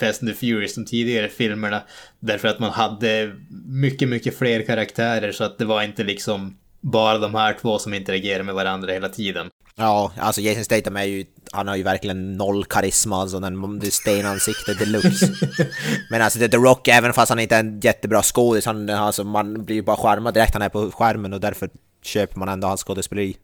Fast 0.00 0.22
and 0.22 0.30
the 0.30 0.36
Furious, 0.36 0.74
de 0.74 0.84
tidigare 0.84 1.28
filmerna. 1.28 1.82
Därför 2.20 2.48
att 2.48 2.58
man 2.58 2.70
hade 2.70 3.36
mycket, 3.66 4.08
mycket 4.08 4.38
fler 4.38 4.62
karaktärer 4.62 5.32
så 5.32 5.44
att 5.44 5.58
det 5.58 5.64
var 5.64 5.82
inte 5.82 6.04
liksom 6.04 6.58
bara 6.80 7.18
de 7.18 7.34
här 7.34 7.56
två 7.60 7.78
som 7.78 7.94
interagerar 7.94 8.42
med 8.42 8.54
varandra 8.54 8.92
hela 8.92 9.08
tiden. 9.08 9.50
Ja, 9.76 10.12
alltså 10.16 10.40
Jason 10.40 10.64
Statham 10.64 10.96
är 10.96 11.04
ju, 11.04 11.24
han 11.52 11.68
har 11.68 11.76
ju 11.76 11.82
verkligen 11.82 12.36
noll 12.36 12.64
karisma, 12.64 13.16
alltså 13.16 13.40
den, 13.40 13.78
det 13.78 13.86
är 13.86 13.90
stenansikte 13.90 14.74
deluxe. 14.74 15.32
Men 16.10 16.22
alltså 16.22 16.38
The 16.38 16.56
Rock, 16.56 16.88
även 16.88 17.12
fast 17.12 17.28
han 17.30 17.38
inte 17.38 17.56
är 17.56 17.60
en 17.60 17.80
jättebra 17.80 18.22
skådis, 18.22 18.66
han, 18.66 18.90
alltså, 18.90 19.24
man 19.24 19.64
blir 19.64 19.76
ju 19.76 19.82
bara 19.82 19.96
skärmad 19.96 20.34
direkt 20.34 20.52
han 20.52 20.62
är 20.62 20.68
på 20.68 20.90
skärmen 20.90 21.32
och 21.32 21.40
därför 21.40 21.70
köper 22.02 22.38
man 22.38 22.48
ändå 22.48 22.68
hans 22.68 22.84
skådespeleri. 22.84 23.36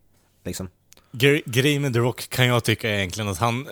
Liksom. 0.44 0.68
Grejen 1.46 1.82
med 1.82 1.92
The 1.92 1.98
Rock 1.98 2.28
kan 2.28 2.46
jag 2.46 2.64
tycka 2.64 2.90
är 2.90 2.94
egentligen 2.94 3.30
att 3.30 3.38
han... 3.38 3.68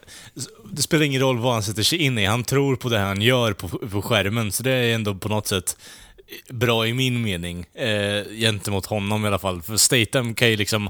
Det 0.72 0.82
spelar 0.82 1.04
ingen 1.04 1.20
roll 1.20 1.38
vad 1.38 1.52
han 1.52 1.62
sätter 1.62 1.82
sig 1.82 1.98
in 1.98 2.18
i, 2.18 2.24
han 2.24 2.44
tror 2.44 2.76
på 2.76 2.88
det 2.88 2.98
han 2.98 3.22
gör 3.22 3.52
på, 3.52 3.68
på 3.68 4.02
skärmen, 4.02 4.52
så 4.52 4.62
det 4.62 4.70
är 4.70 4.94
ändå 4.94 5.14
på 5.14 5.28
något 5.28 5.46
sätt 5.46 5.76
bra 6.50 6.86
i 6.86 6.94
min 6.94 7.22
mening, 7.22 7.66
eh, 7.74 8.24
gentemot 8.30 8.86
honom 8.86 9.24
i 9.24 9.28
alla 9.28 9.38
fall. 9.38 9.62
För 9.62 9.76
Statham 9.76 10.34
kan 10.34 10.50
ju 10.50 10.56
liksom 10.56 10.88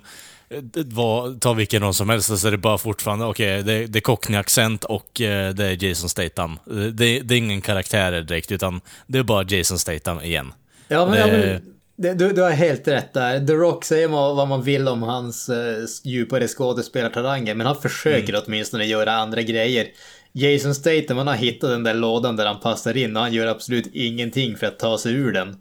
var, 0.84 1.38
ta 1.38 1.52
vilken 1.52 1.82
roll 1.82 1.94
som 1.94 2.08
helst, 2.08 2.38
så 2.38 2.46
är 2.46 2.50
det 2.50 2.58
bara 2.58 2.78
fortfarande, 2.78 3.24
okej, 3.24 3.60
okay, 3.60 3.78
det, 3.78 3.86
det 3.86 3.98
är 3.98 4.00
Cockney-accent 4.00 4.84
och 4.84 5.20
eh, 5.20 5.54
det 5.54 5.64
är 5.64 5.84
Jason 5.84 6.08
Statham. 6.08 6.58
Det, 6.92 7.20
det, 7.20 7.34
är 7.34 7.38
ingen 7.38 7.60
karaktärer 7.60 8.22
direkt, 8.22 8.52
utan 8.52 8.80
det 9.06 9.18
är 9.18 9.22
bara 9.22 9.44
Jason 9.48 9.78
Statham 9.78 10.20
igen. 10.20 10.52
Ja, 10.88 11.06
men, 11.06 11.14
det, 11.14 11.46
ja, 11.46 11.58
men 11.96 12.18
du, 12.18 12.32
du 12.32 12.42
har 12.42 12.50
helt 12.50 12.88
rätt 12.88 13.12
där. 13.12 13.46
The 13.46 13.52
Rock 13.52 13.84
säger 13.84 14.08
man 14.08 14.36
vad 14.36 14.48
man 14.48 14.62
vill 14.62 14.88
om 14.88 15.02
hans 15.02 15.48
eh, 15.48 15.84
djupare 16.04 16.48
skådespelartalanger, 16.48 17.54
men 17.54 17.66
han 17.66 17.76
försöker 17.76 18.28
mm. 18.28 18.42
åtminstone 18.46 18.84
göra 18.84 19.12
andra 19.12 19.42
grejer. 19.42 19.86
Jason 20.32 20.74
Statham, 20.74 21.16
han 21.16 21.26
har 21.26 21.34
hittat 21.34 21.70
den 21.70 21.84
där 21.84 21.94
lådan 21.94 22.36
där 22.36 22.46
han 22.46 22.60
passar 22.60 22.96
in 22.96 23.16
och 23.16 23.22
han 23.22 23.32
gör 23.32 23.46
absolut 23.46 23.86
ingenting 23.92 24.56
för 24.56 24.66
att 24.66 24.78
ta 24.78 24.98
sig 24.98 25.12
ur 25.12 25.32
den. 25.32 25.56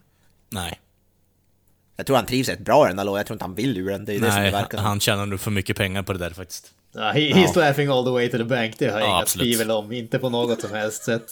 Nej. 0.50 0.80
Jag 1.96 2.06
tror 2.06 2.16
han 2.16 2.26
trivs 2.26 2.50
rätt 2.50 2.60
bra 2.60 2.86
i 2.86 2.88
den 2.88 2.98
där 2.98 3.04
lådan, 3.04 3.18
jag 3.18 3.26
tror 3.26 3.36
inte 3.36 3.46
han 3.46 3.56
vill 3.56 3.78
ur 3.78 3.90
den. 3.90 4.06
Det 4.06 4.16
är 4.16 4.20
Nej, 4.20 4.52
det 4.52 4.78
som 4.78 4.86
han 4.86 5.00
tjänar 5.00 5.26
nog 5.26 5.40
för 5.40 5.52
mycket 5.52 5.78
pengar 5.78 6.04
på 6.04 6.14
det 6.14 6.20
där 6.20 6.30
faktiskt. 6.30 6.72
Ja, 6.94 7.12
he, 7.12 7.20
he's 7.20 7.52
ja. 7.56 7.62
laughing 7.62 7.88
all 7.88 8.06
the 8.06 8.12
way 8.12 8.30
to 8.30 8.38
the 8.38 8.44
bank, 8.44 8.76
det 8.80 8.88
har 8.88 9.00
jag 9.00 9.10
ja, 9.10 9.18
inga 9.18 9.26
tvivel 9.26 9.72
om, 9.72 9.92
inte 9.92 10.20
på 10.20 10.30
något 10.30 10.62
som 10.62 10.72
helst 10.72 11.04
sätt. 11.04 11.28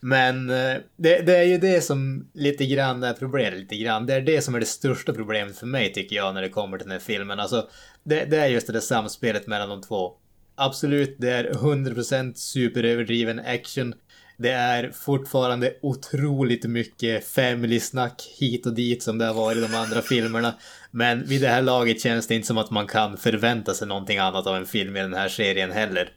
Men 0.00 0.50
eh, 0.50 0.76
det, 0.96 1.26
det, 1.26 1.36
är 1.36 1.42
ju 1.42 1.58
det 1.58 1.80
som 1.80 2.28
lite 2.32 2.66
grann 2.66 3.02
är 3.02 3.12
problemet, 3.12 3.60
lite 3.60 3.76
grann. 3.76 4.06
Det 4.06 4.14
är 4.14 4.20
det 4.20 4.42
som 4.42 4.54
är 4.54 4.60
det 4.60 4.66
största 4.66 5.12
problemet 5.12 5.58
för 5.58 5.66
mig 5.66 5.92
tycker 5.92 6.16
jag 6.16 6.34
när 6.34 6.42
det 6.42 6.48
kommer 6.48 6.78
till 6.78 6.86
den 6.86 6.92
här 6.92 6.98
filmen. 6.98 7.40
Alltså, 7.40 7.68
det, 8.04 8.24
det 8.24 8.36
är 8.36 8.46
just 8.46 8.66
det 8.66 8.72
där 8.72 8.80
samspelet 8.80 9.46
mellan 9.46 9.68
de 9.68 9.82
två. 9.82 10.12
Absolut, 10.54 11.16
det 11.18 11.30
är 11.30 11.50
100% 11.50 12.34
superöverdriven 12.34 13.40
action. 13.46 13.94
Det 14.36 14.50
är 14.50 14.90
fortfarande 14.90 15.74
otroligt 15.82 16.64
mycket 16.64 17.28
family-snack 17.28 18.22
hit 18.38 18.66
och 18.66 18.74
dit 18.74 19.02
som 19.02 19.18
det 19.18 19.24
har 19.24 19.34
varit 19.34 19.58
i 19.58 19.60
de 19.60 19.74
andra 19.74 20.02
filmerna. 20.02 20.54
Men 20.90 21.26
vid 21.26 21.40
det 21.40 21.48
här 21.48 21.62
laget 21.62 22.00
känns 22.00 22.26
det 22.26 22.34
inte 22.34 22.46
som 22.46 22.58
att 22.58 22.70
man 22.70 22.86
kan 22.86 23.16
förvänta 23.16 23.74
sig 23.74 23.88
någonting 23.88 24.18
annat 24.18 24.46
av 24.46 24.56
en 24.56 24.66
film 24.66 24.96
i 24.96 25.00
den 25.00 25.14
här 25.14 25.28
serien 25.28 25.72
heller. 25.72 26.12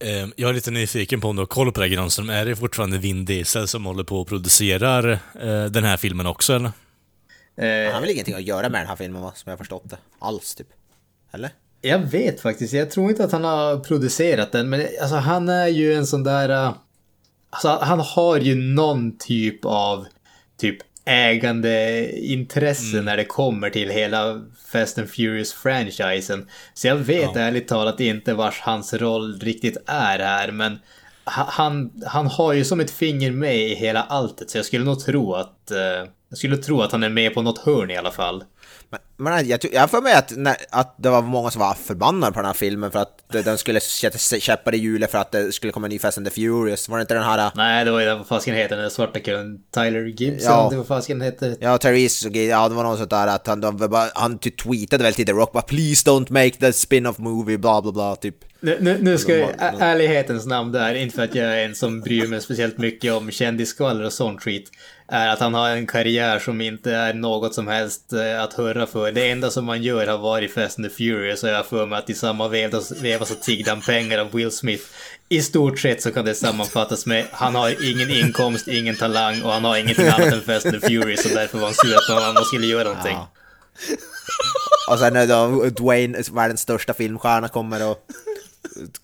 Ehm, 0.00 0.32
jag 0.36 0.50
är 0.50 0.54
lite 0.54 0.70
nyfiken 0.70 1.20
på 1.20 1.28
om 1.28 1.36
du 1.36 1.42
har 1.42 1.46
koll 1.46 1.72
på 1.72 1.80
det 1.80 1.86
här 1.86 1.94
Granström. 1.94 2.30
Är 2.30 2.44
det 2.44 2.56
fortfarande 2.56 2.98
Vin 2.98 3.24
Diesel 3.24 3.68
som 3.68 3.86
håller 3.86 4.04
på 4.04 4.20
och 4.20 4.28
producerar 4.28 5.10
eh, 5.40 5.64
den 5.64 5.84
här 5.84 5.96
filmen 5.96 6.26
också 6.26 6.52
eller? 6.52 6.72
Han 7.56 7.94
har 7.94 8.00
väl 8.00 8.10
ingenting 8.10 8.34
att 8.34 8.42
göra 8.42 8.68
med 8.68 8.80
den 8.80 8.88
här 8.88 8.96
filmen 8.96 9.22
va, 9.22 9.32
som 9.34 9.50
jag 9.50 9.52
har 9.52 9.58
förstått 9.58 9.90
det. 9.90 9.96
Alls 10.18 10.54
typ. 10.54 10.68
Eller? 11.32 11.50
Jag 11.80 11.98
vet 11.98 12.40
faktiskt, 12.40 12.72
jag 12.74 12.90
tror 12.90 13.10
inte 13.10 13.24
att 13.24 13.32
han 13.32 13.44
har 13.44 13.78
producerat 13.78 14.52
den, 14.52 14.70
men 14.70 14.86
alltså 15.00 15.16
han 15.16 15.48
är 15.48 15.68
ju 15.68 15.94
en 15.94 16.06
sån 16.06 16.24
där... 16.24 16.74
Alltså 17.54 17.78
han 17.82 18.00
har 18.00 18.38
ju 18.38 18.54
någon 18.54 19.18
typ 19.18 19.64
av 19.64 20.06
typ 20.60 20.76
ägandeintresse 21.04 22.92
mm. 22.92 23.04
när 23.04 23.16
det 23.16 23.24
kommer 23.24 23.70
till 23.70 23.90
hela 23.90 24.42
Fast 24.72 24.98
and 24.98 25.08
Furious-franchisen. 25.08 26.48
Så 26.74 26.86
jag 26.86 26.96
vet 26.96 27.30
ja. 27.34 27.40
ärligt 27.40 27.68
talat 27.68 28.00
inte 28.00 28.34
vars 28.34 28.60
hans 28.60 28.94
roll 28.94 29.40
riktigt 29.40 29.76
är 29.86 30.18
här, 30.18 30.50
men 30.50 30.78
han, 31.24 31.90
han 32.06 32.26
har 32.26 32.52
ju 32.52 32.64
som 32.64 32.80
ett 32.80 32.90
finger 32.90 33.30
med 33.30 33.56
i 33.56 33.74
hela 33.74 34.02
alltet, 34.02 34.50
så 34.50 34.58
jag 34.58 34.64
skulle 34.64 34.84
nog 34.84 35.00
tro 35.00 35.34
att... 35.34 35.72
Uh, 35.72 36.08
jag 36.28 36.38
skulle 36.38 36.56
tro 36.56 36.82
att 36.82 36.92
han 36.92 37.02
är 37.02 37.08
med 37.08 37.34
på 37.34 37.42
något 37.42 37.58
hörn 37.58 37.90
i 37.90 37.96
alla 37.96 38.10
fall. 38.10 38.44
Men, 39.16 39.48
jag, 39.48 39.60
jag 39.72 39.90
för 39.90 40.00
mig 40.00 40.14
att, 40.14 40.36
när, 40.36 40.56
att 40.70 40.94
det 40.98 41.10
var 41.10 41.22
många 41.22 41.50
som 41.50 41.60
var 41.60 41.74
förbannade 41.74 42.32
på 42.32 42.38
den 42.38 42.46
här 42.46 42.54
filmen 42.54 42.90
för 42.90 42.98
att 42.98 43.18
den 43.44 43.58
skulle 43.58 43.80
sätta 43.80 44.18
käppar 44.18 44.74
i 44.74 44.78
hjulet 44.78 45.10
för 45.10 45.18
att 45.18 45.32
det 45.32 45.52
skulle 45.52 45.72
komma 45.72 45.86
en 45.86 45.90
ny 45.90 45.98
Fast 45.98 46.18
and 46.18 46.26
the 46.26 46.30
Furious. 46.30 46.88
Var 46.88 46.98
det 46.98 47.00
inte 47.00 47.14
den 47.14 47.22
här... 47.22 47.50
Nej, 47.54 47.84
det 47.84 47.90
var 47.90 48.00
ju 48.00 48.06
den, 48.06 48.18
vad 48.18 48.26
fasken 48.26 48.54
heter 48.54 48.76
den 48.76 48.90
svarta 48.90 49.20
killen? 49.20 49.58
Tyler 49.74 50.04
Gibson? 50.04 50.52
Ja. 50.52 50.68
Det 50.70 50.76
var 50.76 50.84
fasken 50.84 51.20
hette... 51.20 51.56
Ja, 51.60 51.78
Therese, 51.78 52.24
ja 52.24 52.68
det 52.68 52.74
var 52.74 52.82
något 52.82 52.98
sånt 52.98 53.10
där 53.10 53.26
att 53.26 53.46
han, 53.46 53.60
de, 53.60 53.76
bara, 53.76 54.08
han 54.14 54.38
typ 54.38 54.62
tweetade 54.62 55.04
väl 55.04 55.14
till 55.14 55.26
The 55.26 55.32
Rock 55.32 55.52
bara 55.52 55.62
“Please 55.62 56.10
don't 56.10 56.32
make 56.32 56.50
the 56.50 56.72
spin-off 56.72 57.18
movie” 57.18 57.58
bla 57.58 57.82
bla 57.82 57.92
bla 57.92 58.16
typ. 58.16 58.36
Nu, 58.60 58.78
nu, 58.80 58.98
nu 59.00 59.18
ska 59.18 59.36
jag, 59.36 59.50
ärlighetens 59.58 60.46
namn 60.46 60.72
där, 60.72 60.94
inte 60.94 61.16
för 61.16 61.22
att 61.22 61.34
jag 61.34 61.60
är 61.60 61.64
en 61.64 61.74
som 61.74 62.00
bryr 62.00 62.26
mig 62.26 62.40
speciellt 62.40 62.78
mycket 62.78 63.12
om 63.12 63.30
kändisskvaller 63.30 64.04
och 64.04 64.12
sånt 64.12 64.42
skit 64.42 64.70
är 65.08 65.28
att 65.28 65.40
han 65.40 65.54
har 65.54 65.68
en 65.68 65.86
karriär 65.86 66.38
som 66.38 66.60
inte 66.60 66.92
är 66.92 67.14
något 67.14 67.54
som 67.54 67.68
helst 67.68 68.12
eh, 68.12 68.42
att 68.42 68.52
hurra 68.52 68.86
för. 68.86 69.12
Det 69.12 69.30
enda 69.30 69.50
som 69.50 69.68
han 69.68 69.82
gör 69.82 70.06
har 70.06 70.18
varit 70.18 70.54
Fast 70.54 70.78
and 70.78 70.88
the 70.88 70.94
Furious 70.94 71.42
och 71.42 71.48
jag 71.48 71.56
har 71.56 71.62
för 71.62 71.86
mig 71.86 71.98
att 71.98 72.10
i 72.10 72.14
samma 72.14 72.48
veva, 72.48 73.24
så 73.24 73.34
tiggde 73.34 73.70
han 73.70 73.80
pengar 73.80 74.18
av 74.18 74.32
Will 74.32 74.50
Smith. 74.50 74.84
I 75.28 75.42
stort 75.42 75.78
sett 75.78 76.02
så 76.02 76.10
kan 76.10 76.24
det 76.24 76.34
sammanfattas 76.34 77.06
med 77.06 77.26
han 77.32 77.54
har 77.54 77.90
ingen 77.90 78.10
inkomst, 78.10 78.68
ingen 78.68 78.96
talang 78.96 79.42
och 79.42 79.52
han 79.52 79.64
har 79.64 79.76
ingenting 79.76 80.06
annat 80.06 80.32
än 80.32 80.40
Fast 80.40 80.66
and 80.66 80.80
the 80.80 80.88
Furious 80.88 81.24
och 81.24 81.30
därför 81.30 81.58
var 81.58 81.66
han 81.66 81.74
sur 81.74 81.96
att 81.96 82.08
någon 82.10 82.28
annan 82.28 82.44
skulle 82.44 82.66
göra 82.66 82.84
någonting. 82.84 83.16
Ja. 83.16 83.30
Och 84.90 84.98
sen 84.98 85.12
när 85.12 85.26
då 85.26 85.64
Dwayne, 85.70 86.22
världens 86.32 86.60
största 86.60 86.94
filmstjärna, 86.94 87.48
kommer 87.48 87.90
och 87.90 87.98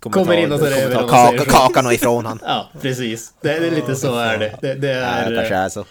kommer, 0.01 0.15
kommer 0.15 0.37
in 0.37 0.53
och 0.53 0.61
tar 0.61 0.67
över 0.67 1.09
kaka, 1.09 1.45
kakan 1.45 1.93
ifrån 1.93 2.27
han. 2.27 2.41
Ja, 2.45 2.71
precis. 2.81 3.33
Det, 3.41 3.53
är 3.53 3.71
lite 3.71 3.97
så 3.97 4.19
är 4.19 4.39
det. 4.39 4.57
Det, 4.61 4.75
det 4.75 4.91
är... 4.91 5.31
Ja, 5.31 5.37
kanske 5.37 5.55
är 5.55 5.69
så. 5.69 5.85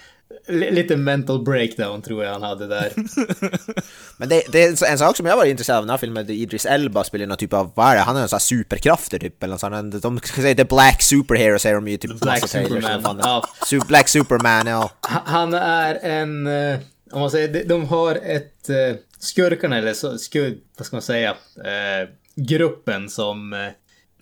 Lite 0.48 0.98
mental 0.98 1.44
breakdown 1.44 2.02
tror 2.02 2.24
jag 2.24 2.32
han 2.32 2.44
hade 2.44 2.68
där. 2.68 2.92
Men 4.18 4.30
det, 4.30 4.44
det, 4.52 4.64
är 4.64 4.92
en 4.92 4.98
sak 4.98 5.18
som 5.18 5.26
jag 5.26 5.38
var 5.38 5.46
intresserad 5.46 5.78
av 5.78 5.84
den 5.84 5.90
här 5.90 5.98
filmen, 5.98 6.30
Idris 6.30 6.66
Elba 6.66 7.04
spelar 7.04 7.26
någon 7.26 7.38
typ 7.38 7.54
av, 7.54 7.72
vad 7.76 7.88
är 7.88 7.96
det, 7.96 8.02
han 8.02 8.16
har 8.16 8.24
en 8.24 8.30
sån 8.30 8.36
här 8.36 8.42
superkrafter 8.42 9.20
typ, 9.20 9.44
eller 9.44 9.58
sån, 9.58 9.90
de 9.90 10.20
säger 10.20 10.56
The 10.56 10.64
Black 10.64 11.02
Superhero 11.02 11.60
säger 11.60 11.76
de 11.76 11.88
ju 11.88 11.98
typ. 11.98 12.20
Black 12.20 12.48
Superman. 12.50 13.20
Ja. 13.24 13.44
Black 13.88 14.08
Superman, 14.08 14.68
ja. 14.68 14.90
Han 15.02 15.54
är 15.54 15.96
en, 15.96 16.48
eh, 16.48 16.80
om 17.12 17.20
man 17.20 17.32
säger, 17.32 17.66
de 17.66 17.86
har 17.86 18.16
ett, 18.16 18.70
eh, 18.70 18.96
skurkarna 19.20 19.78
eller 19.78 19.94
så, 19.94 20.18
skur, 20.18 20.58
vad 20.78 20.86
ska 20.86 20.96
man 20.96 21.02
säga, 21.02 21.30
eh, 21.58 22.10
gruppen 22.48 23.10
som 23.10 23.54
eh, 23.54 23.70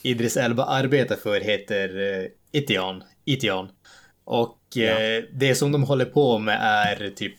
Idris 0.01 0.37
Elba 0.37 0.65
arbetar 0.65 1.15
för 1.15 1.41
heter 1.41 2.19
eh, 2.21 2.27
Itian. 2.51 3.03
Itian. 3.25 3.69
Och 4.23 4.59
ja. 4.73 4.83
eh, 4.83 5.23
det 5.33 5.55
som 5.55 5.71
de 5.71 5.83
håller 5.83 6.05
på 6.05 6.39
med 6.39 6.59
är 6.61 7.09
typ 7.09 7.35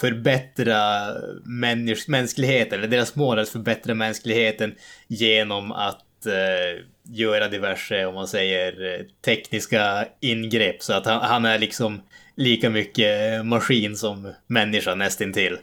förbättra 0.00 1.06
mäns 1.44 2.08
mänskligheten, 2.08 2.78
eller 2.78 2.88
deras 2.88 3.14
mål 3.14 3.38
är 3.38 3.42
att 3.42 3.48
förbättra 3.48 3.94
mänskligheten 3.94 4.74
genom 5.06 5.72
att 5.72 6.26
eh, 6.26 6.84
göra 7.02 7.48
diverse, 7.48 8.06
om 8.06 8.14
man 8.14 8.28
säger, 8.28 9.06
tekniska 9.24 10.08
ingrepp. 10.20 10.82
Så 10.82 10.92
att 10.92 11.06
han, 11.06 11.20
han 11.22 11.44
är 11.44 11.58
liksom 11.58 12.02
lika 12.36 12.70
mycket 12.70 13.46
maskin 13.46 13.96
som 13.96 14.32
människa 14.46 14.94
nästintill. 14.94 15.58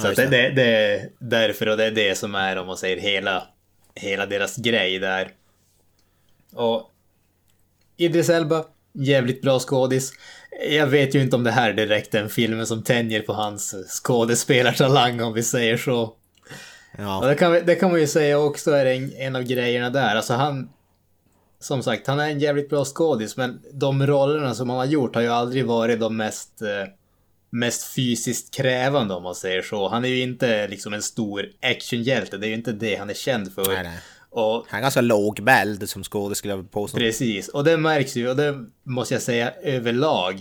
Så 0.00 0.06
ja, 0.06 0.14
det, 0.16 0.26
det, 0.26 0.50
det, 0.50 0.62
är 0.62 1.08
därför 1.18 1.68
och 1.68 1.76
det 1.76 1.84
är 1.84 1.90
det 1.90 2.18
som 2.18 2.34
är, 2.34 2.56
om 2.56 2.66
man 2.66 2.76
säger, 2.76 2.96
hela, 2.96 3.42
hela 3.94 4.26
deras 4.26 4.56
grej 4.56 4.98
där. 4.98 5.30
Och 6.52 6.90
Idris 7.96 8.28
Elba, 8.28 8.64
jävligt 8.92 9.42
bra 9.42 9.58
skådis. 9.58 10.12
Jag 10.70 10.86
vet 10.86 11.14
ju 11.14 11.22
inte 11.22 11.36
om 11.36 11.44
det 11.44 11.50
här 11.50 11.70
är 11.70 11.74
direkt 11.74 12.14
en 12.14 12.28
film 12.28 12.66
som 12.66 12.82
tänjer 12.82 13.22
på 13.22 13.32
hans 13.32 13.74
skådespelartalang 13.88 15.20
om 15.20 15.32
vi 15.32 15.42
säger 15.42 15.76
så. 15.76 16.14
Ja. 16.98 17.18
Och 17.18 17.26
det, 17.26 17.34
kan, 17.34 17.52
det 17.52 17.74
kan 17.74 17.90
man 17.90 18.00
ju 18.00 18.06
säga 18.06 18.38
också 18.38 18.70
är 18.70 18.86
en, 18.86 19.12
en 19.16 19.36
av 19.36 19.42
grejerna 19.42 19.90
där. 19.90 20.16
Alltså 20.16 20.34
han... 20.34 20.70
Som 21.60 21.82
sagt, 21.82 22.06
han 22.06 22.20
är 22.20 22.30
en 22.30 22.40
jävligt 22.40 22.68
bra 22.68 22.84
skådis 22.84 23.36
men 23.36 23.62
de 23.72 24.06
rollerna 24.06 24.54
som 24.54 24.70
han 24.70 24.78
har 24.78 24.86
gjort 24.86 25.14
har 25.14 25.22
ju 25.22 25.28
aldrig 25.28 25.66
varit 25.66 26.00
de 26.00 26.16
mest... 26.16 26.62
Eh, 26.62 26.88
mest 27.54 27.94
fysiskt 27.94 28.54
krävande 28.54 29.14
om 29.14 29.22
man 29.22 29.34
säger 29.34 29.62
så. 29.62 29.88
Han 29.88 30.04
är 30.04 30.08
ju 30.08 30.22
inte 30.22 30.68
liksom 30.68 30.92
en 30.92 31.02
stor 31.02 31.46
actionhjälte, 31.62 32.36
det 32.36 32.46
är 32.46 32.48
ju 32.48 32.54
inte 32.54 32.72
det 32.72 32.96
han 32.96 33.10
är 33.10 33.14
känd 33.14 33.52
för. 33.54 33.66
Nej, 33.66 33.82
nej. 33.82 33.98
Och 34.30 34.66
Han 34.68 34.78
är 34.78 34.82
ganska 34.82 35.00
lågmäld 35.00 35.88
som 35.88 36.04
skådespelare 36.04 36.34
skulle 36.34 36.54
jag 36.54 36.70
påstå. 36.70 36.98
Precis, 36.98 37.48
och 37.48 37.64
det 37.64 37.76
märks 37.76 38.16
ju, 38.16 38.28
och 38.28 38.36
det 38.36 38.64
måste 38.82 39.14
jag 39.14 39.22
säga 39.22 39.50
överlag. 39.62 40.40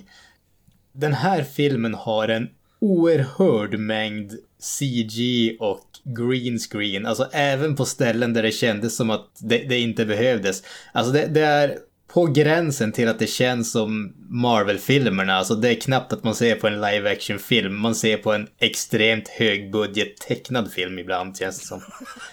Den 0.91 1.14
här 1.14 1.44
filmen 1.44 1.94
har 1.94 2.27
en 2.27 2.49
oerhörd 2.80 3.80
mängd 3.80 4.31
CG 4.60 5.57
och 5.60 5.88
green 6.03 6.60
screen, 6.60 7.06
alltså 7.06 7.30
även 7.31 7.76
på 7.76 7.85
ställen 7.85 8.34
där 8.34 8.44
det 8.44 8.52
kändes 8.52 8.95
som 8.95 9.10
att 9.10 9.30
det, 9.40 9.57
det 9.57 9.80
inte 9.80 10.06
behövdes. 10.06 10.64
Alltså 10.91 11.14
det, 11.14 11.26
det 11.26 11.41
är 11.41 11.77
på 12.14 12.26
gränsen 12.26 12.91
till 12.91 13.07
att 13.07 13.19
det 13.19 13.27
känns 13.27 13.72
som 13.72 14.14
Marvel-filmerna, 14.30 15.34
alltså 15.34 15.56
det 15.56 15.69
är 15.69 15.81
knappt 15.81 16.14
att 16.14 16.23
man 16.23 16.35
ser 16.35 16.56
på 16.56 16.68
en 16.68 16.81
live 16.81 17.11
action-film, 17.11 17.80
man 17.80 17.95
ser 17.95 18.18
på 18.18 18.34
en 18.34 18.48
extremt 18.60 19.27
högbudget 19.27 20.18
tecknad 20.18 20.72
film 20.72 20.99
ibland 20.99 21.38
känns 21.38 21.60
det 21.60 21.65
som. 21.65 21.81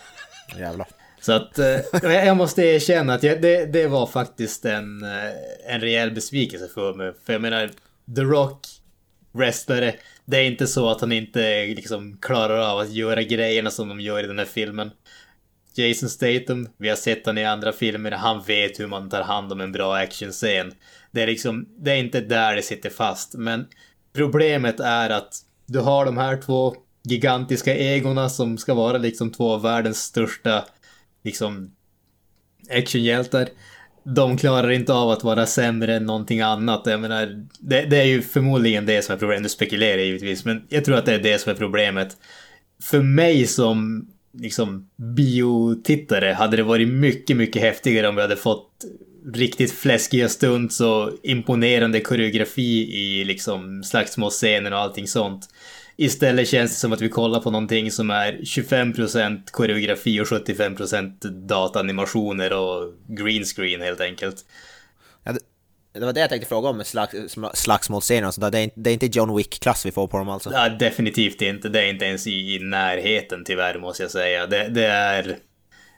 Jävlar. 0.59 0.86
Så 1.20 1.32
att 1.32 1.59
eh, 1.59 1.81
jag 2.02 2.36
måste 2.36 2.62
erkänna 2.62 3.15
att 3.15 3.23
jag, 3.23 3.43
det, 3.43 3.66
det 3.66 3.86
var 3.86 4.07
faktiskt 4.07 4.65
en, 4.65 5.02
eh, 5.02 5.74
en 5.74 5.81
rejäl 5.81 6.11
besvikelse 6.11 6.69
för 6.74 6.94
mig. 6.94 7.12
För 7.27 7.32
jag 7.32 7.43
menar, 7.43 7.70
The 8.16 8.23
Rock, 8.23 8.66
wrestlare, 9.32 9.94
det 10.24 10.36
är 10.36 10.44
inte 10.44 10.66
så 10.66 10.90
att 10.90 11.01
han 11.01 11.12
inte 11.12 11.66
liksom 11.66 12.19
klarar 12.20 12.59
av 12.73 12.78
att 12.78 12.93
göra 12.93 13.23
grejerna 13.23 13.70
som 13.70 13.89
de 13.89 14.01
gör 14.01 14.24
i 14.24 14.27
den 14.27 14.39
här 14.39 14.47
filmen. 14.47 14.90
Jason 15.89 16.09
Statham, 16.09 16.69
vi 16.78 16.89
har 16.89 16.97
sett 16.97 17.27
han 17.27 17.39
i 17.39 17.44
andra 17.44 17.73
filmer, 17.73 18.11
han 18.11 18.43
vet 18.43 18.81
hur 18.81 18.86
man 18.86 19.11
tar 19.11 19.23
hand 19.23 19.52
om 19.52 19.61
en 19.61 19.73
bra 19.73 19.97
actionscen. 19.97 20.73
Det 21.11 21.23
är 21.23 21.27
liksom, 21.27 21.69
det 21.78 21.90
är 21.90 21.97
inte 21.97 22.20
där 22.20 22.57
det 22.57 22.62
sitter 22.62 22.90
fast, 22.90 23.35
men 23.35 23.66
problemet 24.12 24.81
är 24.81 25.11
att 25.11 25.35
du 25.66 25.78
har 25.78 26.05
de 26.05 26.19
här 26.19 26.43
två 26.43 26.74
gigantiska 27.05 27.77
egorna 27.77 28.28
som 28.28 28.59
ska 28.59 28.74
vara 28.74 28.98
liksom 28.98 29.32
två 29.32 29.52
av 29.52 29.62
världens 29.62 30.02
största 30.02 30.65
liksom 31.24 31.70
actionhjältar. 32.70 33.48
De 34.05 34.36
klarar 34.36 34.70
inte 34.70 34.93
av 34.93 35.11
att 35.11 35.24
vara 35.24 35.47
sämre 35.47 35.97
än 35.97 36.07
någonting 36.07 36.40
annat. 36.40 36.82
Jag 36.85 37.01
menar, 37.01 37.47
det, 37.59 37.82
det 37.82 37.97
är 37.97 38.05
ju 38.05 38.23
förmodligen 38.23 38.86
det 38.86 39.02
som 39.05 39.15
är 39.15 39.19
problemet. 39.19 39.43
Nu 39.43 39.48
spekulerar 39.48 39.98
jag 39.98 40.07
givetvis, 40.07 40.44
men 40.44 40.66
jag 40.69 40.85
tror 40.85 40.97
att 40.97 41.07
det 41.07 41.15
är 41.15 41.23
det 41.23 41.39
som 41.39 41.52
är 41.52 41.57
problemet. 41.57 42.16
För 42.82 43.02
mig 43.02 43.47
som 43.47 44.09
liksom 44.32 44.90
biotittare 44.97 46.32
hade 46.32 46.57
det 46.57 46.62
varit 46.62 46.89
mycket, 46.89 47.36
mycket 47.36 47.62
häftigare 47.62 48.09
om 48.09 48.16
vi 48.16 48.23
hade 48.23 48.36
fått 48.36 48.85
riktigt 49.35 49.73
fläskiga 49.73 50.28
stunts 50.28 50.81
och 50.81 51.12
imponerande 51.23 52.01
koreografi 52.01 52.94
i 52.94 53.24
liksom 53.24 53.85
slagsmålscener 53.85 54.73
och 54.73 54.78
allting 54.78 55.07
sånt. 55.07 55.48
Istället 55.97 56.48
känns 56.48 56.70
det 56.70 56.77
som 56.77 56.93
att 56.93 57.01
vi 57.01 57.09
kollar 57.09 57.40
på 57.40 57.51
någonting 57.51 57.90
som 57.90 58.11
är 58.11 58.32
25% 58.32 59.51
koreografi 59.51 60.20
och 60.20 60.27
75% 60.27 61.28
dataanimationer 61.28 62.52
och 62.52 62.94
green 63.09 63.44
screen 63.44 63.81
helt 63.81 64.01
enkelt. 64.01 64.36
Ja, 65.24 65.32
det, 65.93 66.01
det 66.01 66.07
var 66.07 66.12
det 66.12 66.21
jag 66.21 66.29
tänkte 66.29 66.49
fråga 66.49 66.69
om 66.69 66.85
slags, 66.85 67.15
sm- 67.15 67.51
slagsmålscener 67.55 68.29
och 68.29 68.35
sådär. 68.35 68.51
Det 68.51 68.59
är, 68.59 68.62
inte- 68.65 68.81
det 68.81 68.91
är 68.91 68.95
inte 68.95 69.07
John 69.07 69.37
Wick-klass 69.37 69.87
vi 69.87 69.93
får 69.93 70.07
på 70.09 70.19
dem 70.19 70.29
alltså. 70.29 70.51
Ja, 70.53 70.69
definitivt 70.69 71.43
inte. 71.43 71.69
Det 71.69 71.81
är 71.83 71.87
inte 71.87 72.05
ens 72.05 72.27
i, 72.27 72.55
i 72.55 72.59
närheten 72.59 73.45
tyvärr 73.45 73.79
måste 73.79 74.03
jag 74.03 74.11
säga. 74.11 74.47
Det, 74.47 74.69
det 74.69 74.87
är... 74.87 75.39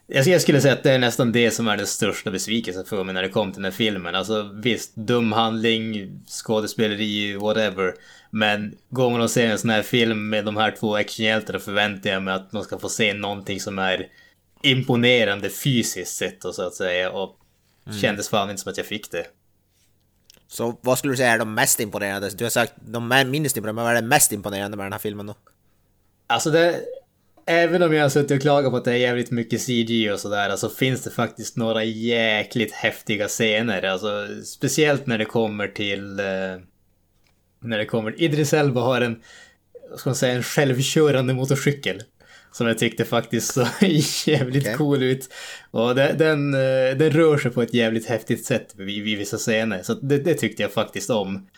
Jag 0.06 0.40
skulle 0.42 0.60
säga 0.60 0.74
att 0.74 0.82
det 0.82 0.92
är 0.92 0.98
nästan 0.98 1.32
det 1.32 1.50
som 1.50 1.68
är 1.68 1.76
den 1.76 1.86
största 1.86 2.30
besvikelsen 2.30 2.84
för 2.84 3.04
mig 3.04 3.14
när 3.14 3.22
det 3.22 3.28
kom 3.28 3.52
till 3.52 3.62
den 3.62 3.72
här 3.72 3.76
filmen. 3.78 4.14
Alltså 4.14 4.50
visst, 4.62 4.96
dum 4.96 5.32
handling, 5.32 6.10
skådespeleri, 6.28 7.36
whatever. 7.36 7.94
Men 8.30 8.74
går 8.90 9.10
man 9.10 9.20
och 9.20 9.30
ser 9.30 9.46
en 9.46 9.58
sån 9.58 9.70
här 9.70 9.82
film 9.82 10.28
med 10.28 10.44
de 10.44 10.56
här 10.56 10.70
två 10.80 10.96
actionhjältarna 10.96 11.58
förväntar 11.58 12.10
jag 12.10 12.22
mig 12.22 12.34
att 12.34 12.52
man 12.52 12.62
ska 12.62 12.78
få 12.78 12.88
se 12.88 13.14
någonting 13.14 13.60
som 13.60 13.78
är 13.78 14.06
imponerande 14.62 15.50
fysiskt 15.50 16.16
sett 16.16 16.44
och 16.44 16.54
så 16.54 16.62
att 16.66 16.74
säga. 16.74 17.10
Och 17.10 17.36
kändes 18.00 18.28
fan 18.28 18.50
inte 18.50 18.62
som 18.62 18.70
att 18.70 18.76
jag 18.76 18.86
fick 18.86 19.10
det. 19.10 19.26
Så 20.52 20.78
vad 20.80 20.98
skulle 20.98 21.12
du 21.12 21.16
säga 21.16 21.30
är 21.30 21.38
de 21.38 21.54
mest 21.54 21.80
imponerande? 21.80 22.30
Du 22.30 22.44
har 22.44 22.50
sagt 22.50 22.72
de 22.76 23.08
minst 23.08 23.56
imponerande, 23.56 23.76
men 23.76 23.84
vad 23.84 23.96
är 23.96 24.02
det 24.02 24.08
mest 24.08 24.32
imponerande 24.32 24.76
med 24.76 24.86
den 24.86 24.92
här 24.92 24.98
filmen 24.98 25.26
då? 25.26 25.34
Alltså 26.26 26.50
det... 26.50 26.80
Även 27.46 27.82
om 27.82 27.94
jag 27.94 28.02
har 28.02 28.08
suttit 28.08 28.30
och 28.30 28.40
klagat 28.40 28.70
på 28.70 28.76
att 28.76 28.84
det 28.84 28.92
är 28.92 28.96
jävligt 28.96 29.30
mycket 29.30 29.62
CG 29.62 30.12
och 30.12 30.20
sådär, 30.20 30.50
alltså 30.50 30.68
finns 30.68 31.02
det 31.02 31.10
faktiskt 31.10 31.56
några 31.56 31.84
jäkligt 31.84 32.72
häftiga 32.72 33.28
scener. 33.28 33.82
Alltså 33.82 34.28
speciellt 34.44 35.06
när 35.06 35.18
det 35.18 35.24
kommer 35.24 35.68
till... 35.68 36.20
Eh, 36.20 36.26
när 37.60 37.78
det 37.78 37.86
kommer... 37.86 38.22
Idris 38.22 38.52
Elba 38.52 38.80
har 38.80 39.00
en, 39.00 39.22
vad 39.90 40.00
ska 40.00 40.10
man 40.10 40.16
säga, 40.16 40.34
en 40.34 40.42
självkörande 40.42 41.34
motorcykel. 41.34 42.02
Som 42.52 42.66
jag 42.66 42.78
tyckte 42.78 43.04
faktiskt 43.04 43.54
så 43.54 43.66
jävligt 44.30 44.62
Okej. 44.62 44.76
cool 44.76 45.02
ut. 45.02 45.28
Och 45.70 45.94
den, 45.94 46.18
den, 46.18 46.54
eh, 46.54 46.96
den 46.96 47.10
rör 47.10 47.38
sig 47.38 47.50
på 47.50 47.62
ett 47.62 47.74
jävligt 47.74 48.06
häftigt 48.06 48.44
sätt 48.44 48.74
vid, 48.76 49.04
vid 49.04 49.18
vissa 49.18 49.36
scener. 49.36 49.82
Så 49.82 49.94
det, 49.94 50.18
det 50.18 50.34
tyckte 50.34 50.62
jag 50.62 50.72
faktiskt 50.72 51.10
om. 51.10 51.48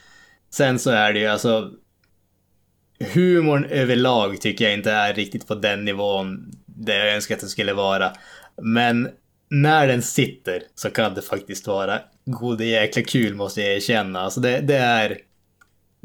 Sen 0.51 0.79
så 0.79 0.91
är 0.91 1.13
det 1.13 1.19
ju 1.19 1.27
alltså 1.27 1.71
humorn 3.15 3.65
överlag 3.65 4.41
tycker 4.41 4.65
jag 4.65 4.75
inte 4.75 4.93
är 4.93 5.15
riktigt 5.15 5.47
på 5.47 5.55
den 5.55 5.85
nivån 5.85 6.53
där 6.67 6.99
jag 6.99 7.15
önskar 7.15 7.35
att 7.35 7.41
den 7.41 7.51
skulle 7.51 7.73
vara. 7.73 8.13
Men 8.63 9.09
när 9.51 9.89
den 9.89 10.03
sitter 10.03 10.63
så 10.75 10.91
kan 10.91 11.15
det 11.15 11.23
faktiskt 11.23 11.67
vara 11.67 12.01
gode 12.25 12.65
jäkla 12.65 13.03
kul 13.03 13.35
måste 13.35 13.61
jag 13.61 13.77
erkänna. 13.77 14.21
Alltså 14.21 14.41
det, 14.41 14.61
det 14.61 14.77
är... 14.77 15.19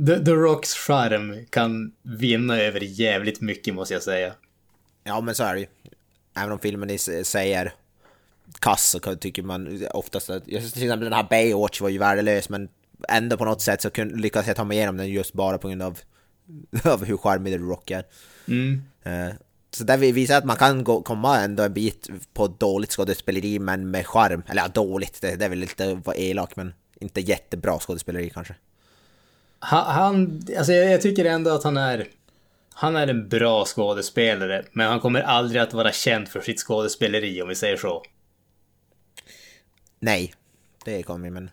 The, 0.07 0.25
The 0.25 0.31
Rocks 0.31 0.73
charm 0.73 1.45
kan 1.49 1.91
vinna 2.03 2.59
över 2.59 2.79
jävligt 2.79 3.41
mycket 3.41 3.73
måste 3.73 3.93
jag 3.93 4.03
säga. 4.03 4.33
Ja, 5.09 5.21
men 5.21 5.35
så 5.35 5.43
är 5.43 5.53
det 5.53 5.59
ju. 5.59 5.67
Även 6.37 6.51
om 6.51 6.59
filmen 6.59 6.89
i 6.89 6.97
sig 6.97 7.25
säger 7.25 7.73
kass 8.59 8.89
så 8.89 9.15
tycker 9.15 9.43
man 9.43 9.87
oftast 9.93 10.29
att... 10.29 10.45
Till 10.45 10.57
exempel 10.57 10.99
den 10.99 11.13
här 11.13 11.27
Baywatch 11.29 11.81
var 11.81 11.89
ju 11.89 11.97
värdelös, 11.97 12.49
men 12.49 12.69
ändå 13.09 13.37
på 13.37 13.45
något 13.45 13.61
sätt 13.61 13.81
så 13.81 13.89
lyckades 13.95 14.47
jag 14.47 14.55
ta 14.55 14.63
mig 14.63 14.77
igenom 14.77 14.97
den 14.97 15.09
just 15.09 15.33
bara 15.33 15.57
på 15.57 15.67
grund 15.67 15.81
av, 15.81 15.99
av 16.83 17.05
hur 17.05 17.17
charmig 17.17 17.53
The 17.53 17.57
Rock 17.57 17.91
är. 17.91 18.03
Mm. 18.47 18.81
Eh, 19.03 19.33
Så 19.71 19.83
där 19.83 19.97
vi 19.97 20.11
visar 20.11 20.37
att 20.37 20.45
man 20.45 20.55
kan 20.55 20.83
gå, 20.83 21.01
komma 21.01 21.39
ändå 21.39 21.63
en 21.63 21.73
bit 21.73 22.09
på 22.33 22.47
dåligt 22.47 22.91
skådespeleri 22.91 23.59
men 23.59 23.91
med 23.91 24.07
charm. 24.07 24.43
Eller 24.47 24.61
ja, 24.61 24.67
dåligt, 24.67 25.21
det, 25.21 25.35
det 25.35 25.45
är 25.45 25.49
väl 25.49 25.59
lite 25.59 25.91
att 25.91 26.05
vara 26.05 26.15
elak 26.15 26.55
men 26.55 26.73
inte 26.99 27.21
jättebra 27.21 27.79
skådespeleri 27.79 28.29
kanske. 28.29 28.55
Han, 29.59 29.85
han 29.85 30.41
alltså 30.57 30.73
jag, 30.73 30.91
jag 30.93 31.01
tycker 31.01 31.25
ändå 31.25 31.51
att 31.51 31.63
han 31.63 31.77
är... 31.77 32.07
Han 32.81 32.95
är 32.95 33.07
en 33.07 33.29
bra 33.29 33.65
skådespelare, 33.65 34.65
men 34.71 34.87
han 34.87 34.99
kommer 34.99 35.21
aldrig 35.21 35.61
att 35.61 35.73
vara 35.73 35.91
känd 35.91 36.27
för 36.27 36.41
sitt 36.41 36.59
skådespeleri 36.59 37.41
om 37.41 37.49
vi 37.49 37.55
säger 37.55 37.77
så. 37.77 38.03
Nej, 39.99 40.33
det 40.85 41.03
kommer 41.03 41.29
men 41.29 41.49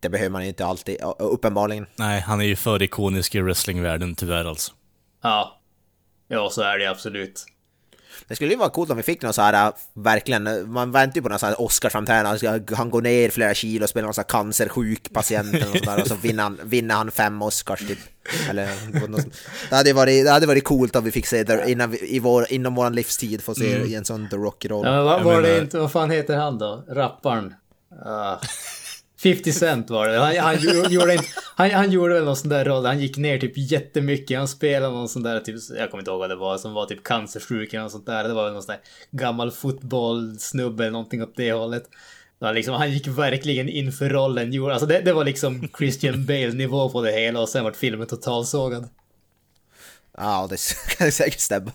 det 0.00 0.08
behöver 0.08 0.30
man 0.30 0.42
ju 0.42 0.48
inte 0.48 0.66
alltid, 0.66 0.96
uppenbarligen. 1.18 1.86
Nej, 1.96 2.20
han 2.20 2.40
är 2.40 2.44
ju 2.44 2.56
för 2.56 2.82
ikonisk 2.82 3.34
i 3.34 3.40
wrestlingvärlden 3.40 4.14
tyvärr 4.14 4.44
alltså. 4.44 4.72
Ja. 5.22 5.60
Ja, 6.28 6.50
så 6.50 6.62
är 6.62 6.78
det 6.78 6.86
absolut. 6.86 7.46
Det 8.28 8.34
skulle 8.34 8.50
ju 8.50 8.56
vara 8.56 8.70
coolt 8.70 8.90
om 8.90 8.96
vi 8.96 9.02
fick 9.02 9.22
någon 9.22 9.32
så 9.32 9.42
här, 9.42 9.66
äh, 9.66 9.72
verkligen, 9.94 10.72
man 10.72 10.92
väntar 10.92 11.16
ju 11.16 11.22
på 11.22 11.28
någon 11.28 11.38
sån 11.38 11.48
här 11.48 11.60
Oscarsframträdande, 11.60 12.60
han, 12.76 12.90
går 12.90 13.02
ner 13.02 13.30
flera 13.30 13.54
kilo 13.54 13.84
och 13.84 13.90
spelar 13.90 14.06
någon 14.06 14.14
sån 14.14 14.24
här 14.28 14.28
cancersjuk 14.28 15.12
patient 15.12 15.54
eller 15.54 15.66
något 15.66 15.84
där, 15.84 16.00
och 16.00 16.08
så 16.08 16.14
vinner 16.14 16.42
han, 16.42 16.60
vinner 16.64 16.94
han 16.94 17.10
fem 17.10 17.42
Oscars 17.42 17.80
typ. 17.80 17.98
Eller, 18.50 18.68
något 19.08 19.20
sånt. 19.22 19.34
det, 19.70 19.76
hade 19.76 19.92
varit, 19.92 20.24
det 20.24 20.30
hade 20.30 20.46
varit 20.46 20.64
coolt 20.64 20.96
om 20.96 21.04
vi 21.04 21.10
fick 21.10 21.26
se 21.26 21.44
det 21.44 21.70
innan 21.70 21.90
vi, 21.90 22.16
i 22.16 22.18
vår, 22.18 22.52
inom 22.52 22.74
vår 22.74 22.90
livstid, 22.90 23.42
få 23.42 23.54
se 23.54 23.78
i 23.78 23.94
en 23.94 24.04
sån 24.04 24.28
The 24.28 24.36
Rock-roll. 24.36 24.86
Ja, 24.86 24.92
men 24.92 25.06
Jag 25.06 25.24
var 25.24 25.42
det 25.42 25.58
inte, 25.58 25.78
vad 25.78 25.92
fan 25.92 26.10
heter 26.10 26.36
han 26.36 26.58
då? 26.58 26.84
Rapparen? 26.88 27.54
Uh, 28.06 28.40
50 29.22 29.52
Cent 29.52 29.90
var 29.90 30.08
det. 30.08 30.18
Han, 30.18 30.36
han, 30.36 30.56
gjorde 30.90 31.12
inte, 31.12 31.28
han, 31.54 31.70
han 31.70 31.90
gjorde 31.90 32.14
väl 32.14 32.24
någon 32.24 32.36
sån 32.36 32.48
där 32.48 32.64
roll, 32.64 32.86
han 32.86 33.00
gick 33.00 33.16
ner 33.16 33.38
typ 33.38 33.52
jättemycket, 33.56 34.38
han 34.38 34.48
spelade 34.48 34.94
någon 34.94 35.08
sån 35.08 35.22
där 35.22 35.40
typ, 35.40 35.56
jag 35.78 35.90
kommer 35.90 36.02
inte 36.02 36.10
ihåg 36.10 36.18
vad 36.18 36.30
det 36.30 36.36
var, 36.36 36.58
som 36.58 36.74
var 36.74 36.86
typ 36.86 37.04
cancersjuk 37.04 37.72
eller 37.72 37.82
något 37.82 37.92
sånt 37.92 38.06
där. 38.06 38.24
Det 38.24 38.34
var 38.34 38.44
väl 38.44 38.52
någon 38.52 38.62
sån 38.62 38.74
där 38.74 39.18
gammal 39.18 39.50
fotbollsnubbe 39.50 40.84
eller 40.84 40.92
någonting 40.92 41.22
åt 41.22 41.36
det 41.36 41.52
hållet. 41.52 41.84
Han, 42.40 42.54
liksom, 42.54 42.74
han 42.74 42.92
gick 42.92 43.06
verkligen 43.06 43.68
in 43.68 43.92
för 43.92 44.08
rollen, 44.08 44.62
alltså 44.62 44.86
det, 44.86 45.00
det 45.00 45.12
var 45.12 45.24
liksom 45.24 45.68
Christian 45.78 46.26
Bale-nivå 46.26 46.90
på 46.90 47.02
det 47.02 47.12
hela 47.12 47.40
och 47.40 47.48
sen 47.48 47.64
vart 47.64 47.76
filmen 47.76 48.06
totalsågad. 48.06 48.88
Ja, 50.16 50.46
det 50.50 50.58
kan 50.98 51.12
säkert 51.12 51.40
stämma. 51.40 51.72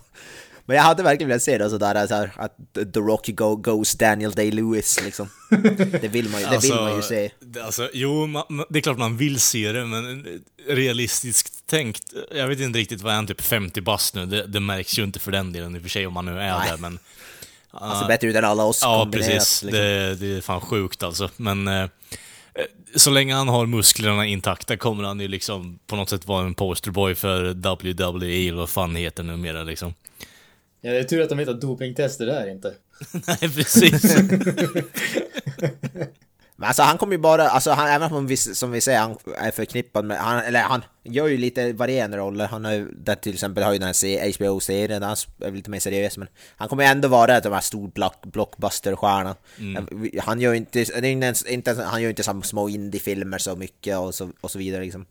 Men 0.65 0.77
jag 0.77 0.83
hade 0.83 1.03
verkligen 1.03 1.27
velat 1.27 1.43
se 1.43 1.57
det 1.57 1.69
sådär, 1.69 2.07
så 2.07 2.15
här, 2.15 2.31
att 2.35 2.57
The 2.93 2.99
Rock 2.99 3.27
go, 3.27 3.55
goes 3.55 3.95
Daniel 3.95 4.31
Day-Lewis 4.31 5.03
liksom. 5.03 5.29
Det 6.01 6.07
vill 6.07 6.29
man 6.29 6.41
ju, 6.41 6.47
det 6.47 6.57
vill 6.63 6.75
man 6.75 6.95
ju 6.95 7.01
se. 7.01 7.31
Alltså, 7.65 7.89
jo, 7.93 8.27
man, 8.27 8.43
det 8.69 8.79
är 8.79 8.81
klart 8.81 8.97
man 8.97 9.17
vill 9.17 9.39
se 9.39 9.71
det, 9.71 9.85
men 9.85 10.25
realistiskt 10.67 11.67
tänkt, 11.67 12.13
jag 12.35 12.47
vet 12.47 12.59
inte 12.59 12.79
riktigt 12.79 13.01
vad 13.01 13.11
är 13.11 13.15
han, 13.15 13.27
typ 13.27 13.41
50 13.41 13.81
bast 13.81 14.15
nu? 14.15 14.25
Det, 14.25 14.47
det 14.47 14.59
märks 14.59 14.99
ju 14.99 15.03
inte 15.03 15.19
för 15.19 15.31
den 15.31 15.53
delen 15.53 15.75
i 15.75 15.79
och 15.79 15.81
för 15.81 15.89
sig 15.89 16.07
om 16.07 16.13
man 16.13 16.25
nu 16.25 16.31
är 16.31 16.59
Nej. 16.59 16.69
där, 16.69 16.77
men... 16.77 16.99
Han 17.75 17.99
ser 17.99 18.07
bättre 18.07 18.27
ut 18.27 18.35
än 18.35 18.45
alla 18.45 18.63
oss 18.63 18.79
Ja, 18.81 19.09
precis. 19.11 19.63
liksom. 19.63 19.69
Det, 19.69 20.15
det 20.15 20.37
är 20.37 20.41
fan 20.41 20.61
sjukt 20.61 21.03
alltså. 21.03 21.29
Men 21.37 21.67
eh, 21.67 21.89
så 22.95 23.09
länge 23.09 23.35
han 23.35 23.47
har 23.47 23.65
musklerna 23.65 24.25
intakta 24.25 24.77
kommer 24.77 25.03
han 25.03 25.19
ju 25.19 25.27
liksom 25.27 25.79
på 25.87 25.95
något 25.95 26.09
sätt 26.09 26.27
vara 26.27 26.45
en 26.45 26.53
posterboy 26.53 27.15
för 27.15 27.53
WWE 27.53 28.47
eller 28.47 28.57
vad 28.57 28.69
fan 28.69 28.95
heter 28.95 29.23
numera 29.23 29.63
liksom. 29.63 29.93
Ja, 30.85 30.91
det 30.91 30.99
är 30.99 31.03
tur 31.03 31.21
att 31.21 31.29
de 31.29 31.39
inte 31.39 31.51
har 31.51 31.59
dopingtester 31.59 32.25
där 32.25 32.47
inte. 32.47 32.73
Nej, 33.27 33.37
precis. 33.55 34.15
Men 36.55 36.67
alltså 36.67 36.83
han 36.83 36.97
kommer 36.97 37.13
ju 37.13 37.17
bara, 37.17 37.49
alltså 37.49 37.71
han, 37.71 37.87
även 37.87 38.13
om 38.13 38.27
vi, 38.27 38.37
som 38.37 38.71
vi 38.71 38.81
säger, 38.81 38.99
han 38.99 39.17
är 39.37 39.51
förknippad 39.51 40.05
med, 40.05 40.17
han, 40.17 40.39
eller 40.39 40.59
han 40.59 40.83
gör 41.03 41.27
ju 41.27 41.37
lite 41.37 41.73
varierande 41.73 42.17
roller. 42.17 42.47
Han 42.47 42.65
har 42.65 42.71
ju, 42.71 42.91
där 42.91 43.15
till 43.15 43.33
exempel 43.33 43.63
har 43.63 43.73
ju 43.73 43.79
den 43.79 43.87
här 43.87 44.37
HBO-serien, 44.37 45.01
där 45.01 45.07
han 45.07 45.17
är 45.41 45.51
lite 45.51 45.69
mer 45.69 45.79
seriös, 45.79 46.17
men 46.17 46.27
han 46.55 46.67
kommer 46.67 46.83
ju 46.83 46.89
ändå 46.89 47.07
vara 47.07 47.39
de 47.39 47.53
här 47.53 47.61
stor 47.61 47.87
block, 47.87 48.25
blockbuster-stjärna. 48.25 49.35
Mm. 49.59 49.87
Han 50.19 50.41
gör 50.41 50.51
ju 50.51 50.57
inte, 50.57 50.79
det 50.79 51.07
är 51.07 51.11
inte, 51.11 51.25
ens, 51.25 51.45
inte, 51.45 51.83
han 51.83 52.01
gör 52.01 52.09
inte 52.09 52.23
som 52.23 52.43
små 52.43 52.69
indie-filmer 52.69 53.37
så 53.37 53.55
mycket 53.55 53.97
och 53.97 54.15
så, 54.15 54.31
och 54.41 54.51
så 54.51 54.59
vidare 54.59 54.83
liksom. 54.83 55.05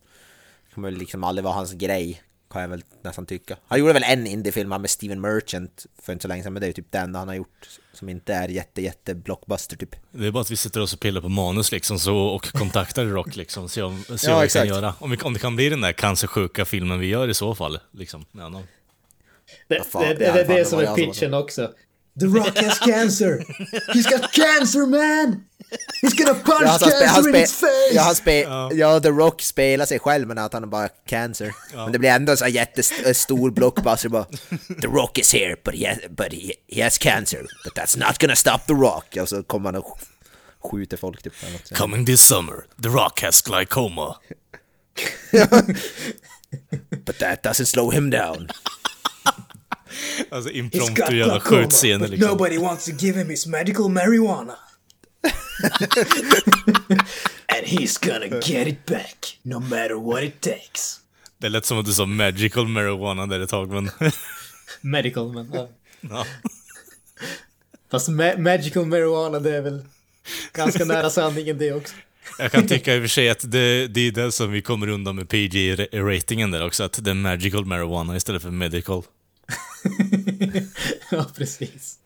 Det 0.69 0.75
kommer 0.75 0.91
liksom 0.91 1.23
aldrig 1.23 1.43
vara 1.43 1.53
hans 1.53 1.73
grej 1.73 2.21
kan 2.53 2.61
jag 2.61 2.69
väl 2.69 2.83
nästan 3.01 3.25
tycka. 3.25 3.57
Han 3.67 3.79
gjorde 3.79 3.93
väl 3.93 4.03
en 4.03 4.27
indiefilm 4.27 4.69
med 4.69 4.89
Steven 4.89 5.21
Merchant 5.21 5.85
för 6.01 6.13
inte 6.13 6.21
så 6.21 6.27
länge 6.27 6.43
sedan, 6.43 6.53
men 6.53 6.59
det 6.59 6.65
är 6.65 6.67
ju 6.67 6.73
typ 6.73 6.91
den 6.91 7.15
han 7.15 7.27
har 7.27 7.35
gjort 7.35 7.69
som 7.93 8.09
inte 8.09 8.33
är 8.33 8.47
jätte, 8.47 8.81
jätte 8.81 9.15
blockbuster 9.15 9.77
typ. 9.77 9.95
Det 10.11 10.27
är 10.27 10.31
bara 10.31 10.41
att 10.41 10.51
vi 10.51 10.55
sitter 10.55 10.81
oss 10.81 10.93
och 10.93 10.99
pillar 10.99 11.21
på 11.21 11.29
manus 11.29 11.71
liksom 11.71 11.99
så, 11.99 12.17
och 12.17 12.51
kontaktar 12.51 13.05
Rock 13.05 13.35
liksom, 13.35 13.69
se 13.69 13.81
om, 13.81 14.03
se 14.17 14.27
ja, 14.27 14.35
vad 14.35 14.43
vi 14.43 14.49
kan 14.49 14.67
göra. 14.67 14.95
Om, 14.99 15.11
vi, 15.11 15.17
om 15.17 15.33
det 15.33 15.39
kan 15.39 15.55
bli 15.55 15.69
den 15.69 15.81
där 15.81 15.91
cancersjuka 15.91 16.65
filmen 16.65 16.99
vi 16.99 17.07
gör 17.07 17.27
i 17.27 17.33
så 17.33 17.55
fall, 17.55 17.79
liksom, 17.91 18.25
med 18.31 18.43
honom. 18.43 18.63
Det, 19.67 19.75
det, 19.93 19.99
det, 19.99 20.13
det, 20.13 20.43
det 20.43 20.59
är 20.59 20.65
som 20.65 20.79
är 20.79 20.95
pitchen 20.95 21.33
också. 21.33 21.73
The 22.19 22.27
Rock 22.27 22.57
has 22.57 22.79
cancer! 22.79 23.43
He's 23.93 24.05
got 24.05 24.31
cancer 24.33 24.85
man! 24.85 25.45
He's 26.01 26.13
gonna 26.13 26.35
punch 26.35 26.61
ja, 26.61 26.77
cancer 26.77 27.07
han 27.07 27.29
in 27.29 27.35
its 27.35 27.53
face! 27.53 27.93
Ja, 27.93 28.01
han 28.03 28.15
ja. 28.25 28.71
ja, 28.73 28.99
The 28.99 29.11
Rock 29.11 29.41
spelar 29.41 29.85
sig 29.85 29.99
själv 29.99 30.27
men 30.27 30.37
att 30.37 30.53
han 30.53 30.63
har 30.63 30.69
bara 30.69 30.89
cancer. 30.89 31.55
Ja. 31.73 31.83
Men 31.83 31.91
det 31.91 31.99
blir 31.99 32.09
ändå 32.09 32.31
en 32.31 32.37
sån 32.37 32.51
jättestor 32.51 33.51
blockbuster 33.51 34.09
bara 34.09 34.25
The 34.81 34.87
Rock 34.87 35.17
is 35.17 35.33
here 35.33 35.55
but, 35.63 35.75
he 35.75 35.87
has, 35.89 35.97
but 36.09 36.33
he, 36.33 36.53
he 36.67 36.83
has 36.83 36.97
cancer. 36.97 37.45
But 37.63 37.73
that's 37.75 37.97
not 38.07 38.19
gonna 38.19 38.35
stop 38.35 38.59
The 38.67 38.73
Rock. 38.73 39.17
Och 39.21 39.29
så 39.29 39.43
kommer 39.43 39.71
han 39.71 39.75
och 39.75 39.99
skjuter 40.63 40.97
folk 40.97 41.23
typ. 41.23 41.33
Coming 41.75 42.05
this 42.05 42.21
summer, 42.21 42.65
The 42.83 42.89
Rock 42.89 43.21
has 43.21 43.41
glaucoma. 43.41 44.15
but 47.05 47.19
that 47.19 47.43
doesn't 47.43 47.65
slow 47.65 47.91
him 47.91 48.09
down. 48.09 48.49
Alltså 50.29 50.51
impromptu 50.51 51.17
jävla 51.17 51.39
skjutscener 51.39 52.07
liksom. 52.07 52.29
Nobody 52.29 52.57
wants 52.57 52.85
to 52.85 52.91
give 52.91 53.19
him 53.19 53.29
his 53.29 53.47
medical 53.47 53.89
marijuana. 53.89 54.55
And 57.47 57.65
he's 57.65 57.97
gonna 57.97 58.39
get 58.41 58.67
it 58.67 58.85
back, 58.85 59.39
no 59.43 59.59
matter 59.59 59.95
what 59.95 60.23
it 60.23 60.41
takes. 60.41 60.99
Det 61.37 61.49
lät 61.49 61.65
som 61.65 61.79
att 61.79 61.85
du 61.85 61.93
sa 61.93 62.05
magical 62.05 62.67
marijuana 62.67 63.25
där 63.25 63.39
ett 63.39 63.49
tag, 63.49 63.69
men... 63.69 63.89
medical, 64.81 65.33
men... 65.33 65.51
Ja. 65.53 65.67
ja. 66.01 66.25
Fast 67.91 68.09
ma 68.09 68.37
magical 68.37 68.85
marijuana, 68.85 69.39
det 69.39 69.55
är 69.55 69.61
väl 69.61 69.85
ganska 70.53 70.85
nära 70.85 71.09
sanningen 71.09 71.57
det 71.57 71.73
också. 71.73 71.95
Jag 72.39 72.51
kan 72.51 72.67
tycka 72.67 72.95
i 72.95 72.97
och 72.97 73.03
för 73.03 73.07
sig 73.07 73.29
att 73.29 73.51
det, 73.51 73.87
det 73.87 74.07
är 74.07 74.11
det 74.11 74.31
som 74.31 74.51
vi 74.51 74.61
kommer 74.61 74.87
undan 74.87 75.15
med 75.15 75.29
PG-ratingen 75.29 76.51
där 76.51 76.65
också, 76.65 76.83
att 76.83 77.03
det 77.03 77.09
är 77.09 77.15
magical 77.15 77.65
marijuana 77.65 78.15
istället 78.15 78.41
för 78.41 78.51
medical. 78.51 79.03
ja, 81.11 81.25
precis. 81.37 81.99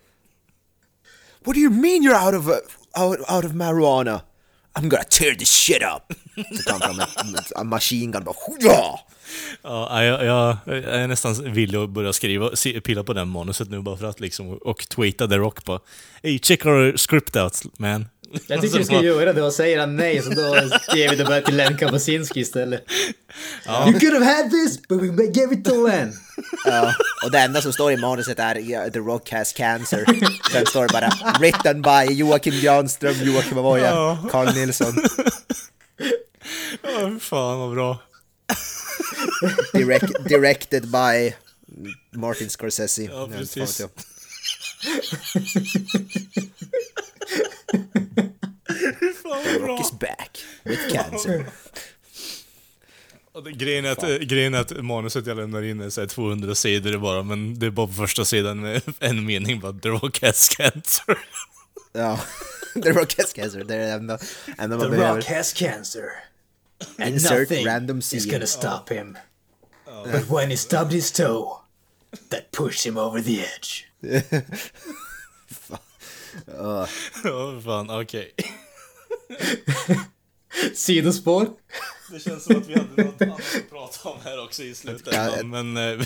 What 1.43 1.55
do 1.55 1.59
you 1.59 1.69
mean 1.69 2.03
you're 2.03 2.25
out 2.25 2.35
of, 2.35 2.47
uh, 2.47 2.53
out, 2.95 3.19
out 3.29 3.45
of 3.45 3.51
marijuana? 3.51 4.21
I'm 4.75 4.89
gonna 4.89 5.03
tear 5.03 5.35
this 5.35 5.49
shit 5.49 5.81
up! 5.81 6.13
Så 6.35 6.63
tar 6.63 6.79
han 6.79 7.07
fram 7.07 7.35
en 7.61 7.67
machine 7.67 8.11
gun 8.11 8.23
bara 8.23 8.35
ja! 8.59 8.99
Ja, 9.61 10.03
jag, 10.03 10.25
jag, 10.25 10.57
jag 10.65 10.83
är 10.83 11.07
nästan 11.07 11.53
villig 11.53 11.77
att 11.77 11.89
börja 11.89 12.13
skriva, 12.13 12.49
pilla 12.83 13.03
på 13.03 13.13
den 13.13 13.27
manuset 13.27 13.69
nu 13.69 13.81
bara 13.81 13.97
för 13.97 14.05
att 14.05 14.19
liksom, 14.19 14.53
och 14.53 14.89
tweeta 14.89 15.27
The 15.27 15.37
Rock 15.37 15.65
på 15.65 15.79
Hey, 16.23 16.39
check 16.39 16.65
our 16.65 16.97
script 16.97 17.35
out 17.35 17.79
man. 17.79 18.05
Jag 18.47 18.61
tycker 18.61 18.77
vi 18.77 18.85
ska 18.85 19.03
göra 19.03 19.33
det 19.33 19.41
och 19.41 19.53
säger 19.53 19.79
han 19.79 19.95
nej 19.95 20.21
så 20.21 20.29
då 20.29 20.55
ger 20.95 21.09
vi 21.09 21.15
det 21.15 21.25
bara 21.25 21.41
till 21.41 21.55
Len 21.55 21.77
Kabasinski 21.77 22.39
istället. 22.39 22.83
Ja. 23.65 23.89
You 23.89 23.99
could 23.99 24.13
have 24.13 24.25
had 24.25 24.51
this 24.51 24.87
but 24.87 25.01
we 25.01 25.27
gave 25.27 25.53
it 25.53 25.65
to 25.65 25.87
Len. 25.87 26.13
Ja, 26.65 26.93
och 27.25 27.31
det 27.31 27.39
enda 27.39 27.61
som 27.61 27.73
står 27.73 27.91
i 27.91 27.97
manuset 27.97 28.39
är 28.39 28.57
yeah, 28.57 28.91
The 28.91 28.99
Rock 28.99 29.31
has 29.31 29.53
cancer. 29.53 30.05
Sen 30.51 30.65
står 30.65 30.87
det 30.87 30.93
bara 30.93 31.37
written 31.39 31.81
by 31.81 32.13
Joakim 32.13 32.53
Janström, 32.53 33.15
Joakim 33.23 33.57
Avoya, 33.57 33.85
ja. 33.85 34.27
Carl 34.31 34.53
Nilsson. 34.53 34.95
Ja, 36.81 37.19
fan 37.19 37.59
vad 37.59 37.71
bra. 37.71 38.01
Direct, 39.73 40.29
directed 40.29 40.87
by 40.87 41.35
Martin 42.11 42.49
Scorsese. 42.49 43.03
Ja, 43.03 43.29
precis. 43.37 43.81
The 47.71 49.59
Rock 49.59 49.81
is 49.81 49.91
back 49.91 50.37
with 50.63 50.93
cancer. 50.93 51.45
grejen, 53.55 53.85
är 53.85 53.91
att, 53.91 54.21
grejen 54.21 54.53
är 54.53 54.59
att 54.59 54.85
manuset 54.85 55.27
jag 55.27 55.37
lämnar 55.37 55.61
in 55.63 55.81
är 55.81 55.89
så 55.89 56.07
200 56.07 56.55
sidor 56.55 56.97
bara, 56.97 57.23
men 57.23 57.59
det 57.59 57.65
är 57.65 57.69
bara 57.69 57.87
på 57.87 57.93
första 57.93 58.25
sidan 58.25 58.59
med 58.61 58.81
en 58.99 59.25
mening 59.25 59.59
bara 59.59 59.73
The 59.73 59.89
Rock 59.89 60.21
has 60.21 60.49
cancer. 60.49 61.17
Ja, 61.93 62.19
The 62.83 62.91
Rock 62.91 63.17
has 63.17 63.33
cancer, 63.33 63.63
det 63.63 63.75
är 63.75 63.79
det 63.79 63.91
enda, 63.91 64.17
enda 64.57 64.77
man 64.77 64.85
The 64.85 64.97
behöver. 64.97 65.21
The 65.21 65.27
Rock 65.29 65.37
has 65.37 65.53
cancer. 65.53 66.09
And 66.99 67.13
Insert 67.13 67.49
nothing 67.49 67.65
random 67.65 68.01
scene. 68.01 68.19
is 68.19 68.25
gonna 68.25 68.47
stop 68.47 68.89
him. 68.89 69.17
Oh. 69.87 70.11
But 70.11 70.29
when 70.29 70.49
he 70.51 70.57
stubbed 70.57 70.91
his 70.91 71.11
toe, 71.11 71.61
that 72.29 72.51
pushed 72.51 72.85
him 72.85 72.97
over 72.97 73.21
the 73.21 73.41
edge. 73.41 73.87
Ja, 76.45 76.87
oh, 77.23 77.61
fan, 77.61 77.89
okej. 77.89 78.31
Okay. 78.37 79.97
Sidospår. 80.73 81.47
Det 82.11 82.19
känns 82.19 82.43
som 82.43 82.57
att 82.57 82.67
vi 82.69 82.73
hade 82.73 83.03
något 83.03 83.21
annat 83.21 83.39
att 83.39 83.69
prata 83.69 84.09
om 84.09 84.17
här 84.23 84.43
också 84.43 84.63
i 84.63 84.75
slutändan, 84.75 85.49
men 85.49 85.77
eh, 85.77 86.05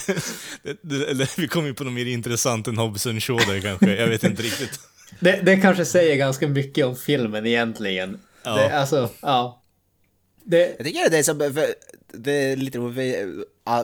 det, 0.81 1.13
det, 1.13 1.37
vi 1.37 1.47
kom 1.47 1.65
ju 1.65 1.73
på 1.73 1.83
något 1.83 1.93
mer 1.93 2.05
intressant 2.05 2.67
än 2.67 2.77
Hobson 2.77 3.21
Shaw 3.21 3.53
där 3.53 3.61
kanske, 3.61 3.95
jag 3.95 4.07
vet 4.07 4.23
inte 4.23 4.43
riktigt. 4.43 4.79
Det, 5.19 5.41
det 5.43 5.57
kanske 5.57 5.85
säger 5.85 6.15
ganska 6.15 6.47
mycket 6.47 6.85
om 6.85 6.95
filmen 6.95 7.45
egentligen. 7.45 8.19
Ja. 8.43 8.55
Det, 8.55 8.79
alltså, 8.79 9.09
ja. 9.21 9.63
Det... 10.43 10.75
Jag 10.77 10.85
tycker 10.85 11.09
det 11.09 11.17
är 11.17 11.23
som, 11.23 11.37
det 12.13 12.31
är 12.31 12.55
lite 12.55 12.79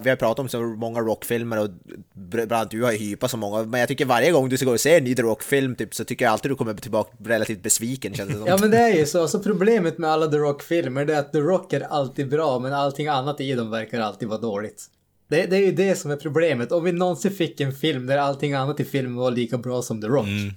vi 0.03 0.09
har 0.09 0.15
pratat 0.15 0.39
om 0.39 0.49
så 0.49 0.61
många 0.61 0.99
rockfilmer 0.99 1.57
och 1.57 1.69
bland 2.13 2.51
annat 2.51 2.71
du 2.71 2.83
har 2.83 2.91
ju 2.91 2.97
hypat 2.97 3.31
så 3.31 3.37
många, 3.37 3.63
men 3.63 3.79
jag 3.79 3.89
tycker 3.89 4.05
varje 4.05 4.31
gång 4.31 4.49
du 4.49 4.57
ska 4.57 4.65
gå 4.65 4.71
och 4.71 4.79
se 4.79 4.97
en 4.97 5.03
ny 5.03 5.15
rockfilm 5.15 5.75
typ, 5.75 5.95
så 5.95 6.03
tycker 6.03 6.25
jag 6.25 6.31
alltid 6.31 6.51
du 6.51 6.55
kommer 6.55 6.73
tillbaka 6.73 7.11
relativt 7.23 7.63
besviken 7.63 8.13
känns 8.13 8.29
det 8.29 8.37
som. 8.37 8.47
Ja 8.47 8.57
men 8.61 8.71
det 8.71 8.77
är 8.77 8.97
ju 8.97 9.05
så, 9.05 9.27
så 9.27 9.39
problemet 9.39 9.97
med 9.97 10.09
alla 10.09 10.27
The 10.27 10.37
Rock-filmer 10.37 11.09
är 11.09 11.19
att 11.19 11.31
The 11.31 11.39
Rock 11.39 11.73
är 11.73 11.81
alltid 11.81 12.29
bra, 12.29 12.59
men 12.59 12.73
allting 12.73 13.07
annat 13.07 13.41
i 13.41 13.53
dem 13.53 13.71
verkar 13.71 13.99
alltid 13.99 14.27
vara 14.27 14.39
dåligt. 14.39 14.85
Det, 15.27 15.45
det 15.45 15.57
är 15.57 15.65
ju 15.65 15.71
det 15.71 15.95
som 15.95 16.11
är 16.11 16.15
problemet, 16.15 16.71
om 16.71 16.83
vi 16.83 16.91
någonsin 16.91 17.31
fick 17.31 17.61
en 17.61 17.73
film 17.73 18.05
där 18.05 18.17
allting 18.17 18.53
annat 18.53 18.79
i 18.79 18.85
filmen 18.85 19.15
var 19.15 19.31
lika 19.31 19.57
bra 19.57 19.81
som 19.81 20.01
The 20.01 20.07
Rock. 20.07 20.27
Mm. 20.27 20.53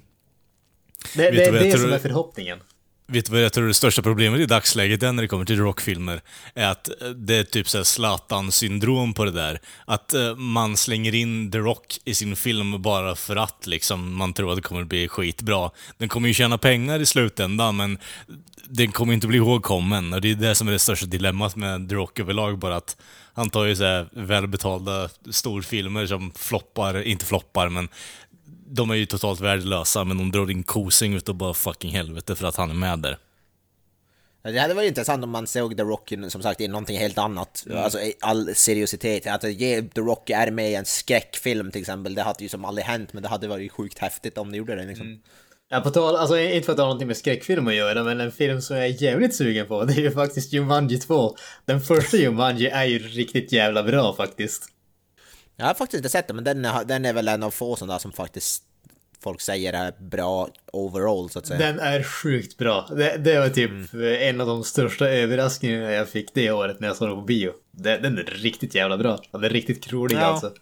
Det, 1.17 1.31
det 1.31 1.45
är 1.45 1.53
det 1.53 1.79
som 1.79 1.93
är 1.93 1.99
förhoppningen. 1.99 2.59
Vet 3.13 3.27
du 3.27 3.33
vad 3.33 3.41
jag 3.41 3.53
tror 3.53 3.67
det 3.69 3.75
största 3.75 4.03
problemet 4.03 4.41
i 4.41 4.47
dagsläget 4.47 5.03
är 5.03 5.13
när 5.13 5.23
det 5.23 5.29
kommer 5.29 5.45
till 5.45 5.59
rockfilmer? 5.59 6.21
Är 6.55 6.67
att 6.67 6.89
eh, 6.89 7.09
det 7.09 7.37
är 7.37 7.45
typ 7.45 7.69
såhär 7.69 7.85
Zlatan-syndrom 7.85 9.15
på 9.15 9.25
det 9.25 9.31
där. 9.31 9.61
Att 9.85 10.15
eh, 10.15 10.37
man 10.37 10.77
slänger 10.77 11.15
in 11.15 11.51
The 11.51 11.59
Rock 11.59 11.99
i 12.05 12.15
sin 12.15 12.37
film 12.37 12.83
bara 12.83 13.15
för 13.15 13.37
att 13.37 13.67
liksom, 13.67 14.17
man 14.17 14.33
tror 14.33 14.51
att 14.51 14.57
det 14.57 14.63
kommer 14.63 14.85
bli 14.85 15.09
skitbra. 15.09 15.71
Den 15.99 16.09
kommer 16.09 16.29
ju 16.29 16.35
tjäna 16.35 16.59
pengar 16.59 17.01
i 17.01 17.07
slutändan, 17.07 17.77
men 17.77 17.99
den 18.65 18.93
kommer 18.93 19.13
inte 19.13 19.27
bli 19.27 19.37
ihågkommen. 19.37 20.13
Och 20.13 20.21
det 20.21 20.31
är 20.31 20.35
det 20.35 20.55
som 20.55 20.69
är 20.69 20.73
det 20.73 20.79
största 20.79 21.07
dilemmat 21.07 21.57
med 21.57 21.89
The 21.89 21.95
Rock 21.95 22.19
överlag, 22.19 22.59
bara 22.59 22.77
att 22.77 22.97
han 23.35 23.51
tar 23.51 23.65
ju 23.65 23.77
så 23.77 24.07
välbetalda 24.13 25.09
storfilmer 25.31 26.07
som 26.07 26.33
floppar, 26.37 27.03
inte 27.03 27.25
floppar, 27.25 27.69
men 27.69 27.89
de 28.71 28.91
är 28.91 28.95
ju 28.95 29.07
totalt 29.07 29.41
värdelösa, 29.41 30.05
men 30.05 30.19
de 30.19 30.33
drar 30.33 30.51
in 30.51 30.63
kosing 30.63 31.15
utav 31.15 31.35
bara 31.35 31.55
fucking 31.55 31.91
helvete 31.91 32.35
för 32.35 32.47
att 32.47 32.57
han 32.57 32.71
är 32.71 32.75
med 32.75 32.99
där. 32.99 33.19
Det 34.43 34.59
hade 34.59 34.75
varit 34.75 34.89
intressant 34.89 35.25
om 35.25 35.31
man 35.31 35.47
såg 35.47 35.77
The 35.77 35.83
Rock 35.83 36.13
som 36.29 36.43
sagt 36.43 36.61
i 36.61 36.69
någonting 36.69 36.99
helt 36.99 37.19
annat. 37.19 37.65
Mm. 37.67 37.79
Alltså 37.79 37.99
all 38.21 38.55
seriositet. 38.55 39.27
Att 39.27 39.53
ge 39.53 39.83
The 39.83 40.01
Rock 40.01 40.31
är 40.31 40.51
med 40.51 40.71
i 40.71 40.75
en 40.75 40.85
skräckfilm 40.85 41.71
till 41.71 41.81
exempel, 41.81 42.15
det 42.15 42.23
hade 42.23 42.43
ju 42.43 42.49
som 42.49 42.65
aldrig 42.65 42.85
hänt, 42.85 43.13
men 43.13 43.23
det 43.23 43.29
hade 43.29 43.49
varit 43.49 43.73
sjukt 43.73 43.99
häftigt 43.99 44.39
om 44.39 44.51
det 44.51 44.57
gjorde 44.57 44.75
det 44.75 44.85
liksom. 44.85 45.07
Mm. 45.07 45.21
Ja, 45.73 45.81
på 45.81 45.91
tal, 45.91 46.17
alltså 46.17 46.39
inte 46.39 46.67
för 46.67 46.73
att 46.73 46.77
det 46.77 46.83
har 46.83 46.89
någonting 46.89 47.09
med 47.09 47.17
skräckfilm 47.17 47.67
att 47.67 47.75
göra, 47.75 48.05
men 48.05 48.21
en 48.21 48.33
film 48.33 48.61
som 48.61 48.77
jag 48.77 48.87
är 48.87 49.03
jävligt 49.03 49.35
sugen 49.35 49.67
på, 49.67 49.85
det 49.85 49.93
är 49.93 50.01
ju 50.01 50.11
faktiskt 50.11 50.53
Jumanji 50.53 50.99
2. 50.99 51.37
Den 51.65 51.81
första 51.81 52.17
Jumanji 52.17 52.67
är 52.67 52.85
ju 52.85 52.99
riktigt 52.99 53.53
jävla 53.53 53.83
bra 53.83 54.15
faktiskt. 54.17 54.69
Jag 55.61 55.67
har 55.67 55.75
faktiskt 55.75 55.99
inte 55.99 56.09
sett 56.09 56.27
den, 56.27 56.37
men 56.37 56.45
den 56.45 56.65
är, 56.65 56.85
den 56.85 57.05
är 57.05 57.13
väl 57.13 57.29
en 57.29 57.43
av 57.43 57.51
få 57.51 57.77
sådana 57.77 57.99
som 57.99 58.13
faktiskt 58.13 58.63
folk 59.23 59.41
säger 59.41 59.73
är 59.73 59.95
bra 59.99 60.49
overall 60.73 61.31
så 61.31 61.39
att 61.39 61.47
säga. 61.47 61.59
Den 61.59 61.81
är 61.81 62.03
sjukt 62.03 62.57
bra. 62.57 62.89
Det, 62.97 63.17
det 63.17 63.41
var 63.41 63.49
typ 63.49 63.71
mm. 63.93 64.29
en 64.29 64.41
av 64.41 64.47
de 64.47 64.65
största 64.65 65.09
överraskningarna 65.09 65.93
jag 65.93 66.09
fick 66.09 66.35
det 66.35 66.51
året 66.51 66.81
när 66.81 66.89
jag 66.89 66.97
såg 66.97 67.09
den 67.09 67.17
på 67.17 67.23
bio. 67.23 67.53
Den, 67.71 68.03
den 68.03 68.19
är 68.19 68.23
riktigt 68.23 68.75
jävla 68.75 68.99
bra. 68.99 69.21
Den 69.31 69.45
är 69.45 69.49
riktigt 69.49 69.93
rolig 69.93 70.17
ja. 70.17 70.21
alltså. 70.21 70.53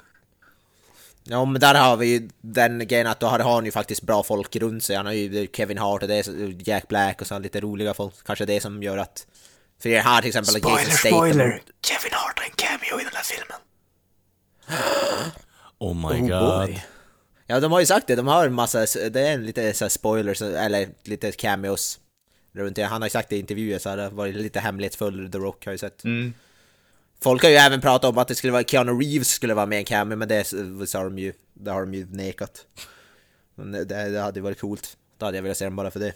Ja 1.25 1.45
men 1.45 1.61
där 1.61 1.75
har 1.75 1.97
vi 1.97 2.07
ju 2.07 2.29
den 2.41 2.87
grejen 2.87 3.07
att 3.07 3.21
då 3.21 3.27
har 3.27 3.39
han 3.39 3.65
ju 3.65 3.71
faktiskt 3.71 4.03
bra 4.03 4.23
folk 4.23 4.57
runt 4.57 4.85
sig. 4.85 4.97
Han 4.97 5.07
har 5.07 5.13
ju 5.13 5.49
Kevin 5.53 5.79
Hart 5.79 6.03
och 6.03 6.09
det 6.09 6.29
Jack 6.67 6.89
Black 6.89 7.21
och 7.21 7.27
så 7.27 7.39
lite 7.39 7.61
roliga 7.61 7.95
folk. 7.95 8.15
Kanske 8.27 8.45
det 8.45 8.61
som 8.61 8.83
gör 8.83 8.99
att... 8.99 9.27
För 9.83 9.89
det 9.89 10.01
här 10.01 10.21
till 10.21 10.29
exempel 10.29 10.55
Spoiler, 10.55 10.91
spoiler! 10.91 11.63
Kevin 11.87 12.13
Hart 12.13 12.39
har 12.39 12.45
en 12.45 12.53
cameo 12.57 13.01
i 13.01 13.05
den 13.05 13.13
här 13.15 13.23
filmen. 13.23 13.59
Oh 15.81 15.95
my 15.95 16.21
Oh 16.23 16.29
god. 16.29 16.69
boy. 16.69 16.85
Ja 17.47 17.61
de 17.61 17.73
har 17.73 17.81
ju 17.81 17.87
sagt 17.87 18.07
det, 18.07 18.17
de 18.17 18.27
har 18.27 18.47
en 18.47 18.55
massa, 18.55 18.79
det 19.11 19.21
är 19.21 19.39
lite 19.39 19.75
så 19.75 19.85
här 19.85 19.89
spoilers, 19.91 20.43
eller 20.43 20.89
lite 21.05 21.33
cameos 21.33 22.01
runt 22.53 22.77
det. 22.77 22.83
Han 22.83 23.03
har 23.03 23.07
ju 23.07 23.11
sagt 23.11 23.29
det 23.29 23.37
i 23.37 23.39
intervjuer 23.39 23.79
så 23.79 23.89
har 23.91 23.97
det 23.97 24.09
varit 24.09 24.35
lite 24.35 24.61
hemlighetsfull, 24.61 25.33
The 25.33 25.39
Rock 25.39 25.65
har 25.65 25.73
ju 25.73 25.79
sett. 25.79 26.05
Mm. 26.05 26.35
Folk 27.21 27.43
har 27.43 27.51
ju 27.51 27.57
även 27.57 27.81
pratat 27.81 28.11
om 28.11 28.19
att 28.19 28.29
det 28.29 28.35
skulle 28.35 28.53
vara 28.53 28.65
Keanu 28.65 28.93
Reeves 28.93 29.29
skulle 29.29 29.55
vara 29.55 29.67
med 29.67 29.77
i 29.77 29.79
en 29.79 29.85
cameo, 29.85 30.17
men 30.17 30.29
det 30.29 30.45
sa 30.89 31.05
de 31.05 31.19
ju, 31.19 31.33
det 31.55 31.71
har 31.71 31.81
de 31.81 31.95
ju 31.95 32.07
nekat. 32.11 32.67
Men 33.55 33.73
det, 33.73 33.85
det 33.85 34.21
hade 34.21 34.39
ju 34.39 34.43
varit 34.43 34.61
coolt. 34.61 34.97
Då 35.19 35.27
hade 35.27 35.39
jag 35.39 35.43
velat 35.43 35.59
se 35.59 35.65
den 35.65 35.77
bara 35.77 35.91
för 35.91 36.01
det. 36.01 36.13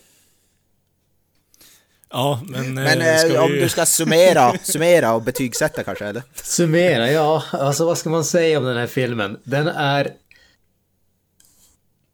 Ja, 2.12 2.40
men... 2.48 2.74
Men 2.74 3.00
eh, 3.00 3.16
ska 3.16 3.34
eh, 3.34 3.42
om 3.44 3.52
vi- 3.52 3.60
du 3.60 3.68
ska 3.68 3.86
summera, 3.86 4.52
summera 4.62 5.14
och 5.14 5.22
betygsätta 5.22 5.82
kanske 5.84 6.04
eller? 6.06 6.22
Summera, 6.34 7.10
ja. 7.10 7.42
Alltså 7.52 7.84
vad 7.86 7.98
ska 7.98 8.10
man 8.10 8.24
säga 8.24 8.58
om 8.58 8.64
den 8.64 8.76
här 8.76 8.86
filmen? 8.86 9.38
Den 9.44 9.68
är 9.68 10.10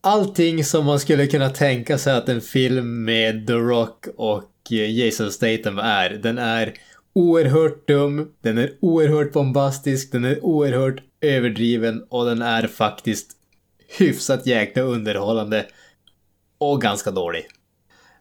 allting 0.00 0.64
som 0.64 0.84
man 0.86 1.00
skulle 1.00 1.26
kunna 1.26 1.50
tänka 1.50 1.98
sig 1.98 2.14
att 2.14 2.28
en 2.28 2.40
film 2.40 3.04
med 3.04 3.46
The 3.46 3.52
Rock 3.52 4.06
och 4.16 4.50
eh, 4.70 4.90
Jason 4.98 5.32
Statham 5.32 5.78
är. 5.78 6.10
Den 6.10 6.38
är 6.38 6.74
oerhört 7.12 7.88
dum, 7.88 8.28
den 8.42 8.58
är 8.58 8.72
oerhört 8.80 9.32
bombastisk, 9.32 10.12
den 10.12 10.24
är 10.24 10.44
oerhört 10.44 11.02
överdriven 11.20 12.02
och 12.08 12.24
den 12.24 12.42
är 12.42 12.66
faktiskt 12.66 13.30
hyfsat 13.98 14.46
jäkla 14.46 14.82
underhållande 14.82 15.66
och 16.58 16.80
ganska 16.80 17.10
dålig. 17.10 17.46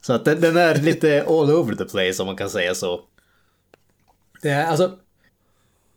Så 0.08 0.14
att 0.14 0.26
den, 0.26 0.58
är 0.58 0.76
lite 0.76 1.24
all 1.28 1.52
over 1.52 1.76
the 1.76 1.86
place 1.86 2.22
om 2.22 2.26
man 2.26 2.38
kan 2.38 2.50
säga 2.50 2.76
så. 2.76 3.02
Det 4.42 4.50
är 4.50 4.66
alltså 4.66 5.00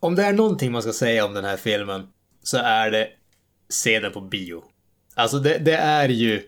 om 0.01 0.15
det 0.15 0.23
är 0.23 0.33
någonting 0.33 0.73
man 0.73 0.83
ska 0.83 0.93
säga 0.93 1.25
om 1.25 1.35
den 1.35 1.45
här 1.45 1.57
filmen 1.57 2.09
så 2.43 2.57
är 2.57 2.91
det 2.91 3.09
se 3.69 4.01
den 4.01 4.13
på 4.13 4.21
bio. 4.21 4.65
Alltså 5.15 5.39
det, 5.39 5.59
det 5.59 5.77
är 5.77 6.09
ju 6.09 6.43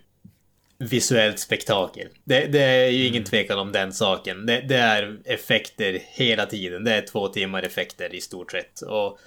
visuellt 0.79 1.39
spektakel. 1.39 2.09
Det, 2.25 2.47
det 2.47 2.63
är 2.63 2.89
ju 2.89 3.07
ingen 3.07 3.25
tvekan 3.25 3.59
om 3.59 3.73
den 3.73 3.93
saken. 3.93 4.47
Det, 4.47 4.61
det 4.61 4.77
är 4.77 5.21
effekter 5.25 5.99
hela 6.07 6.47
tiden. 6.47 6.85
Det 6.85 6.95
är 6.95 7.07
två 7.07 7.29
timmar 7.29 7.63
effekter 7.63 8.15
i 8.15 8.21
stort 8.21 8.53
sett. 8.53 8.81
Och 8.81 9.19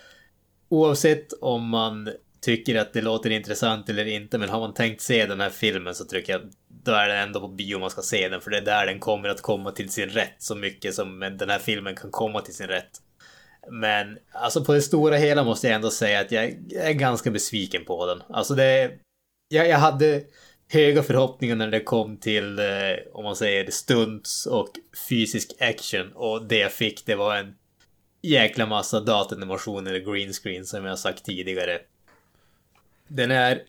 oavsett 0.70 1.34
om 1.42 1.70
man 1.70 2.10
tycker 2.42 2.76
att 2.76 2.94
det 2.94 3.02
låter 3.02 3.30
intressant 3.30 3.90
eller 3.90 4.06
inte, 4.06 4.38
men 4.38 4.50
har 4.50 4.60
man 4.60 4.74
tänkt 4.74 5.02
se 5.02 5.26
den 5.26 5.42
här 5.42 5.50
filmen 5.50 5.96
så 5.96 6.06
tycker 6.06 6.34
jag 6.34 6.42
då 6.86 6.92
är 6.92 7.08
det 7.08 7.16
ändå 7.16 7.40
på 7.40 7.48
bio 7.48 7.80
man 7.80 7.90
ska 7.90 8.02
se 8.02 8.30
den, 8.30 8.42
för 8.42 8.52
det 8.52 8.58
är 8.58 8.62
där 8.62 8.86
den 8.86 9.00
kommer 9.00 9.30
att 9.30 9.42
komma 9.42 9.72
till 9.72 9.90
sin 9.90 10.10
rätt 10.10 10.36
så 10.38 10.56
mycket 10.56 10.96
som 10.96 11.20
den 11.20 11.50
här 11.50 11.60
filmen 11.60 11.96
kan 11.96 12.12
komma 12.12 12.42
till 12.42 12.56
sin 12.56 12.68
rätt. 12.68 13.02
Men 13.72 14.18
alltså 14.32 14.66
på 14.66 14.74
det 14.74 14.82
stora 14.82 15.18
hela 15.18 15.44
måste 15.44 15.68
jag 15.68 15.76
ändå 15.76 15.92
säga 15.92 16.20
att 16.20 16.32
jag 16.32 16.44
är 16.74 16.94
ganska 16.94 17.32
besviken 17.32 17.86
på 17.86 18.06
den. 18.06 18.22
Alltså 18.30 18.56
det... 18.56 18.92
Jag, 19.48 19.68
jag 19.68 19.78
hade 19.78 20.24
höga 20.70 21.04
förhoppningar 21.04 21.56
när 21.56 21.68
det 21.68 21.80
kom 21.80 22.18
till, 22.18 22.60
eh, 22.60 22.66
om 23.14 23.24
man 23.24 23.36
säger 23.36 23.72
stunts 23.72 24.46
och 24.46 24.70
fysisk 25.10 25.52
action. 25.60 26.12
Och 26.12 26.46
det 26.46 26.58
jag 26.58 26.72
fick 26.72 27.06
det 27.06 27.16
var 27.16 27.36
en 27.36 27.56
jäkla 28.22 28.66
massa 28.66 29.00
datanimationer 29.00 29.94
eller 29.94 30.14
green 30.14 30.34
screen 30.34 30.66
som 30.66 30.86
jag 30.86 31.00
sagt 31.00 31.26
tidigare. 31.26 31.80
Den 33.08 33.32
är 33.32 33.62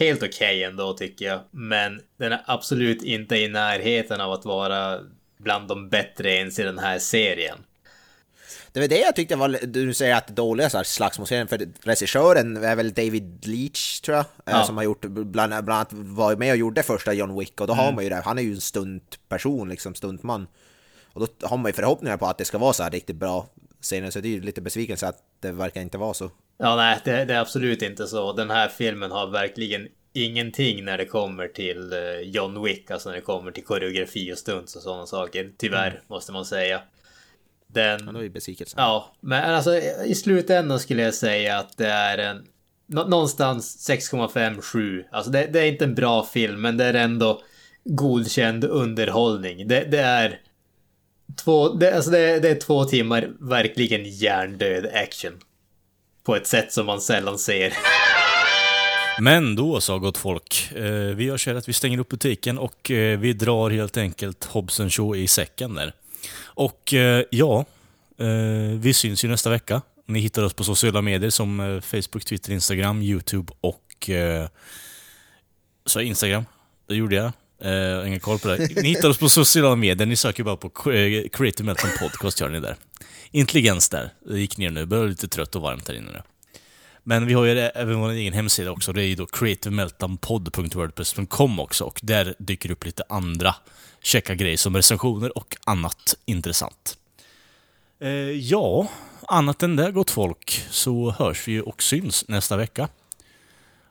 helt 0.00 0.22
okej 0.22 0.28
okay 0.28 0.62
ändå 0.62 0.92
tycker 0.92 1.24
jag. 1.24 1.40
Men 1.50 2.00
den 2.16 2.32
är 2.32 2.42
absolut 2.46 3.02
inte 3.02 3.36
i 3.36 3.48
närheten 3.48 4.20
av 4.20 4.32
att 4.32 4.44
vara 4.44 5.00
bland 5.38 5.68
de 5.68 5.88
bättre 5.88 6.34
ens 6.34 6.58
i 6.58 6.62
den 6.62 6.78
här 6.78 6.98
serien. 6.98 7.58
Det 8.72 8.80
var 8.80 8.88
det 8.88 8.98
jag 8.98 9.16
tyckte 9.16 9.36
var, 9.36 9.66
du 9.66 9.94
säger 9.94 10.16
att 10.16 10.26
det 10.26 10.32
dåliga 10.32 10.70
slagsmålsserien, 10.84 11.48
för 11.48 11.68
regissören 11.82 12.56
är 12.56 12.76
väl 12.76 12.92
David 12.92 13.46
Leach 13.46 14.00
tror 14.00 14.16
jag, 14.16 14.24
eh, 14.46 14.58
Ja. 14.58 14.64
som 14.64 14.76
har 14.76 14.84
gjort, 14.84 15.04
bland, 15.04 15.30
bland 15.32 15.52
annat 15.52 15.88
var 15.92 16.36
med 16.36 16.50
och 16.50 16.56
gjorde 16.56 16.82
första 16.82 17.12
John 17.12 17.38
Wick, 17.38 17.60
och 17.60 17.66
då 17.66 17.72
har 17.72 17.92
man 17.92 18.04
ju 18.04 18.10
det, 18.10 18.16
han 18.16 18.38
är 18.38 18.42
ju 18.42 18.52
en 18.52 18.60
stuntperson, 18.60 19.68
liksom 19.68 19.94
stuntman. 19.94 20.46
Och 21.12 21.20
då 21.20 21.48
har 21.48 21.56
man 21.56 21.68
ju 21.68 21.72
förhoppningar 21.72 22.16
på 22.16 22.26
att 22.26 22.38
det 22.38 22.44
ska 22.44 22.58
vara 22.58 22.72
så 22.72 22.82
här 22.82 22.90
riktigt 22.90 23.16
bra 23.16 23.46
scener, 23.80 24.10
så 24.10 24.20
det 24.20 24.28
är 24.28 24.30
ju 24.30 24.40
lite 24.40 24.60
besvikelse 24.60 25.08
att 25.08 25.18
det 25.40 25.52
verkar 25.52 25.80
inte 25.80 25.98
vara 25.98 26.14
så. 26.14 26.30
Ja, 26.62 26.76
nej, 26.76 26.98
det, 27.04 27.24
det 27.24 27.34
är 27.34 27.40
absolut 27.40 27.82
inte 27.82 28.06
så. 28.06 28.32
Den 28.32 28.50
här 28.50 28.68
filmen 28.68 29.10
har 29.10 29.26
verkligen 29.26 29.88
ingenting 30.12 30.84
när 30.84 30.98
det 30.98 31.04
kommer 31.04 31.48
till 31.48 31.92
eh, 31.92 32.20
John 32.22 32.62
Wick, 32.64 32.90
alltså 32.90 33.08
när 33.08 33.16
det 33.16 33.22
kommer 33.22 33.50
till 33.52 33.64
koreografi 33.64 34.32
och 34.32 34.38
stunts 34.38 34.76
och 34.76 34.82
sådana 34.82 35.06
saker. 35.06 35.50
Tyvärr, 35.58 36.02
måste 36.08 36.32
man 36.32 36.44
säga. 36.44 36.80
Den... 37.66 38.00
Ja, 38.12 38.18
är 38.18 38.22
ju 38.22 38.30
besvikelsen. 38.30 38.80
Ja, 38.80 39.12
men 39.20 39.54
alltså 39.54 39.76
i 40.06 40.14
slutändan 40.14 40.80
skulle 40.80 41.02
jag 41.02 41.14
säga 41.14 41.58
att 41.58 41.76
det 41.78 41.86
är 41.88 42.18
en... 42.18 42.46
nå- 42.86 43.08
Någonstans 43.08 43.88
6,5-7. 43.90 45.04
Alltså 45.10 45.30
det, 45.30 45.46
det 45.46 45.60
är 45.60 45.66
inte 45.66 45.84
en 45.84 45.94
bra 45.94 46.24
film, 46.24 46.60
men 46.60 46.76
det 46.76 46.84
är 46.84 46.94
ändå 46.94 47.42
godkänd 47.84 48.64
underhållning. 48.64 49.68
Det, 49.68 49.84
det 49.90 49.98
är... 50.00 50.40
Två, 51.44 51.68
det, 51.68 51.94
alltså 51.96 52.10
det, 52.10 52.40
det 52.40 52.48
är 52.48 52.54
två 52.60 52.84
timmar 52.84 53.30
verkligen 53.40 54.04
hjärndöd 54.04 54.86
action. 54.86 55.32
På 56.24 56.36
ett 56.36 56.46
sätt 56.46 56.72
som 56.72 56.86
man 56.86 57.00
sällan 57.00 57.38
ser. 57.38 57.72
Men 59.20 59.56
då 59.56 59.80
så, 59.80 59.98
gott 59.98 60.18
folk. 60.18 60.72
Eh, 60.76 60.82
vi 60.92 61.24
gör 61.24 61.36
så 61.36 61.50
här 61.50 61.56
att 61.56 61.68
vi 61.68 61.72
stänger 61.72 61.98
upp 61.98 62.08
butiken 62.08 62.58
och 62.58 62.90
eh, 62.90 63.18
vi 63.18 63.32
drar 63.32 63.70
helt 63.70 63.96
enkelt 63.96 64.44
Hobson 64.44 64.90
Show 64.90 65.16
i 65.16 65.28
säcken 65.28 65.74
där. 65.74 65.92
Och 66.44 66.94
eh, 66.94 67.24
ja, 67.30 67.64
eh, 68.18 68.78
vi 68.78 68.94
syns 68.94 69.24
ju 69.24 69.28
nästa 69.28 69.50
vecka. 69.50 69.82
Ni 70.06 70.20
hittar 70.20 70.42
oss 70.42 70.54
på 70.54 70.64
sociala 70.64 71.02
medier 71.02 71.30
som 71.30 71.60
eh, 71.60 71.80
Facebook, 71.80 72.24
Twitter, 72.24 72.52
Instagram, 72.52 73.02
YouTube 73.02 73.52
och... 73.60 74.10
Eh, 74.10 74.48
så 75.86 76.00
Instagram, 76.00 76.44
det 76.88 76.94
gjorde 76.94 77.16
jag. 77.16 77.32
Eh, 77.62 77.72
jag 77.72 77.96
har 77.96 78.04
ingen 78.04 78.20
koll 78.20 78.38
på 78.38 78.48
det. 78.48 78.82
Ni 78.82 78.88
hittar 78.88 79.08
oss 79.08 79.18
på 79.18 79.28
sociala 79.28 79.76
medier, 79.76 80.06
ni 80.06 80.16
söker 80.16 80.44
bara 80.44 80.56
på 80.56 80.92
eh, 80.92 81.28
Creative 81.28 81.66
Melton 81.66 81.90
Podcast, 82.00 82.40
gör 82.40 82.48
ni 82.48 82.60
där. 82.60 82.76
Intelligens 83.32 83.88
där, 83.88 84.10
det 84.26 84.40
gick 84.40 84.56
ner 84.56 84.70
nu, 84.70 84.86
börjar 84.86 85.08
lite 85.08 85.28
trött 85.28 85.56
och 85.56 85.62
varmt 85.62 85.88
här 85.88 85.94
inne 85.94 86.12
nu. 86.12 86.22
Men 87.02 87.26
vi 87.26 87.34
har 87.34 87.44
ju 87.44 87.58
även 87.58 88.00
vår 88.00 88.10
egen 88.10 88.32
hemsida 88.32 88.70
också. 88.70 88.92
Det 88.92 89.02
är 89.02 89.06
ju 89.06 89.14
då 89.14 89.26
creativemeltdownpod.wordpress.com 89.26 91.60
också. 91.60 91.84
Och 91.84 92.00
där 92.02 92.34
dyker 92.38 92.68
det 92.68 92.72
upp 92.72 92.84
lite 92.84 93.02
andra 93.08 93.54
checka 94.02 94.34
grejer 94.34 94.56
som 94.56 94.76
recensioner 94.76 95.38
och 95.38 95.56
annat 95.64 96.16
intressant. 96.24 96.96
Eh, 98.00 98.10
ja, 98.30 98.88
annat 99.28 99.62
än 99.62 99.76
det 99.76 99.92
gott 99.92 100.10
folk 100.10 100.64
så 100.70 101.10
hörs 101.10 101.48
vi 101.48 101.60
och 101.60 101.82
syns 101.82 102.28
nästa 102.28 102.56
vecka. 102.56 102.88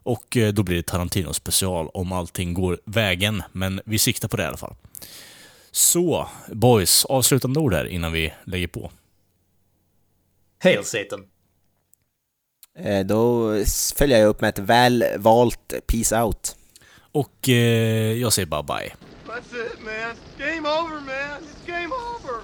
Och 0.03 0.37
eh, 0.37 0.53
då 0.53 0.63
blir 0.63 0.75
det 0.75 0.83
Tarantino 0.83 1.33
special 1.33 1.89
om 1.93 2.11
allting 2.11 2.53
går 2.53 2.79
vägen. 2.85 3.43
Men 3.51 3.81
vi 3.85 3.99
siktar 3.99 4.27
på 4.27 4.37
det 4.37 4.43
i 4.43 4.45
alla 4.45 4.57
fall. 4.57 4.75
Så, 5.71 6.29
boys, 6.51 7.05
avslutande 7.05 7.59
ord 7.59 7.73
här 7.73 7.85
innan 7.85 8.11
vi 8.11 8.33
lägger 8.43 8.67
på. 8.67 8.91
Hail 10.63 10.83
Satan! 10.85 11.25
Eh, 12.79 13.05
Då 13.05 13.53
följer 13.95 14.19
jag 14.19 14.27
upp 14.29 14.41
med 14.41 14.49
ett 14.49 14.59
väl 14.59 15.05
valt 15.17 15.73
Peace 15.87 16.21
Out. 16.21 16.55
Och 17.11 17.49
eh, 17.49 18.13
jag 18.13 18.33
säger 18.33 18.45
bara 18.45 18.63
bye. 18.63 18.93
That's 19.27 19.65
it, 19.65 19.79
man. 19.83 20.15
Game 20.37 20.69
over, 20.69 20.95
man. 20.95 21.41
It's 21.43 21.67
game 21.67 21.85
over. 21.95 22.41